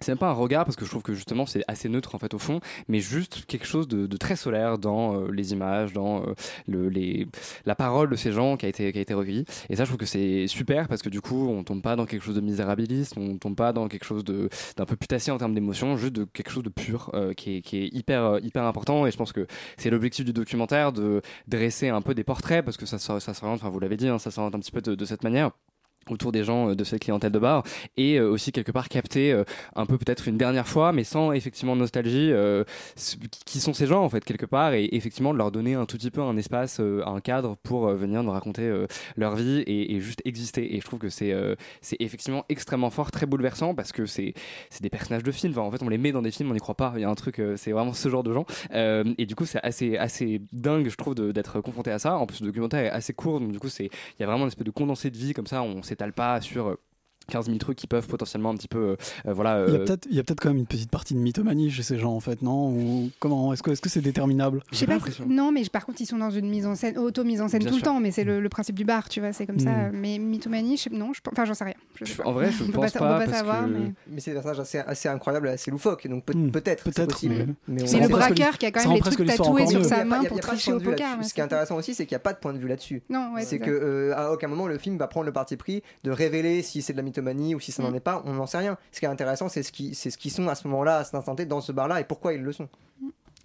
c'est 0.00 0.12
même 0.12 0.18
pas 0.18 0.28
un 0.28 0.32
regard 0.32 0.64
parce 0.64 0.76
que 0.76 0.84
je 0.84 0.90
trouve 0.90 1.02
que 1.02 1.14
justement 1.14 1.46
c'est 1.46 1.62
assez 1.68 1.88
neutre 1.88 2.14
en 2.14 2.18
fait 2.18 2.34
au 2.34 2.38
fond, 2.38 2.60
mais 2.88 3.00
juste 3.00 3.44
quelque 3.46 3.66
chose 3.66 3.88
de, 3.88 4.06
de 4.06 4.16
très 4.16 4.36
solaire 4.36 4.78
dans 4.78 5.14
euh, 5.14 5.30
les 5.32 5.52
images, 5.52 5.92
dans 5.92 6.22
euh, 6.22 6.34
le, 6.66 6.88
les, 6.88 7.26
la 7.66 7.74
parole 7.74 8.10
de 8.10 8.16
ces 8.16 8.32
gens 8.32 8.56
qui 8.56 8.66
a 8.66 8.68
été 8.68 8.92
qui 8.92 8.98
a 8.98 9.02
été 9.02 9.14
recueillie. 9.14 9.44
Et 9.68 9.76
ça 9.76 9.84
je 9.84 9.90
trouve 9.90 9.98
que 9.98 10.06
c'est 10.06 10.46
super 10.46 10.88
parce 10.88 11.02
que 11.02 11.08
du 11.08 11.20
coup 11.20 11.48
on 11.48 11.64
tombe 11.64 11.82
pas 11.82 11.96
dans 11.96 12.06
quelque 12.06 12.22
chose 12.22 12.34
de 12.36 12.40
misérabiliste, 12.40 13.14
on 13.16 13.38
tombe 13.38 13.56
pas 13.56 13.72
dans 13.72 13.88
quelque 13.88 14.04
chose 14.04 14.24
d'un 14.24 14.84
peu 14.86 14.96
putassier 14.96 15.32
en 15.32 15.38
termes 15.38 15.54
d'émotion, 15.54 15.96
juste 15.96 16.14
de 16.14 16.24
quelque 16.24 16.50
chose 16.50 16.62
de 16.62 16.68
pur 16.70 17.10
euh, 17.14 17.32
qui, 17.34 17.56
est, 17.56 17.62
qui 17.62 17.78
est 17.78 17.88
hyper 17.94 18.24
euh, 18.24 18.40
hyper 18.40 18.64
important. 18.64 19.06
Et 19.06 19.10
je 19.10 19.16
pense 19.16 19.32
que 19.32 19.46
c'est 19.76 19.90
l'objectif 19.90 20.24
du 20.24 20.32
documentaire 20.32 20.92
de 20.92 21.22
dresser 21.46 21.88
un 21.88 22.02
peu 22.02 22.14
des 22.14 22.24
portraits 22.24 22.64
parce 22.64 22.76
que 22.76 22.86
ça 22.86 22.98
ça 22.98 23.20
s'oriente, 23.34 23.60
enfin 23.60 23.70
vous 23.70 23.80
l'avez 23.80 23.96
dit, 23.96 24.08
hein, 24.08 24.18
ça 24.18 24.30
s'oriente 24.30 24.54
un 24.54 24.60
petit 24.60 24.72
peu 24.72 24.80
de, 24.80 24.94
de 24.94 25.04
cette 25.04 25.24
manière 25.24 25.50
autour 26.10 26.32
des 26.32 26.44
gens 26.44 26.70
euh, 26.70 26.74
de 26.74 26.84
cette 26.84 27.00
clientèle 27.00 27.32
de 27.32 27.38
bar 27.38 27.62
et 27.96 28.18
euh, 28.18 28.30
aussi 28.30 28.52
quelque 28.52 28.72
part 28.72 28.88
capter 28.88 29.32
euh, 29.32 29.44
un 29.74 29.86
peu 29.86 29.98
peut-être 29.98 30.28
une 30.28 30.38
dernière 30.38 30.68
fois 30.68 30.92
mais 30.92 31.04
sans 31.04 31.32
effectivement 31.32 31.76
nostalgie 31.76 32.32
qui 33.44 33.60
sont 33.60 33.72
ces 33.72 33.86
gens 33.86 34.02
en 34.02 34.08
fait 34.08 34.24
quelque 34.24 34.46
part 34.46 34.72
et 34.72 34.88
effectivement 34.92 35.32
de 35.32 35.38
leur 35.38 35.50
donner 35.50 35.74
un 35.74 35.86
tout 35.86 35.96
petit 35.96 36.10
peu 36.10 36.20
un 36.20 36.36
espace 36.36 36.80
un 36.80 37.20
cadre 37.20 37.56
pour 37.62 37.88
venir 37.88 38.22
nous 38.22 38.30
raconter 38.30 38.86
leur 39.16 39.36
vie 39.36 39.62
et, 39.66 40.00
juste 40.00 40.22
exister. 40.24 40.74
Et 40.74 40.80
je 40.80 40.84
trouve 40.84 40.98
que 40.98 41.08
c'est 41.08 41.34
c'est 41.80 41.96
effectivement 42.00 42.44
extrêmement 42.48 42.90
fort 42.90 43.10
très 43.10 43.26
bouleversant 43.26 43.74
parce 43.74 43.92
que 43.92 44.06
c'est 44.06 44.34
c'est 44.70 44.82
des 44.82 44.90
personnages 44.90 45.22
de 45.22 45.32
films. 45.32 45.52
Enfin, 45.52 45.62
en 45.62 45.70
fait 45.70 45.82
on 45.82 45.88
les 45.88 45.98
met 45.98 46.12
dans 46.12 46.22
des 46.22 46.30
films 46.30 46.50
on 46.50 46.54
n'y 46.54 46.60
croit 46.60 46.76
pas. 46.76 46.92
Il 46.96 47.02
y 47.02 47.04
a 47.04 47.10
un 47.10 47.14
truc 47.14 47.40
c'est 47.56 47.72
vraiment 47.72 47.92
ce 47.92 48.08
genre 48.08 48.22
de 48.22 48.32
gens. 48.32 48.46
Et 48.72 49.26
du 49.26 49.34
coup 49.34 49.44
c'est 49.44 49.62
assez 49.62 49.96
assez 49.96 50.40
dingue 50.52 50.88
je 50.88 50.96
trouve 50.96 51.14
d'être 51.14 51.60
confronté 51.60 51.90
à 51.90 51.98
ça. 51.98 52.16
En 52.16 52.26
plus 52.26 52.40
le 52.40 52.46
documentaire 52.46 52.84
est 52.84 52.90
assez 52.90 53.12
court 53.12 53.40
donc 53.40 53.52
du 53.52 53.58
coup 53.58 53.68
c'est 53.68 53.86
il 53.86 54.20
y 54.20 54.22
a 54.22 54.26
vraiment 54.26 54.44
une 54.44 54.48
espèce 54.48 54.64
de 54.64 54.70
condensé 54.70 55.10
de 55.10 55.16
vie 55.16 55.32
comme 55.32 55.46
ça. 55.46 55.62
On 55.62 55.82
s'étale 55.98 56.12
pas 56.12 56.40
sur 56.40 56.68
euh, 56.68 56.80
15 57.28 57.46
000 57.46 57.58
trucs 57.58 57.76
qui 57.76 57.86
peuvent 57.86 58.06
potentiellement 58.06 58.50
un 58.50 58.56
petit 58.56 58.68
peu 58.68 58.78
euh, 58.78 59.32
voilà 59.32 59.64
Il 59.68 59.72
y 59.72 59.76
a 59.76 59.80
euh, 59.80 59.84
peut-être 59.84 60.06
il 60.10 60.16
y 60.16 60.20
a 60.20 60.24
peut-être 60.24 60.40
quand 60.40 60.48
même 60.48 60.58
une 60.58 60.66
petite 60.66 60.90
partie 60.90 61.14
de 61.14 61.18
mythomanie 61.18 61.70
chez 61.70 61.82
ces 61.82 61.98
gens 61.98 62.12
en 62.12 62.20
fait, 62.20 62.42
non? 62.42 62.70
Ou 62.70 63.10
comment 63.20 63.52
Est-ce 63.52 63.62
que 63.62 63.70
est-ce 63.70 63.80
que 63.82 63.88
c'est 63.88 64.00
déterminable? 64.00 64.62
Je 64.72 64.76
sais 64.76 64.86
pas. 64.86 64.98
si- 65.10 65.22
Non, 65.26 65.52
mais 65.52 65.62
par 65.72 65.84
contre, 65.86 66.00
ils 66.00 66.06
sont 66.06 66.18
dans 66.18 66.30
une 66.30 66.48
mise 66.48 66.66
en 66.66 66.74
scène, 66.74 66.98
auto-mise 66.98 67.40
en 67.40 67.48
scène 67.48 67.60
Bien 67.60 67.68
tout 67.68 67.74
sûr. 67.76 67.84
le 67.84 67.90
temps, 67.90 68.00
mais 68.00 68.10
c'est 68.10 68.24
le, 68.24 68.40
le 68.40 68.48
principe 68.48 68.76
du 68.76 68.84
bar, 68.84 69.08
tu 69.08 69.20
vois, 69.20 69.32
c'est 69.32 69.46
comme 69.46 69.58
ça. 69.58 69.70
Mm. 69.70 69.90
Mais 69.94 70.18
mythomanie, 70.18 70.76
je 70.76 70.84
sais- 70.84 70.90
non, 70.90 71.12
je, 71.12 71.20
enfin, 71.30 71.44
j'en 71.44 71.54
sais 71.54 71.64
rien. 71.64 71.74
Je 72.00 72.04
sais 72.06 72.14
pas. 72.22 72.26
en 72.28 72.32
vrai, 72.32 72.50
je 72.50 72.62
On 72.64 72.66
peut 72.66 72.72
pense 72.72 72.92
pas 72.92 73.16
on 73.16 73.18
peut 73.18 73.24
parce 73.26 73.36
savoir, 73.38 73.64
que- 73.64 73.70
mais. 73.70 73.92
Mais 74.10 74.20
c'est 74.20 74.30
des 74.30 74.34
personnages 74.34 74.60
assez, 74.60 74.78
assez 74.78 75.08
incroyables, 75.08 75.48
assez 75.48 75.70
loufoques, 75.70 76.06
donc 76.08 76.24
peut- 76.24 76.34
Hmm. 76.36 76.50
peut-être, 76.50 76.82
c'est 76.84 76.94
Peut-être, 76.94 77.12
possible. 77.12 77.34
mais- 77.68 77.82
Mais 77.82 77.84
verra. 77.84 78.02
le 78.02 78.08
braqueur 78.08 78.58
qui 78.58 78.66
a 78.66 78.70
quand 78.70 78.84
même 78.84 78.94
les 78.94 79.00
trucs 79.00 79.26
tatoués 79.26 79.66
sur 79.66 79.84
sa 79.84 79.98
pas- 79.98 80.04
main 80.04 80.24
pour 80.24 80.36
pas 80.40 80.46
tricher 80.48 80.70
point 80.72 80.80
au 80.80 80.84
poker. 80.84 81.08
Ce 81.14 81.18
qui 81.18 81.24
est 81.24 81.28
c'est- 81.34 81.40
intéressant 81.42 81.76
aussi, 81.76 81.94
c'est 81.94 82.06
qu'il 82.06 82.14
n'y 82.14 82.20
a 82.20 82.20
pas 82.20 82.32
de 82.32 82.38
point 82.38 82.52
de 82.52 82.58
vue 82.58 82.68
là-dessus. 82.68 83.02
C'est 83.38 83.44
c'est 83.44 83.58
que 83.58 83.70
euh, 83.70 84.12
à 84.16 84.30
aucun 84.32 84.46
moment 84.48 84.66
le 84.66 84.78
film 84.78 84.96
va 84.98 85.06
prendre 85.08 85.26
le 85.26 85.32
parti 85.32 85.56
pris 85.56 85.82
de 86.04 86.10
révéler 86.10 86.62
si 86.62 86.82
c'est 86.82 86.92
de 86.92 86.98
la 86.98 87.02
mythomanie 87.20 87.54
ou 87.54 87.60
si 87.60 87.72
ça 87.72 87.82
n'en 87.82 87.90
Mm. 87.90 87.96
est 87.96 88.00
pas. 88.00 88.22
On 88.26 88.32
n'en 88.34 88.46
sait 88.46 88.58
rien. 88.58 88.76
Ce 88.92 88.98
qui 89.00 89.04
est 89.06 89.08
intéressant, 89.08 89.48
c'est 89.48 89.62
ce 89.62 89.72
qui, 89.72 89.94
c'est 89.94 90.10
ce 90.10 90.18
qu'ils 90.18 90.30
sont 90.32 90.48
à 90.48 90.54
ce 90.54 90.66
moment-là, 90.68 90.98
à 90.98 91.04
cet 91.04 91.14
instant 91.14 91.34
T, 91.34 91.46
dans 91.46 91.60
ce 91.60 91.72
bar-là 91.72 92.00
et 92.00 92.04
pourquoi 92.04 92.32
ils 92.34 92.42
le 92.42 92.52
sont. 92.52 92.68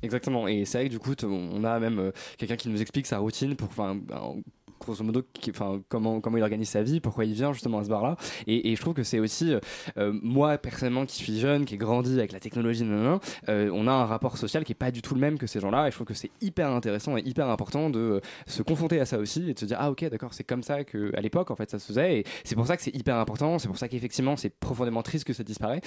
Exactement, 0.01 0.47
et 0.49 0.65
c'est 0.65 0.79
vrai 0.79 0.87
que 0.87 0.91
du 0.91 0.99
coup, 0.99 1.13
on 1.23 1.63
a 1.63 1.79
même 1.79 1.97
euh, 1.99 2.11
quelqu'un 2.37 2.57
qui 2.57 2.67
nous 2.67 2.81
explique 2.81 3.07
sa 3.07 3.19
routine 3.19 3.55
pour, 3.55 3.69
enfin, 3.69 3.97
en- 4.13 4.37
grosso 4.85 5.03
modo, 5.03 5.21
enfin, 5.49 5.81
comment, 5.89 6.21
comment 6.21 6.37
il 6.37 6.43
organise 6.43 6.69
sa 6.69 6.83
vie, 6.83 6.99
pourquoi 6.99 7.25
il 7.25 7.33
vient 7.33 7.53
justement 7.53 7.79
à 7.79 7.83
ce 7.83 7.89
bar-là. 7.89 8.15
Et, 8.47 8.75
je 8.75 8.81
trouve 8.81 8.93
que 8.93 9.03
c'est 9.03 9.19
aussi, 9.19 9.53
euh, 9.53 9.59
euh, 9.97 10.13
moi 10.21 10.57
personnellement 10.57 11.05
qui 11.05 11.15
suis 11.15 11.39
jeune, 11.39 11.65
qui 11.65 11.75
ai 11.75 11.77
grandi 11.77 12.17
avec 12.17 12.31
la 12.31 12.39
technologie, 12.39 12.83
nanana, 12.83 13.19
euh, 13.49 13.69
on 13.73 13.87
a 13.87 13.91
un 13.91 14.05
rapport 14.05 14.37
social 14.37 14.63
qui 14.63 14.71
est 14.71 14.75
pas 14.75 14.91
du 14.91 15.01
tout 15.01 15.13
le 15.13 15.21
même 15.21 15.37
que 15.37 15.47
ces 15.47 15.59
gens-là. 15.59 15.87
Et 15.87 15.91
je 15.91 15.95
trouve 15.95 16.07
que 16.07 16.13
c'est 16.13 16.31
hyper 16.41 16.69
intéressant 16.71 17.17
et 17.17 17.21
hyper 17.21 17.49
important 17.49 17.89
de 17.89 18.21
se 18.47 18.63
confronter 18.63 18.99
à 18.99 19.05
ça 19.05 19.17
aussi 19.17 19.49
et 19.49 19.53
de 19.53 19.59
se 19.59 19.65
dire, 19.65 19.77
ah 19.79 19.91
ok, 19.91 20.05
d'accord, 20.09 20.33
c'est 20.33 20.43
comme 20.43 20.63
ça 20.63 20.83
qu'à 20.83 21.21
l'époque, 21.21 21.51
en 21.51 21.55
fait, 21.55 21.69
ça 21.69 21.79
se 21.79 21.87
faisait. 21.87 22.19
Et 22.19 22.23
c'est 22.43 22.55
pour 22.55 22.67
ça 22.67 22.77
que 22.77 22.83
c'est 22.83 22.95
hyper 22.95 23.17
important, 23.17 23.59
c'est 23.59 23.67
pour 23.67 23.77
ça 23.77 23.87
qu'effectivement, 23.87 24.35
c'est 24.35 24.49
profondément 24.49 25.01
triste 25.03 25.25
que 25.25 25.33
ça 25.33 25.43
disparaît. 25.43 25.81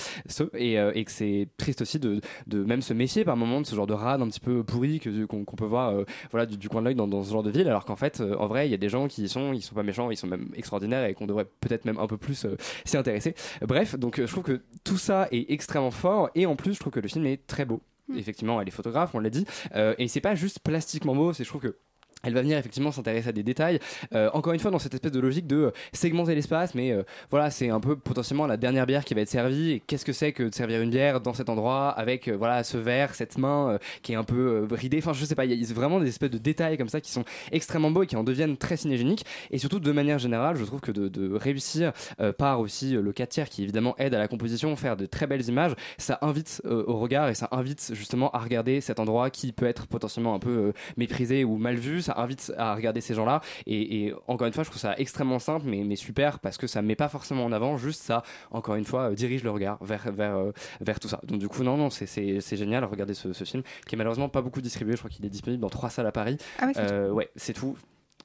Et, 0.54 1.04
que 1.04 1.12
c'est 1.12 1.48
triste 1.56 1.82
aussi 1.82 2.00
de, 2.00 2.20
de 2.46 2.64
même 2.64 2.82
se 2.82 2.92
méfier 2.92 3.24
par 3.24 3.36
moment 3.36 3.60
de 3.60 3.66
ce 3.66 3.76
genre 3.76 3.86
de 3.86 3.94
rade 3.94 4.20
un 4.22 4.28
petit 4.28 4.40
peu 4.40 4.64
pourri 4.64 5.00
qu'on 5.28 5.44
peut 5.44 5.64
voir 5.64 5.94
voilà 6.32 6.46
du, 6.46 6.68
coin 6.68 6.80
de 6.80 6.86
l'œil 6.86 6.94
dans, 6.96 7.22
ce 7.22 7.30
genre 7.30 7.44
de 7.44 7.50
ville 7.50 7.68
alors 7.68 7.84
qu'en 7.84 7.94
fait 7.94 8.20
en 8.20 8.46
vrai 8.48 8.66
il 8.66 8.70
y 8.70 8.74
a 8.74 8.76
des 8.76 8.85
gens 8.88 9.08
qui 9.08 9.24
y 9.24 9.28
sont 9.28 9.52
ils 9.52 9.62
sont 9.62 9.74
pas 9.74 9.82
méchants 9.82 10.10
ils 10.10 10.16
sont 10.16 10.26
même 10.26 10.50
extraordinaires 10.54 11.04
et 11.04 11.14
qu'on 11.14 11.26
devrait 11.26 11.46
peut-être 11.60 11.84
même 11.84 11.98
un 11.98 12.06
peu 12.06 12.16
plus 12.16 12.44
euh, 12.44 12.56
s'y 12.84 12.96
intéresser. 12.96 13.34
Bref 13.62 13.96
donc 13.96 14.18
euh, 14.18 14.26
je 14.26 14.32
trouve 14.32 14.44
que 14.44 14.62
tout 14.84 14.98
ça 14.98 15.28
est 15.30 15.50
extrêmement 15.50 15.90
fort 15.90 16.30
et 16.34 16.46
en 16.46 16.56
plus 16.56 16.74
je 16.74 16.80
trouve 16.80 16.92
que 16.92 17.00
le 17.00 17.08
film 17.08 17.26
est 17.26 17.46
très 17.46 17.64
beau. 17.64 17.80
Effectivement 18.14 18.60
elle 18.60 18.68
est 18.68 18.72
photographe 18.72 19.14
on 19.14 19.18
l'a 19.18 19.30
dit 19.30 19.46
euh, 19.74 19.94
et 19.98 20.08
c'est 20.08 20.20
pas 20.20 20.34
juste 20.34 20.60
plastiquement 20.60 21.14
beau 21.14 21.32
c'est 21.32 21.44
je 21.44 21.48
trouve 21.48 21.62
que 21.62 21.76
elle 22.26 22.34
va 22.34 22.42
venir 22.42 22.58
effectivement 22.58 22.90
s'intéresser 22.90 23.28
à 23.28 23.32
des 23.32 23.42
détails. 23.42 23.78
Euh, 24.14 24.30
encore 24.32 24.52
une 24.52 24.60
fois, 24.60 24.70
dans 24.70 24.78
cette 24.78 24.94
espèce 24.94 25.12
de 25.12 25.20
logique 25.20 25.46
de 25.46 25.56
euh, 25.56 25.70
segmenter 25.92 26.34
l'espace, 26.34 26.74
mais 26.74 26.90
euh, 26.90 27.04
voilà, 27.30 27.50
c'est 27.50 27.70
un 27.70 27.80
peu 27.80 27.96
potentiellement 27.96 28.46
la 28.46 28.56
dernière 28.56 28.86
bière 28.86 29.04
qui 29.04 29.14
va 29.14 29.20
être 29.20 29.28
servie. 29.28 29.82
Qu'est-ce 29.86 30.04
que 30.04 30.12
c'est 30.12 30.32
que 30.32 30.42
de 30.42 30.54
servir 30.54 30.80
une 30.82 30.90
bière 30.90 31.20
dans 31.20 31.34
cet 31.34 31.48
endroit 31.48 31.90
avec 31.90 32.28
voilà 32.28 32.64
ce 32.64 32.76
verre, 32.76 33.14
cette 33.14 33.38
main 33.38 33.78
qui 34.02 34.12
est 34.12 34.16
un 34.16 34.24
peu 34.24 34.66
euh, 34.70 34.74
ridée? 34.74 34.98
Enfin, 34.98 35.12
je 35.12 35.24
sais 35.24 35.34
pas, 35.34 35.44
il 35.44 35.52
y 35.52 35.70
a 35.70 35.74
vraiment 35.74 36.00
des 36.00 36.08
espèces 36.08 36.30
de 36.30 36.38
détails 36.38 36.76
comme 36.76 36.88
ça 36.88 37.00
qui 37.00 37.12
sont 37.12 37.24
extrêmement 37.52 37.90
beaux 37.90 38.02
et 38.02 38.06
qui 38.06 38.16
en 38.16 38.24
deviennent 38.24 38.56
très 38.56 38.76
cinégéniques. 38.76 39.24
Et 39.50 39.58
surtout, 39.58 39.78
de 39.78 39.92
manière 39.92 40.18
générale, 40.18 40.56
je 40.56 40.64
trouve 40.64 40.80
que 40.80 40.90
de, 40.90 41.36
réussir 41.36 41.92
par 42.38 42.60
aussi 42.60 42.92
le 42.92 43.12
4 43.12 43.28
tiers 43.28 43.48
qui 43.48 43.62
évidemment 43.62 43.94
aide 43.98 44.14
à 44.14 44.18
la 44.18 44.28
composition, 44.28 44.74
faire 44.76 44.96
de 44.96 45.06
très 45.06 45.26
belles 45.26 45.46
images, 45.48 45.72
ça 45.98 46.18
invite 46.22 46.62
au 46.64 46.98
regard 46.98 47.28
et 47.28 47.34
ça 47.34 47.48
invite 47.52 47.92
justement 47.94 48.30
à 48.30 48.38
regarder 48.38 48.80
cet 48.80 49.00
endroit 49.00 49.30
qui 49.30 49.52
peut 49.52 49.66
être 49.66 49.86
potentiellement 49.86 50.34
un 50.34 50.38
peu 50.38 50.72
méprisé 50.96 51.44
ou 51.44 51.56
mal 51.56 51.76
vu. 51.76 52.00
Ça 52.00 52.15
invite 52.16 52.52
à 52.56 52.74
regarder 52.74 53.00
ces 53.00 53.14
gens-là. 53.14 53.40
Et, 53.66 54.06
et 54.06 54.14
encore 54.28 54.46
une 54.46 54.52
fois, 54.52 54.64
je 54.64 54.70
trouve 54.70 54.80
ça 54.80 54.94
extrêmement 54.98 55.38
simple, 55.38 55.66
mais, 55.66 55.84
mais 55.84 55.96
super 55.96 56.38
parce 56.40 56.56
que 56.58 56.66
ça 56.66 56.82
met 56.82 56.96
pas 56.96 57.08
forcément 57.08 57.44
en 57.44 57.52
avant, 57.52 57.76
juste 57.76 58.02
ça, 58.02 58.22
encore 58.50 58.74
une 58.76 58.84
fois, 58.84 59.10
euh, 59.10 59.14
dirige 59.14 59.42
le 59.44 59.50
regard 59.50 59.82
vers, 59.82 60.10
vers, 60.12 60.36
euh, 60.36 60.52
vers 60.80 61.00
tout 61.00 61.08
ça. 61.08 61.20
Donc, 61.24 61.38
du 61.40 61.48
coup, 61.48 61.62
non, 61.62 61.76
non, 61.76 61.90
c'est- 61.90 62.06
génial. 62.56 62.84
Regardez 62.84 63.14
ce, 63.14 63.32
ce 63.32 63.44
film 63.44 63.62
qui 63.86 63.94
est 63.94 63.98
malheureusement 63.98 64.28
pas 64.28 64.40
beaucoup 64.42 64.60
distribué. 64.60 64.92
Je 64.92 64.98
crois 64.98 65.10
qu'il 65.10 65.24
est 65.26 65.28
disponible 65.30 65.60
dans 65.60 65.68
trois 65.68 65.90
salles 65.90 66.06
à 66.06 66.12
Paris. 66.12 66.38
Ah 66.58 66.66
ouais, 66.66 66.72
c'est 66.74 66.92
Euh, 66.92 67.10
ouais, 67.10 67.28
c'est 67.36 67.52
tout. 67.52 67.76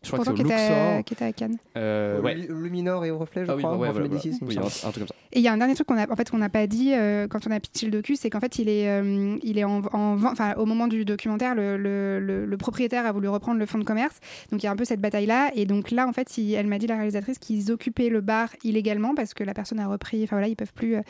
Je 0.03 0.07
crois 0.07 0.17
Pourtant, 0.25 0.31
que 0.31 0.37
c'est 0.39 0.43
au 0.43 0.47
était, 0.47 0.55
à- 0.55 0.87
Luxor. 0.97 1.03
qui 1.05 1.13
était 1.13 1.25
à 1.25 1.31
Cannes. 1.31 1.57
Euh, 1.77 2.19
ouais. 2.21 2.33
Luminor 2.33 3.05
et 3.05 3.11
au 3.11 3.19
reflet, 3.19 3.45
je 3.45 3.51
Ah 3.51 3.55
oui, 3.55 3.61
crois. 3.61 3.77
ouais, 3.77 3.91
voilà, 3.91 4.07
Médicis, 4.07 4.35
il 4.41 4.45
me 4.47 4.49
Oui, 4.49 4.57
un, 4.57 4.61
un 4.63 4.65
truc 4.65 4.95
comme 4.95 5.07
ça. 5.07 5.13
Et 5.31 5.39
il 5.39 5.43
y 5.43 5.47
a 5.47 5.53
un 5.53 5.57
dernier 5.57 5.75
truc 5.75 5.85
qu'on 5.85 5.97
a, 5.97 6.11
en 6.11 6.15
fait, 6.15 6.29
qu'on 6.29 6.39
n'a 6.39 6.49
pas 6.49 6.65
dit 6.65 6.91
euh, 6.93 7.27
quand 7.27 7.45
on 7.47 7.51
a 7.51 7.59
pitché 7.59 7.85
le 7.85 7.91
docu, 7.91 8.15
c'est 8.15 8.31
qu'en 8.31 8.39
fait, 8.39 8.57
il 8.57 8.67
est, 8.67 8.89
euh, 8.89 9.37
il 9.43 9.59
est 9.59 9.63
en, 9.63 9.81
enfin, 9.93 10.55
au 10.57 10.65
moment 10.65 10.87
du 10.87 11.05
documentaire, 11.05 11.53
le, 11.53 11.77
le- 11.77 12.19
le- 12.19 12.45
le 12.47 12.57
propriétaire 12.57 13.05
a 13.05 13.11
voulu 13.11 13.27
reprendre 13.29 13.59
le 13.59 13.65
fonds 13.67 13.77
de 13.77 13.83
commerce. 13.83 14.17
Donc 14.51 14.63
il 14.63 14.65
y 14.65 14.69
a 14.69 14.71
un 14.71 14.75
peu 14.75 14.85
cette 14.85 15.01
bataille-là. 15.01 15.51
Et 15.55 15.65
donc 15.65 15.91
là, 15.91 16.07
en 16.07 16.13
fait, 16.13 16.35
il- 16.37 16.53
elle 16.55 16.67
m'a 16.67 16.79
dit, 16.79 16.87
la 16.87 16.95
réalisatrice, 16.95 17.37
qu'ils 17.37 17.71
occupaient 17.71 18.09
le 18.09 18.21
bar 18.21 18.49
illégalement 18.63 19.13
parce 19.13 19.35
que 19.35 19.43
la 19.43 19.53
personne 19.53 19.79
a 19.79 19.87
repris, 19.87 20.23
enfin 20.23 20.35
voilà, 20.37 20.47
ils 20.47 20.55
peuvent 20.55 20.73
plus 20.73 20.95
euh, 20.95 21.01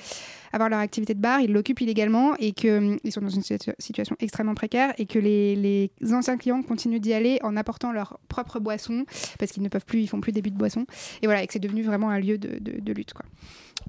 avoir 0.53 0.69
leur 0.69 0.79
activité 0.79 1.13
de 1.13 1.19
bar, 1.19 1.39
ils 1.41 1.51
l'occupent 1.51 1.81
illégalement 1.81 2.35
et 2.37 2.51
qu'ils 2.51 2.99
sont 3.11 3.21
dans 3.21 3.29
une 3.29 3.43
situ- 3.43 3.71
situation 3.79 4.15
extrêmement 4.19 4.55
précaire 4.55 4.93
et 4.97 5.05
que 5.05 5.19
les, 5.19 5.55
anciens 6.13 6.37
clients 6.37 6.61
continuent 6.61 6.99
d'y 6.99 7.13
aller 7.13 7.39
en 7.43 7.55
apportant 7.57 7.91
leur 7.91 8.19
propre 8.27 8.59
boisson 8.59 9.05
parce 9.39 9.51
qu'ils 9.51 9.63
ne 9.63 9.69
peuvent 9.69 9.85
plus, 9.85 10.01
ils 10.01 10.07
font 10.07 10.21
plus 10.21 10.31
des 10.31 10.41
de 10.51 10.57
boisson. 10.57 10.85
Et 11.21 11.27
voilà, 11.27 11.43
et 11.43 11.47
que 11.47 11.53
c'est 11.53 11.59
devenu 11.59 11.83
vraiment 11.83 12.09
un 12.09 12.19
lieu 12.19 12.37
de, 12.37 12.59
de- 12.59 12.79
de 12.79 12.93
lutte, 12.93 13.13
quoi. 13.13 13.25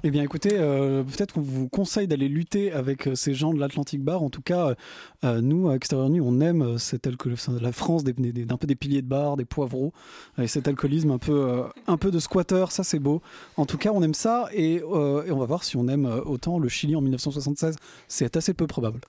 Eh 0.05 0.11
bien, 0.11 0.24
écoutez, 0.24 0.59
euh, 0.59 1.05
peut-être 1.05 1.32
qu'on 1.32 1.42
vous 1.42 1.68
conseille 1.68 2.09
d'aller 2.09 2.28
lutter 2.28 2.72
avec 2.72 3.07
euh, 3.07 3.14
ces 3.14 3.34
gens 3.34 3.55
de 3.55 3.61
l'Atlantic 3.61 4.03
Bar. 4.03 4.24
En 4.24 4.30
tout 4.30 4.42
cas, 4.42 4.74
euh, 5.22 5.40
nous, 5.40 5.68
à 5.68 5.76
Extérieur 5.76 6.11
Nu, 6.11 6.20
on 6.20 6.40
aime 6.40 6.76
cet 6.76 7.07
alcool, 7.07 7.34
la 7.61 7.70
France 7.70 8.03
d'un 8.03 8.57
peu 8.57 8.66
des 8.66 8.74
piliers 8.74 9.03
de 9.03 9.07
bar, 9.07 9.36
des 9.36 9.44
poivreaux, 9.44 9.92
et 10.38 10.48
cet 10.48 10.66
alcoolisme 10.66 11.12
un 11.12 11.18
peu, 11.18 11.62
un 11.86 11.96
peu 11.96 12.11
de 12.11 12.18
squatter. 12.18 12.64
Ça, 12.70 12.82
c'est 12.82 12.98
beau. 12.98 13.22
En 13.57 13.64
tout 13.64 13.78
cas, 13.78 13.90
on 13.94 14.03
aime 14.03 14.14
ça, 14.14 14.48
et, 14.53 14.82
on 14.82 15.38
va 15.38 15.46
voir 15.46 15.62
si 15.62 15.76
on 15.76 15.86
aime 15.86 16.07
autant 16.26 16.59
le 16.59 16.68
Chili 16.68 16.96
en 16.96 17.00
1976. 17.00 17.76
C'est 18.09 18.36
assez 18.36 18.55
peu 18.55 18.66
probable. 18.66 19.00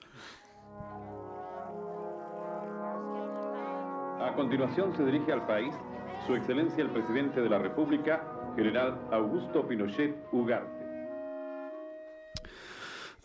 A 4.21 4.35
continuación 4.35 4.95
se 4.95 5.03
dirige 5.03 5.31
al 5.31 5.45
país 5.47 5.73
Su 6.25 6.35
Excelencia 6.35 6.83
el 6.83 6.89
Presidente 6.91 7.41
de 7.41 7.49
la 7.49 7.59
República, 7.59 8.23
General 8.55 8.97
Augusto 9.11 9.67
Pinochet 9.67 10.15
Ugarte. 10.31 10.82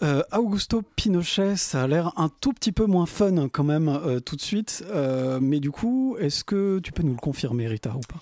Euh, 0.02 0.22
Augusto 0.32 0.82
Pinochet, 0.96 1.56
ça 1.56 1.82
a 1.82 1.86
l'air 1.88 2.12
un 2.16 2.28
tout 2.40 2.52
petit 2.52 2.70
peu 2.72 2.86
moins 2.86 3.06
fun 3.06 3.48
quand 3.48 3.64
même 3.64 3.88
euh, 3.88 4.20
tout 4.20 4.36
de 4.36 4.40
suite. 4.40 4.84
Euh, 4.90 5.40
mais 5.42 5.58
du 5.60 5.70
coup, 5.72 6.16
est-ce 6.20 6.44
que 6.44 6.78
tu 6.78 6.92
peux 6.92 7.02
nous 7.02 7.14
le 7.14 7.18
confirmer, 7.20 7.66
Rita, 7.66 7.90
ou 7.96 8.00
pas? 8.00 8.20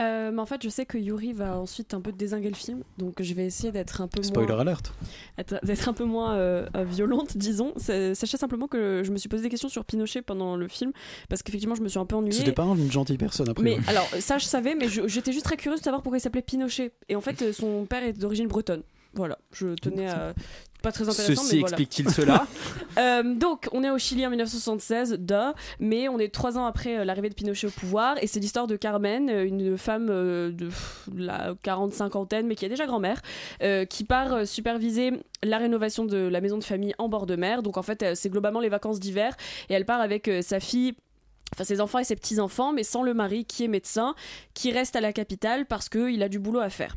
Euh, 0.00 0.30
mais 0.32 0.40
en 0.40 0.46
fait, 0.46 0.62
je 0.62 0.68
sais 0.68 0.86
que 0.86 0.96
Yuri 0.96 1.32
va 1.32 1.58
ensuite 1.58 1.92
un 1.92 2.00
peu 2.00 2.12
désinguer 2.12 2.48
le 2.48 2.54
film, 2.54 2.82
donc 2.98 3.20
je 3.20 3.34
vais 3.34 3.44
essayer 3.46 3.72
d'être 3.72 4.00
un 4.00 4.06
peu 4.06 4.22
Spoiler 4.22 4.52
moins... 4.52 4.60
alerte. 4.60 4.92
être- 5.38 5.58
d'être 5.64 5.88
un 5.88 5.92
peu 5.92 6.04
moins 6.04 6.36
euh, 6.36 6.68
violente, 6.88 7.36
disons. 7.36 7.72
Sachez 7.78 8.36
simplement 8.36 8.68
que 8.68 9.02
je 9.04 9.10
me 9.10 9.16
suis 9.16 9.28
posé 9.28 9.42
des 9.42 9.48
questions 9.48 9.68
sur 9.68 9.84
Pinochet 9.84 10.22
pendant 10.22 10.54
le 10.56 10.68
film, 10.68 10.92
parce 11.28 11.42
qu'effectivement, 11.42 11.74
je 11.74 11.82
me 11.82 11.88
suis 11.88 11.98
un 11.98 12.06
peu 12.06 12.14
ennuyée. 12.14 12.38
C'était 12.38 12.52
pas 12.52 12.62
une 12.62 12.92
gentille 12.92 13.18
personne 13.18 13.48
après. 13.48 13.64
Mais 13.64 13.78
alors, 13.88 14.08
ça, 14.20 14.38
je 14.38 14.44
savais, 14.44 14.76
mais 14.76 14.86
j'étais 14.88 15.32
juste 15.32 15.44
très 15.44 15.56
curieuse 15.56 15.80
de 15.80 15.84
savoir 15.84 16.00
pourquoi 16.02 16.18
il 16.18 16.22
s'appelait 16.22 16.42
Pinochet. 16.42 16.92
Et 17.08 17.16
en 17.16 17.20
fait, 17.20 17.50
son 17.52 17.84
père 17.84 18.04
est 18.04 18.12
d'origine 18.12 18.46
bretonne. 18.46 18.84
Voilà, 19.14 19.38
je 19.52 19.68
tenais 19.74 20.06
à. 20.08 20.32
Pas 20.82 20.92
très 20.92 21.08
intéressant. 21.08 21.42
Ceci 21.42 21.60
voilà. 21.60 21.76
explique-t-il 21.76 22.10
cela 22.10 22.46
Euh, 22.98 23.22
donc, 23.22 23.68
on 23.72 23.84
est 23.84 23.90
au 23.90 23.98
Chili 23.98 24.26
en 24.26 24.30
1976, 24.30 25.18
duh, 25.20 25.34
mais 25.78 26.08
on 26.08 26.18
est 26.18 26.34
trois 26.34 26.58
ans 26.58 26.64
après 26.66 26.98
euh, 26.98 27.04
l'arrivée 27.04 27.28
de 27.28 27.34
Pinochet 27.34 27.68
au 27.68 27.70
pouvoir, 27.70 28.16
et 28.20 28.26
c'est 28.26 28.40
l'histoire 28.40 28.66
de 28.66 28.76
Carmen, 28.76 29.30
euh, 29.30 29.46
une 29.46 29.78
femme 29.78 30.08
euh, 30.10 30.50
de 30.50 30.66
pff, 30.66 31.08
la 31.16 31.54
40-50aine, 31.54 32.46
mais 32.46 32.56
qui 32.56 32.64
est 32.64 32.68
déjà 32.68 32.86
grand-mère, 32.86 33.22
qui 33.88 34.04
part 34.04 34.46
superviser 34.46 35.12
la 35.44 35.58
rénovation 35.58 36.04
de 36.04 36.16
la 36.16 36.40
maison 36.40 36.58
de 36.58 36.64
famille 36.64 36.94
en 36.98 37.08
bord 37.08 37.26
de 37.26 37.36
mer. 37.36 37.62
Donc, 37.62 37.76
en 37.76 37.82
fait, 37.82 38.04
c'est 38.14 38.30
globalement 38.30 38.60
les 38.60 38.68
vacances 38.68 38.98
d'hiver, 38.98 39.36
et 39.68 39.74
elle 39.74 39.84
part 39.84 40.00
avec 40.00 40.30
sa 40.42 40.58
fille 40.58 40.94
enfin 41.54 41.64
ses 41.64 41.80
enfants 41.80 41.98
et 41.98 42.04
ses 42.04 42.16
petits-enfants, 42.16 42.72
mais 42.72 42.82
sans 42.82 43.02
le 43.02 43.14
mari 43.14 43.44
qui 43.44 43.64
est 43.64 43.68
médecin, 43.68 44.14
qui 44.54 44.70
reste 44.70 44.96
à 44.96 45.00
la 45.00 45.12
capitale 45.12 45.66
parce 45.66 45.88
qu'il 45.88 46.22
a 46.22 46.28
du 46.28 46.38
boulot 46.38 46.60
à 46.60 46.68
faire. 46.68 46.96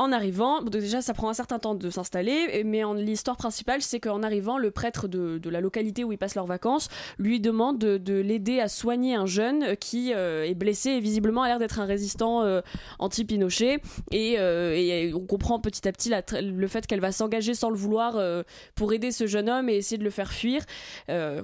En 0.00 0.12
arrivant, 0.12 0.62
déjà 0.62 1.02
ça 1.02 1.12
prend 1.12 1.28
un 1.28 1.34
certain 1.34 1.58
temps 1.58 1.74
de 1.74 1.90
s'installer, 1.90 2.62
mais 2.64 2.82
l'histoire 2.98 3.36
principale 3.36 3.82
c'est 3.82 3.98
qu'en 3.98 4.22
arrivant, 4.22 4.56
le 4.56 4.70
prêtre 4.70 5.08
de, 5.08 5.40
la 5.50 5.60
localité 5.60 6.04
où 6.04 6.12
ils 6.12 6.18
passent 6.18 6.36
leurs 6.36 6.46
vacances 6.46 6.88
lui 7.18 7.40
demande 7.40 7.78
de, 7.80 7.98
de 7.98 8.14
l'aider 8.14 8.60
à 8.60 8.68
soigner 8.68 9.16
un 9.16 9.26
jeune 9.26 9.76
qui 9.76 10.12
euh, 10.14 10.44
est 10.44 10.54
blessé 10.54 10.90
et 10.90 11.00
visiblement 11.00 11.42
a 11.42 11.48
l'air 11.48 11.58
d'être 11.58 11.80
un 11.80 11.84
résistant 11.84 12.42
euh, 12.42 12.60
anti-Pinochet. 13.00 13.80
Et, 14.12 14.36
euh, 14.38 14.72
et 14.76 15.12
on 15.14 15.26
comprend 15.26 15.58
petit 15.58 15.88
à 15.88 15.90
petit 15.90 16.12
le 16.32 16.68
fait 16.68 16.86
qu'elle 16.86 17.00
va 17.00 17.10
s'engager 17.10 17.54
sans 17.54 17.70
le 17.70 17.76
vouloir 17.76 18.44
pour 18.76 18.92
aider 18.92 19.10
ce 19.10 19.26
jeune 19.26 19.50
homme 19.50 19.68
et 19.68 19.74
essayer 19.74 19.98
de 19.98 20.04
le 20.04 20.10
faire 20.10 20.30
fuir 20.32 20.64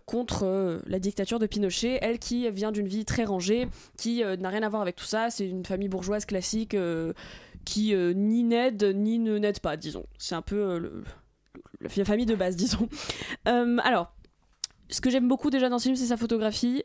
contre 0.06 0.80
la 0.86 0.98
dictature 1.00 1.40
de 1.40 1.46
Pinochet. 1.46 1.98
Elle 2.02 2.20
qui 2.20 2.48
vient 2.50 2.70
d'une 2.70 2.86
vie 2.86 3.04
très 3.04 3.24
rangée, 3.24 3.66
qui 3.96 4.22
n'a 4.22 4.48
rien 4.48 4.62
à 4.62 4.68
voir 4.68 4.82
avec 4.82 4.94
tout 4.94 5.04
ça, 5.04 5.30
c'est 5.30 5.48
une 5.48 5.64
famille 5.64 5.88
bourgeoise 5.88 6.24
classique. 6.24 6.76
Qui 7.64 7.94
euh, 7.94 8.12
ni 8.14 8.42
n'aide 8.42 8.84
ni 8.94 9.18
ne 9.18 9.38
n'aide 9.38 9.60
pas, 9.60 9.76
disons. 9.76 10.04
C'est 10.18 10.34
un 10.34 10.42
peu 10.42 10.56
euh, 10.56 11.02
la 11.80 12.04
famille 12.04 12.26
de 12.26 12.34
base, 12.34 12.56
disons. 12.56 12.88
Euh, 13.48 13.78
alors, 13.82 14.12
ce 14.90 15.00
que 15.00 15.10
j'aime 15.10 15.28
beaucoup 15.28 15.50
déjà 15.50 15.68
dans 15.68 15.78
ce 15.78 15.84
film, 15.84 15.96
c'est 15.96 16.06
sa 16.06 16.16
photographie. 16.16 16.84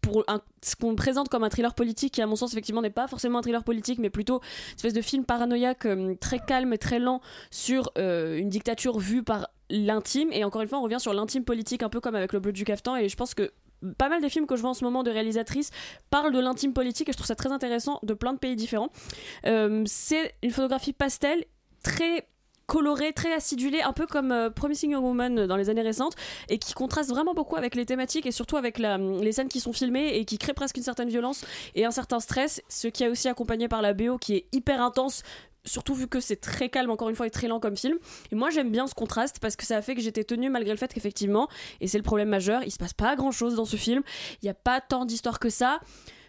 Pour 0.00 0.22
ce 0.62 0.76
qu'on 0.76 0.96
présente 0.96 1.30
comme 1.30 1.44
un 1.44 1.48
thriller 1.48 1.74
politique, 1.74 2.12
qui 2.12 2.20
à 2.20 2.26
mon 2.26 2.36
sens 2.36 2.52
effectivement 2.52 2.82
n'est 2.82 2.90
pas 2.90 3.08
forcément 3.08 3.38
un 3.38 3.42
thriller 3.42 3.64
politique, 3.64 3.98
mais 3.98 4.10
plutôt 4.10 4.40
une 4.42 4.74
espèce 4.76 4.92
de 4.92 5.00
film 5.00 5.24
paranoïaque 5.24 5.88
très 6.20 6.38
calme 6.38 6.74
et 6.74 6.78
très 6.78 6.98
lent 6.98 7.22
sur 7.50 7.90
une 7.96 8.50
dictature 8.50 8.98
vue 8.98 9.22
par 9.22 9.48
l'intime. 9.70 10.28
Et 10.32 10.44
encore 10.44 10.60
une 10.60 10.68
fois, 10.68 10.78
on 10.78 10.82
revient 10.82 11.00
sur 11.00 11.14
l'intime 11.14 11.44
politique, 11.44 11.82
un 11.82 11.88
peu 11.88 12.00
comme 12.00 12.14
avec 12.14 12.34
le 12.34 12.40
bleu 12.40 12.52
du 12.52 12.64
cafetan. 12.64 12.96
Et 12.96 13.08
je 13.08 13.16
pense 13.16 13.32
que 13.32 13.50
pas 13.98 14.08
mal 14.08 14.20
des 14.20 14.28
films 14.28 14.46
que 14.46 14.56
je 14.56 14.60
vois 14.60 14.70
en 14.70 14.74
ce 14.74 14.84
moment 14.84 15.02
de 15.02 15.10
réalisatrices 15.10 15.70
parlent 16.10 16.32
de 16.32 16.40
l'intime 16.40 16.72
politique 16.72 17.08
et 17.08 17.12
je 17.12 17.16
trouve 17.16 17.26
ça 17.26 17.34
très 17.34 17.52
intéressant 17.52 17.98
de 18.02 18.14
plein 18.14 18.32
de 18.32 18.38
pays 18.38 18.56
différents. 18.56 18.90
Euh, 19.46 19.82
c'est 19.86 20.34
une 20.42 20.50
photographie 20.50 20.92
pastel 20.92 21.44
très 21.82 22.26
colorée, 22.66 23.12
très 23.12 23.32
acidulée, 23.32 23.82
un 23.82 23.92
peu 23.92 24.06
comme 24.06 24.32
euh, 24.32 24.50
Promising 24.50 24.92
Young 24.92 25.04
Woman 25.04 25.46
dans 25.46 25.56
les 25.56 25.70
années 25.70 25.82
récentes, 25.82 26.14
et 26.48 26.58
qui 26.58 26.72
contraste 26.72 27.10
vraiment 27.10 27.34
beaucoup 27.34 27.56
avec 27.56 27.74
les 27.74 27.84
thématiques 27.84 28.26
et 28.26 28.32
surtout 28.32 28.56
avec 28.56 28.78
les 28.78 29.32
scènes 29.32 29.48
qui 29.48 29.60
sont 29.60 29.72
filmées 29.72 30.16
et 30.16 30.24
qui 30.24 30.38
créent 30.38 30.54
presque 30.54 30.76
une 30.76 30.82
certaine 30.82 31.08
violence 31.08 31.44
et 31.74 31.84
un 31.84 31.90
certain 31.90 32.20
stress, 32.20 32.62
ce 32.68 32.88
qui 32.88 33.04
est 33.04 33.08
aussi 33.08 33.28
accompagné 33.28 33.68
par 33.68 33.82
la 33.82 33.92
BO 33.92 34.18
qui 34.18 34.34
est 34.34 34.46
hyper 34.52 34.82
intense. 34.82 35.22
Surtout 35.64 35.94
vu 35.94 36.06
que 36.06 36.20
c'est 36.20 36.36
très 36.36 36.68
calme, 36.68 36.90
encore 36.90 37.08
une 37.08 37.16
fois, 37.16 37.26
et 37.26 37.30
très 37.30 37.48
lent 37.48 37.60
comme 37.60 37.76
film. 37.76 37.98
Et 38.30 38.34
moi, 38.34 38.50
j'aime 38.50 38.70
bien 38.70 38.86
ce 38.86 38.94
contraste 38.94 39.38
parce 39.40 39.56
que 39.56 39.64
ça 39.64 39.76
a 39.76 39.82
fait 39.82 39.94
que 39.94 40.02
j'étais 40.02 40.24
tenue 40.24 40.50
malgré 40.50 40.72
le 40.72 40.78
fait 40.78 40.92
qu'effectivement, 40.92 41.48
et 41.80 41.88
c'est 41.88 41.98
le 41.98 42.04
problème 42.04 42.28
majeur, 42.28 42.62
il 42.64 42.70
se 42.70 42.78
passe 42.78 42.92
pas 42.92 43.16
grand 43.16 43.32
chose 43.32 43.54
dans 43.54 43.64
ce 43.64 43.76
film. 43.76 44.02
Il 44.42 44.44
n'y 44.44 44.50
a 44.50 44.54
pas 44.54 44.80
tant 44.80 45.04
d'histoire 45.04 45.38
que 45.38 45.50
ça. 45.50 45.80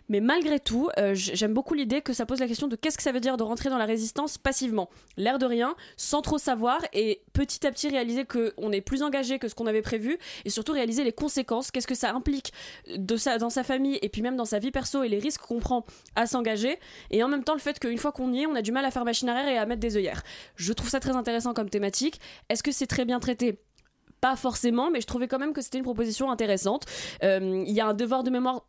Mais 0.07 0.19
malgré 0.19 0.59
tout, 0.59 0.89
euh, 0.99 1.11
j'aime 1.15 1.53
beaucoup 1.53 1.73
l'idée 1.73 2.01
que 2.01 2.13
ça 2.13 2.25
pose 2.25 2.39
la 2.39 2.47
question 2.47 2.67
de 2.67 2.75
qu'est-ce 2.75 2.97
que 2.97 3.03
ça 3.03 3.11
veut 3.11 3.19
dire 3.19 3.37
de 3.37 3.43
rentrer 3.43 3.69
dans 3.69 3.77
la 3.77 3.85
résistance 3.85 4.37
passivement, 4.37 4.89
l'air 5.17 5.39
de 5.39 5.45
rien, 5.45 5.75
sans 5.97 6.21
trop 6.21 6.37
savoir, 6.37 6.79
et 6.93 7.21
petit 7.33 7.65
à 7.65 7.71
petit 7.71 7.89
réaliser 7.89 8.25
qu'on 8.25 8.71
est 8.71 8.81
plus 8.81 9.01
engagé 9.01 9.39
que 9.39 9.47
ce 9.47 9.55
qu'on 9.55 9.67
avait 9.67 9.81
prévu, 9.81 10.17
et 10.45 10.49
surtout 10.49 10.73
réaliser 10.73 11.03
les 11.03 11.11
conséquences, 11.11 11.71
qu'est-ce 11.71 11.87
que 11.87 11.95
ça 11.95 12.13
implique 12.13 12.53
dans 12.97 13.49
sa 13.49 13.63
famille, 13.63 13.97
et 14.01 14.09
puis 14.09 14.21
même 14.21 14.35
dans 14.35 14.45
sa 14.45 14.59
vie 14.59 14.71
perso, 14.71 15.03
et 15.03 15.09
les 15.09 15.19
risques 15.19 15.41
qu'on 15.41 15.59
prend 15.59 15.85
à 16.15 16.27
s'engager, 16.27 16.77
et 17.09 17.23
en 17.23 17.27
même 17.27 17.43
temps 17.43 17.53
le 17.53 17.59
fait 17.59 17.79
qu'une 17.79 17.97
fois 17.97 18.11
qu'on 18.11 18.31
y 18.31 18.43
est, 18.43 18.45
on 18.45 18.55
a 18.55 18.61
du 18.61 18.71
mal 18.71 18.85
à 18.85 18.91
faire 18.91 19.05
machine 19.05 19.29
arrière 19.29 19.47
et 19.47 19.57
à 19.57 19.65
mettre 19.65 19.81
des 19.81 19.97
œillères. 19.97 20.23
Je 20.55 20.71
trouve 20.73 20.89
ça 20.89 20.99
très 20.99 21.15
intéressant 21.15 21.53
comme 21.53 21.69
thématique. 21.69 22.19
Est-ce 22.49 22.63
que 22.63 22.71
c'est 22.71 22.87
très 22.87 23.05
bien 23.05 23.19
traité? 23.19 23.59
Pas 24.21 24.35
forcément, 24.35 24.89
mais 24.91 25.01
je 25.01 25.07
trouvais 25.07 25.27
quand 25.27 25.39
même 25.39 25.53
que 25.53 25.61
c'était 25.61 25.77
une 25.77 25.83
proposition 25.83 26.31
intéressante. 26.31 26.85
Euh, 27.23 27.63
Il 27.67 27.73
y 27.73 27.81
a 27.81 27.87
un 27.87 27.93
devoir 27.93 28.23
de 28.23 28.29
mémoire 28.29 28.65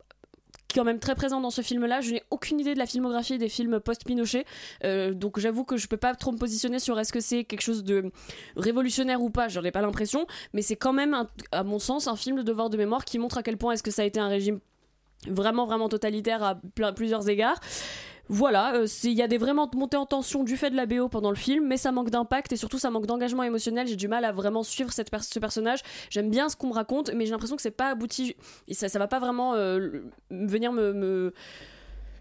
qui 0.67 0.77
est 0.77 0.81
quand 0.81 0.85
même 0.85 0.99
très 0.99 1.15
présent 1.15 1.39
dans 1.41 1.49
ce 1.49 1.61
film-là. 1.61 2.01
Je 2.01 2.13
n'ai 2.13 2.23
aucune 2.29 2.59
idée 2.59 2.73
de 2.73 2.79
la 2.79 2.85
filmographie 2.85 3.37
des 3.37 3.49
films 3.49 3.79
post-Pinochet, 3.79 4.45
Euh, 4.83 5.13
donc 5.13 5.39
j'avoue 5.39 5.63
que 5.63 5.77
je 5.77 5.87
peux 5.87 5.97
pas 5.97 6.15
trop 6.15 6.31
me 6.31 6.37
positionner 6.37 6.79
sur 6.79 6.99
est-ce 6.99 7.13
que 7.13 7.19
c'est 7.19 7.43
quelque 7.43 7.61
chose 7.61 7.83
de 7.83 8.11
révolutionnaire 8.55 9.21
ou 9.21 9.29
pas. 9.29 9.47
J'en 9.47 9.63
ai 9.63 9.71
pas 9.71 9.81
l'impression, 9.81 10.27
mais 10.53 10.61
c'est 10.61 10.75
quand 10.75 10.93
même, 10.93 11.25
à 11.51 11.63
mon 11.63 11.79
sens, 11.79 12.07
un 12.07 12.15
film 12.15 12.37
de 12.37 12.43
devoir 12.43 12.69
de 12.69 12.77
mémoire 12.77 13.05
qui 13.05 13.19
montre 13.19 13.37
à 13.37 13.43
quel 13.43 13.57
point 13.57 13.73
est-ce 13.73 13.83
que 13.83 13.91
ça 13.91 14.01
a 14.01 14.05
été 14.05 14.19
un 14.19 14.27
régime 14.27 14.59
vraiment 15.27 15.65
vraiment 15.65 15.89
totalitaire 15.89 16.43
à 16.43 16.59
plusieurs 16.93 17.27
égards. 17.27 17.59
Voilà, 18.29 18.75
euh, 18.75 18.87
il 19.03 19.13
y 19.13 19.21
a 19.21 19.27
des 19.27 19.37
vraiment 19.37 19.69
montées 19.73 19.97
en 19.97 20.05
tension 20.05 20.43
du 20.43 20.57
fait 20.57 20.69
de 20.69 20.75
la 20.75 20.85
BO 20.85 21.07
pendant 21.07 21.29
le 21.29 21.35
film, 21.37 21.65
mais 21.67 21.77
ça 21.77 21.91
manque 21.91 22.09
d'impact 22.09 22.51
et 22.51 22.57
surtout 22.57 22.77
ça 22.77 22.89
manque 22.89 23.05
d'engagement 23.05 23.43
émotionnel. 23.43 23.87
J'ai 23.87 23.95
du 23.95 24.07
mal 24.07 24.25
à 24.25 24.31
vraiment 24.31 24.63
suivre 24.63 24.91
ce 24.91 25.39
personnage. 25.39 25.79
J'aime 26.09 26.29
bien 26.29 26.49
ce 26.49 26.55
qu'on 26.55 26.67
me 26.67 26.73
raconte, 26.73 27.11
mais 27.13 27.25
j'ai 27.25 27.31
l'impression 27.31 27.55
que 27.55 27.61
c'est 27.61 27.71
pas 27.71 27.89
abouti. 27.89 28.35
Et 28.67 28.73
ça, 28.73 28.89
ça 28.89 28.99
va 28.99 29.07
pas 29.07 29.19
vraiment 29.19 29.53
euh, 29.55 30.01
venir 30.29 30.71
me- 30.73 31.33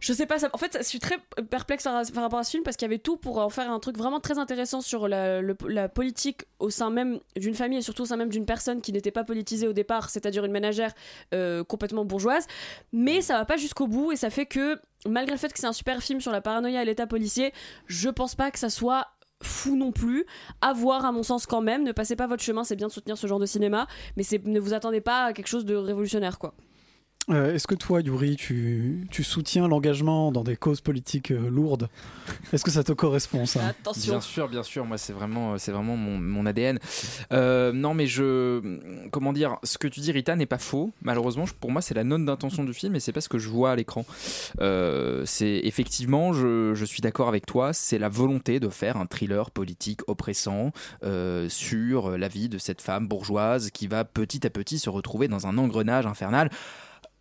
Je 0.01 0.13
sais 0.13 0.27
pas, 0.27 0.39
ça... 0.39 0.49
en 0.53 0.59
fait, 0.59 0.77
je 0.79 0.87
suis 0.87 0.99
très 0.99 1.17
perplexe 1.51 1.85
par, 1.85 1.95
rapport 1.95 2.39
à 2.39 2.45
ce 2.45 2.51
film 2.51 2.63
parce 2.63 2.77
qu'il 2.77 2.87
y 2.87 2.91
avait 2.91 2.99
tout 2.99 3.17
pour 3.17 3.39
en 3.39 3.49
faire 3.49 3.71
un 3.71 3.79
truc 3.81 3.97
vraiment 3.97 4.21
très 4.21 4.39
intéressant 4.39 4.81
sur 4.81 5.09
la, 5.09 5.89
politique 5.89 6.45
au 6.59 6.71
sein 6.71 6.91
même 6.91 7.21
d'une 7.37 7.55
famille 7.55 7.79
et 7.79 7.83
surtout 7.83 8.03
au 8.03 8.07
sein 8.07 8.17
même 8.17 8.29
d'une 8.29 8.47
personne 8.47 8.81
qui 8.81 8.93
n'était 8.93 9.11
pas 9.11 9.25
politisée 9.25 9.69
au 9.69 9.73
départ, 9.73 10.11
c'est-à-dire 10.11 10.45
une 10.45 10.53
ménagère 10.53 10.93
euh, 11.35 11.65
complètement 11.65 12.05
bourgeoise. 12.05 12.47
Mais 12.93 13.21
ça 13.21 13.35
va 13.39 13.45
pas 13.45 13.57
jusqu'au 13.57 13.87
bout 13.87 14.13
et 14.13 14.17
ça 14.17 14.31
fait 14.31 14.47
que, 14.47 14.79
malgré 15.07 15.33
le 15.33 15.39
fait 15.39 15.53
que 15.53 15.59
c'est 15.59 15.67
un 15.67 15.73
super 15.73 16.03
film 16.03 16.21
sur 16.21 16.33
la 16.33 16.41
paranoïa 16.41 16.83
et 16.83 16.85
l'état 16.85 17.07
policier, 17.07 17.53
je 17.87 18.09
pense 18.09 18.35
pas 18.35 18.51
que 18.51 18.59
ça 18.59 18.71
soit 18.71 19.07
fou 19.43 19.77
non 19.77 19.93
plus. 19.93 20.25
À 20.61 20.73
voir 20.73 21.05
à 21.05 21.13
mon 21.13 21.23
sens 21.23 21.47
quand 21.47 21.61
même. 21.61 21.83
Ne 21.83 21.93
passez 21.93 22.17
pas 22.17 22.27
votre 22.27 22.43
chemin 22.43 22.65
c'est 22.65 22.77
bien 22.77 22.87
de 22.89 22.93
soutenir 22.93 23.19
ce 23.19 23.27
genre 23.27 23.39
de 23.39 23.47
cinéma 23.47 23.87
mais 24.17 24.25
ne 24.45 24.61
vous 24.61 24.75
attendez 24.75 25.01
pas 25.01 25.25
à 25.25 25.33
quelque 25.33 25.49
chose 25.49 25.65
de 25.65 25.75
révolutionnaire 25.75 26.39
quoi 26.39 26.55
Euh, 27.29 27.55
Est-ce 27.55 27.67
que 27.67 27.75
toi, 27.75 28.01
Yuri, 28.01 28.37
tu, 28.37 29.05
tu 29.11 29.25
soutiens 29.25 29.67
l'engagement 29.67 30.31
dans 30.31 30.45
des 30.45 30.57
causes 30.57 30.81
politiques 30.81 31.33
euh, 31.33 31.51
lourdes? 31.51 31.89
Est-ce 32.53 32.63
que 32.65 32.71
ça 32.71 32.85
te 32.85 32.93
correspond, 32.93 33.47
ça? 33.47 33.61
Bien 34.13 34.21
sûr, 34.21 34.49
bien 34.49 34.63
sûr. 34.63 34.85
Moi, 34.85 34.97
c'est 34.97 35.13
vraiment, 35.13 35.59
c'est 35.59 35.73
vraiment 35.73 35.97
mon, 35.97 36.19
mon 36.19 36.47
ADN. 36.47 36.79
Euh, 37.33 37.73
non, 37.73 37.95
mais 37.95 38.07
je, 38.07 39.09
comment 39.11 39.33
dire, 39.33 39.57
ce 39.65 39.77
que 39.77 39.89
tu 39.89 39.99
dis, 39.99 40.13
Rita, 40.13 40.37
n'est 40.37 40.47
pas 40.47 40.59
faux. 40.59 40.93
Malheureusement, 41.03 41.47
pour 41.61 41.73
moi, 41.73 41.83
c'est 41.83 41.95
la 41.95 42.05
note 42.05 42.25
d'intention 42.25 42.63
du 42.63 42.73
film 42.73 42.95
et 42.95 43.01
c'est 43.01 43.13
pas 43.13 43.21
ce 43.21 43.29
que 43.29 43.39
je 43.39 43.49
vois 43.49 43.73
à 43.73 43.77
l'écran. 43.77 44.07
Euh, 44.61 45.25
c'est 45.27 45.63
effectivement, 45.65 46.33
je, 46.33 46.75
je 46.75 46.85
suis 46.85 47.01
d'accord 47.01 47.27
avec 47.27 47.45
toi. 47.45 47.73
C'est 47.73 47.99
la 47.99 48.09
volonté 48.09 48.61
de 48.61 48.69
faire 48.69 48.97
un 48.99 49.07
thriller 49.07 49.51
politique 49.51 50.01
oppressant 50.07 50.71
euh, 51.03 51.49
sur 51.49 52.17
la 52.17 52.29
vie 52.29 52.49
de 52.49 52.59
cette 52.59 52.83
femme 52.83 53.09
bourgeoise 53.09 53.71
qui 53.73 53.89
va 53.89 54.05
petit 54.05 54.47
à 54.47 54.51
petit 54.51 54.79
se 54.79 54.91
retrouver 54.91 55.27
dans 55.27 55.49
un 55.49 55.59
engrenage 55.59 56.07
infernal 56.07 56.51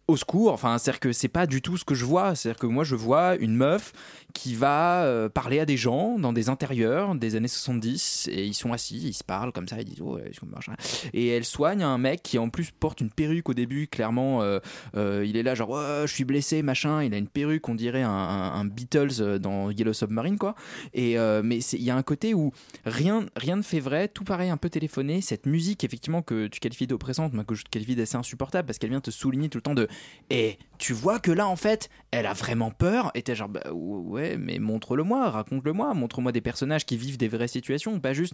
au 0.07 0.17
secours. 0.17 0.53
Enfin, 0.53 0.77
c'est-à-dire 0.77 0.99
que 0.99 1.11
c'est 1.11 1.27
pas 1.27 1.47
du 1.47 1.61
tout 1.61 1.77
ce 1.77 1.85
que 1.85 1.95
je 1.95 2.05
vois. 2.05 2.35
C'est-à-dire 2.35 2.59
que 2.59 2.67
moi, 2.67 2.83
je 2.83 2.95
vois 2.95 3.35
une 3.37 3.55
meuf 3.55 3.93
qui 4.33 4.53
va 4.53 5.05
euh, 5.05 5.29
parler 5.29 5.59
à 5.59 5.65
des 5.65 5.77
gens 5.77 6.19
dans 6.19 6.33
des 6.33 6.49
intérieurs 6.49 7.15
des 7.15 7.35
années 7.35 7.47
70 7.47 8.29
et 8.31 8.45
ils 8.45 8.53
sont 8.53 8.73
assis, 8.73 8.97
ils 8.97 9.13
se 9.13 9.23
parlent 9.23 9.53
comme 9.53 9.67
ça, 9.67 9.77
ils 9.79 9.85
disent 9.85 10.01
oh, 10.01 10.19
et 11.13 11.27
elle 11.27 11.45
soigne 11.45 11.83
un 11.83 11.97
mec 11.97 12.21
qui 12.21 12.37
en 12.37 12.49
plus 12.49 12.69
porte 12.71 12.99
une 12.99 13.09
perruque 13.09 13.47
au 13.47 13.53
début. 13.53 13.87
Clairement, 13.87 14.41
euh, 14.41 14.59
euh, 14.97 15.25
il 15.25 15.37
est 15.37 15.43
là 15.43 15.55
genre 15.55 15.75
je 16.05 16.11
suis 16.11 16.25
blessé, 16.25 16.61
machin. 16.61 17.01
Il 17.03 17.13
a 17.13 17.17
une 17.17 17.27
perruque, 17.27 17.67
on 17.69 17.75
dirait 17.75 18.03
un, 18.03 18.65
Beatles 18.65 19.39
dans 19.39 19.69
Yellow 19.71 19.93
Submarine 19.93 20.37
quoi. 20.37 20.55
Et 20.93 21.15
mais 21.43 21.59
il 21.59 21.83
y 21.83 21.89
a 21.89 21.95
un 21.95 22.03
côté 22.03 22.33
où 22.33 22.51
rien 22.85 23.25
rien 23.35 23.55
ne 23.55 23.61
fait 23.61 23.79
vrai, 23.79 24.07
tout 24.07 24.23
paraît 24.23 24.49
un 24.49 24.57
peu 24.57 24.69
téléphoné. 24.69 25.21
Cette 25.21 25.45
musique 25.45 25.83
effectivement 25.83 26.21
que 26.21 26.47
tu 26.47 26.59
qualifies 26.59 26.87
d'oppressante, 26.87 27.33
moi 27.33 27.45
que 27.45 27.55
je 27.55 27.63
qualifie 27.63 27.95
d'assez 27.95 28.17
insupportable 28.17 28.65
parce 28.65 28.77
qu'elle 28.79 28.89
vient 28.89 29.01
te 29.01 29.11
souligner 29.11 29.49
tout 29.49 29.59
le 29.59 29.63
temps 29.63 29.75
de 29.75 29.87
et 30.29 30.57
tu 30.77 30.93
vois 30.93 31.19
que 31.19 31.31
là 31.31 31.47
en 31.47 31.55
fait 31.55 31.89
elle 32.11 32.25
a 32.25 32.33
vraiment 32.33 32.71
peur 32.71 33.11
et 33.13 33.21
t'es 33.21 33.35
genre 33.35 33.49
bah, 33.49 33.71
ouais 33.71 34.37
mais 34.37 34.59
montre-le-moi 34.59 35.29
raconte-le-moi 35.29 35.93
montre-moi 35.93 36.31
des 36.31 36.41
personnages 36.41 36.85
qui 36.85 36.97
vivent 36.97 37.17
des 37.17 37.27
vraies 37.27 37.47
situations 37.47 37.99
pas 37.99 38.13
juste 38.13 38.33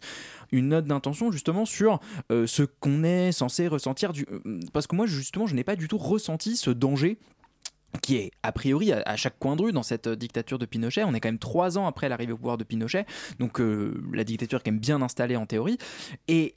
une 0.52 0.70
note 0.70 0.86
d'intention 0.86 1.32
justement 1.32 1.66
sur 1.66 2.00
euh, 2.32 2.48
ce 2.48 2.64
qu'on 2.64 3.04
est 3.04 3.32
censé 3.32 3.68
ressentir 3.68 4.14
du... 4.14 4.26
euh, 4.32 4.60
parce 4.74 4.88
que 4.88 4.96
moi 4.96 5.06
justement 5.06 5.48
je 5.48 5.56
n'ai 5.56 5.64
pas 5.64 5.76
du 5.76 5.88
tout 5.88 5.98
ressenti 5.98 6.56
ce 6.56 6.70
danger 6.70 7.18
qui 8.02 8.16
est 8.16 8.32
a 8.44 8.52
priori 8.52 8.92
à, 8.94 9.16
chaque 9.16 9.38
coin 9.40 9.56
de 9.56 9.64
rue 9.64 9.72
dans 9.72 9.84
cette 9.84 10.08
euh, 10.08 10.16
dictature 10.16 10.58
de 10.60 10.66
Pinochet. 10.66 11.04
On 11.04 11.14
est 11.14 11.20
quand 11.20 11.30
même 11.30 11.40
trois 11.40 11.78
ans 11.78 11.88
après 11.88 12.10
l'arrivée 12.10 12.34
au 12.34 12.38
pouvoir 12.38 12.58
de 12.58 12.64
Pinochet, 12.64 13.06
donc 13.40 13.60
euh, 13.60 14.02
la 14.14 14.24
dictature 14.24 14.60
est 14.60 14.64
quand 14.64 14.80
bien 14.80 15.02
installée 15.02 15.36
en 15.36 15.46
théorie, 15.46 15.78
et 16.28 16.56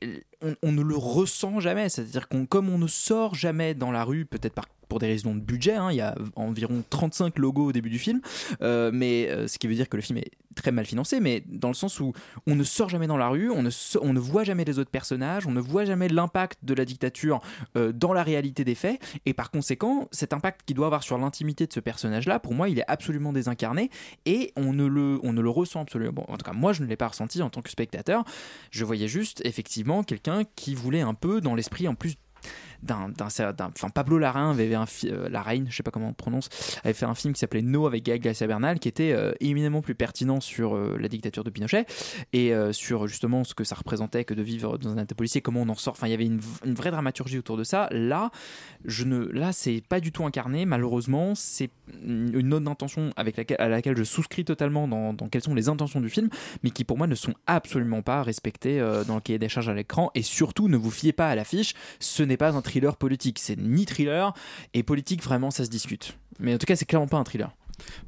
on, 0.63 0.73
ne 0.73 0.83
le 0.83 0.97
ressent 0.97 1.61
jamais. 1.61 1.89
C'est-à-dire 1.89 2.29
qu'on 2.29 2.47
comme 2.47 2.69
on 2.69 2.79
ne 2.79 2.87
sort 2.87 3.35
jamais 3.35 3.75
dans 3.75 3.91
la 3.91 4.05
rue, 4.05 4.27
peut-être 4.27 4.63
pour 4.89 4.99
des 4.99 5.07
raisons 5.07 5.35
de 5.35 5.41
budget, 5.41 5.75
hein, 5.75 5.91
il 5.91 5.97
y 5.97 6.01
a 6.01 6.15
environ 6.37 6.85
35 6.89 7.39
logos 7.39 7.67
au 7.67 7.73
début 7.73 7.91
du 7.91 7.99
film, 7.99 8.21
euh, 8.63 8.91
mais 8.93 9.29
ce 9.49 9.59
qui 9.59 9.67
veut 9.67 9.75
dire 9.75 9.89
que 9.89 9.97
le 9.97 10.03
film 10.03 10.19
est 10.19 10.31
très 10.55 10.73
mal 10.73 10.87
financé, 10.87 11.21
mais 11.21 11.43
dans 11.47 11.69
le 11.69 11.75
sens 11.75 12.01
où 12.01 12.13
on 12.47 12.57
ne 12.57 12.65
sort 12.65 12.89
jamais 12.89 13.07
dans 13.07 13.17
la 13.17 13.29
rue, 13.29 13.51
on 13.51 13.63
ne, 13.63 13.71
on 14.01 14.13
ne 14.13 14.21
voit 14.21 14.45
jamais 14.45 14.65
les 14.65 14.79
autres 14.79 14.91
personnages, 14.91 15.47
on 15.47 15.53
ne 15.53 15.61
voit 15.61 15.85
jamais 15.85 16.09
l'impact 16.09 16.59
de 16.65 16.75
la 16.75 16.85
dictature 16.85 17.41
euh, 17.77 17.93
dans 17.93 18.13
la 18.13 18.23
réalité 18.23 18.65
des 18.65 18.75
faits, 18.75 19.01
et 19.27 19.35
par 19.35 19.51
conséquent, 19.51 20.09
cet 20.13 20.33
impact 20.33 20.63
qu'il 20.65 20.77
doit 20.77 20.87
avoir 20.87 21.03
sur 21.03 21.19
l'intimité 21.19 21.67
de 21.67 21.73
ce 21.73 21.81
personnage-là, 21.81 22.39
pour 22.39 22.55
moi, 22.55 22.69
il 22.69 22.79
est 22.79 22.89
absolument 22.89 23.33
désincarné, 23.33 23.91
et 24.27 24.53
on 24.57 24.73
ne 24.73 24.87
le, 24.87 25.21
on 25.23 25.33
ne 25.33 25.41
le 25.41 25.51
ressent 25.51 25.81
absolument. 25.81 26.25
En 26.31 26.37
tout 26.37 26.45
cas, 26.45 26.53
moi, 26.53 26.73
je 26.73 26.83
ne 26.83 26.89
l'ai 26.89 26.97
pas 26.97 27.09
ressenti 27.09 27.43
en 27.43 27.51
tant 27.51 27.63
que 27.63 27.71
spectateur. 27.71 28.25
Je 28.71 28.85
voyais 28.85 29.09
juste, 29.09 29.41
effectivement, 29.45 30.03
quelqu'un 30.03 30.43
qui 30.57 30.75
voulait 30.75 31.01
un 31.01 31.15
peu, 31.15 31.41
dans 31.41 31.55
l'esprit 31.55 31.89
en 31.89 31.95
plus 31.95 32.17
d'un, 32.85 33.09
d'un, 33.09 33.91
Pablo 33.95 34.19
Larraín 34.19 34.51
avait 34.51 34.69
fait 34.69 34.75
un 34.75 34.85
euh, 35.05 35.65
je 35.69 35.77
sais 35.77 35.83
pas 35.83 35.91
comment 35.91 36.09
on 36.09 36.13
prononce, 36.13 36.49
avait 36.85 36.95
fait 36.95 37.07
un 37.07 37.15
film 37.15 37.33
qui 37.35 37.41
s'appelait 37.41 37.63
No 37.63 37.87
avec 37.87 38.05
Gaël 38.05 38.21
Garcia 38.21 38.47
Bernal, 38.47 38.79
qui 38.79 38.89
était 38.89 39.13
euh, 39.13 39.33
éminemment 39.41 39.83
plus 39.83 39.95
pertinent 39.95 40.41
sur 40.41 40.75
euh, 40.75 40.97
la 40.99 41.09
dictature 41.09 41.45
de 41.45 41.51
Pinochet 41.51 41.87
et 42.33 42.55
euh, 42.55 42.73
sur 42.73 43.07
justement 43.07 43.45
ce 43.45 43.55
que 43.55 43.65
ça 43.65 43.75
représentait 43.75 44.25
que 44.25 44.35
de 44.35 44.43
vivre 44.43 44.79
dans 44.79 44.91
un 44.91 45.03
état 45.03 45.15
policier, 45.15 45.41
comment 45.41 45.63
on 45.63 45.69
en 45.69 45.75
sort. 45.75 45.93
Enfin, 45.93 46.07
il 46.07 46.11
y 46.11 46.15
avait 46.15 46.27
une, 46.27 46.41
vraie 46.75 46.91
dramaturgie 46.91 47.39
autour 47.39 47.57
de 47.57 47.65
ça. 47.65 47.89
Là, 47.91 48.31
je 48.85 49.05
ne, 49.05 49.19
là, 49.19 49.53
c'est 49.53 49.83
pas 49.89 50.01
du 50.01 50.13
tout 50.13 50.25
incarné. 50.25 50.67
Malheureusement, 50.67 51.35
c'est 51.35 51.71
une 52.05 52.49
note 52.49 52.65
d'intention 52.65 53.11
avec 53.17 53.37
laquelle, 53.37 53.61
à 53.61 53.69
laquelle 53.69 53.97
je 53.97 54.05
souscris 54.05 54.45
totalement 54.45 54.89
dans, 54.89 55.13
dans 55.13 55.29
quelles 55.29 55.43
sont 55.43 55.55
les 55.55 55.69
intentions 55.69 56.01
du 56.01 56.11
film, 56.11 56.29
mais 56.63 56.71
qui 56.71 56.85
pour 56.85 56.99
moi 56.99 57.07
ne 57.07 57.15
sont 57.15 57.35
absolument 57.47 58.03
pas 58.03 58.23
respectées 58.23 58.81
dans 59.07 59.15
le 59.15 59.21
cahier 59.21 59.39
des 59.39 59.49
charges 59.49 59.69
à 59.69 59.75
l'écran. 59.75 60.11
Et 60.15 60.23
surtout, 60.23 60.69
ne 60.69 60.77
vous 60.77 60.91
fiez 60.91 61.13
pas 61.13 61.29
à 61.29 61.35
l'affiche. 61.35 61.75
Ce 62.01 62.23
n'est 62.23 62.37
pas 62.37 62.53
un 62.53 62.63
thriller 62.75 62.97
politique. 62.97 63.39
C'est 63.39 63.57
ni 63.59 63.87
thriller 63.87 64.35
et 64.75 64.83
politique. 64.83 65.23
Vraiment, 65.23 65.51
ça 65.51 65.65
se 65.65 65.71
discute. 65.71 66.19
Mais 66.41 66.55
en 66.55 66.59
tout 66.59 66.67
cas, 66.67 66.77
c'est 66.77 66.85
clairement 66.87 67.07
pas 67.09 67.19
un 67.19 67.25
thriller. 67.25 67.55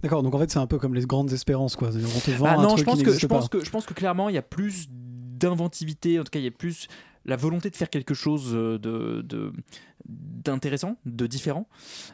D'accord, 0.03 0.23
donc 0.23 0.33
en 0.35 0.39
fait 0.39 0.49
c'est 0.51 0.59
un 0.61 0.67
peu 0.69 0.79
comme 0.79 0.95
les 0.95 1.05
grandes 1.07 1.33
espérances 1.33 1.75
quoi. 1.75 1.91
C'est-à-dire, 1.91 2.09
On 2.17 2.21
te 2.21 2.31
vend 2.31 2.47
Ah 2.47 2.53
un 2.55 2.63
non, 2.63 2.69
truc 2.69 2.79
je 2.81 2.85
pense 2.85 2.99
qui 2.99 3.05
que 3.05 3.11
je 3.19 3.27
pense 3.27 3.49
pas. 3.49 3.59
que 3.59 3.65
je 3.65 3.71
pense 3.71 3.85
que 3.85 3.95
clairement 3.95 4.29
il 4.29 4.35
y 4.37 4.39
a 4.39 4.43
plus 4.43 4.87
d'inventivité. 4.91 6.21
En 6.21 6.25
tout 6.25 6.31
cas, 6.31 6.39
il 6.39 6.45
y 6.45 6.49
a 6.49 6.53
plus 6.53 6.87
la 7.25 7.35
volonté 7.37 7.69
de 7.71 7.75
faire 7.77 7.91
quelque 7.91 8.15
chose 8.15 8.53
euh, 8.55 8.79
de 8.79 9.23
de- 9.23 9.53
d'intéressant, 10.09 10.97
de 11.05 11.27
différent, 11.27 11.67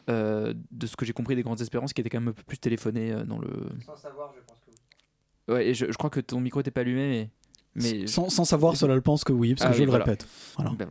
euh, 0.09 0.53
de 0.71 0.87
ce 0.87 0.95
que 0.95 1.05
j'ai 1.05 1.13
compris 1.13 1.35
des 1.35 1.43
grandes 1.43 1.61
espérances, 1.61 1.93
qui 1.93 2.01
était 2.01 2.09
quand 2.09 2.19
même 2.19 2.29
un 2.29 2.33
peu 2.33 2.41
plus 2.43 2.57
téléphoné 2.57 3.11
euh, 3.11 3.23
dans 3.23 3.37
le. 3.37 3.49
Sans 3.85 3.95
savoir, 3.95 4.33
je 4.35 4.41
pense 4.47 4.57
que 4.59 5.51
Ouais, 5.53 5.67
et 5.67 5.73
je, 5.75 5.85
je 5.91 5.97
crois 5.97 6.09
que 6.09 6.21
ton 6.21 6.39
micro 6.39 6.59
n'était 6.59 6.71
pas 6.71 6.81
allumé, 6.81 7.29
mais. 7.75 7.83
mais... 8.01 8.07
Sans, 8.07 8.29
sans 8.29 8.45
savoir, 8.45 8.75
cela 8.77 8.95
le 8.95 9.01
pense 9.01 9.23
que 9.23 9.31
oui, 9.33 9.53
parce 9.53 9.67
que 9.69 9.73
Ah 9.75 9.77
je 9.77 9.83
le 9.83 9.89
voilà. 9.91 10.05
répète. 10.05 10.27
Voilà. 10.55 10.71
Ben, 10.71 10.89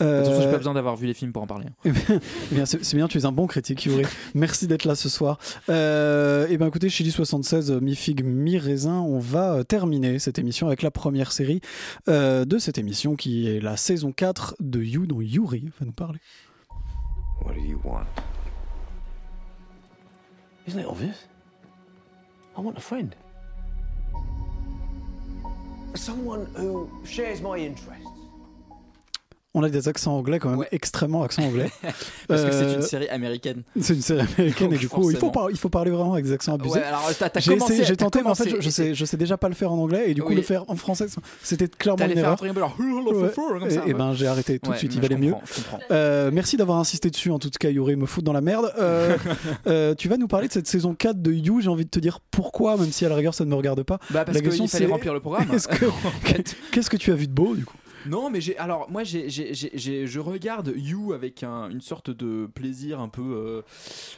Euh, 0.00 0.20
De 0.20 0.24
toute 0.24 0.32
façon, 0.32 0.42
j'ai 0.42 0.50
pas 0.50 0.56
besoin 0.58 0.74
d'avoir 0.74 0.96
vu 0.96 1.06
les 1.06 1.14
films 1.14 1.32
pour 1.32 1.42
en 1.42 1.46
parler. 1.46 1.66
hein. 1.66 1.74
Eh 1.84 1.90
bien, 1.92 2.20
eh 2.50 2.54
bien, 2.54 2.66
c'est 2.66 2.94
bien, 2.96 3.06
tu 3.06 3.18
es 3.18 3.24
un 3.26 3.32
bon 3.32 3.46
critique, 3.46 3.84
Yuri. 3.84 4.04
Merci 4.34 4.66
d'être 4.66 4.84
là 4.86 4.96
ce 4.96 5.08
soir. 5.08 5.38
Euh, 5.68 6.48
et 6.48 6.56
ben 6.58 6.66
écoutez, 6.66 6.88
Chili 6.88 7.12
76, 7.12 7.70
euh, 7.70 7.80
mi 7.80 7.94
figue, 7.94 8.24
mi 8.24 8.58
raisin, 8.58 8.98
on 9.00 9.18
va 9.20 9.54
euh, 9.54 9.62
terminer 9.62 10.18
cette 10.18 10.38
émission 10.40 10.66
avec 10.66 10.82
la 10.82 10.90
première 10.90 11.30
série 11.30 11.60
euh, 12.08 12.44
de 12.44 12.58
cette 12.58 12.76
émission 12.78 13.14
qui 13.14 13.48
est 13.48 13.60
la 13.60 13.76
saison 13.76 14.10
4 14.10 14.56
de 14.60 14.82
You, 14.82 15.06
dont 15.06 15.20
Yuri 15.20 15.70
va 15.78 15.86
nous 15.86 15.92
parler. 15.92 16.18
What 17.44 17.52
do 17.54 17.60
you 17.60 17.78
want? 17.84 18.06
Isn't 20.66 20.80
it 20.80 20.86
obvious? 20.86 21.28
I 22.56 22.60
want 22.62 22.74
a 22.76 22.80
friend. 22.80 23.14
Someone 25.94 26.46
who 26.56 26.88
shares 27.04 27.40
my 27.40 27.58
interests. 27.58 28.08
On 29.56 29.62
a 29.62 29.68
des 29.70 29.88
accents 29.88 30.16
anglais 30.16 30.40
quand 30.40 30.50
même, 30.50 30.64
extrêmement 30.72 31.22
accents 31.22 31.44
anglais. 31.44 31.70
Parce 32.28 32.42
que 32.42 32.50
c'est 32.50 32.64
Euh, 32.64 32.74
une 32.76 32.82
série 32.82 33.08
américaine. 33.08 33.62
C'est 33.80 33.94
une 33.94 34.02
série 34.02 34.20
américaine 34.20 34.68
Donc, 34.70 34.76
et 34.76 34.80
du 34.80 34.88
coup, 34.88 35.10
il 35.10 35.14
faut, 35.16 35.20
forcément. 35.20 35.30
par- 35.30 35.50
il 35.52 35.56
faut 35.56 35.68
parler 35.68 35.90
vraiment 35.92 36.14
avec 36.14 36.24
des 36.24 36.32
accents 36.32 36.54
abusés. 36.54 36.80
Ouais, 36.80 36.82
alors, 36.84 37.08
t'as- 37.16 37.30
J'ai 37.38 37.52
essayé- 37.54 37.84
j'ai 37.84 37.96
tenté, 37.96 38.20
mais 38.22 38.30
en 38.30 38.34
fait, 38.34 38.60
je, 38.60 38.68
sais, 38.70 38.94
je 38.94 39.04
sais 39.04 39.16
déjà 39.16 39.36
pas 39.36 39.48
le 39.48 39.54
faire 39.54 39.70
en 39.72 39.78
anglais 39.78 40.10
et 40.10 40.14
du 40.14 40.22
coup, 40.22 40.30
Oui. 40.30 40.34
le 40.34 40.42
faire 40.42 40.64
en 40.68 40.74
français, 40.74 41.06
c'était 41.42 41.68
clairement 41.68 42.04
une 42.04 42.18
erreur. 42.18 42.36
Ouais. 42.42 43.70
et, 43.86 43.90
et 43.90 43.94
ben 43.94 44.12
j'ai 44.14 44.26
arrêté 44.26 44.58
tout 44.58 44.72
de 44.72 44.76
suite, 44.76 44.94
il 44.94 45.00
valait 45.00 45.16
mieux. 45.16 45.34
Euh, 45.90 46.30
merci 46.32 46.56
d'avoir 46.56 46.78
insisté 46.78 47.10
dessus 47.10 47.30
en 47.30 47.38
tout 47.38 47.50
cas 47.58 47.70
Yuri, 47.70 47.96
me 47.96 48.06
foutre 48.06 48.24
dans 48.24 48.32
la 48.32 48.40
merde. 48.40 48.72
Euh, 48.78 49.94
tu 49.96 50.08
vas 50.08 50.16
nous 50.16 50.28
parler 50.28 50.48
de 50.48 50.52
cette 50.52 50.66
saison 50.66 50.94
4 50.94 51.20
de 51.22 51.32
You, 51.32 51.60
j'ai 51.60 51.68
envie 51.68 51.84
de 51.84 51.90
te 51.90 51.98
dire 52.00 52.18
pourquoi, 52.30 52.76
même 52.76 52.90
si 52.90 53.04
à 53.04 53.08
la 53.08 53.14
rigueur 53.14 53.34
ça 53.34 53.44
ne 53.44 53.50
me 53.50 53.54
regarde 53.54 53.82
pas. 53.82 53.98
Bah, 54.10 54.24
parce 54.24 54.38
La 54.40 54.50
qu'il 54.50 54.68
fallait 54.68 54.86
remplir 54.86 55.14
le 55.14 55.20
programme. 55.20 55.48
est-ce 55.54 55.68
que- 55.68 55.84
Qu'est-ce 56.72 56.90
que 56.90 56.96
tu 56.96 57.12
as 57.12 57.14
vu 57.14 57.26
de 57.26 57.32
beau 57.32 57.54
du 57.54 57.64
coup? 57.64 57.76
Non, 58.06 58.30
mais 58.30 58.40
j'ai 58.40 58.56
alors 58.58 58.90
moi 58.90 59.04
j'ai, 59.04 59.28
j'ai- 59.30 59.54
j'ai- 59.54 59.70
j'ai- 59.74 60.06
je 60.06 60.20
regarde 60.20 60.72
You 60.76 61.12
avec 61.12 61.42
un- 61.42 61.70
une 61.70 61.80
sorte 61.80 62.10
de 62.10 62.46
plaisir 62.54 63.00
un 63.00 63.08
peu 63.08 63.22
euh, 63.22 63.62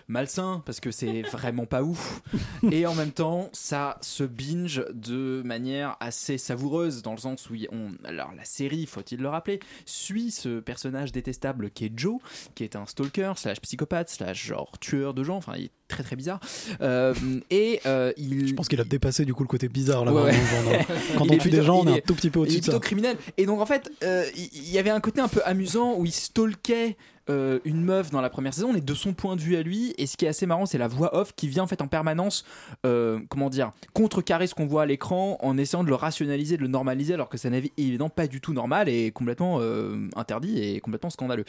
malsain 0.09 0.63
parce 0.67 0.81
que 0.81 0.91
c'est 0.91 1.23
vraiment 1.33 1.67
pas 1.67 1.83
ouf. 1.83 2.23
Et 2.71 2.87
en 2.87 2.95
même 2.95 3.13
temps 3.13 3.49
ça 3.53 3.99
se 4.01 4.25
binge 4.25 4.85
de 4.93 5.43
manière 5.45 5.97
assez 6.01 6.39
savoureuse 6.39 7.03
dans 7.03 7.13
le 7.13 7.19
sens 7.19 7.49
où 7.51 7.55
on 7.73 7.93
alors 8.05 8.33
la 8.37 8.45
série 8.45 8.87
faut-il 8.87 9.21
le 9.21 9.29
rappeler 9.29 9.61
suit 9.85 10.31
ce 10.31 10.61
personnage 10.61 11.13
détestable 11.13 11.71
qui 11.71 11.87
est 11.87 11.93
Joe 11.97 12.21
qui 12.55 12.65
est 12.65 12.77
un 12.77 12.87
stalker 12.87 13.33
slash 13.37 13.61
psychopathe 13.61 14.09
slash 14.11 14.47
genre 14.47 14.79
tueur 14.79 15.15
de 15.15 15.23
gens. 15.23 15.37
Enfin 15.37 15.55
il 15.57 15.65
est 15.67 15.71
très 15.89 16.03
très 16.03 16.17
bizarre 16.17 16.41
Euh, 16.81 17.15
et 17.51 17.81
euh, 17.87 18.13
il 18.17 18.49
Je 18.49 18.55
pense 18.55 18.69
qu'il 18.69 18.81
a 18.81 18.85
dépassé 18.85 19.25
du 19.25 19.35
coup 19.35 19.43
le 19.43 19.49
côté 19.49 19.69
bizarre 19.69 20.05
là. 20.05 20.13
Ouais. 20.13 20.33
Quand 21.17 21.25
Il 21.25 21.31
on 21.31 21.35
est 21.35 21.39
tue 21.39 21.51
des 21.51 21.63
gens, 21.63 21.81
on 21.81 21.85
il 21.85 21.89
est 21.89 21.93
un 21.93 21.97
est- 21.97 22.01
tout 22.07 22.15
petit 22.15 22.31
peu 22.31 22.41
il 22.41 22.43
au-dessus 22.43 22.57
est 22.57 22.61
de 22.61 22.65
ça. 22.67 22.73
plutôt 22.73 22.81
criminel. 22.85 23.17
Et 23.37 23.47
donc 23.47 23.61
en 23.61 23.67
fait, 23.67 23.91
euh, 24.03 24.25
il 24.37 24.49
il 24.53 24.71
y 24.73 24.79
avait 24.79 24.91
un 24.91 25.01
côté 25.01 25.21
un 25.21 25.29
peu 25.29 25.41
amusant 25.45 25.95
où 25.99 26.05
il 26.05 26.13
stalkait 26.13 26.97
euh, 27.29 27.59
une 27.65 27.83
meuf 27.83 28.11
dans 28.11 28.21
la 28.21 28.31
première 28.31 28.55
saison, 28.55 28.73
mais 28.73 28.81
de 28.81 28.95
son 28.95 29.13
point 29.13 29.37
de 29.37 29.41
vue 29.41 29.57
à 29.57 29.63
lui. 29.63 29.95
Et 29.99 30.07
ce 30.07 30.17
qui 30.17 30.27
est 30.27 30.29
assez 30.29 30.47
marrant, 30.47 30.67
c'est 30.67 30.79
la 30.79 30.89
voix 30.89 31.17
off 31.17 31.33
qui 31.35 31.49
vient 31.49 31.65
en 31.65 31.67
fait 31.67 31.83
en 31.83 31.89
permanence, 31.89 32.45
euh, 32.85 33.19
comment 33.29 33.51
dire, 33.51 33.73
contrecarrer 33.95 34.47
ce 34.47 34.55
qu'on 34.55 34.67
voit 34.67 34.83
à 34.83 34.87
l'écran 34.87 35.37
en 35.41 35.59
essayant 35.59 35.83
de 35.83 35.89
le 35.89 35.95
rationaliser, 35.95 36.57
de 36.57 36.63
le 36.63 36.69
normaliser, 36.69 37.15
alors 37.15 37.29
que 37.29 37.37
ça 37.37 37.51
n'est 37.51 37.73
évidemment 37.77 38.11
pas 38.11 38.27
du 38.27 38.41
tout 38.41 38.53
normal 38.53 38.89
et 38.89 39.11
complètement 39.11 39.59
euh, 39.61 40.09
interdit 40.15 40.59
et 40.63 40.81
complètement 40.81 41.11
scandaleux. 41.11 41.45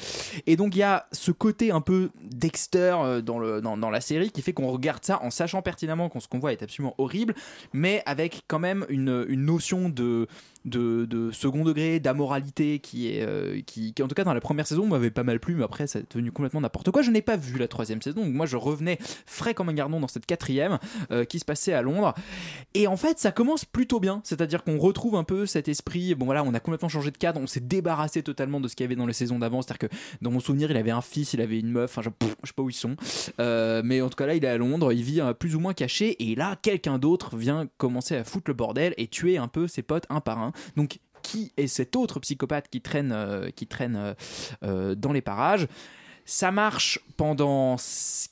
Et 0.48 0.56
donc 0.56 0.76
il 0.76 0.80
y 0.80 0.84
a 0.84 1.06
ce 1.12 1.32
côté 1.32 1.72
un 1.72 1.82
peu 1.82 2.10
Dexter 2.24 3.22
dans, 3.24 3.40
le, 3.40 3.62
dans, 3.62 3.90
la 3.90 4.02
série 4.02 4.32
qui 4.32 4.42
fait 4.42 4.54
qu'on 4.54 4.68
regarde 4.68 5.04
ça 5.04 5.22
en 5.24 5.30
sachant 5.30 5.62
pertinemment 5.62 6.10
que 6.10 6.20
ce 6.20 6.28
qu'on 6.28 6.40
voit 6.40 6.52
est 6.52 6.64
absolument 6.64 6.96
horrible, 6.98 7.36
mais 7.74 8.02
avec 8.06 8.44
quand 8.48 8.60
même 8.60 8.86
une, 8.90 9.26
une 9.30 9.46
notion 9.46 9.90
de, 9.90 10.28
de, 10.66 11.30
second 11.32 11.64
degré, 11.64 12.00
d'amoralité 12.00 12.80
qui 12.80 13.10
est 13.10 13.22
euh, 13.22 13.62
qui, 13.66 13.94
en 14.02 14.08
tout 14.08 14.16
cas 14.16 14.24
dans 14.24 14.34
la 14.34 14.42
première 14.42 14.68
saison 14.68 14.86
m'avait 14.88 15.12
pas 15.12 15.24
mal 15.24 15.40
plu, 15.40 15.56
mais 15.56 15.64
après 15.64 15.88
ça 15.88 16.00
est 16.00 16.12
devenu 16.12 16.32
complètement 16.32 16.62
n'importe 16.62 16.92
quoi. 16.92 17.02
Je 17.02 17.12
n'ai 17.12 17.22
pas 17.22 17.38
vu 17.38 17.58
la 17.58 17.68
troisième 17.68 18.02
saison, 18.02 18.24
donc 18.24 18.34
moi 18.34 18.46
je 18.46 18.58
revenais 18.58 18.98
frais 19.26 19.54
comme 19.54 19.70
un 19.70 19.74
gardon 19.74 20.00
dans 20.00 20.08
cette 20.08 20.26
quatrième 20.26 20.80
euh, 21.12 21.26
qui 21.26 21.40
se 21.40 21.46
passait 21.46 21.74
à 21.74 21.82
Londres. 21.82 22.14
Et 22.74 22.88
en 22.88 22.98
fait 22.98 23.20
ça 23.20 23.32
commence 23.32 23.66
plutôt 23.66 24.00
bien, 24.00 24.22
c'est-à-dire 24.24 24.64
qu'on 24.64 24.78
retrouve 24.78 25.16
un 25.16 25.24
peu 25.24 25.46
cet 25.46 25.68
esprit. 25.68 26.16
Bon 26.16 26.26
voilà, 26.26 26.44
on 26.44 26.54
a 26.54 26.60
complètement 26.60 26.90
changé 26.90 27.12
de 27.12 27.18
cadre, 27.18 27.40
on 27.40 27.48
s'est 27.48 27.60
débarrassé 27.60 28.24
totalement 28.24 28.60
de 28.60 28.68
ce 28.68 28.76
qu'il 28.76 28.84
y 28.84 28.88
avait 28.88 28.96
dans 28.96 29.08
les 29.08 29.14
saisons 29.14 29.40
d'avant, 29.40 29.62
c'est-à-dire 29.62 29.90
que 29.90 29.96
dans 30.22 30.32
mon 30.32 30.40
souvenir 30.40 30.72
il 30.72 30.78
avait 30.78 30.92
un 30.92 31.02
fils, 31.02 31.34
il 31.34 31.42
avait 31.42 31.60
une 31.60 31.72
meuf, 31.72 31.98
enfin 31.98 32.02
je, 32.02 32.10
je 32.44 32.48
sais 32.48 32.54
pas 32.56 32.64
où 32.64 32.70
ils 32.70 32.74
sont, 32.74 32.96
Euh, 33.40 33.82
mais 33.84 34.02
en 34.02 34.10
tout 34.10 34.16
cas 34.16 34.26
là 34.26 34.36
il 34.36 34.44
est 34.44 34.48
à 34.48 34.58
Londres, 34.58 34.92
il 34.92 35.04
vit 35.04 35.22
plus 35.40 35.56
ou 35.56 35.60
moins 35.60 35.74
caché, 35.74 36.16
et 36.32 36.36
là 36.36 36.58
quelqu'un 36.62 36.98
d'autre 36.98 37.36
vient 37.36 37.68
commencer 37.78 38.16
à 38.16 38.24
foutre 38.24 38.50
le 38.50 38.54
bordel 38.54 38.94
et 38.98 39.08
tuer 39.08 39.38
un 39.38 39.48
peu 39.48 39.68
ses 39.68 39.82
potes 39.82 40.06
un 40.10 40.22
par 40.22 40.40
un. 40.40 40.52
Donc 40.76 41.00
qui 41.22 41.52
est 41.58 41.68
cet 41.68 41.96
autre 41.96 42.20
psychopathe 42.20 42.70
qui 42.70 42.82
traîne, 42.82 43.12
euh, 43.12 43.50
qui 43.50 43.68
traîne 43.68 43.96
euh, 43.96 44.14
euh, 44.64 44.96
dans 44.96 45.12
les 45.12 45.22
parages? 45.22 45.68
Ça 46.28 46.52
marche 46.52 47.00
pendant 47.16 47.78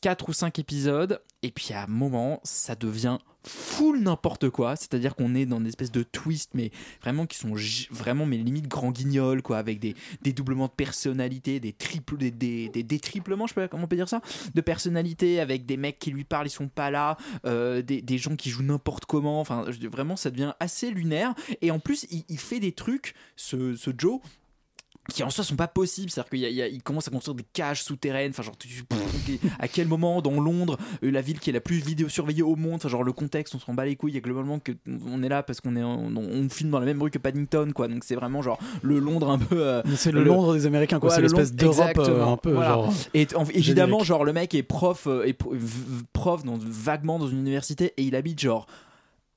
4 0.01 0.29
ou 0.29 0.33
5 0.33 0.59
épisodes, 0.59 1.21
et 1.41 1.49
puis 1.49 1.73
à 1.73 1.83
un 1.83 1.87
moment, 1.87 2.41
ça 2.43 2.75
devient 2.75 3.17
full 3.47 4.01
n'importe 4.01 4.49
quoi, 4.49 4.75
c'est-à-dire 4.75 5.15
qu'on 5.15 5.33
est 5.33 5.45
dans 5.45 5.59
une 5.59 5.67
espèce 5.67 5.91
de 5.91 6.03
twist, 6.03 6.51
mais 6.55 6.71
vraiment 7.01 7.25
qui 7.25 7.37
sont 7.37 7.53
vraiment 7.91 8.25
mes 8.25 8.37
limites 8.37 8.67
grand 8.67 8.91
guignol, 8.91 9.41
quoi, 9.41 9.59
avec 9.59 9.79
des, 9.79 9.95
des 10.23 10.33
doublements 10.33 10.65
de 10.67 10.73
personnalité, 10.73 11.61
des 11.61 11.71
triples, 11.71 12.17
des, 12.17 12.31
des, 12.31 12.67
des 12.67 12.83
détriplements, 12.83 13.47
je 13.47 13.53
sais 13.53 13.61
pas 13.61 13.67
comment 13.69 13.85
on 13.85 13.87
peut 13.87 13.95
dire 13.95 14.09
ça, 14.09 14.21
de 14.53 14.61
personnalité, 14.61 15.39
avec 15.39 15.65
des 15.65 15.77
mecs 15.77 15.97
qui 15.97 16.11
lui 16.11 16.25
parlent, 16.25 16.47
ils 16.47 16.49
sont 16.49 16.67
pas 16.67 16.91
là, 16.91 17.17
euh, 17.45 17.81
des, 17.81 18.01
des 18.01 18.17
gens 18.17 18.35
qui 18.35 18.49
jouent 18.49 18.63
n'importe 18.63 19.05
comment, 19.05 19.39
enfin 19.39 19.65
vraiment 19.89 20.17
ça 20.17 20.31
devient 20.31 20.53
assez 20.59 20.91
lunaire, 20.91 21.33
et 21.61 21.71
en 21.71 21.79
plus 21.79 22.07
il, 22.11 22.25
il 22.27 22.39
fait 22.39 22.59
des 22.59 22.73
trucs, 22.73 23.15
ce, 23.37 23.75
ce 23.75 23.91
Joe, 23.97 24.19
qui 25.13 25.23
en 25.23 25.29
soi 25.29 25.43
sont 25.43 25.55
pas 25.55 25.67
possibles. 25.67 26.09
C'est-à-dire 26.09 26.29
qu'il 26.29 26.39
y 26.39 26.45
a- 26.45 26.49
il 26.49 26.55
y 26.55 26.61
a- 26.61 26.67
il 26.67 26.81
commence 26.81 27.07
à 27.07 27.11
construire 27.11 27.35
des 27.35 27.45
cages 27.53 27.83
souterraines. 27.83 28.31
Enfin, 28.31 28.43
genre, 28.43 28.55
à 29.59 29.67
quel 29.67 29.87
moment 29.87 30.21
dans 30.21 30.39
Londres, 30.39 30.77
euh, 31.03 31.11
la 31.11 31.21
ville 31.21 31.39
qui 31.39 31.49
est 31.49 31.53
la 31.53 31.59
plus 31.61 31.77
vidéo-surveillée 31.77 32.41
au 32.43 32.55
monde, 32.55 32.75
enfin, 32.75 32.89
genre 32.89 33.03
le 33.03 33.11
contexte, 33.13 33.55
on 33.55 33.59
s'en 33.59 33.73
bat 33.73 33.85
les 33.85 33.95
couilles. 33.95 34.11
Il 34.11 34.15
y 34.15 34.17
a 34.17 34.21
globalement 34.21 34.59
que 34.59 34.71
on 35.07 35.21
est 35.23 35.29
là 35.29 35.43
parce 35.43 35.61
qu'on 35.61 35.75
est, 35.75 35.83
on, 35.83 36.11
on 36.15 36.49
filme 36.49 36.71
dans 36.71 36.79
la 36.79 36.85
même 36.85 37.01
rue 37.01 37.11
que 37.11 37.17
Paddington, 37.19 37.71
quoi. 37.73 37.87
Donc 37.87 38.03
c'est 38.03 38.15
vraiment 38.15 38.41
genre 38.41 38.59
le 38.81 38.99
Londres 38.99 39.29
un 39.29 39.37
peu. 39.39 39.57
euh, 39.65 39.81
c'est 39.95 40.11
le 40.11 40.23
Londres 40.23 40.53
des 40.53 40.65
Américains, 40.65 40.99
quoi. 40.99 41.09
C'est 41.11 41.17
le 41.21 41.23
l'espèce 41.27 41.53
d'Europe, 41.53 41.97
euh, 41.99 42.25
un 42.25 42.37
peu, 42.37 42.53
Voilà. 42.53 42.69
genre, 42.69 42.93
Et 43.13 43.27
en- 43.35 43.45
évidemment, 43.45 43.87
générique. 43.99 44.05
genre 44.07 44.25
le 44.25 44.33
mec 44.33 44.53
est 44.55 44.63
prof, 44.63 45.07
est 45.25 45.37
prof 46.13 46.43
dans, 46.43 46.57
vaguement 46.59 47.19
dans 47.19 47.27
une 47.27 47.39
université 47.39 47.93
et 47.97 48.03
il 48.03 48.15
habite 48.15 48.39
genre 48.39 48.65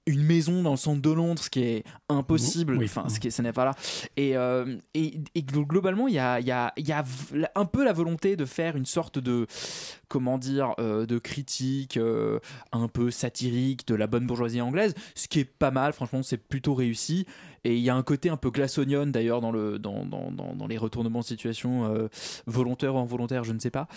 une 0.09 0.23
maison 0.25 0.63
dans 0.63 0.73
le 0.73 0.77
centre 0.77 1.01
de 1.03 1.11
Londres, 1.11 1.43
ce 1.43 1.51
qui 1.51 1.61
est 1.63 1.85
impossible. 2.09 2.77
Oui. 2.77 2.87
Enfin, 2.87 3.09
ce 3.09 3.21
qui 3.21 3.29
est- 3.29 3.31
ce 3.31 3.43
n'est 3.43 3.53
pas 3.53 3.65
là. 3.65 3.75
Et, 4.17 4.37
euh, 4.37 4.77
et, 4.95 5.21
et 5.35 5.43
glo- 5.43 5.67
globalement, 5.67 6.09
il 6.09 6.15
y 6.15 6.19
a, 6.19 6.41
y, 6.41 6.51
a, 6.51 6.73
y 6.77 6.93
un 7.55 7.65
peu 7.67 7.85
la 7.85 7.93
volonté 7.93 8.35
de 8.37 8.45
faire 8.45 8.77
une 8.77 8.87
sorte 8.87 9.19
de, 9.19 9.47
comment 10.09 10.39
dire, 10.39 10.75
euh, 10.81 11.07
de 11.07 11.19
critique 11.19 11.97
euh, 11.97 12.39
un 12.73 12.89
peu 12.89 13.11
satirique 13.11 13.87
de 13.87 13.95
la 13.95 14.07
bonne 14.07 14.27
bourgeoisie 14.27 14.61
anglaise, 14.61 14.95
ce 15.15 15.29
qui 15.29 15.41
est 15.41 15.45
pas 15.45 15.71
mal. 15.71 15.93
Franchement, 15.93 16.23
c'est 16.23 16.39
plutôt 16.39 16.75
réussi. 16.75 17.27
Et 17.69 17.77
il 17.77 17.83
y 17.83 17.91
a 17.91 17.95
un 17.95 18.03
côté 18.03 18.31
un 18.31 18.39
peu 18.39 18.51
glace 18.51 18.79
oignon 18.79 19.07
d'ailleurs 19.09 19.43
dans, 19.43 19.53
le, 19.53 19.79
dans, 19.79 20.07
dans, 20.07 20.31
dans, 20.31 20.67
les 20.67 20.79
retournements 20.79 21.21
de 21.21 21.25
situation, 21.25 21.85
euh, 21.85 22.09
volontaires 22.47 22.95
ou 22.95 22.99
involontaires, 22.99 23.45
je 23.45 23.53
ne 23.53 23.59
sais 23.59 23.69
pas. 23.69 23.89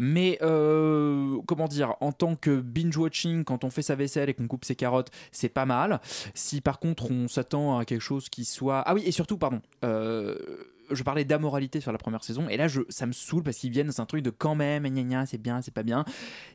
Mais 0.00 0.36
euh, 0.42 1.38
comment 1.46 1.68
dire, 1.68 1.94
en 2.00 2.10
tant 2.10 2.34
que 2.34 2.60
binge-watching, 2.60 3.44
quand 3.44 3.62
on 3.62 3.70
fait 3.70 3.82
sa 3.82 3.94
vaisselle 3.94 4.28
et 4.30 4.34
qu'on 4.34 4.48
coupe 4.48 4.64
ses 4.64 4.74
carottes, 4.74 5.12
c'est 5.30 5.48
pas 5.48 5.64
mal. 5.64 6.00
Si 6.34 6.60
par 6.60 6.80
contre 6.80 7.08
on 7.12 7.28
s'attend 7.28 7.78
à 7.78 7.84
quelque 7.84 8.00
chose 8.00 8.28
qui 8.28 8.44
soit. 8.44 8.82
Ah 8.84 8.94
oui, 8.94 9.04
et 9.06 9.12
surtout, 9.12 9.38
pardon. 9.38 9.60
euh, 9.84 10.36
je 10.90 11.02
parlais 11.02 11.24
d'amoralité 11.24 11.80
sur 11.80 11.92
la 11.92 11.98
première 11.98 12.24
saison, 12.24 12.48
et 12.48 12.56
là, 12.56 12.66
ça 12.88 13.06
me 13.06 13.12
saoule 13.12 13.42
parce 13.42 13.56
qu'ils 13.58 13.70
viennent 13.70 13.88
dans 13.88 14.00
un 14.00 14.06
truc 14.06 14.22
de 14.22 14.30
quand 14.30 14.54
même, 14.54 14.84
gna 14.86 15.02
gna, 15.02 15.26
c'est 15.26 15.38
bien, 15.38 15.62
c'est 15.62 15.74
pas 15.74 15.82
bien. 15.82 16.04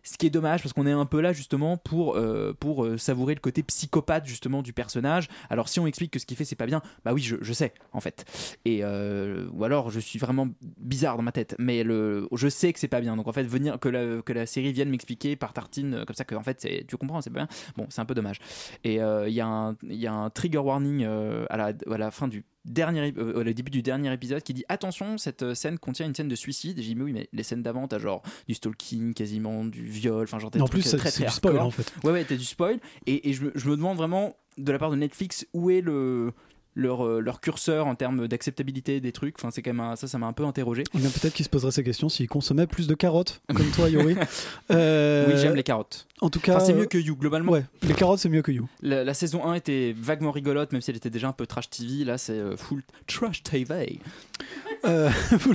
Ce 0.03 0.17
qui 0.17 0.27
est 0.27 0.29
dommage 0.29 0.61
parce 0.61 0.73
qu'on 0.73 0.85
est 0.87 0.91
un 0.91 1.05
peu 1.05 1.21
là 1.21 1.33
justement 1.33 1.77
pour, 1.77 2.15
euh, 2.15 2.53
pour 2.59 2.85
euh, 2.85 2.97
savourer 2.97 3.33
le 3.33 3.39
côté 3.39 3.63
psychopathe 3.63 4.25
justement 4.25 4.61
du 4.61 4.73
personnage. 4.73 5.27
Alors 5.49 5.69
si 5.69 5.79
on 5.79 5.87
explique 5.87 6.11
que 6.11 6.19
ce 6.19 6.25
qu'il 6.25 6.37
fait 6.37 6.45
c'est 6.45 6.55
pas 6.55 6.65
bien, 6.65 6.81
bah 7.03 7.13
oui, 7.13 7.21
je, 7.21 7.53
sais 7.53 7.73
en 7.93 7.99
fait. 7.99 8.25
Et 8.65 8.79
euh, 8.83 9.47
ou 9.53 9.63
alors 9.63 9.91
je 9.91 9.99
suis 9.99 10.19
vraiment 10.19 10.47
bizarre 10.77 11.17
dans 11.17 11.23
ma 11.23 11.31
tête, 11.31 11.55
mais 11.59 11.83
je 11.83 12.47
sais 12.49 12.73
que 12.73 12.79
c'est 12.79 12.87
pas 12.87 13.01
bien. 13.01 13.15
Donc 13.15 13.27
en 13.27 13.33
fait, 13.33 13.43
venir 13.43 13.79
que 13.79 13.89
la, 13.89 14.21
que 14.21 14.33
la 14.33 14.45
série 14.45 14.73
vienne 14.73 14.89
m'expliquer 14.89 15.35
par 15.35 15.53
tartine 15.53 15.93
euh, 15.95 16.05
comme 16.05 16.15
ça 16.15 16.25
que 16.25 16.35
en 16.35 16.43
fait 16.43 16.67
tu 16.87 16.97
comprends, 16.97 17.21
c'est 17.21 17.29
pas 17.29 17.39
bien. 17.39 17.47
Bon, 17.77 17.85
c'est 17.89 18.01
un 18.01 18.05
peu 18.05 18.13
dommage. 18.13 18.39
Et 18.83 19.01
euh, 19.01 19.27
il 19.27 19.33
y, 19.33 19.41
a 19.41 19.47
un- 19.47 19.75
il 19.83 19.95
y 19.95 20.07
a 20.07 20.13
un 20.13 20.29
trigger 20.29 20.59
warning 20.59 21.03
euh, 21.03 21.45
à, 21.49 21.57
la, 21.57 21.65
à 21.91 21.97
la 21.97 22.11
fin 22.11 22.27
du 22.27 22.43
dernier, 22.65 23.13
euh, 23.17 23.39
au 23.39 23.43
début 23.43 23.71
du 23.71 23.81
dernier 23.81 24.11
épisode 24.13 24.41
qui 24.43 24.53
dit 24.53 24.65
attention, 24.69 25.17
cette 25.17 25.43
euh, 25.43 25.55
scène 25.55 25.77
contient 25.79 26.05
une 26.05 26.15
scène 26.15 26.27
de 26.27 26.35
suicide. 26.35 26.77
Et 26.79 26.81
j'ai 26.81 26.89
dit 26.89 26.95
mais 26.95 27.03
oui, 27.03 27.13
mais 27.13 27.29
les 27.31 27.43
scènes 27.43 27.61
d'avant, 27.63 27.87
t'as 27.87 27.99
genre 27.99 28.21
du 28.47 28.53
stalking, 28.55 29.13
quasiment 29.13 29.63
du 29.65 29.83
viol, 29.83 30.23
enfin 30.23 30.39
genre 30.39 30.51
des 30.51 30.59
En 30.61 30.65
trucs 30.65 30.81
plus, 30.81 30.89
c'est- 30.89 30.97
très 30.97 31.11
c'est 31.11 31.23
très 31.23 31.25
du 31.27 31.31
spoil, 31.35 31.59
en 31.59 31.71
fait. 31.71 31.93
Ouais, 32.03 32.11
ouais, 32.11 32.23
t'as 32.25 32.35
du 32.35 32.45
spoil. 32.45 32.79
Et, 33.05 33.29
et 33.29 33.33
je, 33.33 33.45
me- 33.45 33.51
je 33.55 33.69
me 33.69 33.75
demande 33.77 33.97
vraiment, 33.97 34.35
de 34.57 34.71
la 34.71 34.79
part 34.79 34.91
de 34.91 34.95
Netflix, 34.95 35.45
où 35.53 35.69
est 35.69 35.81
le. 35.81 36.31
Leur, 36.77 37.05
euh, 37.05 37.19
leur 37.21 37.39
curseur 37.39 37.87
en 37.87 37.95
termes 37.95 38.27
d'acceptabilité 38.27 38.99
des 38.99 39.13
trucs, 39.13 39.35
enfin 39.39 39.49
c'est 39.49 39.61
quand 39.61 39.71
même 39.71 39.79
un- 39.79 39.95
ça, 39.95 40.07
ça 40.07 40.17
m'a 40.17 40.27
un 40.27 40.33
peu 40.33 40.43
interrogé. 40.43 40.83
Eh 40.93 40.97
bien, 40.97 41.09
Peut-être 41.09 41.33
qu'il 41.33 41.45
se 41.45 41.49
poserait 41.49 41.71
ces 41.71 41.83
questions 41.85 42.09
s'il 42.09 42.27
consommait 42.27 42.67
plus 42.67 42.87
de 42.87 42.95
carottes, 42.95 43.41
comme 43.47 43.69
toi, 43.71 43.89
Yori. 43.89 44.15
Euh, 44.71 45.25
Oui, 45.29 45.37
j'aime 45.39 45.55
les 45.55 45.63
carottes. 45.63 46.05
En 46.21 46.29
tout 46.29 46.39
cas, 46.39 46.55
Enfin, 46.57 46.65
c'est 46.65 46.73
mieux 46.73 46.85
que 46.85 46.97
You 46.97 47.15
globalement. 47.15 47.51
Ouais, 47.53 47.63
les 47.83 47.93
carottes, 47.93 48.19
c'est 48.19 48.29
mieux 48.29 48.41
que 48.41 48.51
You. 48.51 48.67
La, 48.81 49.03
la 49.03 49.13
saison 49.13 49.45
1 49.45 49.53
était 49.53 49.95
vaguement 49.97 50.31
rigolote, 50.31 50.71
même 50.73 50.81
si 50.81 50.89
elle 50.91 50.97
était 50.97 51.09
déjà 51.09 51.27
un 51.29 51.33
peu 51.33 51.45
trash 51.47 51.69
TV. 51.69 52.03
Là, 52.03 52.17
c'est 52.17 52.33
euh, 52.33 52.57
full 52.57 52.83
trash 53.07 53.41
TV. 53.43 53.99
Euh, 54.85 55.09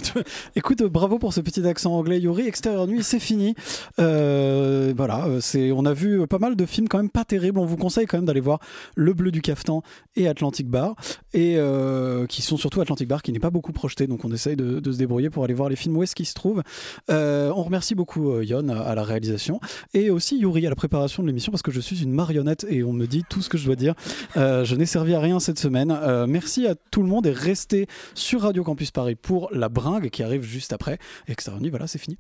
écoute, 0.56 0.82
bravo 0.84 1.18
pour 1.18 1.32
ce 1.32 1.40
petit 1.40 1.66
accent 1.66 1.92
anglais, 1.92 2.20
Yori. 2.20 2.46
Extérieur 2.46 2.86
nuit, 2.86 3.02
c'est 3.02 3.20
fini. 3.20 3.54
Euh, 3.98 4.92
voilà, 4.96 5.26
euh, 5.26 5.40
c'est, 5.40 5.72
on 5.72 5.84
a 5.84 5.92
vu 5.92 6.26
pas 6.26 6.38
mal 6.38 6.56
de 6.56 6.66
films 6.66 6.88
quand 6.88 6.98
même 6.98 7.10
pas 7.10 7.24
terribles. 7.24 7.58
On 7.58 7.66
vous 7.66 7.76
conseille 7.76 8.06
quand 8.06 8.18
même 8.18 8.24
d'aller 8.24 8.40
voir 8.40 8.60
Le 8.94 9.12
Bleu 9.12 9.30
du 9.30 9.40
Caftan 9.40 9.82
et 10.16 10.28
Atlantic 10.28 10.68
Bar, 10.68 10.94
et 11.32 11.58
qui 12.28 12.42
sont 12.42 12.56
surtout 12.56 12.80
Atlantic 12.80 13.08
Bar, 13.08 13.22
qui 13.22 13.32
n'est 13.32 13.38
pas 13.38 13.50
beaucoup 13.50 13.72
projeté. 13.72 14.06
Donc 14.06 14.24
on 14.24 14.32
essaye 14.32 14.56
de, 14.56 14.80
de 14.80 14.92
se 14.92 14.98
débrouiller 14.98 15.30
pour 15.30 15.44
aller 15.44 15.54
voir 15.54 15.68
les 15.68 15.76
films 15.76 15.96
où 15.96 16.02
est-ce 16.02 16.14
qu'ils 16.14 16.26
se 16.26 16.34
trouvent. 16.34 16.62
On 17.08 17.62
remercie 17.62 17.94
beaucoup 17.94 18.40
Yon 18.40 18.68
à, 18.68 18.94
la 18.94 19.02
réalisation 19.02 19.60
et 19.94 20.10
aussi 20.10 20.38
Yuri 20.38 20.66
à 20.66 20.70
la 20.70 20.76
préparation 20.76 21.22
de 21.22 21.28
l'émission 21.28 21.52
parce 21.52 21.62
que 21.62 21.70
je 21.70 21.80
suis 21.80 22.02
une 22.02 22.12
marionnette 22.12 22.66
et 22.68 22.82
on 22.82 22.92
me 22.92 23.06
dit 23.06 23.24
tout 23.28 23.42
ce 23.42 23.48
que 23.48 23.58
je 23.58 23.66
dois 23.66 23.76
dire. 23.76 23.94
Je 24.34 24.74
n'ai 24.74 24.86
servi 24.86 25.14
à 25.14 25.20
rien 25.20 25.40
cette 25.40 25.58
semaine. 25.58 25.96
Merci 26.28 26.66
à 26.66 26.74
tout 26.74 27.02
le 27.02 27.08
monde 27.08 27.26
et 27.26 27.32
restez 27.32 27.86
sur 28.14 28.42
Radio 28.42 28.64
Campus 28.64 28.90
Paris 28.90 29.16
pour 29.22 29.48
la 29.52 29.68
bringue 29.68 30.10
qui 30.10 30.22
arrive 30.22 30.42
juste 30.42 30.72
après. 30.72 30.98
Et 31.28 31.32
Extérieur 31.32 31.60
Nuit, 31.60 31.70
voilà, 31.70 31.86
c'est 31.86 31.98
fini. 31.98 32.18